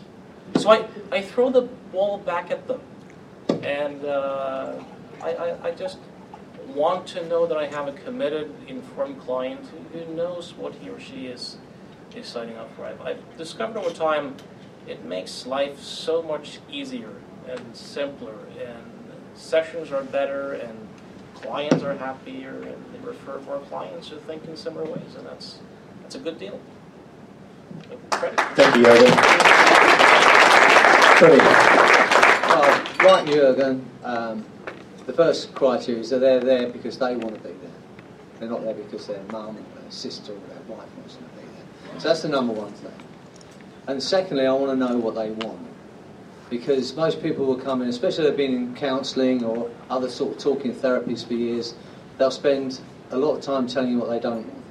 So 0.58 0.72
I, 0.72 0.88
I 1.12 1.22
throw 1.22 1.50
the 1.50 1.64
ball 1.92 2.20
back 2.20 2.52
at 2.52 2.68
them, 2.68 2.82
and 3.64 4.06
uh, 4.06 4.76
I, 5.22 5.30
I, 5.30 5.68
I 5.68 5.72
just 5.72 5.98
want 6.74 7.08
to 7.08 7.26
know 7.28 7.46
that 7.46 7.58
I 7.58 7.68
have 7.68 7.88
a 7.88 7.92
committed, 7.94 8.54
informed 8.68 9.20
client 9.22 9.66
who, 9.68 10.00
who 10.00 10.14
knows 10.16 10.54
what 10.54 10.74
he 10.76 10.90
or 10.90 11.00
she 11.00 11.28
is, 11.28 11.58
is 12.16 12.28
signing 12.28 12.58
up 12.58 12.76
for. 12.76 12.86
I've, 12.86 13.02
I've 13.02 13.38
discovered 13.38 13.78
over 13.78 13.92
time 13.92 14.36
it 14.88 15.04
makes 15.06 15.46
life 15.46 15.80
so 15.80 16.22
much 16.22 16.60
easier 16.70 17.14
and 17.48 17.76
simpler, 17.76 18.36
and 18.60 19.12
sessions 19.36 19.92
are 19.92 20.04
better, 20.04 20.54
and 20.54 20.88
clients 21.36 21.84
are 21.84 21.96
happier, 21.96 22.62
and 22.64 22.86
they 22.94 23.00
refer 23.06 23.40
more 23.42 23.60
clients 23.60 24.10
who 24.10 24.18
think 24.20 24.46
in 24.46 24.56
similar 24.56 24.86
ways, 24.86 25.16
and 25.18 25.26
that's 25.26 25.60
that's 26.02 26.16
a 26.16 26.20
good 26.20 26.38
deal. 26.40 26.60
Thank 28.12 28.76
you, 28.76 28.84
Jürgen. 28.84 29.14
Freddie. 31.18 31.38
Well, 32.48 33.14
like 33.14 33.26
Jürgen, 33.26 33.82
um, 34.04 34.46
the 35.06 35.14
first 35.14 35.54
criteria 35.54 36.02
is 36.02 36.10
that 36.10 36.20
they're 36.20 36.40
there 36.40 36.70
because 36.70 36.98
they 36.98 37.16
want 37.16 37.36
to 37.36 37.42
be 37.42 37.54
there. 37.56 37.72
They're 38.40 38.50
not 38.50 38.64
there 38.64 38.74
because 38.74 39.08
their 39.08 39.24
mum 39.32 39.58
or 39.58 39.82
their 39.82 39.92
sister 39.92 40.34
or 40.34 40.40
their 40.48 40.78
wife 40.78 40.88
wants 40.98 41.16
them 41.16 41.26
to 41.30 41.36
be 41.36 41.48
there. 41.48 42.00
So 42.00 42.08
that's 42.08 42.22
the 42.22 42.30
number 42.30 42.54
one 42.54 42.72
thing. 42.74 42.92
And 43.88 44.02
secondly, 44.02 44.46
I 44.46 44.54
want 44.54 44.72
to 44.72 44.76
know 44.76 44.98
what 44.98 45.16
they 45.16 45.32
want. 45.32 45.60
Because 46.50 46.96
most 46.96 47.22
people 47.22 47.46
will 47.46 47.58
come 47.58 47.82
in, 47.82 47.90
especially 47.90 48.26
if 48.26 48.32
they've 48.32 48.38
been 48.38 48.56
in 48.56 48.76
counselling 48.76 49.44
or 49.44 49.70
other 49.90 50.10
sort 50.10 50.36
of 50.36 50.40
talking 50.42 50.74
therapies 50.74 51.26
for 51.26 51.34
years, 51.34 51.74
they'll 52.18 52.32
spend 52.32 52.80
a 53.12 53.18
lot 53.18 53.36
of 53.36 53.42
time 53.42 53.68
telling 53.68 53.92
you 53.92 53.98
what 53.98 54.10
they 54.10 54.20
don't 54.20 54.48
want. 54.48 54.64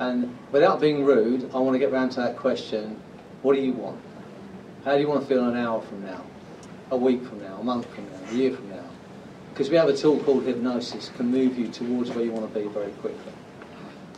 And 0.00 0.38
without 0.52 0.80
being 0.80 1.04
rude, 1.04 1.50
I 1.54 1.58
want 1.58 1.74
to 1.74 1.78
get 1.78 1.90
round 1.90 2.12
to 2.12 2.20
that 2.20 2.36
question 2.36 3.00
what 3.42 3.54
do 3.54 3.60
you 3.60 3.72
want? 3.72 4.00
How 4.84 4.94
do 4.94 5.00
you 5.00 5.08
want 5.08 5.20
to 5.20 5.26
feel 5.26 5.48
an 5.48 5.56
hour 5.56 5.80
from 5.80 6.04
now, 6.04 6.24
a 6.90 6.96
week 6.96 7.24
from 7.24 7.40
now, 7.40 7.58
a 7.60 7.64
month 7.64 7.86
from 7.94 8.04
now, 8.10 8.30
a 8.30 8.34
year 8.34 8.54
from 8.54 8.67
now? 8.67 8.67
Because 9.58 9.70
we 9.72 9.76
have 9.76 9.88
a 9.88 9.96
tool 9.96 10.20
called 10.20 10.44
hypnosis, 10.44 11.10
can 11.16 11.32
move 11.32 11.58
you 11.58 11.66
towards 11.66 12.10
where 12.10 12.24
you 12.24 12.30
want 12.30 12.54
to 12.54 12.60
be 12.60 12.68
very 12.68 12.92
quickly. 12.92 13.32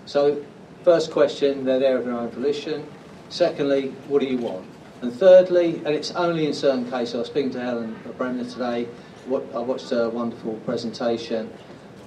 So, 0.04 0.44
first 0.84 1.10
question, 1.10 1.64
they're 1.64 1.78
there 1.78 1.96
of 1.96 2.04
their 2.04 2.12
own 2.12 2.28
volition. 2.28 2.86
Secondly, 3.30 3.94
what 4.08 4.20
do 4.20 4.26
you 4.26 4.36
want? 4.36 4.66
And 5.00 5.10
thirdly, 5.10 5.76
and 5.76 5.94
it's 5.94 6.10
only 6.10 6.44
in 6.44 6.52
certain 6.52 6.90
cases, 6.90 7.14
I 7.14 7.18
was 7.20 7.28
speaking 7.28 7.50
to 7.52 7.60
Helen 7.60 7.98
Bremner 8.18 8.44
today, 8.44 8.86
I 9.28 9.60
watched 9.60 9.90
a 9.92 10.10
wonderful 10.10 10.56
presentation, 10.66 11.50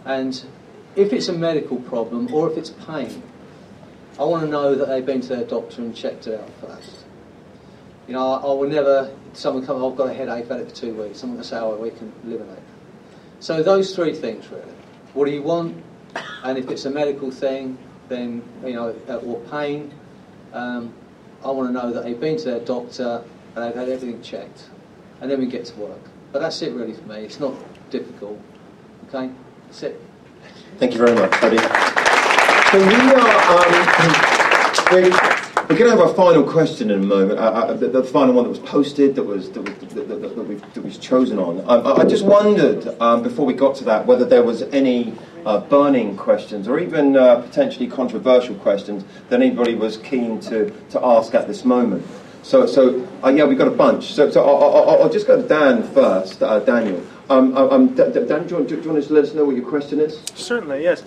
and 0.06 0.40
if 0.96 1.12
it's 1.12 1.28
a 1.28 1.34
medical 1.34 1.78
problem 1.78 2.32
or 2.32 2.52
if 2.52 2.56
it's 2.56 2.70
pain, 2.70 3.24
I 4.20 4.26
want 4.26 4.44
to 4.44 4.48
know 4.48 4.76
that 4.76 4.88
they've 4.88 5.04
been 5.04 5.22
to 5.22 5.30
their 5.30 5.46
doctor 5.46 5.82
and 5.82 5.96
checked 5.96 6.28
it 6.28 6.40
out 6.40 6.52
first. 6.62 7.06
You 8.08 8.14
know, 8.14 8.34
I, 8.34 8.42
I 8.42 8.54
will 8.54 8.70
never, 8.70 9.12
someone 9.34 9.66
come, 9.66 9.82
oh, 9.82 9.90
I've 9.90 9.98
got 9.98 10.10
a 10.10 10.14
headache, 10.14 10.44
I've 10.44 10.50
had 10.50 10.60
it 10.60 10.70
for 10.70 10.76
two 10.76 10.94
weeks, 10.94 11.18
someone 11.18 11.38
will 11.38 11.44
say, 11.44 11.58
oh, 11.58 11.76
we 11.78 11.90
can 11.90 12.14
eliminate. 12.24 12.60
So 13.44 13.62
those 13.62 13.94
three 13.94 14.14
things 14.14 14.48
really. 14.48 14.64
What 15.14 15.26
do 15.26 15.32
you 15.32 15.42
want? 15.42 15.84
And 16.46 16.58
if 16.58 16.70
it's 16.70 16.86
a 16.86 16.90
medical 16.90 17.30
thing, 17.30 17.78
then, 18.08 18.42
you 18.64 18.72
know, 18.72 18.96
uh, 19.10 19.18
or 19.18 19.42
pain, 19.52 19.94
um, 20.54 20.94
I 21.44 21.52
want 21.52 21.68
to 21.68 21.74
know 21.74 21.92
that 21.92 22.06
they've 22.06 22.18
been 22.18 22.38
to 22.38 22.46
their 22.46 22.62
doctor 22.62 23.22
and 23.54 23.66
they've 23.66 23.76
had 23.76 23.90
everything 23.90 24.22
checked. 24.22 24.70
And 25.20 25.30
then 25.30 25.42
we 25.42 25.48
get 25.48 25.66
to 25.66 25.76
work. 25.76 26.00
But 26.32 26.40
that's 26.40 26.62
it 26.62 26.72
really 26.72 26.94
for 26.94 27.04
me. 27.04 27.18
It's 27.18 27.42
not 27.42 27.54
difficult. 27.90 28.40
Okay? 29.10 29.30
That's 29.66 29.84
it. 29.84 30.02
Thank 30.78 30.94
you 30.94 31.00
very 31.00 31.14
much, 31.14 31.32
Buddy. 31.42 31.58
So 31.58 32.78
we 32.78 32.96
are, 33.14 33.40
um, 34.94 35.40
we're, 35.74 35.80
going 35.80 35.92
to 35.92 35.98
have 35.98 36.08
our 36.08 36.16
final 36.16 36.44
question 36.44 36.92
in 36.92 37.02
a 37.02 37.06
moment. 37.06 37.40
Uh, 37.40 37.44
uh, 37.44 37.74
the, 37.74 38.04
final 38.04 38.36
one 38.36 38.44
that 38.44 38.50
was 38.50 38.60
posted, 38.60 39.16
that 39.16 39.24
was 39.24 39.50
that, 39.52 39.62
was, 39.62 39.94
that, 39.96 40.08
that, 40.08 40.20
that, 40.22 40.74
that 40.76 40.84
was 40.84 41.00
chosen 41.00 41.40
on. 41.40 41.62
Um, 41.68 42.00
I 42.00 42.06
just 42.06 42.24
wondered 42.24 42.88
um, 43.02 43.24
before 43.24 43.46
we 43.46 43.54
got 43.54 43.76
to 43.78 43.84
that 43.86 44.06
whether 44.06 44.24
there 44.24 44.44
was 44.44 44.62
any 44.62 45.16
uh, 45.48 45.62
burning 45.62 46.16
questions 46.16 46.68
or 46.68 46.78
even 46.78 47.18
uh, 47.18 47.42
potentially 47.42 47.88
controversial 47.88 48.54
questions 48.56 49.04
that 49.30 49.42
anybody 49.42 49.74
was 49.74 49.98
keen 49.98 50.40
to, 50.42 50.70
to 50.92 51.04
ask 51.04 51.34
at 51.34 51.48
this 51.48 51.66
moment. 51.66 52.06
So, 52.44 52.68
so 52.68 53.08
uh, 53.24 53.30
yeah, 53.30 53.46
we've 53.46 53.58
got 53.58 53.68
a 53.68 53.72
bunch. 53.72 54.14
So, 54.14 54.30
so 54.30 54.46
I'll, 54.46 54.90
I'll, 54.90 55.04
I'll 55.04 55.10
just 55.10 55.26
go 55.26 55.42
to 55.42 55.48
Dan 55.48 55.82
first, 55.82 56.44
uh, 56.44 56.60
Daniel. 56.60 57.04
Um, 57.32 57.58
um, 57.58 57.96
Dan, 57.96 58.12
do 58.12 58.20
you, 58.20 58.28
want, 58.28 58.68
do 58.68 58.80
you 58.80 58.92
want 58.92 59.04
to 59.04 59.14
let 59.14 59.24
us 59.24 59.34
know 59.34 59.46
what 59.46 59.56
your 59.56 59.68
question 59.68 60.00
is? 60.00 60.22
Certainly, 60.36 60.84
yes. 60.84 61.04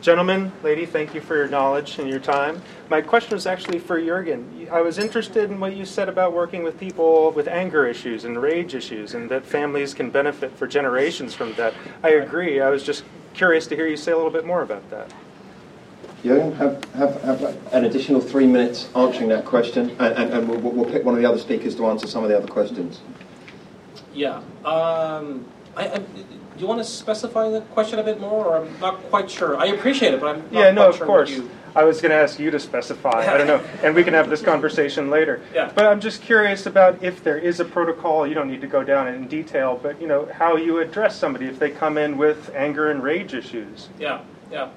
Gentlemen, 0.00 0.50
lady, 0.62 0.86
thank 0.86 1.14
you 1.14 1.20
for 1.20 1.36
your 1.36 1.48
knowledge 1.48 1.98
and 1.98 2.08
your 2.08 2.20
time. 2.20 2.62
My 2.88 3.02
question 3.02 3.34
was 3.34 3.46
actually 3.46 3.78
for 3.78 4.00
Jürgen. 4.00 4.70
I 4.70 4.80
was 4.80 4.98
interested 4.98 5.50
in 5.50 5.60
what 5.60 5.76
you 5.76 5.84
said 5.84 6.08
about 6.08 6.32
working 6.32 6.62
with 6.62 6.80
people 6.80 7.32
with 7.32 7.46
anger 7.46 7.86
issues 7.86 8.24
and 8.24 8.40
rage 8.40 8.74
issues, 8.74 9.12
and 9.12 9.30
that 9.30 9.44
families 9.44 9.92
can 9.92 10.08
benefit 10.08 10.56
for 10.56 10.66
generations 10.66 11.34
from 11.34 11.52
that. 11.54 11.74
I 12.02 12.10
agree. 12.12 12.62
I 12.62 12.70
was 12.70 12.82
just 12.82 13.04
curious 13.34 13.66
to 13.66 13.76
hear 13.76 13.86
you 13.86 13.98
say 13.98 14.12
a 14.12 14.16
little 14.16 14.32
bit 14.32 14.46
more 14.46 14.62
about 14.62 14.88
that. 14.88 15.12
Jürgen, 16.22 16.56
have, 16.56 16.82
have, 16.94 17.20
have 17.22 17.74
an 17.74 17.84
additional 17.84 18.22
three 18.22 18.46
minutes 18.46 18.88
answering 18.96 19.28
that 19.28 19.44
question, 19.44 19.90
and, 19.98 20.14
and, 20.14 20.32
and 20.32 20.48
we'll, 20.48 20.60
we'll 20.60 20.90
pick 20.90 21.04
one 21.04 21.14
of 21.14 21.20
the 21.20 21.28
other 21.28 21.38
speakers 21.38 21.76
to 21.76 21.86
answer 21.86 22.06
some 22.06 22.24
of 22.24 22.30
the 22.30 22.36
other 22.38 22.48
questions. 22.48 23.00
Yeah. 24.14 24.36
Um, 24.64 25.44
I, 25.76 25.88
I, 25.90 25.98
do 25.98 26.39
you 26.60 26.66
want 26.66 26.78
to 26.78 26.84
specify 26.84 27.48
the 27.48 27.62
question 27.62 27.98
a 27.98 28.02
bit 28.02 28.20
more, 28.20 28.46
or 28.46 28.58
I'm 28.58 28.80
not 28.80 29.02
quite 29.04 29.30
sure? 29.30 29.56
I 29.56 29.66
appreciate 29.66 30.14
it, 30.14 30.20
but 30.20 30.36
I'm 30.36 30.42
not 30.42 30.52
yeah, 30.52 30.70
no, 30.70 30.88
of 30.90 30.96
sure 30.96 31.06
course. 31.06 31.30
You... 31.30 31.50
I 31.74 31.84
was 31.84 32.00
going 32.00 32.10
to 32.10 32.16
ask 32.16 32.38
you 32.38 32.50
to 32.50 32.58
specify. 32.58 33.32
I 33.32 33.38
don't 33.38 33.46
know, 33.46 33.64
and 33.82 33.94
we 33.94 34.04
can 34.04 34.12
have 34.14 34.28
this 34.28 34.42
conversation 34.42 35.08
later. 35.08 35.40
Yeah. 35.54 35.72
But 35.74 35.86
I'm 35.86 36.00
just 36.00 36.20
curious 36.20 36.66
about 36.66 37.02
if 37.02 37.24
there 37.24 37.38
is 37.38 37.60
a 37.60 37.64
protocol. 37.64 38.26
You 38.26 38.34
don't 38.34 38.50
need 38.50 38.60
to 38.60 38.66
go 38.66 38.84
down 38.84 39.08
in 39.08 39.26
detail, 39.28 39.78
but 39.82 40.00
you 40.00 40.06
know 40.06 40.28
how 40.32 40.56
you 40.56 40.80
address 40.80 41.16
somebody 41.16 41.46
if 41.46 41.58
they 41.58 41.70
come 41.70 41.96
in 41.96 42.18
with 42.18 42.50
anger 42.54 42.90
and 42.90 43.02
rage 43.02 43.34
issues. 43.34 43.88
Yeah, 43.98 44.20
yeah. 44.50 44.70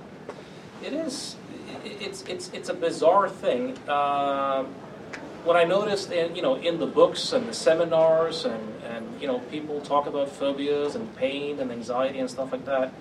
It 0.83 0.93
is. 0.93 1.35
It's 1.83 2.23
it's 2.23 2.49
it's 2.53 2.69
a 2.69 2.73
bizarre 2.73 3.27
thing. 3.27 3.77
Uh, 3.87 4.65
what 5.43 5.55
I 5.55 5.63
noticed 5.63 6.11
in 6.11 6.35
you 6.35 6.41
know 6.41 6.55
in 6.55 6.79
the 6.79 6.87
books 6.87 7.33
and 7.33 7.47
the 7.47 7.53
seminars 7.53 8.45
and 8.45 8.83
and 8.83 9.21
you 9.21 9.27
know 9.27 9.39
people 9.39 9.81
talk 9.81 10.07
about 10.07 10.29
phobias 10.29 10.95
and 10.95 11.13
pain 11.15 11.59
and 11.59 11.71
anxiety 11.71 12.19
and 12.19 12.29
stuff 12.29 12.51
like 12.51 12.65
that. 12.65 12.93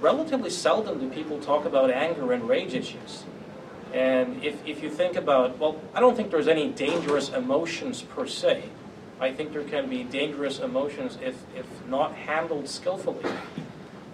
Relatively 0.00 0.50
seldom 0.50 1.00
do 1.00 1.08
people 1.08 1.40
talk 1.40 1.64
about 1.64 1.90
anger 1.90 2.32
and 2.32 2.48
rage 2.48 2.74
issues. 2.74 3.24
And 3.92 4.44
if, 4.44 4.66
if 4.66 4.82
you 4.82 4.90
think 4.90 5.16
about, 5.16 5.58
well, 5.58 5.80
I 5.94 6.00
don't 6.00 6.16
think 6.16 6.30
there's 6.30 6.48
any 6.48 6.68
dangerous 6.68 7.30
emotions 7.30 8.02
per 8.02 8.26
se. 8.26 8.64
I 9.20 9.32
think 9.32 9.52
there 9.52 9.64
can 9.64 9.88
be 9.88 10.04
dangerous 10.04 10.58
emotions 10.58 11.16
if, 11.22 11.36
if 11.56 11.66
not 11.86 12.14
handled 12.14 12.68
skillfully. 12.68 13.24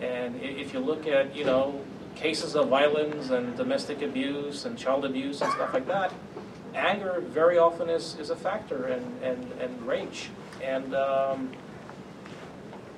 And 0.01 0.41
if 0.41 0.73
you 0.73 0.79
look 0.79 1.09
at, 1.09 1.35
you 1.35 1.45
know, 1.45 1.81
cases 2.15 2.55
of 2.55 2.69
violence 2.69 3.31
and 3.31 3.57
domestic 3.57 4.03
abuse 4.03 4.65
and 4.65 4.79
child 4.79 5.05
abuse 5.05 5.41
and 5.41 5.51
stuff 5.53 5.75
like 5.75 5.89
that, 5.89 6.13
anger 6.75 7.23
very 7.27 7.59
often 7.59 7.89
is, 7.89 8.17
is 8.19 8.31
a 8.31 8.37
factor 8.37 8.87
and, 8.87 9.23
and, 9.23 9.53
and 9.61 9.87
rage. 9.87 10.31
And 10.63 10.95
um, 10.95 11.53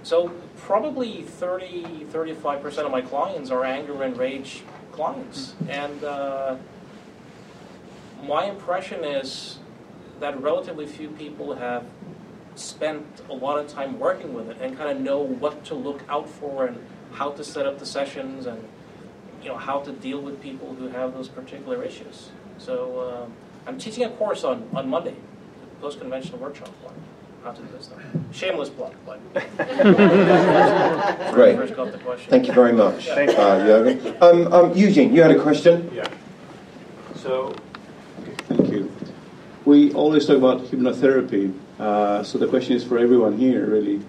so 0.03 0.29
probably 0.59 1.23
30, 1.23 2.07
35% 2.13 2.79
of 2.79 2.91
my 2.91 3.01
clients 3.01 3.51
are 3.51 3.65
anger 3.65 4.03
and 4.03 4.17
rage 4.17 4.63
clients. 4.93 5.55
And 5.69 6.05
uh, 6.05 6.57
my 8.23 8.45
impression 8.45 9.05
is 9.05 9.59
that 10.21 10.41
relatively 10.41 10.87
few 10.87 11.09
people 11.09 11.55
have 11.55 11.85
spent 12.55 13.05
a 13.29 13.35
lot 13.35 13.59
of 13.59 13.67
time 13.67 13.99
working 13.99 14.33
with 14.33 14.49
it 14.49 14.59
and 14.61 14.77
kind 14.77 14.91
of 14.91 15.01
know 15.03 15.19
what 15.19 15.65
to 15.65 15.75
look 15.75 16.03
out 16.09 16.29
for 16.29 16.67
and 16.67 16.79
how 17.13 17.31
to 17.31 17.43
set 17.43 17.67
up 17.67 17.79
the 17.79 17.87
sessions 17.87 18.47
and 18.47 18.63
you 19.43 19.49
know 19.49 19.57
how 19.57 19.81
to 19.81 19.93
deal 19.93 20.21
with 20.21 20.41
people 20.41 20.75
who 20.75 20.89
have 20.89 21.13
those 21.13 21.29
particular 21.29 21.83
issues. 21.83 22.31
So 22.59 23.25
um, 23.25 23.33
I'm 23.67 23.79
teaching 23.79 24.05
a 24.05 24.11
course 24.11 24.45
on, 24.45 24.69
on 24.75 24.89
Monday, 24.89 25.15
post-conventional 25.81 26.39
workshop 26.39 26.71
on 26.87 26.95
how 27.43 27.53
to 27.53 27.63
do 27.63 27.69
this 27.73 27.85
stuff. 27.85 27.99
Shameless 28.33 28.71
plug, 28.71 28.95
but 29.05 29.45
Great. 31.33 31.57
first 31.57 31.77
got 31.77 31.93
the 31.93 31.99
question. 31.99 32.31
Thank 32.31 32.47
you 32.47 32.55
very 32.55 32.73
much, 32.73 33.07
Thank 33.07 33.31
you. 33.31 33.37
uh, 33.37 33.61
Jürgen. 33.61 34.23
Um, 34.23 34.53
um, 34.53 34.73
Eugene, 34.77 35.15
you 35.15 35.23
had 35.23 35.31
a 35.31 35.41
question? 35.41 35.91
Yeah. 35.95 36.09
So, 37.17 37.55
thank 38.49 38.71
you. 38.71 38.91
We 39.65 39.93
always 39.93 40.27
talk 40.27 40.37
about 40.37 40.63
hypnotherapy. 40.63 41.55
Uh, 41.79 42.23
so 42.23 42.39
the 42.39 42.47
question 42.47 42.77
is 42.77 42.85
for 42.85 42.99
everyone 42.99 43.37
here, 43.39 43.67
really. 43.67 44.03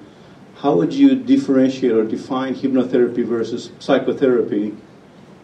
How 0.58 0.76
would 0.76 0.94
you 0.94 1.16
differentiate 1.16 1.92
or 1.94 2.04
define 2.06 2.56
hypnotherapy 2.56 3.26
versus 3.26 3.72
psychotherapy, 3.80 4.76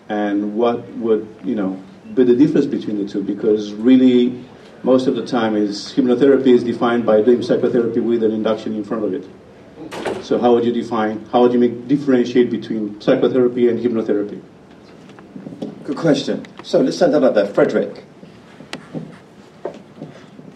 and 0.09 0.55
what 0.55 0.87
would 0.95 1.27
you 1.43 1.55
know 1.55 1.80
be 2.13 2.23
the 2.23 2.35
difference 2.35 2.65
between 2.65 2.97
the 2.97 3.11
two? 3.11 3.23
Because 3.23 3.73
really, 3.73 4.43
most 4.83 5.07
of 5.07 5.15
the 5.15 5.25
time, 5.25 5.55
is 5.55 5.93
hypnotherapy 5.95 6.47
is 6.47 6.63
defined 6.63 7.05
by 7.05 7.21
doing 7.21 7.41
psychotherapy 7.41 7.99
with 7.99 8.23
an 8.23 8.31
induction 8.31 8.75
in 8.75 8.83
front 8.83 9.03
of 9.05 9.13
it. 9.13 9.27
So 10.23 10.39
how 10.39 10.53
would 10.53 10.65
you 10.65 10.71
define? 10.71 11.25
How 11.31 11.41
would 11.41 11.53
you 11.53 11.59
make 11.59 11.87
differentiate 11.87 12.49
between 12.49 12.99
psychotherapy 13.01 13.69
and 13.69 13.79
hypnotherapy? 13.79 14.41
Good 15.83 15.97
question. 15.97 16.45
So 16.63 16.81
let's 16.81 16.97
send 16.97 17.13
that 17.13 17.23
up 17.23 17.33
there. 17.33 17.47
Fredric. 17.47 18.03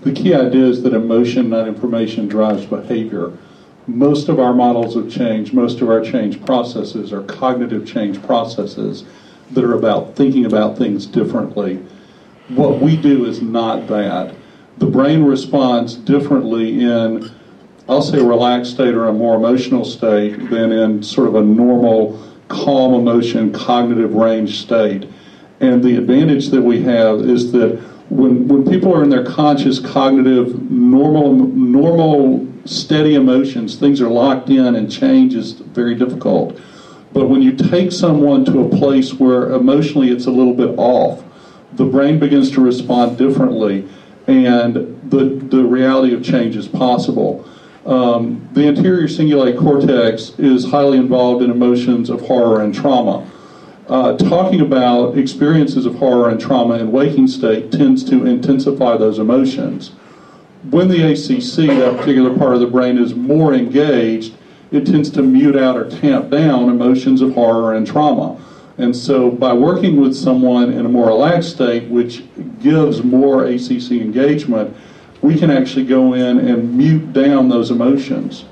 The 0.01 0.11
key 0.11 0.35
idea 0.35 0.65
is 0.65 0.83
that 0.83 0.93
emotion, 0.93 1.49
not 1.49 1.67
information, 1.67 2.27
drives 2.27 2.65
behavior. 2.65 3.35
Most 3.87 4.29
of 4.29 4.39
our 4.39 4.53
models 4.53 4.95
of 4.95 5.11
change, 5.11 5.51
most 5.51 5.81
of 5.81 5.89
our 5.89 6.01
change 6.01 6.45
processes 6.45 7.11
are 7.11 7.23
cognitive 7.23 7.87
change 7.87 8.21
processes 8.21 9.03
that 9.51 9.63
are 9.63 9.73
about 9.73 10.15
thinking 10.15 10.45
about 10.45 10.77
things 10.77 11.05
differently. 11.05 11.85
What 12.49 12.79
we 12.79 12.95
do 12.97 13.25
is 13.25 13.41
not 13.41 13.87
that. 13.87 14.35
The 14.77 14.85
brain 14.85 15.23
responds 15.23 15.95
differently 15.95 16.81
in, 16.81 17.31
I'll 17.87 18.01
say, 18.01 18.19
a 18.19 18.23
relaxed 18.23 18.71
state 18.71 18.93
or 18.93 19.07
a 19.07 19.13
more 19.13 19.35
emotional 19.35 19.85
state 19.85 20.49
than 20.49 20.71
in 20.71 21.01
sort 21.01 21.27
of 21.27 21.35
a 21.35 21.41
normal, 21.41 22.21
calm 22.49 22.93
emotion, 22.93 23.53
cognitive 23.53 24.13
range 24.13 24.61
state. 24.61 25.09
And 25.61 25.83
the 25.83 25.97
advantage 25.97 26.49
that 26.49 26.61
we 26.61 26.81
have 26.83 27.21
is 27.21 27.51
that 27.53 27.79
when, 28.09 28.47
when 28.47 28.69
people 28.69 28.93
are 28.93 29.03
in 29.03 29.09
their 29.09 29.25
conscious, 29.25 29.79
cognitive, 29.79 30.69
normal, 30.69 31.33
normal, 31.33 32.47
steady 32.65 33.15
emotions, 33.15 33.77
things 33.77 34.01
are 34.01 34.09
locked 34.09 34.49
in 34.49 34.75
and 34.75 34.91
change 34.91 35.33
is 35.33 35.53
very 35.53 35.95
difficult. 35.95 36.59
But 37.15 37.29
when 37.29 37.41
you 37.41 37.53
take 37.53 37.93
someone 37.93 38.43
to 38.43 38.65
a 38.65 38.69
place 38.69 39.13
where 39.13 39.51
emotionally 39.51 40.11
it's 40.11 40.25
a 40.25 40.31
little 40.31 40.53
bit 40.53 40.77
off, 40.77 41.23
the 41.71 41.85
brain 41.85 42.19
begins 42.19 42.51
to 42.51 42.61
respond 42.61 43.17
differently, 43.17 43.87
and 44.27 44.75
the, 45.09 45.23
the 45.49 45.63
reality 45.63 46.13
of 46.13 46.25
change 46.25 46.57
is 46.57 46.67
possible. 46.67 47.47
Um, 47.85 48.49
the 48.51 48.67
anterior 48.67 49.07
cingulate 49.07 49.57
cortex 49.57 50.37
is 50.37 50.65
highly 50.65 50.97
involved 50.97 51.41
in 51.41 51.51
emotions 51.51 52.09
of 52.09 52.19
horror 52.19 52.61
and 52.61 52.75
trauma. 52.75 53.25
Uh, 53.87 54.17
talking 54.17 54.59
about 54.59 55.17
experiences 55.17 55.85
of 55.85 55.95
horror 55.95 56.27
and 56.27 56.37
trauma 56.37 56.79
in 56.79 56.91
waking 56.91 57.29
state 57.29 57.71
tends 57.71 58.03
to 58.03 58.25
intensify 58.25 58.97
those 58.97 59.19
emotions. 59.19 59.91
When 60.69 60.89
the 60.89 61.13
ACC, 61.13 61.67
that 61.77 61.97
particular 61.97 62.37
part 62.37 62.55
of 62.55 62.59
the 62.59 62.67
brain, 62.67 62.97
is 62.97 63.15
more 63.15 63.53
engaged, 63.53 64.33
it 64.71 64.85
tends 64.85 65.09
to 65.11 65.21
mute 65.21 65.55
out 65.55 65.77
or 65.77 65.89
tamp 65.89 66.29
down 66.29 66.69
emotions 66.69 67.21
of 67.21 67.33
horror 67.33 67.73
and 67.73 67.85
trauma. 67.85 68.41
And 68.77 68.95
so, 68.95 69.31
by 69.31 69.53
working 69.53 70.01
with 70.01 70.15
someone 70.15 70.73
in 70.73 70.85
a 70.85 70.89
more 70.89 71.07
relaxed 71.07 71.51
state, 71.51 71.87
which 71.89 72.23
gives 72.59 73.03
more 73.03 73.45
ACC 73.45 73.91
engagement, 73.91 74.75
we 75.21 75.37
can 75.37 75.49
actually 75.49 75.85
go 75.85 76.13
in 76.13 76.39
and 76.39 76.77
mute 76.77 77.13
down 77.13 77.47
those 77.47 77.71
emotions. 77.71 78.45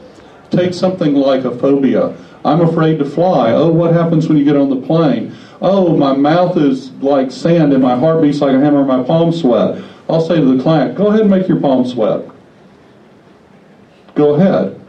Take 0.49 0.73
something 0.73 1.13
like 1.13 1.43
a 1.43 1.57
phobia. 1.57 2.15
I'm 2.45 2.61
afraid 2.61 2.99
to 2.99 3.05
fly. 3.05 3.51
Oh, 3.51 3.69
what 3.69 3.93
happens 3.93 4.27
when 4.27 4.37
you 4.37 4.45
get 4.45 4.55
on 4.55 4.69
the 4.69 4.87
plane? 4.87 5.35
Oh, 5.61 5.95
my 5.95 6.13
mouth 6.13 6.57
is 6.57 6.91
like 6.93 7.31
sand 7.31 7.73
and 7.73 7.81
my 7.81 7.97
heart 7.97 8.21
beats 8.21 8.41
like 8.41 8.55
a 8.55 8.59
hammer 8.59 8.79
and 8.79 8.87
my 8.87 9.03
palms 9.03 9.41
sweat. 9.41 9.83
I'll 10.09 10.21
say 10.21 10.35
to 10.35 10.57
the 10.57 10.61
client, 10.61 10.95
go 10.95 11.07
ahead 11.07 11.21
and 11.21 11.29
make 11.29 11.47
your 11.47 11.59
palms 11.59 11.93
sweat. 11.93 12.27
Go 14.15 14.35
ahead. 14.35 14.82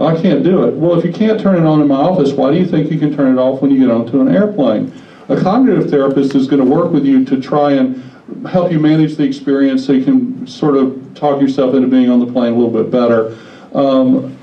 I 0.00 0.20
can't 0.20 0.44
do 0.44 0.64
it. 0.64 0.74
Well, 0.74 0.98
if 0.98 1.04
you 1.04 1.12
can't 1.12 1.40
turn 1.40 1.56
it 1.56 1.66
on 1.66 1.80
in 1.80 1.88
my 1.88 1.96
office, 1.96 2.32
why 2.32 2.52
do 2.52 2.58
you 2.58 2.66
think 2.66 2.90
you 2.90 2.98
can 2.98 3.14
turn 3.14 3.36
it 3.36 3.40
off 3.40 3.60
when 3.60 3.70
you 3.70 3.80
get 3.80 3.90
onto 3.90 4.20
an 4.20 4.34
airplane? 4.34 4.92
A 5.28 5.40
cognitive 5.40 5.90
therapist 5.90 6.34
is 6.34 6.46
going 6.46 6.62
to 6.62 6.68
work 6.68 6.92
with 6.92 7.04
you 7.04 7.24
to 7.24 7.40
try 7.40 7.72
and 7.72 8.02
help 8.46 8.70
you 8.70 8.78
manage 8.78 9.16
the 9.16 9.24
experience 9.24 9.84
so 9.84 9.92
you 9.92 10.04
can 10.04 10.46
sort 10.46 10.76
of 10.76 11.14
talk 11.14 11.40
yourself 11.40 11.74
into 11.74 11.88
being 11.88 12.10
on 12.10 12.20
the 12.20 12.32
plane 12.32 12.52
a 12.52 12.56
little 12.56 12.70
bit 12.70 12.90
better. 12.90 13.36
Um, 13.74 14.38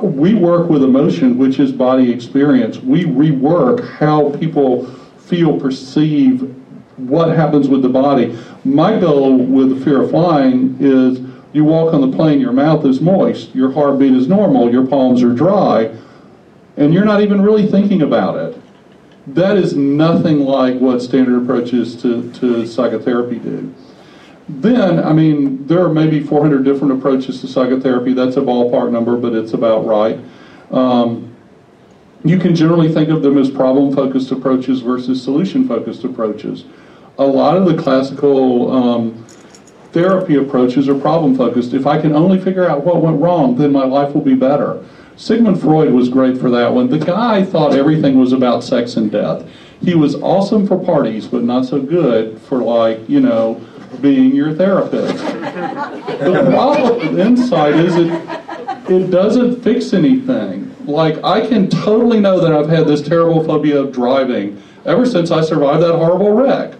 we 0.00 0.34
work 0.34 0.68
with 0.68 0.82
emotion, 0.82 1.38
which 1.38 1.58
is 1.58 1.72
body 1.72 2.10
experience. 2.10 2.78
We 2.78 3.04
rework 3.04 3.88
how 3.96 4.30
people 4.36 4.86
feel, 5.18 5.58
perceive 5.58 6.54
what 6.96 7.34
happens 7.36 7.68
with 7.68 7.82
the 7.82 7.88
body. 7.88 8.38
My 8.64 8.98
goal 8.98 9.36
with 9.38 9.78
the 9.78 9.84
fear 9.84 10.02
of 10.02 10.10
flying 10.10 10.76
is 10.80 11.20
you 11.56 11.64
walk 11.64 11.94
on 11.94 12.02
the 12.02 12.14
plane, 12.14 12.38
your 12.38 12.52
mouth 12.52 12.84
is 12.84 13.00
moist, 13.00 13.54
your 13.54 13.72
heartbeat 13.72 14.12
is 14.12 14.28
normal, 14.28 14.70
your 14.70 14.86
palms 14.86 15.22
are 15.22 15.32
dry, 15.32 15.90
and 16.76 16.92
you're 16.92 17.06
not 17.06 17.22
even 17.22 17.40
really 17.40 17.66
thinking 17.66 18.02
about 18.02 18.36
it. 18.36 18.60
That 19.28 19.56
is 19.56 19.74
nothing 19.74 20.40
like 20.40 20.78
what 20.78 21.00
standard 21.00 21.42
approaches 21.42 22.00
to, 22.02 22.30
to 22.34 22.66
psychotherapy 22.66 23.38
do. 23.38 23.74
Then, 24.50 25.02
I 25.02 25.14
mean, 25.14 25.66
there 25.66 25.82
are 25.82 25.88
maybe 25.88 26.20
400 26.20 26.62
different 26.62 26.92
approaches 26.92 27.40
to 27.40 27.48
psychotherapy. 27.48 28.12
That's 28.12 28.36
a 28.36 28.40
ballpark 28.40 28.92
number, 28.92 29.16
but 29.16 29.32
it's 29.32 29.54
about 29.54 29.86
right. 29.86 30.20
Um, 30.70 31.34
you 32.22 32.38
can 32.38 32.54
generally 32.54 32.92
think 32.92 33.08
of 33.08 33.22
them 33.22 33.38
as 33.38 33.50
problem 33.50 33.94
focused 33.96 34.30
approaches 34.30 34.80
versus 34.80 35.22
solution 35.22 35.66
focused 35.66 36.04
approaches. 36.04 36.64
A 37.18 37.24
lot 37.24 37.56
of 37.56 37.64
the 37.64 37.82
classical 37.82 38.70
um, 38.70 39.25
therapy 39.96 40.36
approaches 40.36 40.90
are 40.90 40.94
problem 40.94 41.34
focused. 41.34 41.72
If 41.72 41.86
I 41.86 41.98
can 41.98 42.14
only 42.14 42.38
figure 42.38 42.68
out 42.68 42.84
what 42.84 43.00
went 43.00 43.18
wrong, 43.18 43.56
then 43.56 43.72
my 43.72 43.86
life 43.86 44.12
will 44.14 44.20
be 44.20 44.34
better. 44.34 44.84
Sigmund 45.16 45.58
Freud 45.58 45.90
was 45.90 46.10
great 46.10 46.36
for 46.36 46.50
that 46.50 46.70
one. 46.70 46.90
The 46.90 46.98
guy 46.98 47.42
thought 47.42 47.72
everything 47.72 48.18
was 48.18 48.34
about 48.34 48.62
sex 48.62 48.98
and 48.98 49.10
death. 49.10 49.48
He 49.80 49.94
was 49.94 50.14
awesome 50.16 50.66
for 50.66 50.78
parties, 50.78 51.26
but 51.26 51.44
not 51.44 51.64
so 51.64 51.80
good 51.80 52.38
for, 52.42 52.58
like, 52.62 53.08
you 53.08 53.20
know, 53.20 53.66
being 54.02 54.36
your 54.36 54.52
therapist. 54.52 55.16
the 55.16 56.50
problem 56.50 56.98
with 56.98 57.18
insight 57.18 57.76
is 57.76 57.96
it, 57.96 58.90
it 58.90 59.10
doesn't 59.10 59.62
fix 59.62 59.94
anything. 59.94 60.76
Like, 60.84 61.24
I 61.24 61.46
can 61.46 61.70
totally 61.70 62.20
know 62.20 62.38
that 62.38 62.52
I've 62.52 62.68
had 62.68 62.86
this 62.86 63.00
terrible 63.00 63.42
phobia 63.42 63.80
of 63.80 63.94
driving 63.94 64.62
ever 64.84 65.06
since 65.06 65.30
I 65.30 65.40
survived 65.40 65.82
that 65.82 65.94
horrible 65.94 66.32
wreck. 66.32 66.74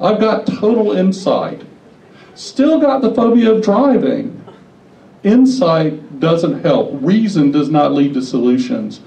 I've 0.00 0.20
got 0.20 0.46
total 0.46 0.92
insight. 0.92 1.62
Still 2.34 2.80
got 2.80 3.02
the 3.02 3.14
phobia 3.14 3.52
of 3.52 3.62
driving. 3.62 4.42
Insight 5.22 6.20
doesn't 6.20 6.62
help. 6.62 6.90
Reason 7.00 7.50
does 7.50 7.68
not 7.68 7.92
lead 7.92 8.14
to 8.14 8.22
solutions. 8.22 9.00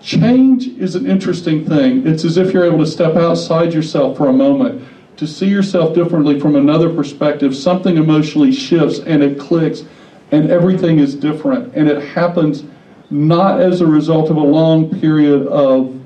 Change 0.00 0.68
is 0.78 0.94
an 0.94 1.06
interesting 1.06 1.66
thing. 1.66 2.06
It's 2.06 2.24
as 2.24 2.36
if 2.36 2.52
you're 2.52 2.64
able 2.64 2.78
to 2.78 2.86
step 2.86 3.16
outside 3.16 3.72
yourself 3.72 4.16
for 4.18 4.28
a 4.28 4.32
moment 4.32 4.86
to 5.16 5.26
see 5.26 5.46
yourself 5.46 5.94
differently 5.94 6.38
from 6.38 6.56
another 6.56 6.92
perspective. 6.92 7.56
Something 7.56 7.96
emotionally 7.96 8.52
shifts 8.52 8.98
and 9.00 9.22
it 9.22 9.38
clicks, 9.38 9.84
and 10.30 10.50
everything 10.50 10.98
is 10.98 11.14
different. 11.14 11.74
And 11.74 11.88
it 11.88 12.02
happens 12.02 12.64
not 13.10 13.60
as 13.60 13.80
a 13.80 13.86
result 13.86 14.30
of 14.30 14.36
a 14.36 14.40
long 14.40 15.00
period 15.00 15.46
of 15.46 15.98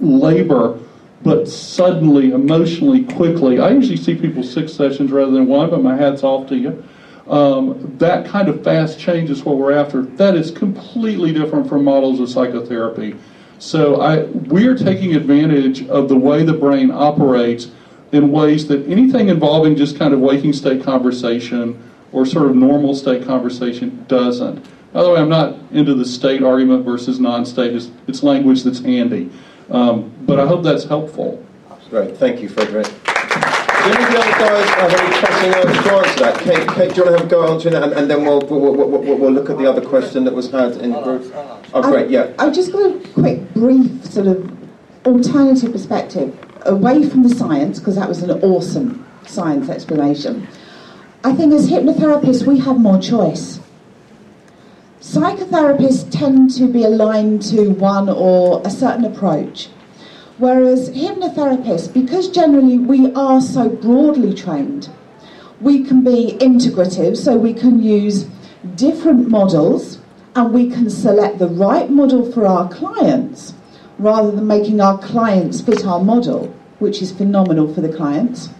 labor, 0.00 0.78
but 1.22 1.48
suddenly, 1.48 2.32
emotionally, 2.32 3.04
quickly. 3.04 3.58
I 3.58 3.70
usually 3.70 3.96
see 3.96 4.14
people 4.14 4.42
six 4.42 4.72
sessions 4.72 5.10
rather 5.10 5.32
than 5.32 5.46
one, 5.46 5.70
but 5.70 5.82
my 5.82 5.96
hat's 5.96 6.22
off 6.22 6.48
to 6.48 6.56
you. 6.56 6.84
Um, 7.28 7.96
that 7.98 8.26
kind 8.26 8.48
of 8.48 8.64
fast 8.64 8.98
change 8.98 9.30
is 9.30 9.44
what 9.44 9.56
we're 9.56 9.72
after. 9.72 10.02
That 10.02 10.34
is 10.34 10.50
completely 10.50 11.32
different 11.32 11.68
from 11.68 11.84
models 11.84 12.18
of 12.20 12.28
psychotherapy. 12.28 13.16
So 13.58 14.00
I, 14.00 14.24
we're 14.24 14.76
taking 14.76 15.14
advantage 15.14 15.86
of 15.88 16.08
the 16.08 16.16
way 16.16 16.42
the 16.42 16.54
brain 16.54 16.90
operates 16.90 17.70
in 18.10 18.32
ways 18.32 18.66
that 18.68 18.86
anything 18.88 19.28
involving 19.28 19.76
just 19.76 19.98
kind 19.98 20.14
of 20.14 20.20
waking 20.20 20.54
state 20.54 20.82
conversation 20.82 21.80
or 22.10 22.26
sort 22.26 22.46
of 22.46 22.56
normal 22.56 22.94
state 22.94 23.24
conversation 23.24 24.04
doesn't. 24.08 24.66
By 24.92 25.02
the 25.02 25.10
way, 25.10 25.20
I'm 25.20 25.28
not 25.28 25.56
into 25.70 25.94
the 25.94 26.04
state 26.04 26.42
argument 26.42 26.84
versus 26.84 27.20
non-state. 27.20 27.76
It's, 27.76 27.90
it's 28.08 28.22
language 28.24 28.64
that's 28.64 28.80
handy. 28.80 29.30
Um, 29.70 30.12
but 30.22 30.40
I 30.40 30.46
hope 30.46 30.62
that's 30.62 30.84
helpful. 30.84 31.44
Great, 31.90 32.16
thank 32.16 32.40
you, 32.40 32.48
Fredric. 32.48 32.84
Do 32.84 33.86
any 33.86 34.04
of 34.04 34.10
the 34.10 34.18
other 34.18 34.30
guys 34.38 34.68
have 34.70 34.94
any 34.94 35.18
pressing 35.18 35.50
notes 35.50 35.82
to 35.82 35.92
answer 35.92 36.20
that? 36.20 36.38
Kate, 36.40 36.68
Kate, 36.68 36.94
do 36.94 36.96
you 36.96 37.04
want 37.04 37.16
to 37.16 37.18
have 37.18 37.26
a 37.26 37.28
go 37.28 37.52
answering 37.52 37.74
that, 37.74 37.82
and, 37.82 37.92
and 37.94 38.10
then 38.10 38.24
we'll, 38.24 38.40
we'll, 38.40 38.60
we'll, 38.60 38.88
we'll, 38.88 39.18
we'll 39.18 39.32
look 39.32 39.48
at 39.48 39.58
the 39.58 39.66
other 39.66 39.80
question 39.80 40.24
that 40.24 40.34
was 40.34 40.50
had 40.50 40.72
in 40.76 40.90
the 40.92 41.00
group? 41.00 41.32
Oh, 41.72 41.82
great, 41.82 42.10
yeah. 42.10 42.32
I've 42.38 42.54
just 42.54 42.72
got 42.72 42.90
a 42.90 43.08
quick, 43.10 43.54
brief 43.54 44.04
sort 44.04 44.26
of 44.26 44.58
alternative 45.06 45.72
perspective 45.72 46.38
away 46.66 47.08
from 47.08 47.22
the 47.22 47.30
science, 47.30 47.78
because 47.78 47.96
that 47.96 48.08
was 48.08 48.22
an 48.22 48.30
awesome 48.42 49.06
science 49.26 49.68
explanation. 49.68 50.46
I 51.24 51.32
think 51.34 51.52
as 51.54 51.70
hypnotherapists, 51.70 52.46
we 52.46 52.58
have 52.58 52.78
more 52.78 53.00
choice. 53.00 53.60
Psychotherapists 55.00 56.10
tend 56.10 56.50
to 56.50 56.66
be 56.66 56.84
aligned 56.84 57.40
to 57.40 57.70
one 57.70 58.06
or 58.06 58.60
a 58.66 58.70
certain 58.70 59.06
approach. 59.06 59.70
Whereas 60.36 60.90
hypnotherapists, 60.90 61.90
because 61.90 62.28
generally 62.28 62.76
we 62.76 63.10
are 63.14 63.40
so 63.40 63.70
broadly 63.70 64.34
trained, 64.34 64.90
we 65.58 65.84
can 65.84 66.04
be 66.04 66.36
integrative, 66.38 67.16
so 67.16 67.38
we 67.38 67.54
can 67.54 67.82
use 67.82 68.26
different 68.74 69.30
models 69.30 70.00
and 70.36 70.52
we 70.52 70.68
can 70.68 70.90
select 70.90 71.38
the 71.38 71.48
right 71.48 71.88
model 71.88 72.30
for 72.30 72.46
our 72.46 72.68
clients 72.68 73.54
rather 73.98 74.30
than 74.30 74.46
making 74.46 74.82
our 74.82 74.98
clients 74.98 75.62
fit 75.62 75.86
our 75.86 76.04
model, 76.04 76.54
which 76.78 77.00
is 77.00 77.10
phenomenal 77.10 77.72
for 77.72 77.80
the 77.80 77.88
clients. 77.88 78.50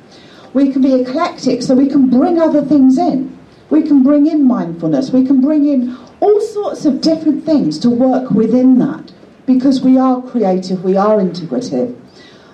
We 0.54 0.72
can 0.72 0.80
be 0.80 0.94
eclectic, 1.02 1.60
so 1.60 1.74
we 1.74 1.90
can 1.90 2.08
bring 2.08 2.40
other 2.40 2.64
things 2.64 2.96
in. 2.96 3.29
We 3.70 3.82
can 3.82 4.02
bring 4.02 4.26
in 4.26 4.44
mindfulness, 4.44 5.10
we 5.10 5.24
can 5.24 5.40
bring 5.40 5.66
in 5.66 5.96
all 6.20 6.40
sorts 6.40 6.84
of 6.84 7.00
different 7.00 7.44
things 7.44 7.78
to 7.78 7.90
work 7.90 8.30
within 8.30 8.78
that 8.78 9.12
because 9.46 9.80
we 9.80 9.96
are 9.96 10.22
creative, 10.22 10.84
we 10.84 10.96
are 10.96 11.18
integrative. 11.18 11.96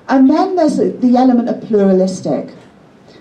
And 0.08 0.30
then 0.30 0.56
there's 0.56 0.76
the 0.76 1.16
element 1.16 1.48
of 1.48 1.62
pluralistic. 1.62 2.54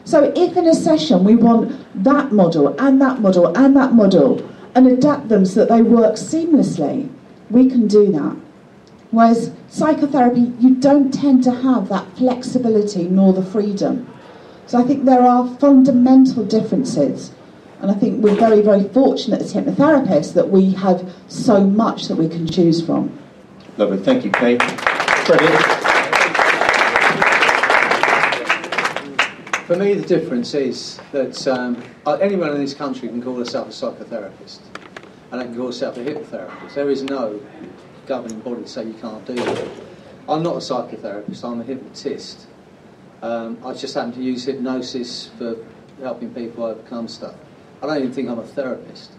So 0.03 0.31
if 0.35 0.55
in 0.55 0.67
a 0.67 0.76
session 0.76 1.23
we 1.23 1.35
want 1.35 2.03
that 2.03 2.31
model 2.31 2.80
and 2.80 3.01
that 3.01 3.22
model 3.22 3.57
and 3.57 3.76
that 3.76 3.93
model 3.93 4.47
and 4.76 4.88
adapt 4.88 5.30
them 5.30 5.45
so 5.45 5.61
that 5.61 5.69
they 5.69 5.81
work 5.81 6.15
seamlessly, 6.15 7.09
we 7.49 7.69
can 7.69 7.88
do 7.88 8.11
that. 8.11 8.35
Whereas 9.11 9.51
psychotherapy, 9.69 10.51
you 10.59 10.76
don't 10.76 11.13
tend 11.13 11.43
to 11.45 11.51
have 11.51 11.89
that 11.89 12.05
flexibility 12.17 13.07
nor 13.07 13.34
the 13.34 13.43
freedom. 13.43 14.11
So 14.67 14.80
I 14.80 14.84
think 14.84 15.05
there 15.05 15.22
are 15.22 15.47
fundamental 15.57 16.43
differences. 16.43 17.31
And 17.81 17.91
I 17.91 17.93
think 17.93 18.23
we're 18.23 18.35
very, 18.35 18.61
very 18.61 18.88
fortunate 18.89 19.41
as 19.41 19.53
hypnotherapists 19.53 20.34
that 20.34 20.49
we 20.49 20.72
have 20.73 21.14
so 21.27 21.61
much 21.61 22.07
that 22.07 22.15
we 22.15 22.27
can 22.27 22.47
choose 22.47 22.84
from. 22.85 23.18
Lovely, 23.77 23.97
thank 23.97 24.23
you, 24.23 24.31
Kate. 24.31 24.61
Freddie? 24.61 25.45
For 29.65 29.76
me, 29.76 29.95
the 29.95 30.06
difference 30.06 30.53
is 30.53 30.99
that 31.11 31.47
um, 31.47 31.81
anyone 32.22 32.52
in 32.52 32.60
this 32.60 32.76
country 32.76 33.10
can 33.10 33.22
call 33.22 33.35
themselves 33.35 33.81
a 33.81 33.85
psychotherapist, 33.85 34.60
and 35.31 35.41
they 35.41 35.45
can 35.45 35.56
call 35.56 35.65
themselves 35.65 35.97
a 35.97 36.06
hypnotherapist. 36.06 36.76
There 36.76 36.89
is 36.89 37.02
no 37.02 37.41
governing 38.06 38.39
body 38.41 38.61
to 38.61 38.68
say 38.68 38.85
you 38.85 38.93
can't 38.93 39.26
do 39.26 39.34
that. 39.34 39.68
I'm 40.30 40.43
not 40.43 40.56
a 40.56 40.60
psychotherapist, 40.60 41.43
I'm 41.43 41.61
a 41.61 41.64
hypnotist. 41.64 42.45
Um, 43.22 43.57
I 43.65 43.73
just 43.73 43.95
happen 43.95 44.14
to 44.14 44.22
use 44.22 44.45
hypnosis 44.45 45.31
for 45.38 45.57
helping 45.99 46.34
people 46.34 46.64
overcome 46.64 47.07
stuff. 47.07 47.35
I 47.90 47.95
don't 47.95 48.03
even 48.03 48.14
think 48.14 48.30
I'm 48.30 48.40
a 48.40 48.45
therapist. 48.45 49.12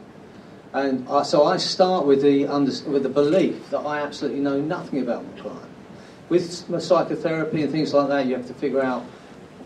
And 0.72 1.08
I, 1.08 1.22
so 1.22 1.44
I 1.44 1.56
start 1.56 2.06
with 2.06 2.22
the, 2.22 2.46
under, 2.46 2.72
with 2.90 3.02
the 3.02 3.08
belief 3.08 3.70
that 3.70 3.78
I 3.78 4.00
absolutely 4.00 4.40
know 4.40 4.60
nothing 4.60 5.00
about 5.00 5.24
my 5.24 5.40
client. 5.40 5.70
With 6.28 6.82
psychotherapy 6.82 7.62
and 7.62 7.70
things 7.70 7.94
like 7.94 8.08
that, 8.08 8.26
you 8.26 8.34
have 8.36 8.46
to 8.48 8.54
figure 8.54 8.82
out 8.82 9.04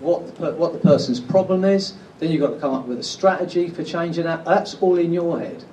what 0.00 0.36
the, 0.36 0.52
what 0.52 0.72
the 0.72 0.78
person's 0.78 1.18
problem 1.18 1.64
is. 1.64 1.94
Then 2.18 2.30
you've 2.30 2.42
got 2.42 2.50
to 2.50 2.60
come 2.60 2.74
up 2.74 2.86
with 2.86 2.98
a 2.98 3.02
strategy 3.02 3.70
for 3.70 3.82
changing 3.82 4.24
that. 4.24 4.44
That's 4.44 4.74
all 4.76 4.98
in 4.98 5.12
your 5.12 5.40
head. 5.40 5.64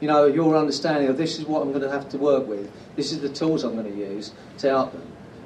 You 0.00 0.08
know, 0.08 0.26
your 0.26 0.56
understanding 0.56 1.08
of 1.08 1.16
this 1.16 1.38
is 1.38 1.44
what 1.44 1.62
I'm 1.62 1.70
going 1.70 1.82
to 1.82 1.90
have 1.90 2.08
to 2.10 2.18
work 2.18 2.46
with. 2.46 2.70
This 2.96 3.12
is 3.12 3.20
the 3.20 3.28
tools 3.28 3.64
I'm 3.64 3.74
going 3.74 3.92
to 3.92 3.98
use 3.98 4.32
to 4.58 4.68
help 4.68 4.92
them. 4.92 5.02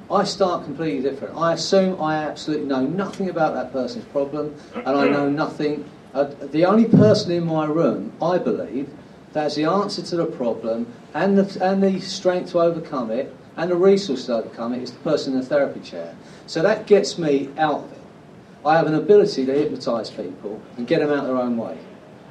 I 0.09 0.23
start 0.23 0.63
completely 0.63 1.01
different. 1.01 1.37
I 1.37 1.53
assume 1.53 2.01
I 2.01 2.23
absolutely 2.23 2.67
know 2.67 2.85
nothing 2.85 3.29
about 3.29 3.55
that 3.55 3.73
person's 3.73 4.05
problem, 4.05 4.55
and 4.73 4.87
I 4.87 5.07
know 5.09 5.29
nothing. 5.29 5.89
Uh, 6.13 6.25
the 6.51 6.65
only 6.65 6.85
person 6.85 7.31
in 7.31 7.45
my 7.45 7.65
room, 7.65 8.13
I 8.21 8.37
believe, 8.37 8.89
that's 9.33 9.55
the 9.55 9.65
answer 9.65 10.01
to 10.01 10.15
the 10.15 10.25
problem 10.25 10.91
and 11.13 11.37
the, 11.37 11.63
and 11.63 11.83
the 11.83 11.99
strength 11.99 12.51
to 12.51 12.59
overcome 12.59 13.11
it 13.11 13.35
and 13.55 13.71
the 13.71 13.75
resources 13.75 14.27
to 14.27 14.35
overcome 14.35 14.73
it 14.73 14.83
is 14.83 14.91
the 14.91 14.99
person 14.99 15.33
in 15.33 15.39
the 15.39 15.45
therapy 15.45 15.79
chair. 15.79 16.15
So 16.45 16.61
that 16.61 16.87
gets 16.87 17.17
me 17.17 17.49
out 17.57 17.83
of 17.83 17.91
it. 17.91 17.99
I 18.65 18.77
have 18.77 18.87
an 18.87 18.95
ability 18.95 19.45
to 19.45 19.53
hypnotise 19.53 20.09
people 20.09 20.61
and 20.77 20.87
get 20.87 20.99
them 20.99 21.11
out 21.11 21.25
their 21.25 21.37
own 21.37 21.57
way. 21.57 21.77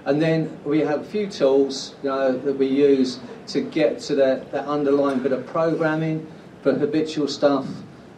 And 0.04 0.22
then 0.22 0.58
we 0.64 0.80
have 0.80 1.00
a 1.00 1.04
few 1.04 1.26
tools 1.26 1.94
you 2.02 2.08
know, 2.08 2.36
that 2.38 2.56
we 2.56 2.66
use 2.66 3.18
to 3.48 3.60
get 3.60 4.00
to 4.02 4.14
that, 4.16 4.52
that 4.52 4.66
underlying 4.66 5.20
bit 5.20 5.32
of 5.32 5.46
programming 5.46 6.30
for 6.62 6.74
habitual 6.74 7.26
stuff. 7.28 7.66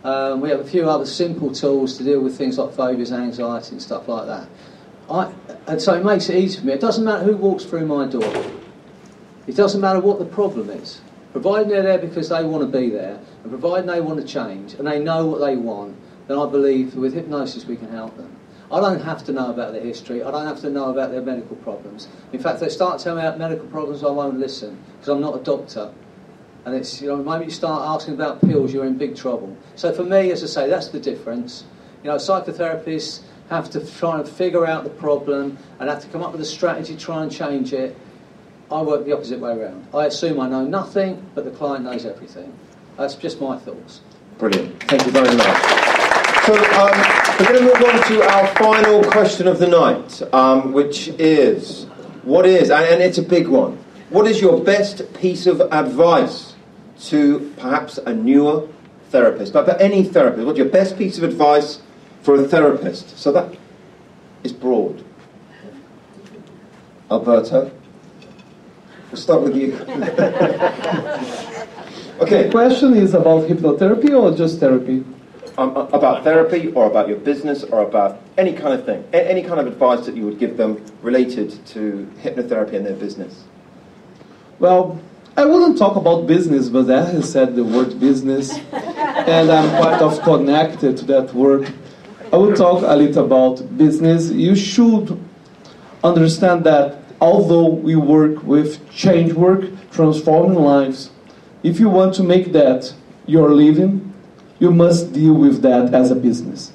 Um, 0.05 0.41
we 0.41 0.51
have 0.51 0.61
a 0.61 0.65
few 0.65 0.89
other 0.89 1.07
simple 1.07 1.53
tools 1.53 1.97
to 1.99 2.05
deal 2.05 2.21
with 2.21 2.37
things 2.37 2.59
like 2.59 2.75
phobias, 2.75 3.13
anxiety, 3.13 3.73
and 3.73 3.83
stuff 3.83 4.07
like 4.07 4.27
that. 4.27 4.49
I, 5.11 5.33
and 5.67 5.81
so 5.81 5.95
it 5.95 6.05
makes 6.05 6.29
it 6.29 6.37
easy 6.37 6.61
for 6.61 6.67
me. 6.67 6.73
It 6.73 6.81
doesn't 6.81 7.05
matter 7.05 7.25
who 7.25 7.37
walks 7.37 7.65
through 7.65 7.87
my 7.87 8.07
door. 8.07 8.45
It 9.47 9.57
doesn't 9.57 9.81
matter 9.81 10.01
what 10.01 10.19
the 10.19 10.27
problem 10.27 10.71
is. 10.71 11.01
Providing 11.33 11.69
they're 11.69 11.83
there 11.83 11.99
because 11.99 12.29
they 12.29 12.45
want 12.45 12.71
to 12.71 12.79
be 12.79 12.91
there, 12.91 13.19
and 13.43 13.51
providing 13.51 13.87
they 13.87 14.01
want 14.01 14.21
to 14.21 14.27
change, 14.27 14.75
and 14.75 14.87
they 14.87 14.99
know 14.99 15.27
what 15.27 15.41
they 15.41 15.57
want, 15.57 15.97
then 16.27 16.39
I 16.39 16.47
believe 16.47 16.95
with 16.95 17.15
hypnosis 17.15 17.65
we 17.65 17.77
can 17.77 17.91
help 17.91 18.17
them. 18.17 18.35
I 18.71 18.81
don't 18.81 19.01
have 19.01 19.25
to 19.25 19.33
know 19.33 19.51
about 19.51 19.73
their 19.73 19.83
history. 19.83 20.23
I 20.23 20.31
don't 20.31 20.47
have 20.47 20.61
to 20.61 20.71
know 20.71 20.91
about 20.91 21.11
their 21.11 21.23
medical 21.23 21.57
problems. 21.57 22.07
In 22.33 22.39
fact, 22.39 22.61
they 22.61 22.69
start 22.69 23.01
telling 23.01 23.23
me 23.23 23.27
about 23.27 23.39
medical 23.39 23.67
problems, 23.69 24.05
I 24.05 24.11
won't 24.11 24.39
listen 24.39 24.79
because 24.93 25.09
I'm 25.09 25.23
not 25.23 25.41
a 25.41 25.43
doctor. 25.43 25.91
And 26.67 26.75
it's, 26.75 27.01
you 27.01 27.09
know, 27.09 27.17
the 27.17 27.23
moment 27.23 27.47
you 27.47 27.51
start 27.51 27.83
asking 27.83 28.15
about 28.15 28.43
pills, 28.43 28.75
you're 28.75 28.85
in 28.85 28.99
big 28.99 29.17
trouble. 29.17 29.57
So 29.75 29.95
for 29.95 30.05
me, 30.05 30.31
as 30.33 30.43
I 30.43 30.47
say, 30.47 30.69
that's 30.69 30.89
the 30.89 31.01
difference. 31.01 31.65
You 32.03 32.11
know, 32.11 32.17
psychotherapists 32.17 33.23
have 33.51 33.71
to 33.71 33.85
try 33.99 34.19
and 34.19 34.29
figure 34.29 34.67
out 34.67 34.85
the 34.85 34.91
problem 34.91 35.59
and 35.79 35.89
have 35.89 36.03
to 36.03 36.09
come 36.09 36.23
up 36.23 36.33
with 36.33 36.41
a 36.41 36.45
strategy 36.45 36.97
try 36.97 37.23
and 37.23 37.33
change 37.33 37.73
it. 37.73 37.97
I 38.71 38.83
work 38.83 39.07
the 39.07 39.13
opposite 39.13 39.41
way 39.41 39.53
around. 39.53 39.87
I 39.95 40.07
assume 40.07 40.39
I 40.41 40.49
know 40.49 40.65
nothing, 40.65 41.25
but 41.35 41.45
the 41.45 41.51
client 41.51 41.85
knows 41.85 42.05
everything. 42.05 42.53
That's 42.99 43.15
just 43.15 43.41
my 43.41 43.57
thoughts. 43.57 44.03
Brilliant. 44.37 44.83
Thank 44.85 45.07
you 45.07 45.13
very 45.13 45.35
much. 45.35 45.89
So 46.45 46.55
um, 46.55 46.93
we're 47.39 47.47
going 47.47 47.59
to 47.59 47.65
move 47.65 47.95
on 47.95 48.09
to 48.09 48.23
our 48.23 48.47
final 48.57 49.03
question 49.11 49.49
of 49.49 49.59
the 49.59 49.67
night, 49.67 50.23
um, 50.35 50.73
which 50.73 51.09
is, 51.19 51.85
what 52.23 52.47
is, 52.47 52.71
and, 52.71 52.85
and 52.85 53.03
it's 53.03 53.19
a 53.19 53.23
big 53.23 53.49
one, 53.49 53.79
what 54.11 54.27
is 54.27 54.41
your 54.41 54.63
best 54.63 55.13
piece 55.15 55.47
of 55.47 55.61
advice 55.73 56.55
to 57.01 57.53
perhaps 57.59 57.99
a 57.99 58.15
newer 58.15 58.69
therapist, 59.11 59.53
but, 59.53 59.67
but 59.67 59.81
any 59.81 60.05
therapist? 60.05 60.47
What's 60.47 60.59
your 60.59 60.69
best 60.69 60.97
piece 60.97 61.19
of 61.19 61.25
advice 61.25 61.81
for 62.29 62.37
a 62.37 62.45
therapist? 62.47 63.19
So 63.19 63.33
that 63.33 63.57
is 64.45 64.53
broad. 64.53 65.03
Alberto, 67.11 67.71
we'll 69.11 69.17
start 69.17 69.45
with 69.45 69.57
you. 69.57 69.73
okay. 72.21 72.43
The 72.43 72.51
question 72.51 72.95
is 72.97 73.15
about 73.15 73.49
hypnotherapy 73.49 74.11
or 74.11 74.37
just 74.37 74.61
therapy? 74.61 75.07
Um, 75.57 75.75
uh, 75.75 75.87
about 75.99 76.23
therapy 76.23 76.71
or 76.73 76.85
about 76.85 77.09
your 77.09 77.17
business 77.17 77.65
or 77.65 77.83
about 77.83 78.21
any 78.37 78.53
kind 78.53 78.75
of 78.79 78.85
thing, 78.85 79.09
A- 79.15 79.31
any 79.31 79.43
kind 79.43 79.59
of 79.59 79.67
advice 79.67 80.05
that 80.05 80.15
you 80.15 80.27
would 80.27 80.39
give 80.39 80.59
them 80.59 80.85
related 81.01 81.65
to 81.69 82.13
hypnotherapy 82.23 82.75
and 82.75 82.85
their 82.85 82.97
business. 83.07 83.45
Well, 84.59 85.01
I 85.35 85.47
wouldn't 85.47 85.79
talk 85.79 85.97
about 85.97 86.27
business, 86.27 86.69
but 86.69 86.91
I 86.91 87.07
have 87.07 87.25
said 87.25 87.57
the 87.57 87.65
word 87.65 87.99
business, 87.99 88.59
and 88.71 89.51
I'm 89.51 89.71
quite 89.81 90.03
of 90.03 90.21
connected 90.21 90.99
to 90.99 91.07
that 91.07 91.33
word. 91.33 91.73
I 92.31 92.37
will 92.37 92.55
talk 92.55 92.83
a 92.87 92.95
little 92.95 93.25
about 93.25 93.79
business. 93.79 94.31
You 94.31 94.55
should 94.55 95.19
understand 96.05 96.65
that 96.65 96.99
although 97.23 97.69
we 97.69 97.97
work 97.97 98.43
with 98.43 98.87
change 98.91 99.33
work, 99.33 99.65
transforming 99.91 100.59
lives, 100.59 101.11
if 101.63 101.81
you 101.81 101.89
want 101.89 102.15
to 102.17 102.23
make 102.23 102.53
that 102.53 102.93
your 103.27 103.55
living, 103.55 104.13
you 104.59 104.71
must 104.71 105.15
deal 105.15 105.33
with 105.33 105.63
that 105.63 105.95
as 105.95 106.11
a 106.11 106.15
business. 106.15 106.73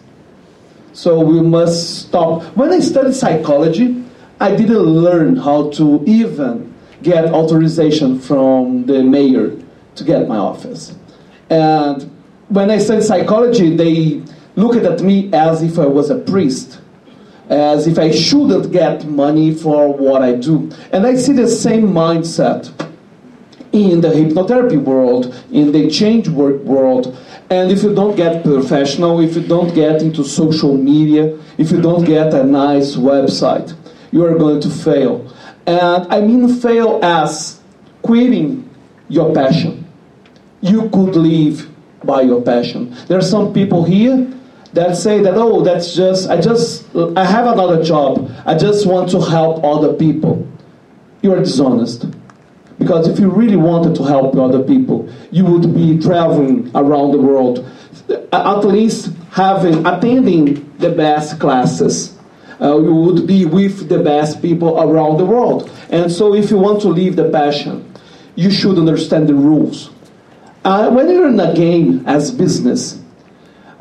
So 0.93 1.19
we 1.19 1.39
must 1.41 2.07
stop. 2.07 2.43
When 2.55 2.71
I 2.71 2.80
studied 2.80 3.13
psychology, 3.13 4.03
I 4.39 4.55
didn't 4.55 4.80
learn 4.80 5.35
how 5.35 5.69
to 5.71 6.03
even 6.07 6.73
get 7.03 7.25
authorization 7.25 8.19
from 8.19 8.88
the 8.88 9.03
mayor 9.03 9.55
to 9.95 10.03
get 10.03 10.27
my 10.27 10.38
office. 10.38 10.95
And 11.49 12.09
when 12.49 12.71
I 12.71 12.80
studied 12.80 13.03
psychology, 13.03 13.75
they 13.75 14.23
looked 14.55 14.85
at 14.85 15.01
me 15.01 15.31
as 15.34 15.61
if 15.61 15.80
I 15.80 15.85
was 15.85 16.09
a 16.09 16.19
priest, 16.19 16.80
as 17.49 17.88
if 17.88 17.97
I 17.97 18.11
shouldn't 18.11 18.71
get 18.71 19.05
money 19.05 19.53
for 19.53 19.93
what 19.93 20.21
I 20.21 20.35
do. 20.35 20.71
And 20.91 21.05
I 21.05 21.15
see 21.15 21.34
the 21.34 21.47
same 21.47 21.88
mindset 21.88 22.71
in 23.71 24.01
the 24.01 24.09
hypnotherapy 24.09 24.81
world, 24.81 25.34
in 25.51 25.71
the 25.71 25.89
change 25.89 26.30
work 26.30 26.61
world. 26.61 27.17
And 27.49 27.71
if 27.71 27.84
you 27.84 27.93
don't 27.93 28.15
get 28.15 28.43
professional, 28.43 29.19
if 29.19 29.35
you 29.35 29.45
don't 29.45 29.73
get 29.73 30.01
into 30.01 30.23
social 30.23 30.77
media, 30.77 31.38
if 31.57 31.71
you 31.71 31.81
don't 31.81 32.03
get 32.05 32.34
a 32.34 32.43
nice 32.43 32.95
website, 32.95 33.75
you 34.11 34.23
are 34.25 34.38
going 34.38 34.61
to 34.61 34.69
fail. 34.69 35.34
And 35.65 36.11
I 36.13 36.21
mean 36.21 36.47
fail 36.59 36.99
as 37.03 37.59
quitting 38.03 38.69
your 39.09 39.34
passion. 39.34 39.85
You 40.61 40.89
could 40.89 41.15
live 41.15 41.69
by 42.03 42.21
your 42.21 42.41
passion. 42.41 42.95
There 43.07 43.17
are 43.17 43.21
some 43.21 43.53
people 43.53 43.84
here 43.84 44.31
that 44.73 44.97
say 44.97 45.21
that 45.21 45.35
oh 45.35 45.63
that's 45.63 45.95
just 45.95 46.29
I 46.29 46.41
just 46.41 46.85
I 46.95 47.25
have 47.25 47.47
another 47.47 47.83
job. 47.83 48.29
I 48.45 48.57
just 48.57 48.85
want 48.85 49.09
to 49.11 49.21
help 49.21 49.63
other 49.63 49.93
people. 49.93 50.47
You 51.21 51.33
are 51.33 51.39
dishonest. 51.39 52.05
Because 52.79 53.07
if 53.07 53.19
you 53.19 53.29
really 53.29 53.55
wanted 53.55 53.95
to 53.95 54.03
help 54.03 54.35
other 54.35 54.61
people, 54.61 55.07
you 55.31 55.45
would 55.45 55.73
be 55.73 55.99
traveling 55.99 56.71
around 56.75 57.11
the 57.11 57.19
world, 57.19 57.65
at 58.33 58.59
least 58.65 59.11
having 59.31 59.85
attending 59.85 60.69
the 60.79 60.89
best 60.89 61.39
classes. 61.39 62.17
Uh, 62.59 62.77
you 62.79 62.93
would 62.93 63.27
be 63.27 63.45
with 63.45 63.89
the 63.89 63.99
best 63.99 64.41
people 64.41 64.81
around 64.81 65.17
the 65.17 65.25
world. 65.25 65.69
And 65.89 66.11
so, 66.11 66.33
if 66.33 66.49
you 66.49 66.57
want 66.57 66.81
to 66.81 66.89
live 66.89 67.15
the 67.15 67.29
passion, 67.29 67.93
you 68.35 68.51
should 68.51 68.77
understand 68.77 69.27
the 69.29 69.33
rules. 69.33 69.91
Uh, 70.65 70.89
when 70.89 71.09
you're 71.09 71.27
in 71.27 71.39
a 71.39 71.53
game 71.53 72.03
as 72.07 72.31
business, 72.31 73.02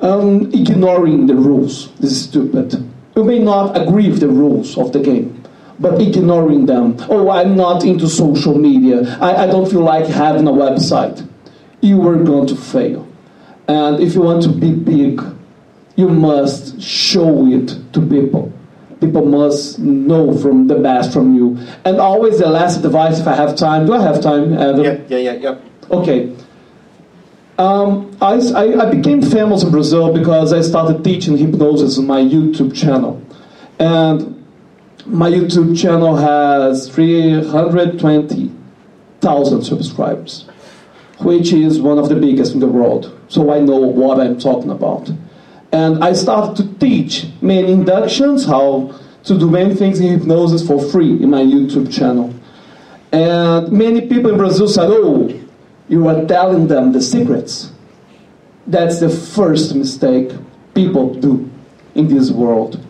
um, 0.03 0.51
ignoring 0.53 1.27
the 1.27 1.35
rules 1.35 1.91
This 2.01 2.13
is 2.13 2.25
stupid. 2.25 2.75
You 3.17 3.25
may 3.25 3.39
not 3.39 3.77
agree 3.81 4.09
with 4.11 4.21
the 4.21 4.29
rules 4.29 4.77
of 4.79 4.93
the 4.93 5.01
game 5.01 5.43
but 5.83 6.01
ignoring 6.01 6.67
them. 6.67 6.97
Oh, 7.11 7.29
I'm 7.29 7.57
not 7.57 7.85
into 7.85 8.09
social 8.09 8.57
media. 8.57 9.19
I, 9.21 9.45
I 9.45 9.47
don't 9.47 9.69
feel 9.69 9.81
like 9.83 10.07
having 10.07 10.47
a 10.47 10.53
website. 10.53 11.29
You 11.81 12.07
are 12.09 12.17
going 12.23 12.47
to 12.47 12.57
fail. 12.57 13.07
And 13.67 14.01
if 14.01 14.15
you 14.15 14.23
want 14.23 14.43
to 14.45 14.49
be 14.49 14.73
big, 14.73 15.21
you 15.97 16.09
must 16.09 16.81
show 16.81 17.47
it 17.49 17.77
to 17.93 18.01
people. 18.01 18.53
People 19.01 19.27
must 19.27 19.81
know 19.81 20.37
from 20.39 20.69
the 20.69 20.77
best 20.77 21.13
from 21.13 21.35
you. 21.35 21.59
And 21.85 21.99
always 21.99 22.39
the 22.39 22.49
last 22.49 22.85
advice, 22.85 23.19
if 23.19 23.27
I 23.27 23.35
have 23.35 23.57
time. 23.57 23.87
Do 23.87 23.95
I 23.95 24.03
have 24.03 24.21
time, 24.23 24.53
Adam? 24.55 24.85
Yeah, 24.85 24.99
yeah, 25.09 25.19
yeah, 25.19 25.33
yeah. 25.35 25.59
Okay. 25.91 26.33
Um, 27.63 28.11
I, 28.21 28.35
I, 28.83 28.91
became 28.91 29.23
famous 29.23 29.63
in 29.63 29.71
Brazil 29.71 30.13
because 30.13 30.53
I 30.53 30.63
started 30.63 31.05
teaching 31.05 31.37
hypnosis 31.37 31.97
on 31.97 32.09
my 32.09 32.21
YouTube 32.21 32.75
channel. 32.75 33.23
And 33.79 34.45
my 35.07 35.31
YouTube 35.31 35.81
channel 35.81 36.17
has 36.17 36.89
320,000 36.89 39.63
subscribers, 39.63 40.49
which 41.21 41.53
is 41.53 41.81
one 41.81 42.01
of 42.01 42.09
the 42.09 42.17
biggest 42.17 42.55
in 42.55 42.59
the 42.59 42.67
world. 42.67 43.17
So 43.29 43.53
I 43.53 43.61
know 43.61 43.77
what 43.77 44.19
I'm 44.19 44.41
talking 44.41 44.73
about. 44.73 45.09
And 45.71 46.03
I 46.03 46.15
started 46.15 46.57
to 46.57 46.67
teach 46.81 47.29
many 47.41 47.71
inductions, 47.71 48.45
how 48.45 48.93
to 49.23 49.39
do 49.39 49.49
many 49.49 49.77
things 49.77 50.01
in 50.01 50.19
hypnosis 50.19 50.67
for 50.67 50.83
free 50.91 51.23
in 51.23 51.31
my 51.31 51.43
YouTube 51.43 51.97
channel. 51.97 52.35
And 53.13 53.71
many 53.71 54.09
people 54.09 54.33
in 54.33 54.37
Brazil 54.37 54.67
said, 54.67 54.89
Oh, 54.91 55.29
you 55.89 56.09
are 56.09 56.25
telling 56.27 56.69
them 56.69 56.93
the 56.93 57.03
secrets. 57.03 57.73
That's 58.67 59.01
the 59.01 59.09
first 59.09 59.75
mistake 59.75 60.33
people 60.75 61.15
do 61.15 61.51
in 61.95 62.09
this 62.09 62.31
world 62.31 62.83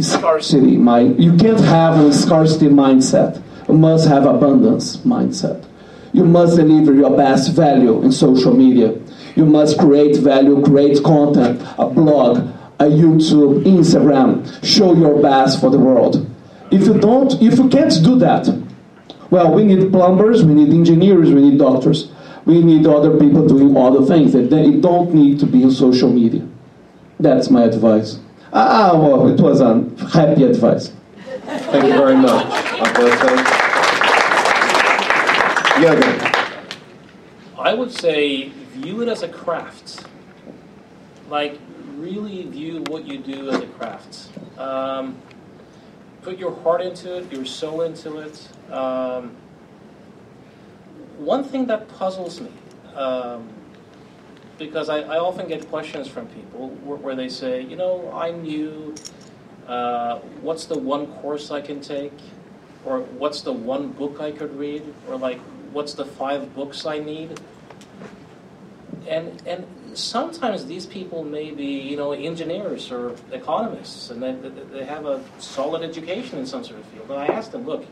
scarcity 0.00 0.76
mind. 0.76 1.22
You 1.22 1.36
can't 1.36 1.60
have 1.60 1.98
a 1.98 2.12
scarcity 2.12 2.66
mindset. 2.66 3.42
You 3.68 3.74
must 3.74 4.08
have 4.08 4.26
abundance 4.26 4.98
mindset. 4.98 5.64
You 6.12 6.24
must 6.24 6.56
deliver 6.56 6.94
your 6.94 7.16
best 7.16 7.52
value 7.52 8.02
in 8.02 8.12
social 8.12 8.54
media. 8.54 8.98
You 9.36 9.44
must 9.44 9.78
create 9.78 10.16
value, 10.16 10.62
create 10.62 11.02
content, 11.04 11.60
a 11.78 11.86
blog, 11.86 12.38
a 12.80 12.84
YouTube, 12.84 13.64
Instagram. 13.64 14.64
Show 14.64 14.94
your 14.94 15.20
best 15.20 15.60
for 15.60 15.70
the 15.70 15.78
world. 15.78 16.26
If 16.70 16.86
you 16.86 16.94
don't, 16.98 17.32
if 17.42 17.58
you 17.58 17.68
can't 17.68 17.92
do 18.02 18.18
that, 18.18 18.48
well, 19.30 19.52
we 19.52 19.64
need 19.64 19.92
plumbers, 19.92 20.44
we 20.44 20.54
need 20.54 20.72
engineers, 20.72 21.30
we 21.30 21.50
need 21.50 21.58
doctors, 21.58 22.10
we 22.48 22.62
need 22.62 22.86
other 22.86 23.18
people 23.18 23.46
doing 23.46 23.76
other 23.76 24.02
things. 24.06 24.32
They 24.32 24.70
don't 24.72 25.12
need 25.12 25.38
to 25.40 25.46
be 25.46 25.62
in 25.62 25.70
social 25.70 26.10
media. 26.10 26.48
That's 27.20 27.50
my 27.50 27.64
advice. 27.64 28.20
Ah, 28.54 28.92
well, 28.94 29.28
it 29.28 29.38
was 29.38 29.60
a 29.60 29.84
happy 30.08 30.44
advice. 30.44 30.90
Thank 31.44 31.84
you 31.84 31.92
very 31.92 32.16
much, 32.16 32.46
Alberto. 32.80 33.36
Jürgen. 35.78 36.16
I 37.58 37.74
would 37.74 37.92
say 37.92 38.48
view 38.48 39.02
it 39.02 39.08
as 39.08 39.22
a 39.22 39.28
craft. 39.28 40.06
Like, 41.28 41.58
really 41.98 42.44
view 42.44 42.82
what 42.88 43.04
you 43.04 43.18
do 43.18 43.50
as 43.50 43.60
a 43.60 43.66
craft. 43.66 44.30
Um, 44.56 45.16
put 46.22 46.38
your 46.38 46.54
heart 46.62 46.80
into 46.80 47.18
it, 47.18 47.30
your 47.30 47.44
soul 47.44 47.82
into 47.82 48.18
it. 48.18 48.48
Um, 48.72 49.36
one 51.18 51.44
thing 51.44 51.66
that 51.66 51.88
puzzles 51.88 52.40
me, 52.40 52.50
um, 52.94 53.48
because 54.56 54.88
I, 54.88 55.00
I, 55.00 55.18
often 55.18 55.46
get 55.46 55.68
questions 55.68 56.08
from 56.08 56.26
people 56.28 56.70
where, 56.84 56.96
where 56.96 57.14
they 57.14 57.28
say, 57.28 57.62
you 57.62 57.76
know, 57.76 58.10
I'm 58.12 58.42
new. 58.42 58.94
Uh, 59.66 60.18
what's 60.40 60.64
the 60.64 60.78
one 60.78 61.06
course 61.06 61.50
I 61.50 61.60
can 61.60 61.80
take? 61.80 62.18
Or 62.84 63.00
what's 63.00 63.42
the 63.42 63.52
one 63.52 63.88
book 63.88 64.20
I 64.20 64.32
could 64.32 64.56
read? 64.58 64.82
Or 65.08 65.16
like, 65.16 65.38
what's 65.72 65.94
the 65.94 66.04
five 66.04 66.54
books 66.54 66.86
I 66.86 66.98
need? 66.98 67.40
And 69.06 69.42
and 69.46 69.66
sometimes 69.94 70.66
these 70.66 70.86
people 70.86 71.24
may 71.24 71.50
be, 71.50 71.64
you 71.64 71.96
know, 71.96 72.12
engineers 72.12 72.90
or 72.90 73.14
economists, 73.32 74.10
and 74.10 74.22
they, 74.22 74.32
they 74.72 74.84
have 74.84 75.06
a 75.06 75.22
solid 75.38 75.82
education 75.82 76.38
in 76.38 76.46
some 76.46 76.64
sort 76.64 76.80
of 76.80 76.86
field. 76.86 77.10
And 77.10 77.18
I 77.18 77.26
ask 77.26 77.50
them, 77.50 77.66
look, 77.66 77.86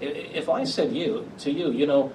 if 0.00 0.48
I 0.48 0.64
said 0.64 0.94
you 0.94 1.30
to 1.38 1.50
you, 1.50 1.70
you 1.70 1.86
know, 1.86 2.12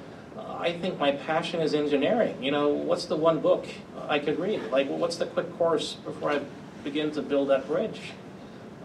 I 0.60 0.74
think 0.74 1.00
my 1.00 1.14
passion 1.14 1.62
is 1.62 1.74
engineering. 1.74 2.44
You 2.44 2.52
know, 2.52 2.68
what's 2.68 3.06
the 3.06 3.16
one 3.16 3.40
book 3.40 3.66
I 4.10 4.20
could 4.20 4.38
read? 4.40 4.62
Like, 4.72 4.90
what's 4.90 5.16
the 5.16 5.26
quick 5.26 5.58
course 5.58 5.94
before 5.94 6.32
I 6.32 6.42
begin 6.84 7.12
to 7.12 7.22
build 7.22 7.50
that 7.50 7.66
bridge? 7.66 8.02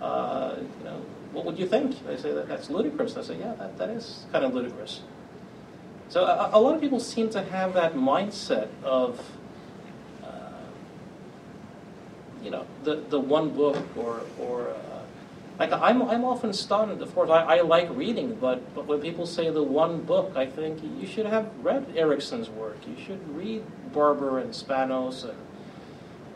Uh, 0.00 0.56
you 0.78 0.84
know, 0.84 1.04
what 1.32 1.44
would 1.44 1.58
you 1.58 1.66
think? 1.66 2.06
They 2.06 2.16
say 2.16 2.32
that 2.32 2.46
that's 2.46 2.70
ludicrous. 2.70 3.16
I 3.16 3.22
say, 3.22 3.38
yeah, 3.38 3.54
that, 3.54 3.76
that 3.78 3.90
is 3.90 4.24
kind 4.30 4.44
of 4.44 4.54
ludicrous. 4.54 5.00
So 6.08 6.24
a, 6.24 6.50
a 6.52 6.60
lot 6.60 6.76
of 6.76 6.80
people 6.80 7.00
seem 7.00 7.28
to 7.30 7.42
have 7.42 7.74
that 7.74 7.94
mindset 7.94 8.68
of, 8.84 9.20
uh, 10.22 10.28
you 12.40 12.50
know, 12.50 12.66
the, 12.84 13.02
the 13.08 13.18
one 13.18 13.50
book 13.50 13.84
or, 13.96 14.20
or 14.38 14.68
uh, 14.68 14.74
like 15.58 15.72
I'm, 15.72 16.02
I'm 16.02 16.24
often 16.24 16.52
stunned. 16.52 17.00
Of 17.00 17.14
course, 17.14 17.30
I, 17.30 17.58
I 17.58 17.60
like 17.60 17.88
reading, 17.90 18.36
but, 18.40 18.74
but 18.74 18.86
when 18.86 19.00
people 19.00 19.26
say 19.26 19.50
the 19.50 19.62
one 19.62 20.02
book, 20.02 20.32
I 20.36 20.46
think 20.46 20.82
you 20.82 21.06
should 21.06 21.26
have 21.26 21.50
read 21.62 21.86
Erickson's 21.94 22.48
work. 22.50 22.76
You 22.86 23.02
should 23.04 23.36
read 23.36 23.62
Barber 23.92 24.38
and 24.38 24.52
Spanos 24.52 25.28
and 25.28 25.38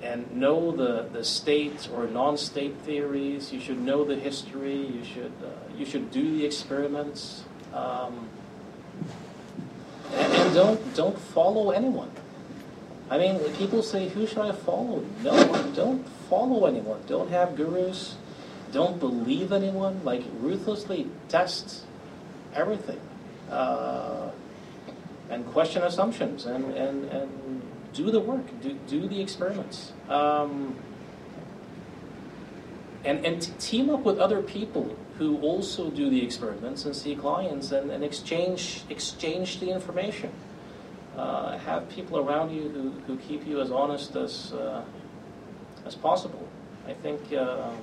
and 0.03 0.33
know 0.33 0.71
the, 0.71 1.09
the 1.13 1.25
state 1.25 1.89
or 1.93 2.07
non-state 2.07 2.77
theories. 2.85 3.53
You 3.53 3.61
should 3.61 3.81
know 3.81 4.05
the 4.05 4.17
history. 4.17 4.77
You 4.77 5.05
should 5.05 5.33
uh, 5.43 5.77
you 5.77 5.85
should 5.85 6.11
do 6.11 6.39
the 6.39 6.45
experiments, 6.47 7.45
um, 7.73 8.29
and, 10.13 10.33
and, 10.33 10.55
don't 10.55 10.95
don't 10.95 11.19
follow 11.19 11.71
anyone. 11.71 12.11
I 13.11 13.19
mean, 13.19 13.41
people 13.55 13.83
say, 13.83 14.09
"Who 14.11 14.27
should 14.27 14.39
I 14.39 14.53
follow?" 14.53 15.05
No. 15.23 15.73
Don't 15.75 16.07
follow 16.31 16.67
anyone. 16.67 17.01
Don't 17.07 17.31
have 17.31 17.57
gurus. 17.57 18.17
Don't 18.73 18.99
believe 18.99 19.53
anyone. 19.53 20.01
Like 20.05 20.25
ruthlessly 20.41 21.09
test 21.29 21.85
everything. 22.55 23.01
Uh, 23.51 24.31
and 25.31 25.47
question 25.47 25.83
assumptions 25.83 26.47
and, 26.47 26.65
and, 26.75 27.05
and 27.07 27.63
do 27.93 28.11
the 28.11 28.21
work, 28.21 28.45
do, 28.61 28.79
do 28.87 29.09
the 29.09 29.21
experiments. 29.21 29.93
Um, 30.09 30.77
and 33.05 33.25
and 33.25 33.61
team 33.61 33.91
up 33.91 34.01
with 34.01 34.19
other 34.19 34.43
people 34.43 34.97
who 35.19 35.41
also 35.41 35.91
do 35.91 36.11
the 36.11 36.23
experiments 36.23 36.85
and 36.85 36.95
see 36.95 37.15
clients 37.15 37.73
and, 37.73 37.91
and 37.91 38.03
exchange 38.05 38.85
exchange 38.91 39.61
the 39.61 39.71
information. 39.71 40.31
Uh, 41.17 41.59
have 41.59 41.89
people 41.89 42.19
around 42.19 42.51
you 42.51 42.69
who, 42.69 42.91
who 43.07 43.17
keep 43.19 43.47
you 43.47 43.61
as 43.61 43.71
honest 43.71 44.17
as 44.17 44.53
uh, 44.53 44.83
as 45.87 45.95
possible. 45.95 46.47
I 46.87 46.93
think. 46.95 47.33
Um, 47.33 47.77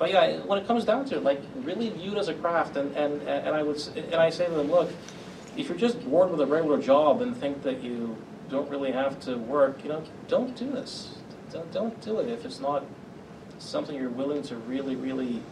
but 0.00 0.10
yeah, 0.10 0.38
when 0.46 0.58
it 0.58 0.66
comes 0.66 0.86
down 0.86 1.04
to 1.04 1.18
it, 1.18 1.22
like 1.22 1.42
really 1.56 1.90
viewed 1.90 2.16
as 2.16 2.28
a 2.28 2.34
craft, 2.34 2.78
and, 2.78 2.96
and, 2.96 3.20
and 3.28 3.54
I 3.54 3.62
would 3.62 3.78
and 3.94 4.14
I 4.14 4.30
say 4.30 4.46
to 4.46 4.50
them, 4.50 4.70
look, 4.70 4.90
if 5.58 5.68
you're 5.68 5.76
just 5.76 6.02
bored 6.08 6.30
with 6.30 6.40
a 6.40 6.46
regular 6.46 6.80
job 6.80 7.20
and 7.20 7.36
think 7.36 7.62
that 7.64 7.82
you 7.82 8.16
don't 8.48 8.68
really 8.70 8.92
have 8.92 9.20
to 9.20 9.36
work, 9.36 9.84
you 9.84 9.90
know, 9.90 10.02
don't 10.26 10.56
do 10.56 10.72
this. 10.72 11.18
Don't, 11.52 11.70
don't 11.70 12.00
do 12.00 12.18
it 12.18 12.30
if 12.30 12.46
it's 12.46 12.60
not 12.60 12.82
something 13.58 13.94
you're 13.94 14.08
willing 14.08 14.42
to 14.44 14.56
really, 14.56 14.96
really 14.96 15.42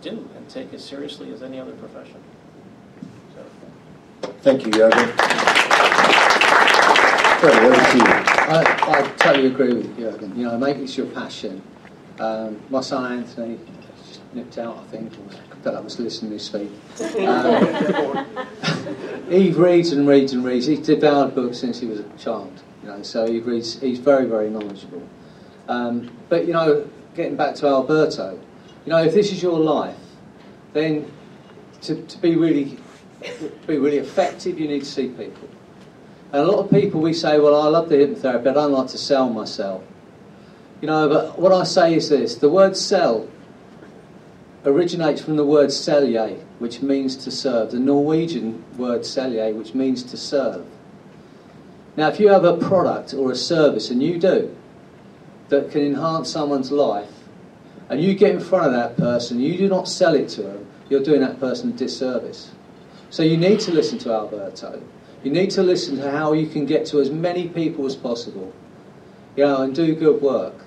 do 0.00 0.28
and 0.36 0.48
take 0.48 0.74
as 0.74 0.84
seriously 0.84 1.32
as 1.32 1.44
any 1.44 1.60
other 1.60 1.74
profession. 1.74 2.20
So. 3.36 4.32
Thank 4.40 4.66
you, 4.66 4.72
Jürgen. 4.72 5.14
I, 8.48 8.64
I 8.82 9.02
totally 9.16 9.46
agree 9.46 9.74
with 9.74 9.96
you, 9.96 10.06
Jürgen. 10.06 10.36
You 10.36 10.46
know, 10.46 10.58
make 10.58 10.78
this 10.78 10.96
your 10.96 11.06
passion. 11.06 11.62
Um, 12.18 12.60
my 12.68 12.80
son 12.80 13.10
Anthony 13.10 13.58
just 13.66 13.81
nipped 14.34 14.58
out, 14.58 14.78
I 14.78 14.90
think, 14.90 15.12
that 15.62 15.74
I 15.74 15.80
was 15.80 15.98
listening 15.98 16.32
to 16.32 16.38
speak. 16.38 16.70
Um, 18.82 19.28
he 19.28 19.50
reads 19.50 19.92
and 19.92 20.08
reads 20.08 20.32
and 20.32 20.44
reads. 20.44 20.66
He's 20.66 20.80
devoured 20.80 21.34
books 21.34 21.58
since 21.58 21.78
he 21.80 21.86
was 21.86 22.00
a 22.00 22.08
child. 22.18 22.62
You 22.82 22.88
know, 22.88 23.02
so 23.02 23.26
he 23.26 23.40
reads. 23.40 23.80
He's 23.80 23.98
very, 23.98 24.26
very 24.26 24.50
knowledgeable. 24.50 25.06
Um, 25.68 26.10
but 26.28 26.46
you 26.46 26.52
know, 26.52 26.88
getting 27.14 27.36
back 27.36 27.54
to 27.56 27.66
Alberto, 27.66 28.38
you 28.84 28.90
know, 28.90 29.02
if 29.02 29.14
this 29.14 29.32
is 29.32 29.42
your 29.42 29.58
life, 29.58 29.96
then 30.72 31.10
to, 31.82 32.02
to 32.02 32.18
be 32.18 32.36
really 32.36 32.78
to 33.22 33.52
be 33.66 33.78
really 33.78 33.98
effective, 33.98 34.58
you 34.58 34.66
need 34.66 34.80
to 34.80 34.86
see 34.86 35.08
people. 35.08 35.48
And 36.32 36.42
a 36.42 36.44
lot 36.44 36.64
of 36.64 36.70
people 36.70 37.00
we 37.00 37.12
say, 37.12 37.38
well, 37.38 37.60
I 37.60 37.68
love 37.68 37.88
the 37.88 37.96
hypnotherapy, 37.96 38.44
but 38.44 38.50
I 38.50 38.54
don't 38.54 38.72
like 38.72 38.88
to 38.88 38.98
sell 38.98 39.28
myself. 39.28 39.82
You 40.80 40.88
know, 40.88 41.08
but 41.08 41.38
what 41.38 41.52
I 41.52 41.62
say 41.64 41.94
is 41.94 42.08
this: 42.08 42.36
the 42.36 42.48
word 42.48 42.76
"sell" 42.76 43.28
originates 44.64 45.20
from 45.20 45.36
the 45.36 45.44
word 45.44 45.70
selje, 45.70 46.38
which 46.58 46.82
means 46.82 47.16
to 47.16 47.30
serve, 47.30 47.70
the 47.70 47.78
Norwegian 47.78 48.64
word 48.76 49.02
selje, 49.02 49.54
which 49.54 49.74
means 49.74 50.02
to 50.04 50.16
serve. 50.16 50.64
Now, 51.96 52.08
if 52.08 52.18
you 52.20 52.28
have 52.28 52.44
a 52.44 52.56
product 52.56 53.12
or 53.12 53.30
a 53.32 53.36
service, 53.36 53.90
and 53.90 54.02
you 54.02 54.18
do, 54.18 54.54
that 55.48 55.70
can 55.70 55.82
enhance 55.82 56.30
someone's 56.30 56.72
life, 56.72 57.10
and 57.88 58.00
you 58.00 58.14
get 58.14 58.34
in 58.34 58.40
front 58.40 58.66
of 58.66 58.72
that 58.72 58.96
person, 58.96 59.40
you 59.40 59.58
do 59.58 59.68
not 59.68 59.88
sell 59.88 60.14
it 60.14 60.28
to 60.30 60.42
them, 60.42 60.66
you're 60.88 61.02
doing 61.02 61.20
that 61.20 61.38
person 61.40 61.70
a 61.70 61.72
disservice. 61.72 62.50
So 63.10 63.22
you 63.22 63.36
need 63.36 63.60
to 63.60 63.72
listen 63.72 63.98
to 64.00 64.12
Alberto. 64.12 64.82
You 65.22 65.30
need 65.30 65.50
to 65.50 65.62
listen 65.62 65.96
to 65.98 66.10
how 66.10 66.32
you 66.32 66.46
can 66.46 66.66
get 66.66 66.86
to 66.86 67.00
as 67.00 67.10
many 67.10 67.48
people 67.48 67.84
as 67.86 67.94
possible, 67.94 68.52
you 69.36 69.44
know, 69.44 69.62
and 69.62 69.74
do 69.74 69.94
good 69.94 70.22
work. 70.22 70.61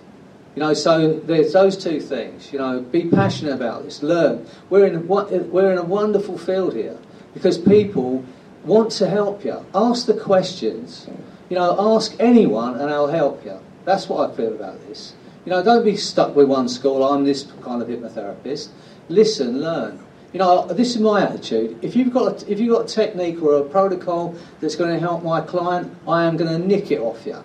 You 0.55 0.61
know, 0.61 0.73
so 0.73 1.19
there's 1.19 1.51
those 1.51 1.75
two 1.75 1.99
things. 1.99 2.53
You 2.53 2.59
know, 2.59 2.79
be 2.81 3.09
passionate 3.09 3.53
about 3.53 3.83
this. 3.83 4.01
Learn. 4.01 4.47
We're 4.69 4.85
in 4.85 4.95
a, 4.95 4.99
we're 4.99 5.71
in 5.71 5.77
a 5.77 5.83
wonderful 5.83 6.37
field 6.37 6.73
here 6.73 6.97
because 7.33 7.57
people 7.57 8.23
want 8.63 8.91
to 8.93 9.09
help 9.09 9.43
you. 9.43 9.65
Ask 9.75 10.05
the 10.05 10.13
questions. 10.13 11.07
You 11.49 11.57
know, 11.57 11.95
ask 11.95 12.15
anyone 12.19 12.79
and 12.79 12.89
I'll 12.89 13.07
help 13.07 13.43
you. 13.45 13.59
That's 13.83 14.07
what 14.07 14.31
I 14.31 14.35
feel 14.35 14.53
about 14.53 14.79
this. 14.87 15.13
You 15.45 15.51
know, 15.51 15.61
don't 15.61 15.83
be 15.83 15.97
stuck 15.97 16.35
with 16.35 16.47
one 16.47 16.67
school. 16.69 17.03
I'm 17.03 17.25
this 17.25 17.43
kind 17.61 17.81
of 17.81 17.87
hypnotherapist. 17.87 18.69
Listen, 19.09 19.61
learn. 19.61 19.99
You 20.33 20.39
know, 20.39 20.65
this 20.67 20.95
is 20.95 21.01
my 21.01 21.21
attitude. 21.21 21.77
If 21.83 21.95
you've 21.95 22.11
got 22.11 22.43
a, 22.43 22.51
if 22.51 22.59
you've 22.59 22.75
got 22.75 22.89
a 22.89 22.93
technique 22.93 23.41
or 23.41 23.57
a 23.57 23.63
protocol 23.63 24.35
that's 24.59 24.75
going 24.75 24.91
to 24.91 24.99
help 24.99 25.23
my 25.23 25.41
client, 25.41 25.95
I 26.07 26.23
am 26.23 26.35
going 26.35 26.49
to 26.49 26.67
nick 26.67 26.91
it 26.91 26.99
off 26.99 27.25
you. 27.25 27.43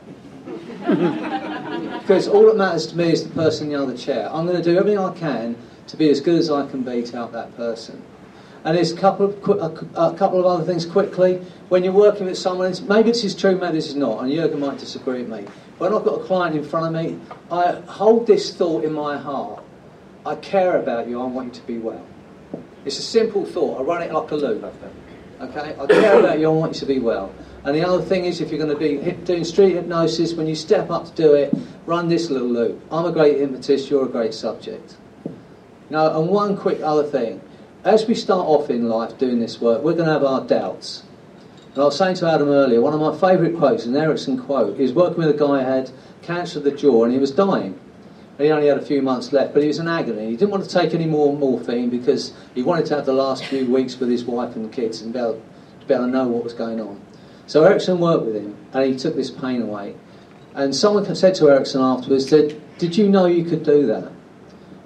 because 2.01 2.27
all 2.27 2.47
that 2.47 2.57
matters 2.57 2.87
to 2.89 2.97
me 2.97 3.13
is 3.13 3.25
the 3.25 3.35
person 3.35 3.67
in 3.67 3.73
the 3.75 3.83
other 3.83 3.97
chair. 3.97 4.29
I'm 4.33 4.47
going 4.47 4.57
to 4.57 4.63
do 4.63 4.79
everything 4.79 4.99
I 4.99 5.13
can 5.13 5.57
to 5.89 5.97
be 5.97 6.09
as 6.09 6.21
good 6.21 6.39
as 6.39 6.51
I 6.51 6.67
can 6.69 6.83
be 6.83 7.03
to 7.03 7.13
help 7.13 7.33
that 7.33 7.55
person. 7.57 8.03
And 8.65 8.77
there's 8.77 8.93
a 8.93 8.97
couple 8.97 9.27
of 9.27 9.95
a, 9.95 10.15
couple 10.17 10.41
of 10.41 10.47
other 10.47 10.65
things 10.65 10.85
quickly. 10.85 11.37
When 11.69 11.83
you're 11.83 11.93
working 11.93 12.27
with 12.27 12.37
someone, 12.37 12.75
maybe 12.89 13.11
this 13.11 13.25
is 13.25 13.35
true, 13.35 13.57
maybe 13.57 13.75
this 13.75 13.89
is 13.89 13.97
not, 13.97 14.23
and 14.23 14.33
Jürgen 14.33 14.59
might 14.59 14.79
disagree 14.79 15.23
with 15.23 15.31
me. 15.31 15.51
When 15.79 15.95
I've 15.95 16.05
got 16.05 16.21
a 16.21 16.25
client 16.25 16.57
in 16.57 16.65
front 16.65 16.95
of 16.95 17.03
me, 17.03 17.19
I 17.51 17.81
hold 17.91 18.27
this 18.27 18.55
thought 18.55 18.85
in 18.85 18.93
my 18.93 19.17
heart. 19.17 19.65
I 20.27 20.35
care 20.37 20.79
about 20.79 21.09
you. 21.09 21.21
I 21.21 21.25
want 21.25 21.55
you 21.55 21.61
to 21.61 21.67
be 21.67 21.79
well. 21.79 22.05
It's 22.85 22.99
a 22.99 23.03
simple 23.03 23.47
thought. 23.47 23.81
I 23.81 23.83
run 23.83 24.03
it 24.03 24.13
like 24.13 24.31
a 24.31 24.37
loop. 24.37 24.65
Okay, 25.41 25.75
I 25.79 25.87
care 25.87 26.21
about 26.21 26.39
you. 26.39 26.47
I 26.47 26.53
want 26.53 26.75
you 26.75 26.81
to 26.81 26.87
be 26.87 26.99
well. 26.99 27.33
And 27.65 27.77
the 27.77 27.87
other 27.87 28.03
thing 28.03 28.25
is, 28.25 28.41
if 28.41 28.51
you're 28.51 28.65
going 28.65 28.73
to 28.73 28.79
be 28.79 29.13
doing 29.25 29.45
street 29.45 29.75
hypnosis, 29.75 30.33
when 30.33 30.47
you 30.47 30.55
step 30.55 30.91
up 30.91 31.07
to 31.07 31.13
do 31.13 31.35
it, 31.35 31.53
run 31.85 32.09
this 32.09 32.31
little 32.31 32.49
loop. 32.49 32.81
I'm 32.91 33.05
a 33.05 33.13
great 33.13 33.39
hypnotist, 33.39 33.91
you're 33.91 34.07
a 34.07 34.09
great 34.09 34.33
subject. 34.33 34.97
Now, 35.91 36.19
and 36.19 36.29
one 36.29 36.57
quick 36.57 36.81
other 36.83 37.05
thing. 37.05 37.41
As 37.85 38.07
we 38.07 38.15
start 38.15 38.47
off 38.47 38.71
in 38.71 38.89
life 38.89 39.19
doing 39.19 39.41
this 39.41 39.61
work, 39.61 39.83
we're 39.83 39.95
going 39.95 40.07
to 40.07 40.13
have 40.13 40.25
our 40.25 40.43
doubts. 40.43 41.03
And 41.75 41.83
I 41.83 41.85
was 41.85 41.97
saying 41.97 42.17
to 42.17 42.29
Adam 42.29 42.49
earlier, 42.49 42.81
one 42.81 42.95
of 42.95 43.01
my 43.01 43.17
favourite 43.17 43.57
quotes, 43.57 43.87
an 43.87 43.97
Erickson 43.97 44.39
quote, 44.39 44.77
he 44.77 44.83
was 44.83 44.93
working 44.93 45.19
with 45.19 45.29
a 45.29 45.39
guy 45.39 45.63
who 45.63 45.71
had 45.71 45.91
cancer 46.23 46.59
of 46.59 46.65
the 46.65 46.73
jaw 46.73 47.05
and 47.05 47.13
he 47.13 47.19
was 47.19 47.31
dying. 47.31 47.79
And 48.39 48.47
he 48.47 48.51
only 48.51 48.69
had 48.69 48.79
a 48.79 48.85
few 48.85 49.03
months 49.03 49.33
left, 49.33 49.53
but 49.53 49.63
he 49.63 49.69
was 49.69 49.79
in 49.79 49.87
agony. 49.87 50.31
He 50.31 50.37
didn't 50.37 50.51
want 50.51 50.65
to 50.65 50.71
take 50.71 50.95
any 50.95 51.07
more 51.07 51.37
morphine 51.37 51.91
because 51.91 52.33
he 52.55 52.63
wanted 52.63 52.87
to 52.87 52.97
have 52.97 53.07
the 53.07 53.13
last 53.13 53.45
few 53.45 53.71
weeks 53.71 53.99
with 54.01 54.11
his 54.11 54.25
wife 54.25 54.57
and 54.57 54.73
kids 54.73 55.03
and 55.03 55.13
be 55.13 55.19
able, 55.19 55.43
be 55.87 55.95
able 55.95 56.07
to 56.07 56.11
know 56.11 56.27
what 56.27 56.43
was 56.43 56.55
going 56.55 56.81
on. 56.81 57.01
So 57.51 57.65
Erickson 57.65 57.99
worked 57.99 58.27
with 58.27 58.37
him, 58.37 58.57
and 58.73 58.85
he 58.85 58.97
took 58.97 59.17
this 59.17 59.29
pain 59.29 59.61
away. 59.61 59.97
And 60.55 60.73
someone 60.73 61.13
said 61.17 61.35
to 61.35 61.51
Erickson 61.51 61.81
afterwards, 61.81 62.27
did, 62.27 62.63
did 62.79 62.97
you 62.97 63.09
know 63.09 63.27
you 63.27 63.43
could 63.43 63.65
do 63.65 63.87
that? 63.87 64.13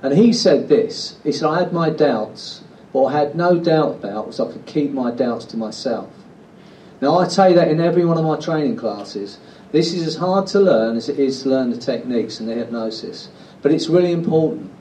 And 0.00 0.16
he 0.16 0.32
said 0.32 0.66
this. 0.66 1.18
He 1.22 1.30
said, 1.30 1.46
I 1.46 1.58
had 1.58 1.74
my 1.74 1.90
doubts. 1.90 2.62
What 2.92 3.12
I 3.12 3.18
had 3.18 3.34
no 3.34 3.58
doubt 3.58 3.96
about 3.96 4.28
was 4.28 4.40
I 4.40 4.50
could 4.50 4.64
keep 4.64 4.92
my 4.92 5.10
doubts 5.10 5.44
to 5.46 5.58
myself. 5.58 6.08
Now, 7.02 7.18
I 7.18 7.28
say 7.28 7.52
that 7.52 7.68
in 7.68 7.82
every 7.82 8.06
one 8.06 8.16
of 8.16 8.24
my 8.24 8.38
training 8.38 8.76
classes. 8.76 9.36
This 9.70 9.92
is 9.92 10.06
as 10.06 10.16
hard 10.16 10.46
to 10.46 10.58
learn 10.58 10.96
as 10.96 11.10
it 11.10 11.18
is 11.18 11.42
to 11.42 11.50
learn 11.50 11.68
the 11.68 11.76
techniques 11.76 12.40
and 12.40 12.48
the 12.48 12.54
hypnosis. 12.54 13.28
But 13.60 13.72
it's 13.72 13.88
really 13.88 14.12
important. 14.12 14.72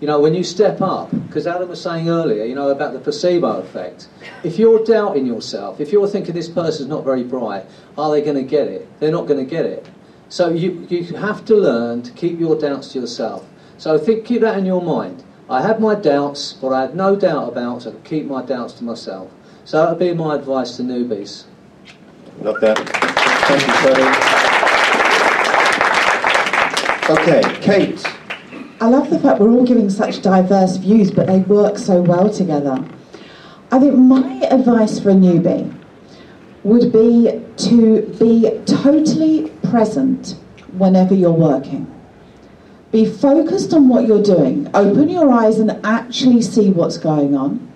You 0.00 0.06
know, 0.06 0.18
when 0.18 0.34
you 0.34 0.42
step 0.42 0.80
up, 0.80 1.10
because 1.26 1.46
Adam 1.46 1.68
was 1.68 1.80
saying 1.80 2.08
earlier, 2.08 2.44
you 2.44 2.54
know, 2.54 2.70
about 2.70 2.94
the 2.94 2.98
placebo 2.98 3.58
effect. 3.58 4.08
If 4.42 4.58
you're 4.58 4.82
doubting 4.82 5.26
yourself, 5.26 5.78
if 5.78 5.92
you're 5.92 6.08
thinking 6.08 6.34
this 6.34 6.48
person's 6.48 6.88
not 6.88 7.04
very 7.04 7.22
bright, 7.22 7.66
are 7.98 8.10
they 8.10 8.22
going 8.22 8.36
to 8.36 8.42
get 8.42 8.66
it? 8.66 8.88
They're 8.98 9.12
not 9.12 9.26
going 9.26 9.44
to 9.44 9.50
get 9.50 9.66
it. 9.66 9.86
So 10.30 10.48
you, 10.48 10.86
you 10.88 11.04
have 11.16 11.44
to 11.46 11.54
learn 11.54 12.02
to 12.02 12.12
keep 12.12 12.40
your 12.40 12.58
doubts 12.58 12.92
to 12.92 13.00
yourself. 13.00 13.44
So 13.76 13.98
think, 13.98 14.24
keep 14.24 14.40
that 14.40 14.56
in 14.56 14.64
your 14.64 14.80
mind. 14.80 15.22
I 15.50 15.60
had 15.60 15.80
my 15.80 15.94
doubts, 15.96 16.54
but 16.54 16.68
I 16.68 16.82
had 16.82 16.94
no 16.94 17.14
doubt 17.14 17.48
about, 17.48 17.82
so 17.82 17.90
I 17.90 17.94
keep 18.08 18.24
my 18.24 18.42
doubts 18.42 18.72
to 18.74 18.84
myself. 18.84 19.30
So 19.66 19.78
that 19.78 19.90
would 19.90 19.98
be 19.98 20.14
my 20.14 20.36
advice 20.36 20.76
to 20.76 20.82
newbies. 20.82 21.44
Love 22.40 22.60
that. 22.60 22.78
Thank 23.48 23.66
you, 23.66 23.72
Freddie. 23.82 24.30
Okay, 27.20 27.42
Kate. 27.60 28.19
I 28.82 28.88
love 28.88 29.10
the 29.10 29.18
fact 29.18 29.40
we're 29.40 29.50
all 29.50 29.66
giving 29.66 29.90
such 29.90 30.22
diverse 30.22 30.76
views, 30.76 31.10
but 31.10 31.26
they 31.26 31.40
work 31.40 31.76
so 31.76 32.00
well 32.00 32.30
together. 32.30 32.82
I 33.70 33.78
think 33.78 33.94
my 33.94 34.40
advice 34.50 34.98
for 34.98 35.10
a 35.10 35.14
newbie 35.14 35.70
would 36.64 36.90
be 36.90 37.42
to 37.58 38.02
be 38.18 38.58
totally 38.64 39.50
present 39.68 40.36
whenever 40.72 41.14
you're 41.14 41.30
working. 41.30 41.94
Be 42.90 43.04
focused 43.04 43.74
on 43.74 43.88
what 43.88 44.06
you're 44.06 44.22
doing. 44.22 44.70
Open 44.72 45.10
your 45.10 45.30
eyes 45.30 45.58
and 45.58 45.78
actually 45.84 46.40
see 46.40 46.70
what's 46.70 46.96
going 46.96 47.36
on. 47.36 47.70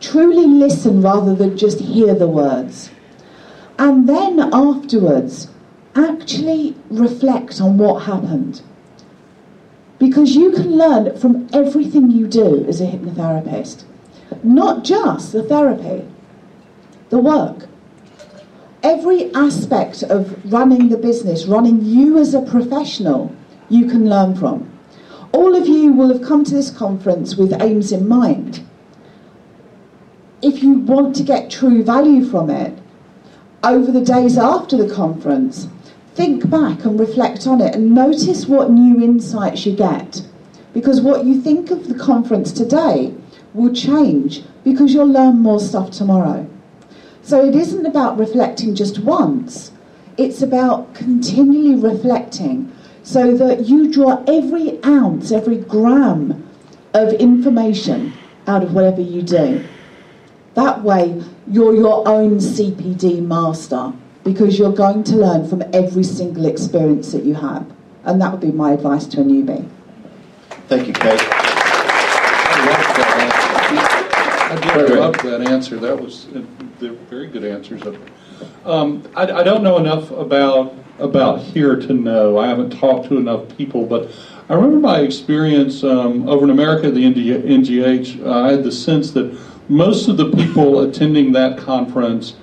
Truly 0.00 0.46
listen 0.46 1.02
rather 1.02 1.34
than 1.34 1.58
just 1.58 1.80
hear 1.80 2.14
the 2.14 2.28
words. 2.28 2.90
And 3.76 4.08
then 4.08 4.38
afterwards, 4.52 5.48
actually 5.96 6.76
reflect 6.90 7.60
on 7.60 7.76
what 7.76 8.04
happened. 8.04 8.62
Because 9.98 10.36
you 10.36 10.52
can 10.52 10.76
learn 10.76 11.16
from 11.18 11.48
everything 11.52 12.10
you 12.10 12.26
do 12.28 12.64
as 12.66 12.80
a 12.80 12.86
hypnotherapist, 12.86 13.84
not 14.42 14.84
just 14.84 15.32
the 15.32 15.42
therapy, 15.42 16.06
the 17.10 17.18
work. 17.18 17.66
Every 18.82 19.34
aspect 19.34 20.04
of 20.04 20.52
running 20.52 20.88
the 20.88 20.96
business, 20.96 21.46
running 21.46 21.84
you 21.84 22.18
as 22.18 22.32
a 22.32 22.42
professional, 22.42 23.34
you 23.68 23.86
can 23.86 24.08
learn 24.08 24.36
from. 24.36 24.70
All 25.32 25.56
of 25.56 25.66
you 25.66 25.92
will 25.92 26.12
have 26.12 26.26
come 26.26 26.44
to 26.44 26.54
this 26.54 26.70
conference 26.70 27.36
with 27.36 27.60
aims 27.60 27.90
in 27.90 28.06
mind. 28.08 28.64
If 30.40 30.62
you 30.62 30.78
want 30.78 31.16
to 31.16 31.24
get 31.24 31.50
true 31.50 31.82
value 31.82 32.24
from 32.24 32.50
it, 32.50 32.78
over 33.64 33.90
the 33.90 34.00
days 34.00 34.38
after 34.38 34.76
the 34.76 34.92
conference, 34.94 35.68
think 36.18 36.50
back 36.50 36.84
and 36.84 36.98
reflect 36.98 37.46
on 37.46 37.60
it 37.60 37.76
and 37.76 37.94
notice 37.94 38.48
what 38.48 38.72
new 38.72 39.00
insights 39.00 39.64
you 39.64 39.72
get. 39.72 40.20
Because 40.74 41.00
what 41.00 41.24
you 41.24 41.40
think 41.40 41.70
of 41.70 41.86
the 41.86 41.94
conference 41.94 42.50
today 42.50 43.14
will 43.54 43.72
change 43.72 44.42
because 44.64 44.92
you'll 44.92 45.06
learn 45.06 45.38
more 45.38 45.60
stuff 45.60 45.92
tomorrow. 45.92 46.44
So 47.22 47.46
it 47.46 47.54
isn't 47.54 47.86
about 47.86 48.18
reflecting 48.18 48.74
just 48.74 48.98
once, 48.98 49.70
it's 50.16 50.42
about 50.42 50.92
continually 50.92 51.76
reflecting 51.76 52.72
so 53.04 53.36
that 53.36 53.68
you 53.68 53.92
draw 53.92 54.24
every 54.26 54.82
ounce, 54.84 55.30
every 55.30 55.58
gram 55.58 56.44
of 56.94 57.12
information 57.12 58.12
out 58.48 58.64
of 58.64 58.74
whatever 58.74 59.02
you 59.02 59.22
do. 59.22 59.64
That 60.54 60.82
way, 60.82 61.22
you're 61.46 61.76
your 61.76 62.08
own 62.08 62.38
CPD 62.38 63.24
master 63.24 63.92
because 64.28 64.58
you're 64.58 64.72
going 64.72 65.02
to 65.02 65.16
learn 65.16 65.48
from 65.48 65.62
every 65.72 66.04
single 66.04 66.44
experience 66.44 67.12
that 67.12 67.24
you 67.24 67.32
have. 67.32 67.66
And 68.04 68.20
that 68.20 68.30
would 68.30 68.42
be 68.42 68.52
my 68.52 68.72
advice 68.72 69.06
to 69.06 69.22
a 69.22 69.24
newbie. 69.24 69.66
Thank 70.68 70.86
you, 70.86 70.92
Kate. 70.92 71.18
I 74.50 74.74
really 74.76 74.96
loved 74.96 75.20
that 75.22 75.40
answer. 75.40 75.78
That 75.78 75.98
was 75.98 76.26
they're 76.78 76.92
very 76.92 77.28
good 77.28 77.44
answers. 77.44 77.82
Um, 78.66 79.08
I, 79.16 79.22
I, 79.22 79.42
don't 79.42 79.62
know 79.62 79.78
enough 79.78 80.10
about 80.10 80.74
about 80.98 81.40
here 81.40 81.76
to 81.76 81.94
know. 81.94 82.38
I 82.38 82.48
haven't 82.48 82.78
talked 82.78 83.08
to 83.08 83.16
enough 83.16 83.56
people, 83.56 83.86
but 83.86 84.10
I 84.50 84.54
remember 84.54 84.78
my 84.78 85.00
experience 85.00 85.82
um, 85.84 86.28
over 86.28 86.44
in 86.44 86.50
America 86.50 86.88
at 86.88 86.94
the 86.94 87.04
NGH. 87.04 88.26
Uh, 88.26 88.42
I 88.42 88.50
had 88.52 88.62
the 88.62 88.72
sense 88.72 89.12
that 89.12 89.38
most 89.70 90.08
of 90.08 90.18
the 90.18 90.30
people 90.32 90.80
attending 90.80 91.32
that 91.32 91.56
conference 91.58 92.34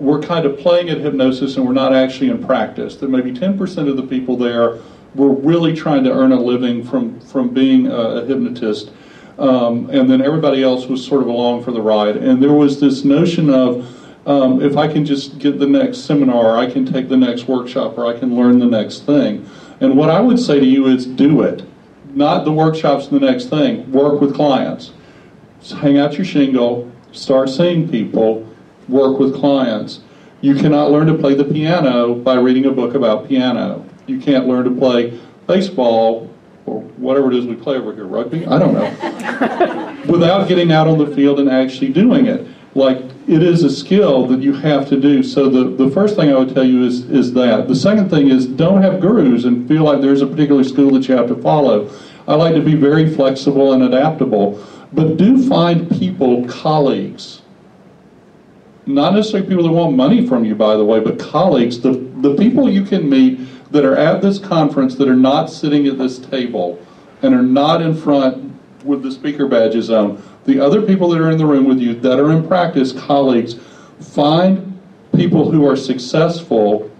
were 0.00 0.20
kind 0.20 0.46
of 0.46 0.58
playing 0.58 0.88
at 0.88 0.98
hypnosis 0.98 1.56
and 1.56 1.66
were 1.66 1.74
not 1.74 1.92
actually 1.92 2.30
in 2.30 2.44
practice. 2.44 2.96
That 2.96 3.10
maybe 3.10 3.32
10% 3.32 3.88
of 3.88 3.96
the 3.96 4.02
people 4.02 4.36
there 4.36 4.78
were 5.14 5.32
really 5.32 5.74
trying 5.74 6.04
to 6.04 6.12
earn 6.12 6.32
a 6.32 6.40
living 6.40 6.82
from, 6.82 7.20
from 7.20 7.52
being 7.52 7.86
a, 7.86 7.92
a 7.92 8.26
hypnotist. 8.26 8.92
Um, 9.38 9.88
and 9.90 10.10
then 10.10 10.22
everybody 10.22 10.62
else 10.62 10.86
was 10.86 11.04
sort 11.04 11.22
of 11.22 11.28
along 11.28 11.64
for 11.64 11.72
the 11.72 11.80
ride. 11.80 12.16
And 12.16 12.42
there 12.42 12.52
was 12.52 12.80
this 12.80 13.04
notion 13.04 13.50
of 13.50 13.86
um, 14.26 14.62
if 14.62 14.76
I 14.76 14.86
can 14.86 15.04
just 15.04 15.38
get 15.38 15.58
the 15.58 15.66
next 15.66 15.98
seminar, 15.98 16.56
I 16.58 16.70
can 16.70 16.84
take 16.84 17.08
the 17.08 17.16
next 17.16 17.48
workshop, 17.48 17.96
or 17.96 18.06
I 18.06 18.18
can 18.18 18.36
learn 18.36 18.58
the 18.58 18.66
next 18.66 19.00
thing. 19.06 19.48
And 19.80 19.96
what 19.96 20.10
I 20.10 20.20
would 20.20 20.38
say 20.38 20.60
to 20.60 20.66
you 20.66 20.86
is 20.86 21.06
do 21.06 21.42
it. 21.42 21.64
Not 22.14 22.44
the 22.44 22.52
workshops 22.52 23.06
and 23.06 23.20
the 23.20 23.30
next 23.30 23.46
thing. 23.46 23.90
Work 23.92 24.20
with 24.20 24.34
clients. 24.34 24.92
hang 25.80 25.98
out 25.98 26.14
your 26.14 26.24
shingle, 26.24 26.90
start 27.12 27.48
seeing 27.48 27.88
people, 27.88 28.46
work 28.90 29.18
with 29.18 29.34
clients. 29.34 30.00
You 30.40 30.54
cannot 30.54 30.90
learn 30.90 31.06
to 31.06 31.14
play 31.14 31.34
the 31.34 31.44
piano 31.44 32.14
by 32.14 32.34
reading 32.34 32.66
a 32.66 32.70
book 32.70 32.94
about 32.94 33.28
piano. 33.28 33.84
You 34.06 34.20
can't 34.20 34.46
learn 34.46 34.64
to 34.64 34.70
play 34.70 35.18
baseball 35.46 36.30
or 36.66 36.80
whatever 36.80 37.30
it 37.30 37.36
is 37.36 37.46
we 37.46 37.54
play 37.54 37.76
over 37.76 37.94
here, 37.94 38.06
rugby, 38.06 38.46
I 38.46 38.58
don't 38.58 38.74
know, 38.74 39.96
without 40.08 40.48
getting 40.48 40.72
out 40.72 40.86
on 40.86 40.98
the 40.98 41.14
field 41.14 41.40
and 41.40 41.50
actually 41.50 41.92
doing 41.92 42.26
it. 42.26 42.46
Like, 42.74 42.98
it 43.26 43.42
is 43.42 43.64
a 43.64 43.70
skill 43.70 44.26
that 44.28 44.40
you 44.40 44.52
have 44.54 44.88
to 44.88 45.00
do. 45.00 45.22
So 45.22 45.48
the, 45.48 45.84
the 45.84 45.90
first 45.90 46.16
thing 46.16 46.30
I 46.30 46.38
would 46.38 46.54
tell 46.54 46.64
you 46.64 46.84
is, 46.84 47.08
is 47.10 47.32
that. 47.34 47.68
The 47.68 47.74
second 47.74 48.10
thing 48.10 48.28
is 48.28 48.46
don't 48.46 48.82
have 48.82 49.00
gurus 49.00 49.44
and 49.44 49.66
feel 49.66 49.84
like 49.84 50.00
there's 50.00 50.22
a 50.22 50.26
particular 50.26 50.62
school 50.64 50.92
that 50.92 51.08
you 51.08 51.16
have 51.16 51.28
to 51.28 51.36
follow. 51.36 51.90
I 52.28 52.34
like 52.34 52.54
to 52.54 52.62
be 52.62 52.74
very 52.74 53.12
flexible 53.12 53.72
and 53.72 53.82
adaptable, 53.82 54.64
but 54.92 55.16
do 55.16 55.48
find 55.48 55.90
people, 55.90 56.46
colleagues, 56.46 57.39
not 58.94 59.14
necessarily 59.14 59.48
people 59.48 59.64
that 59.64 59.72
want 59.72 59.96
money 59.96 60.26
from 60.26 60.44
you, 60.44 60.54
by 60.54 60.76
the 60.76 60.84
way, 60.84 61.00
but 61.00 61.18
colleagues, 61.18 61.80
the, 61.80 61.92
the 61.92 62.34
people 62.36 62.70
you 62.70 62.84
can 62.84 63.08
meet 63.08 63.40
that 63.70 63.84
are 63.84 63.96
at 63.96 64.20
this 64.20 64.38
conference 64.38 64.96
that 64.96 65.08
are 65.08 65.16
not 65.16 65.46
sitting 65.46 65.86
at 65.86 65.98
this 65.98 66.18
table 66.18 66.84
and 67.22 67.34
are 67.34 67.42
not 67.42 67.82
in 67.82 67.94
front 67.94 68.52
with 68.84 69.02
the 69.02 69.10
speaker 69.10 69.46
badges 69.46 69.90
on, 69.90 70.22
the 70.44 70.58
other 70.58 70.82
people 70.82 71.08
that 71.10 71.20
are 71.20 71.30
in 71.30 71.38
the 71.38 71.46
room 71.46 71.66
with 71.66 71.78
you 71.78 71.94
that 72.00 72.18
are 72.18 72.32
in 72.32 72.46
practice, 72.46 72.92
colleagues, 72.92 73.56
find 74.00 74.80
people 75.14 75.50
who 75.50 75.68
are 75.68 75.76
successful 75.76 76.90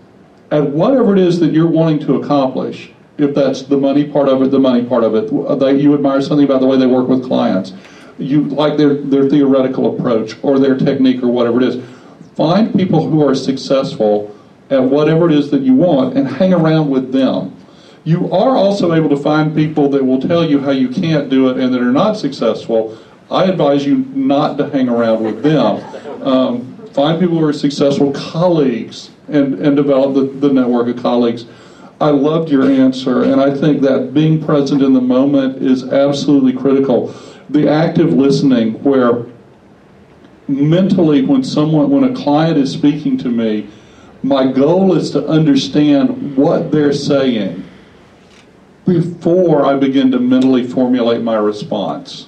at 0.51 0.63
whatever 0.63 1.13
it 1.13 1.19
is 1.19 1.41
that 1.41 1.53
you're 1.53 1.67
wanting 1.67 1.99
to 2.01 2.23
accomplish. 2.23 2.93
If 3.19 3.35
that's 3.35 3.63
the 3.63 3.77
money 3.77 4.05
part 4.05 4.29
of 4.29 4.43
it, 4.43 4.51
the 4.51 4.59
money 4.59 4.85
part 4.85 5.05
of 5.05 5.15
it, 5.15 5.31
that 5.59 5.79
you 5.79 5.95
admire 5.95 6.21
something 6.23 6.45
about 6.45 6.61
the 6.61 6.67
way 6.67 6.77
they 6.77 6.87
work 6.87 7.09
with 7.09 7.25
clients, 7.25 7.73
you 8.21 8.43
like 8.43 8.77
their, 8.77 8.95
their 8.95 9.29
theoretical 9.29 9.97
approach 9.97 10.37
or 10.43 10.59
their 10.59 10.77
technique 10.77 11.23
or 11.23 11.29
whatever 11.29 11.61
it 11.61 11.69
is. 11.69 11.85
Find 12.37 12.75
people 12.75 13.09
who 13.09 13.27
are 13.27 13.35
successful 13.35 14.37
at 14.71 14.83
whatever 14.83 15.29
it 15.31 15.37
is 15.37 15.51
that 15.51 15.63
you 15.63 15.75
want 15.75 16.17
and 16.17 16.29
hang 16.29 16.53
around 16.53 16.91
with 16.91 17.13
them. 17.13 17.57
You 18.05 18.33
are 18.33 18.57
also 18.57 18.95
able 18.95 19.11
to 19.11 19.17
find 19.17 19.55
people 19.55 19.91
that 19.91 20.05
will 20.05 20.21
tell 20.21 20.49
you 20.49 20.61
how 20.61 20.71
you 20.71 20.89
can't 20.89 21.29
do 21.29 21.49
it 21.49 21.59
and 21.59 21.73
that 21.75 21.83
are 21.83 21.93
not 21.93 22.15
successful. 22.15 22.99
I 23.31 23.45
advise 23.45 23.85
you 23.85 23.99
not 24.15 24.57
to 24.59 24.71
hang 24.71 24.89
around 24.89 25.23
with 25.23 25.43
them. 25.43 26.27
Um, 26.27 26.77
find 26.95 27.21
people 27.21 27.39
who 27.39 27.45
are 27.45 27.53
successful 27.53 28.13
colleagues 28.13 29.11
and, 29.29 29.55
and 29.55 29.77
develop 29.77 30.15
the, 30.15 30.47
the 30.47 30.53
network 30.53 30.89
of 30.89 31.03
colleagues. 31.03 31.45
I 32.01 32.09
loved 32.09 32.49
your 32.49 32.71
answer, 32.71 33.25
and 33.25 33.41
I 33.41 33.55
think 33.55 33.83
that 33.83 34.15
being 34.15 34.43
present 34.43 34.83
in 34.83 34.95
the 34.95 35.03
moment 35.03 35.63
is 35.63 35.85
absolutely 35.85 36.55
critical. 36.55 37.15
The 37.51 37.69
active 37.69 38.13
listening, 38.13 38.83
where 38.83 39.27
mentally, 40.47 41.23
when 41.23 41.43
someone, 41.43 41.91
when 41.91 42.05
a 42.05 42.15
client 42.15 42.59
is 42.59 42.73
speaking 42.73 43.19
to 43.19 43.29
me, 43.29 43.69
my 44.23 44.51
goal 44.53 44.97
is 44.97 45.11
to 45.13 45.27
understand 45.27 46.37
what 46.37 46.71
they're 46.71 46.93
saying 46.93 47.65
before 48.87 49.65
I 49.65 49.77
begin 49.77 50.11
to 50.13 50.19
mentally 50.19 50.67
formulate 50.67 51.23
my 51.23 51.37
response. 51.37 52.27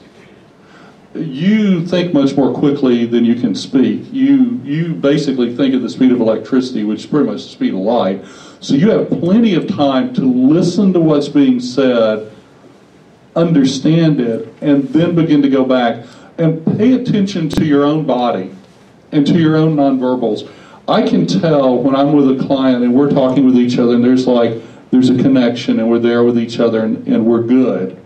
You 1.15 1.87
think 1.87 2.15
much 2.15 2.35
more 2.37 2.55
quickly 2.55 3.05
than 3.05 3.25
you 3.25 3.35
can 3.35 3.55
speak. 3.55 4.11
You 4.13 4.61
you 4.65 4.95
basically 4.95 5.55
think 5.55 5.75
at 5.75 5.83
the 5.83 5.91
speed 5.91 6.11
of 6.11 6.21
electricity, 6.21 6.85
which 6.85 7.01
is 7.01 7.07
pretty 7.07 7.27
much 7.27 7.43
the 7.43 7.51
speed 7.51 7.75
of 7.75 7.81
light. 7.81 8.25
So 8.61 8.75
you 8.75 8.91
have 8.91 9.11
plenty 9.11 9.55
of 9.55 9.69
time 9.69 10.15
to 10.15 10.23
listen 10.23 10.93
to 10.95 11.01
what's 11.01 11.29
being 11.29 11.61
said, 11.61 12.32
understand 13.35 14.21
it, 14.21 14.53
and 14.61 14.89
then 14.89 15.15
begin 15.15 15.43
to 15.43 15.49
go 15.49 15.65
back 15.65 16.05
and 16.39 16.65
pay 16.79 16.95
attention 16.95 17.49
to 17.49 17.65
your 17.65 17.85
own 17.85 18.07
body 18.07 18.55
and 19.11 19.27
to 19.27 19.39
your 19.39 19.57
own 19.57 19.77
nonverbals 19.77 20.49
I 20.89 21.09
can 21.09 21.27
tell 21.27 21.79
when 21.79 21.95
I'm 21.95 22.13
with 22.13 22.41
a 22.41 22.45
client 22.45 22.83
and 22.83 22.93
we're 22.95 23.11
talking 23.11 23.47
with 23.47 23.57
each 23.57 23.79
other 23.79 23.95
and 23.95 24.05
there's 24.05 24.27
like 24.27 24.61
there's 24.91 25.11
a 25.11 25.17
connection 25.17 25.79
and 25.79 25.89
we're 25.89 26.01
there 26.01 26.25
with 26.25 26.39
each 26.39 26.59
other 26.59 26.85
and, 26.85 27.07
and 27.07 27.25
we're 27.25 27.43
good 27.43 27.99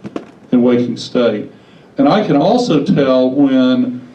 in 0.53 0.63
waking 0.63 0.97
state. 0.97 1.51
And 1.99 2.09
I 2.09 2.25
can 2.25 2.37
also 2.37 2.85
tell 2.85 3.31
when 3.31 4.07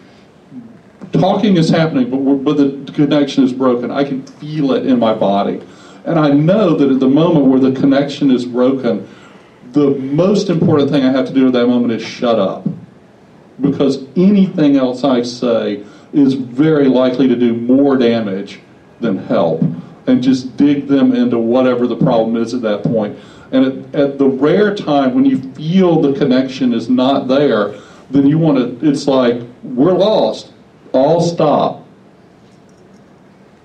talking 1.11 1.57
is 1.57 1.69
happening 1.69 2.09
but, 2.09 2.43
but 2.43 2.57
the 2.57 2.91
connection 2.93 3.43
is 3.43 3.51
broken. 3.51 3.89
I 3.89 4.03
can 4.03 4.25
feel 4.25 4.73
it 4.73 4.85
in 4.85 4.99
my 4.99 5.13
body. 5.13 5.61
And 6.05 6.19
I 6.19 6.29
know 6.31 6.75
that 6.77 6.89
at 6.89 6.99
the 6.99 7.09
moment 7.09 7.47
where 7.47 7.59
the 7.59 7.77
connection 7.79 8.31
is 8.31 8.45
broken, 8.45 9.07
the 9.71 9.91
most 9.91 10.49
important 10.49 10.89
thing 10.89 11.03
I 11.03 11.11
have 11.11 11.27
to 11.27 11.33
do 11.33 11.47
at 11.47 11.53
that 11.53 11.67
moment 11.67 11.93
is 11.93 12.03
shut 12.03 12.39
up. 12.39 12.67
Because 13.59 14.05
anything 14.15 14.75
else 14.75 15.03
I 15.03 15.21
say 15.21 15.83
is 16.13 16.33
very 16.33 16.87
likely 16.87 17.27
to 17.27 17.35
do 17.35 17.53
more 17.53 17.97
damage 17.97 18.59
than 18.99 19.17
help 19.17 19.61
and 20.07 20.21
just 20.21 20.57
dig 20.57 20.87
them 20.87 21.13
into 21.13 21.37
whatever 21.37 21.87
the 21.87 21.95
problem 21.95 22.35
is 22.35 22.53
at 22.53 22.61
that 22.61 22.83
point. 22.83 23.17
And 23.51 23.95
at, 23.95 24.01
at 24.01 24.17
the 24.17 24.27
rare 24.27 24.75
time 24.75 25.13
when 25.13 25.25
you 25.25 25.39
feel 25.53 26.01
the 26.01 26.17
connection 26.17 26.73
is 26.73 26.89
not 26.89 27.27
there, 27.27 27.79
then 28.09 28.27
you 28.27 28.37
want 28.37 28.57
to, 28.81 28.89
it's 28.89 29.07
like, 29.07 29.41
we're 29.63 29.93
lost. 29.93 30.51
All 30.91 31.21
stop. 31.21 31.85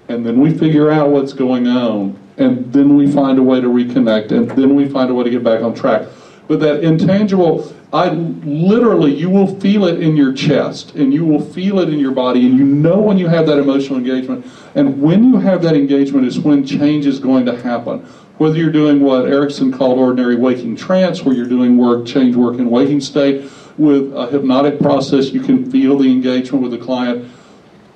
And 0.09 0.25
then 0.25 0.41
we 0.41 0.57
figure 0.57 0.91
out 0.91 1.11
what's 1.11 1.33
going 1.33 1.67
on. 1.67 2.19
And 2.39 2.73
then 2.73 2.97
we 2.97 3.11
find 3.11 3.39
a 3.39 3.43
way 3.43 3.61
to 3.61 3.69
reconnect. 3.69 4.31
And 4.31 4.51
then 4.51 4.75
we 4.75 4.89
find 4.89 5.11
a 5.11 5.15
way 5.15 5.25
to 5.25 5.31
get 5.31 5.43
back 5.43 5.63
on 5.63 5.75
track. 5.75 6.07
But 6.49 6.61
that 6.61 6.85
intangible, 6.85 7.75
I 7.93 8.11
literally, 8.11 9.15
you 9.15 9.31
will 9.31 9.59
feel 9.59 9.85
it 9.85 10.01
in 10.01 10.17
your 10.17 10.33
chest 10.33 10.95
and 10.95 11.13
you 11.13 11.25
will 11.25 11.41
feel 11.41 11.81
it 11.81 11.89
in 11.89 11.99
your 11.99 12.13
body, 12.13 12.47
and 12.47 12.57
you 12.57 12.65
know 12.65 13.01
when 13.01 13.19
you 13.19 13.27
have 13.27 13.47
that 13.47 13.59
emotional 13.59 13.99
engagement. 13.99 14.47
And 14.75 15.03
when 15.03 15.25
you 15.25 15.39
have 15.41 15.63
that 15.63 15.75
engagement 15.75 16.27
is 16.27 16.39
when 16.39 16.65
change 16.65 17.07
is 17.07 17.19
going 17.19 17.47
to 17.47 17.61
happen. 17.61 18.01
Whether 18.39 18.59
you're 18.59 18.71
doing 18.71 19.01
what 19.01 19.27
Erickson 19.27 19.73
called 19.73 19.99
ordinary 19.99 20.37
waking 20.37 20.77
trance, 20.77 21.25
where 21.25 21.35
you're 21.35 21.49
doing 21.49 21.79
work, 21.79 22.07
change 22.07 22.37
work 22.37 22.59
in 22.59 22.71
waking 22.71 23.01
state, 23.01 23.51
with 23.79 24.13
a 24.15 24.27
hypnotic 24.29 24.79
process, 24.79 25.31
you 25.31 25.41
can 25.41 25.71
feel 25.71 25.99
the 25.99 26.11
engagement 26.11 26.63
with 26.63 26.73
the 26.73 26.79
client. 26.79 27.31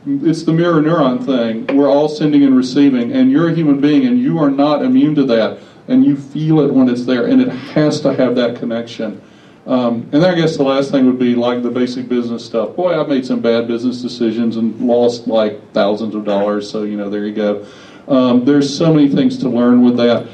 It's 0.06 0.44
the 0.44 0.52
mirror 0.52 0.80
neuron 0.80 1.24
thing. 1.24 1.76
We're 1.76 1.88
all 1.88 2.08
sending 2.08 2.42
and 2.42 2.56
receiving, 2.56 3.12
and 3.12 3.30
you're 3.30 3.48
a 3.48 3.54
human 3.54 3.80
being, 3.80 4.06
and 4.06 4.18
you 4.18 4.38
are 4.38 4.50
not 4.50 4.82
immune 4.82 5.14
to 5.16 5.24
that 5.26 5.58
and 5.90 6.04
you 6.04 6.16
feel 6.16 6.60
it 6.60 6.72
when 6.72 6.88
it's 6.88 7.04
there, 7.04 7.26
and 7.26 7.42
it 7.42 7.48
has 7.48 8.00
to 8.00 8.14
have 8.14 8.36
that 8.36 8.56
connection. 8.56 9.20
Um, 9.66 10.08
and 10.12 10.22
then 10.22 10.24
I 10.24 10.34
guess 10.34 10.56
the 10.56 10.62
last 10.62 10.90
thing 10.90 11.04
would 11.06 11.18
be 11.18 11.34
like 11.34 11.62
the 11.62 11.70
basic 11.70 12.08
business 12.08 12.44
stuff. 12.44 12.76
Boy, 12.76 12.98
I've 12.98 13.08
made 13.08 13.26
some 13.26 13.40
bad 13.40 13.66
business 13.66 14.00
decisions 14.00 14.56
and 14.56 14.80
lost 14.80 15.26
like 15.26 15.72
thousands 15.72 16.14
of 16.14 16.24
dollars. 16.24 16.70
So 16.70 16.84
you 16.84 16.96
know, 16.96 17.10
there 17.10 17.26
you 17.26 17.34
go. 17.34 17.66
Um, 18.08 18.44
there's 18.44 18.74
so 18.74 18.94
many 18.94 19.08
things 19.08 19.36
to 19.38 19.48
learn 19.48 19.82
with 19.82 19.96
that. 19.96 20.28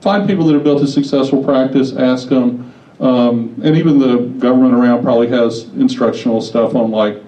find 0.00 0.26
people 0.28 0.46
that 0.46 0.54
have 0.54 0.64
built 0.64 0.82
a 0.82 0.86
successful 0.86 1.42
practice. 1.44 1.94
Ask 1.94 2.28
them. 2.28 2.72
Um, 3.00 3.60
and 3.62 3.76
even 3.76 3.98
the 3.98 4.16
government 4.38 4.74
around 4.74 5.02
probably 5.02 5.28
has 5.28 5.64
instructional 5.74 6.40
stuff 6.40 6.74
on 6.74 6.90
like 6.90 7.22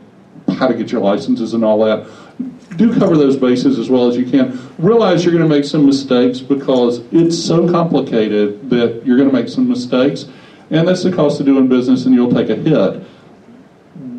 how 0.60 0.68
to 0.68 0.74
get 0.74 0.92
your 0.92 1.00
licenses 1.00 1.54
and 1.54 1.64
all 1.64 1.82
that 1.84 2.06
do 2.76 2.94
cover 2.98 3.16
those 3.16 3.36
bases 3.36 3.78
as 3.78 3.90
well 3.90 4.08
as 4.08 4.16
you 4.16 4.24
can. 4.24 4.58
Realize 4.78 5.24
you're 5.24 5.34
going 5.34 5.48
to 5.48 5.54
make 5.54 5.64
some 5.64 5.84
mistakes 5.84 6.40
because 6.40 7.00
it's 7.12 7.38
so 7.38 7.70
complicated 7.70 8.70
that 8.70 9.02
you're 9.04 9.16
going 9.16 9.28
to 9.28 9.34
make 9.34 9.48
some 9.48 9.68
mistakes, 9.68 10.26
and 10.70 10.86
that's 10.86 11.02
the 11.02 11.12
cost 11.12 11.40
of 11.40 11.46
doing 11.46 11.68
business, 11.68 12.06
and 12.06 12.14
you'll 12.14 12.32
take 12.32 12.48
a 12.48 12.56
hit. 12.56 13.02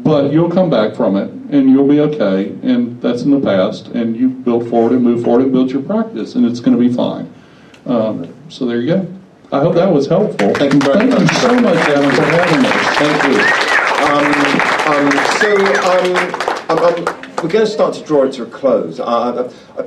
But 0.04 0.32
you'll 0.32 0.52
come 0.52 0.70
back 0.70 0.96
from 0.96 1.16
it, 1.16 1.30
and 1.30 1.70
you'll 1.70 1.88
be 1.88 2.02
okay, 2.02 2.50
and 2.64 3.02
that's 3.02 3.22
in 3.22 3.32
the 3.32 3.40
past, 3.40 3.88
and 3.88 4.16
you 4.16 4.30
build 4.30 4.70
forward 4.70 4.92
and 4.92 5.04
move 5.04 5.24
forward 5.24 5.44
and 5.44 5.52
build 5.52 5.72
your 5.72 5.82
practice, 5.82 6.36
and 6.36 6.46
it's 6.46 6.60
going 6.60 6.78
to 6.78 6.90
be 6.90 6.94
fine. 6.94 7.34
Um, 7.86 8.34
so 8.50 8.66
there 8.66 8.80
you 8.82 8.88
go. 8.88 9.14
I 9.52 9.60
hope 9.60 9.76
that 9.76 9.92
was 9.92 10.08
helpful. 10.08 10.54
Thank 10.54 10.74
you 10.74 10.80
very 10.80 11.00
Thank 11.00 11.12
much. 11.12 11.22
you 11.22 11.28
so 11.40 11.60
much, 11.60 11.90
Alan, 11.90 12.16
for 12.16 12.24
having 12.24 12.66
us. 12.66 12.98
Thank 12.98 13.24
you. 13.34 14.48
Um. 14.48 14.51
Um, 14.88 15.12
so 15.40 15.56
um, 15.84 16.16
um, 16.70 16.80
um, 16.80 17.06
we're 17.44 17.50
going 17.50 17.66
to 17.66 17.68
start 17.68 17.94
to 17.96 18.04
draw 18.04 18.24
it 18.24 18.34
to 18.34 18.44
a 18.44 18.46
close. 18.48 19.00
Uh, 19.00 19.52
I, 19.78 19.84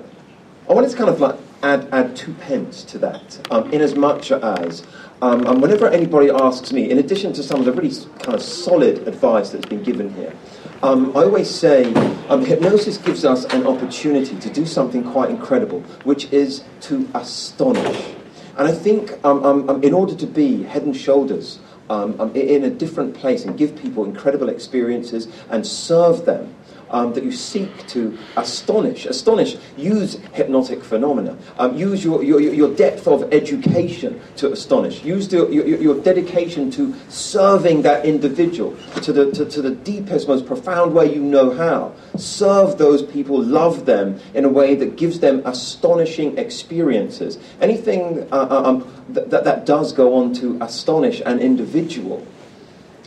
I, 0.71 0.73
wanted 0.73 0.91
to 0.91 0.97
kind 0.97 1.11
of 1.11 1.21
like 1.21 1.37
add, 1.63 1.89
add 1.93 2.15
two 2.15 2.33
pence 2.35 2.85
to 2.85 2.99
that, 2.99 3.41
um, 3.51 3.73
in 3.73 3.81
as 3.81 3.97
much 3.97 4.31
as 4.31 4.85
um, 5.23 5.47
and 5.47 5.63
whenever 5.63 5.89
anybody 5.89 6.31
asks 6.31 6.73
me, 6.73 6.91
in 6.91 6.99
addition 6.99 7.33
to 7.33 7.43
some 7.43 7.59
of 7.59 7.67
the 7.67 7.73
really 7.73 7.95
kind 8.21 8.35
of 8.35 8.43
solid 8.43 9.09
advice 9.09 9.51
that's 9.51 9.67
been 9.67 9.83
given 9.83 10.13
here, 10.15 10.35
um, 10.83 11.17
I 11.17 11.23
always 11.23 11.49
say 11.49 11.95
um, 12.29 12.45
hypnosis 12.45 12.99
gives 12.99 13.25
us 13.25 13.47
an 13.47 13.67
opportunity 13.67 14.37
to 14.37 14.51
do 14.51 14.67
something 14.67 15.03
quite 15.03 15.31
incredible, 15.31 15.81
which 16.05 16.31
is 16.33 16.63
to 16.83 17.09
astonish. 17.15 18.15
And 18.59 18.69
I 18.69 18.73
think 18.73 19.13
um, 19.25 19.43
um, 19.45 19.71
um 19.71 19.83
in 19.83 19.95
order 19.95 20.15
to 20.15 20.27
be 20.27 20.63
head 20.65 20.83
and 20.83 20.97
shoulders 20.97 21.59
um, 21.91 22.35
in 22.35 22.65
a 22.65 22.71
different 22.71 23.15
place 23.15 23.45
and 23.45 23.57
give 23.59 23.77
people 23.77 24.05
incredible 24.05 24.49
experiences 24.49 25.29
and 25.51 25.67
serve 25.67 26.25
them, 26.25 26.55
um, 26.95 27.13
that 27.13 27.25
you 27.25 27.33
seek 27.33 27.87
to 27.89 28.17
astonish. 28.37 29.05
Astonish, 29.05 29.57
use 29.77 30.15
hypnotic 30.33 30.83
phenomena. 30.83 31.37
Um, 31.59 31.77
use 31.77 32.05
your, 32.05 32.23
your, 32.23 32.41
your 32.41 32.75
depth 32.75 33.09
of 33.09 33.33
education 33.33 34.21
to 34.37 34.53
astonish. 34.53 35.03
Use 35.05 35.29
the, 35.29 35.49
your, 35.49 35.67
your 35.67 36.01
dedication 36.01 36.71
to 36.71 36.95
serving 37.09 37.83
that 37.83 38.07
individual 38.07 38.77
to 39.03 39.13
the, 39.13 39.33
to, 39.33 39.45
to 39.45 39.61
the 39.61 39.73
deepest, 39.73 40.29
most 40.29 40.47
profound 40.47 40.95
way 40.95 41.13
you 41.13 41.21
know 41.21 41.51
how. 41.51 41.93
Serve 42.17 42.79
those 42.79 43.03
people, 43.03 43.43
love 43.43 43.87
them 43.87 44.21
in 44.33 44.45
a 44.45 44.49
way 44.49 44.77
that 44.77 44.97
gives 44.97 45.19
them 45.19 45.43
astonishing 45.45 46.39
experiences. 46.39 47.39
Anything 47.61 48.27
uh, 48.33 48.47
uh 48.51 48.63
um, 48.65 49.05
that, 49.09 49.31
that 49.31 49.67
does 49.67 49.93
go 49.93 50.15
on 50.15 50.33
to 50.35 50.57
astonish 50.63 51.21
an 51.27 51.41
individual 51.41 52.25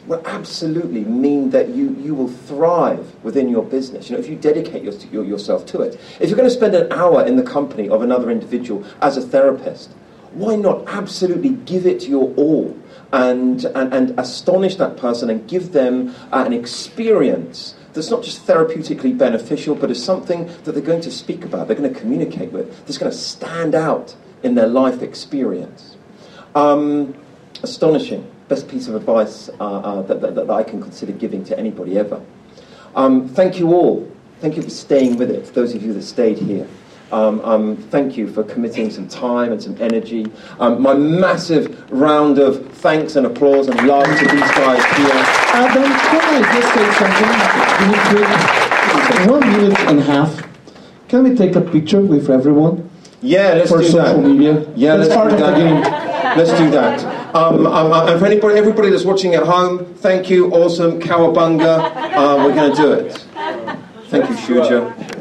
will 0.07 0.25
absolutely 0.25 1.03
mean 1.03 1.49
that 1.51 1.69
you, 1.69 1.95
you 1.99 2.15
will 2.15 2.29
thrive 2.29 3.13
within 3.23 3.49
your 3.49 3.63
business. 3.63 4.09
You 4.09 4.15
know, 4.15 4.21
if 4.21 4.29
you 4.29 4.35
dedicate 4.35 4.83
your, 4.83 4.93
your, 5.11 5.25
yourself 5.25 5.65
to 5.67 5.81
it. 5.81 5.99
If 6.19 6.29
you're 6.29 6.37
going 6.37 6.49
to 6.49 6.55
spend 6.55 6.73
an 6.75 6.91
hour 6.91 7.25
in 7.25 7.35
the 7.35 7.43
company 7.43 7.89
of 7.89 8.01
another 8.01 8.31
individual 8.31 8.85
as 9.01 9.17
a 9.17 9.21
therapist, 9.21 9.91
why 10.31 10.55
not 10.55 10.87
absolutely 10.87 11.49
give 11.49 11.85
it 11.85 12.07
your 12.07 12.33
all 12.35 12.77
and, 13.11 13.65
and, 13.65 13.93
and 13.93 14.19
astonish 14.19 14.75
that 14.75 14.97
person 14.97 15.29
and 15.29 15.47
give 15.47 15.73
them 15.73 16.15
an 16.31 16.53
experience 16.53 17.75
that's 17.93 18.11
not 18.11 18.23
just 18.23 18.45
therapeutically 18.45 19.17
beneficial, 19.17 19.73
but 19.73 19.89
is 19.89 20.03
something 20.03 20.45
that 20.63 20.73
they're 20.73 20.81
going 20.81 21.01
to 21.01 21.11
speak 21.11 21.43
about, 21.43 21.67
they're 21.67 21.75
going 21.75 21.91
to 21.91 21.99
communicate 21.99 22.51
with, 22.51 22.85
that's 22.85 22.97
going 22.97 23.11
to 23.11 23.17
stand 23.17 23.73
out 23.73 24.15
in 24.43 24.55
their 24.55 24.67
life 24.67 25.01
experience. 25.01 25.97
Um, 26.53 27.15
astonishing 27.63 28.31
best 28.47 28.67
piece 28.67 28.87
of 28.87 28.95
advice 28.95 29.49
uh, 29.59 29.63
uh, 29.63 30.01
that, 30.03 30.21
that, 30.21 30.35
that, 30.35 30.49
I 30.49 30.63
can 30.63 30.81
consider 30.81 31.11
giving 31.11 31.43
to 31.45 31.57
anybody 31.59 31.97
ever. 31.97 32.21
Um, 32.95 33.27
thank 33.29 33.59
you 33.59 33.73
all. 33.73 34.09
Thank 34.39 34.55
you 34.55 34.61
for 34.61 34.69
staying 34.69 35.17
with 35.17 35.31
it, 35.31 35.53
those 35.53 35.73
of 35.75 35.83
you 35.83 35.91
that 35.93 36.03
stayed 36.03 36.37
here. 36.37 36.67
Um, 37.11 37.39
um, 37.41 37.75
thank 37.77 38.15
you 38.17 38.27
for 38.27 38.43
committing 38.43 38.89
some 38.91 39.07
time 39.07 39.51
and 39.53 39.63
some 39.63 39.77
energy. 39.81 40.25
Um, 40.59 40.81
my 40.81 40.93
massive 40.93 41.89
round 41.91 42.37
of 42.37 42.69
thanks 42.73 43.15
and 43.15 43.25
applause 43.25 43.67
and 43.69 43.87
love 43.87 44.05
to 44.05 44.25
these 44.25 44.51
guys 44.51 44.83
here. 44.97 45.23
Adam, 45.53 45.83
can 45.83 46.35
I 46.35 46.41
just 46.53 46.73
say 46.73 46.91
something? 46.99 47.31
One 49.31 49.39
minute 49.51 49.79
and 49.79 49.99
a 49.99 50.03
half. 50.03 50.43
Can 51.07 51.23
we 51.23 51.33
take 51.35 51.55
a 51.55 51.61
picture 51.61 52.01
with 52.01 52.29
everyone? 52.29 52.89
Yeah, 53.21 53.53
let's 53.53 53.71
for 53.71 53.77
do 53.79 53.85
social 53.85 54.21
that. 54.21 54.27
media. 54.27 54.65
Yeah, 54.75 54.97
That's 54.97 55.07
let's 55.09 55.15
part 55.15 55.29
do 55.29 55.35
of 55.35 55.39
that. 55.41 55.51
the 55.51 55.57
game. 55.63 55.81
Let's 56.37 56.51
do 56.59 56.69
that. 56.71 57.16
Um, 57.37 57.67
um, 57.67 57.93
uh, 57.93 58.07
and 58.07 58.19
for 58.19 58.25
anybody, 58.25 58.57
everybody 58.57 58.89
that's 58.89 59.03
watching 59.03 59.35
at 59.35 59.43
home, 59.43 59.85
thank 59.97 60.27
you, 60.27 60.51
awesome, 60.51 60.99
cowabunga. 60.99 61.77
Uh, 62.15 62.43
we're 62.43 62.55
going 62.55 62.75
to 62.75 62.81
do 62.81 62.91
it. 62.93 63.13
Thank 64.09 64.27
you, 64.27 64.35
Shuja. 64.37 65.16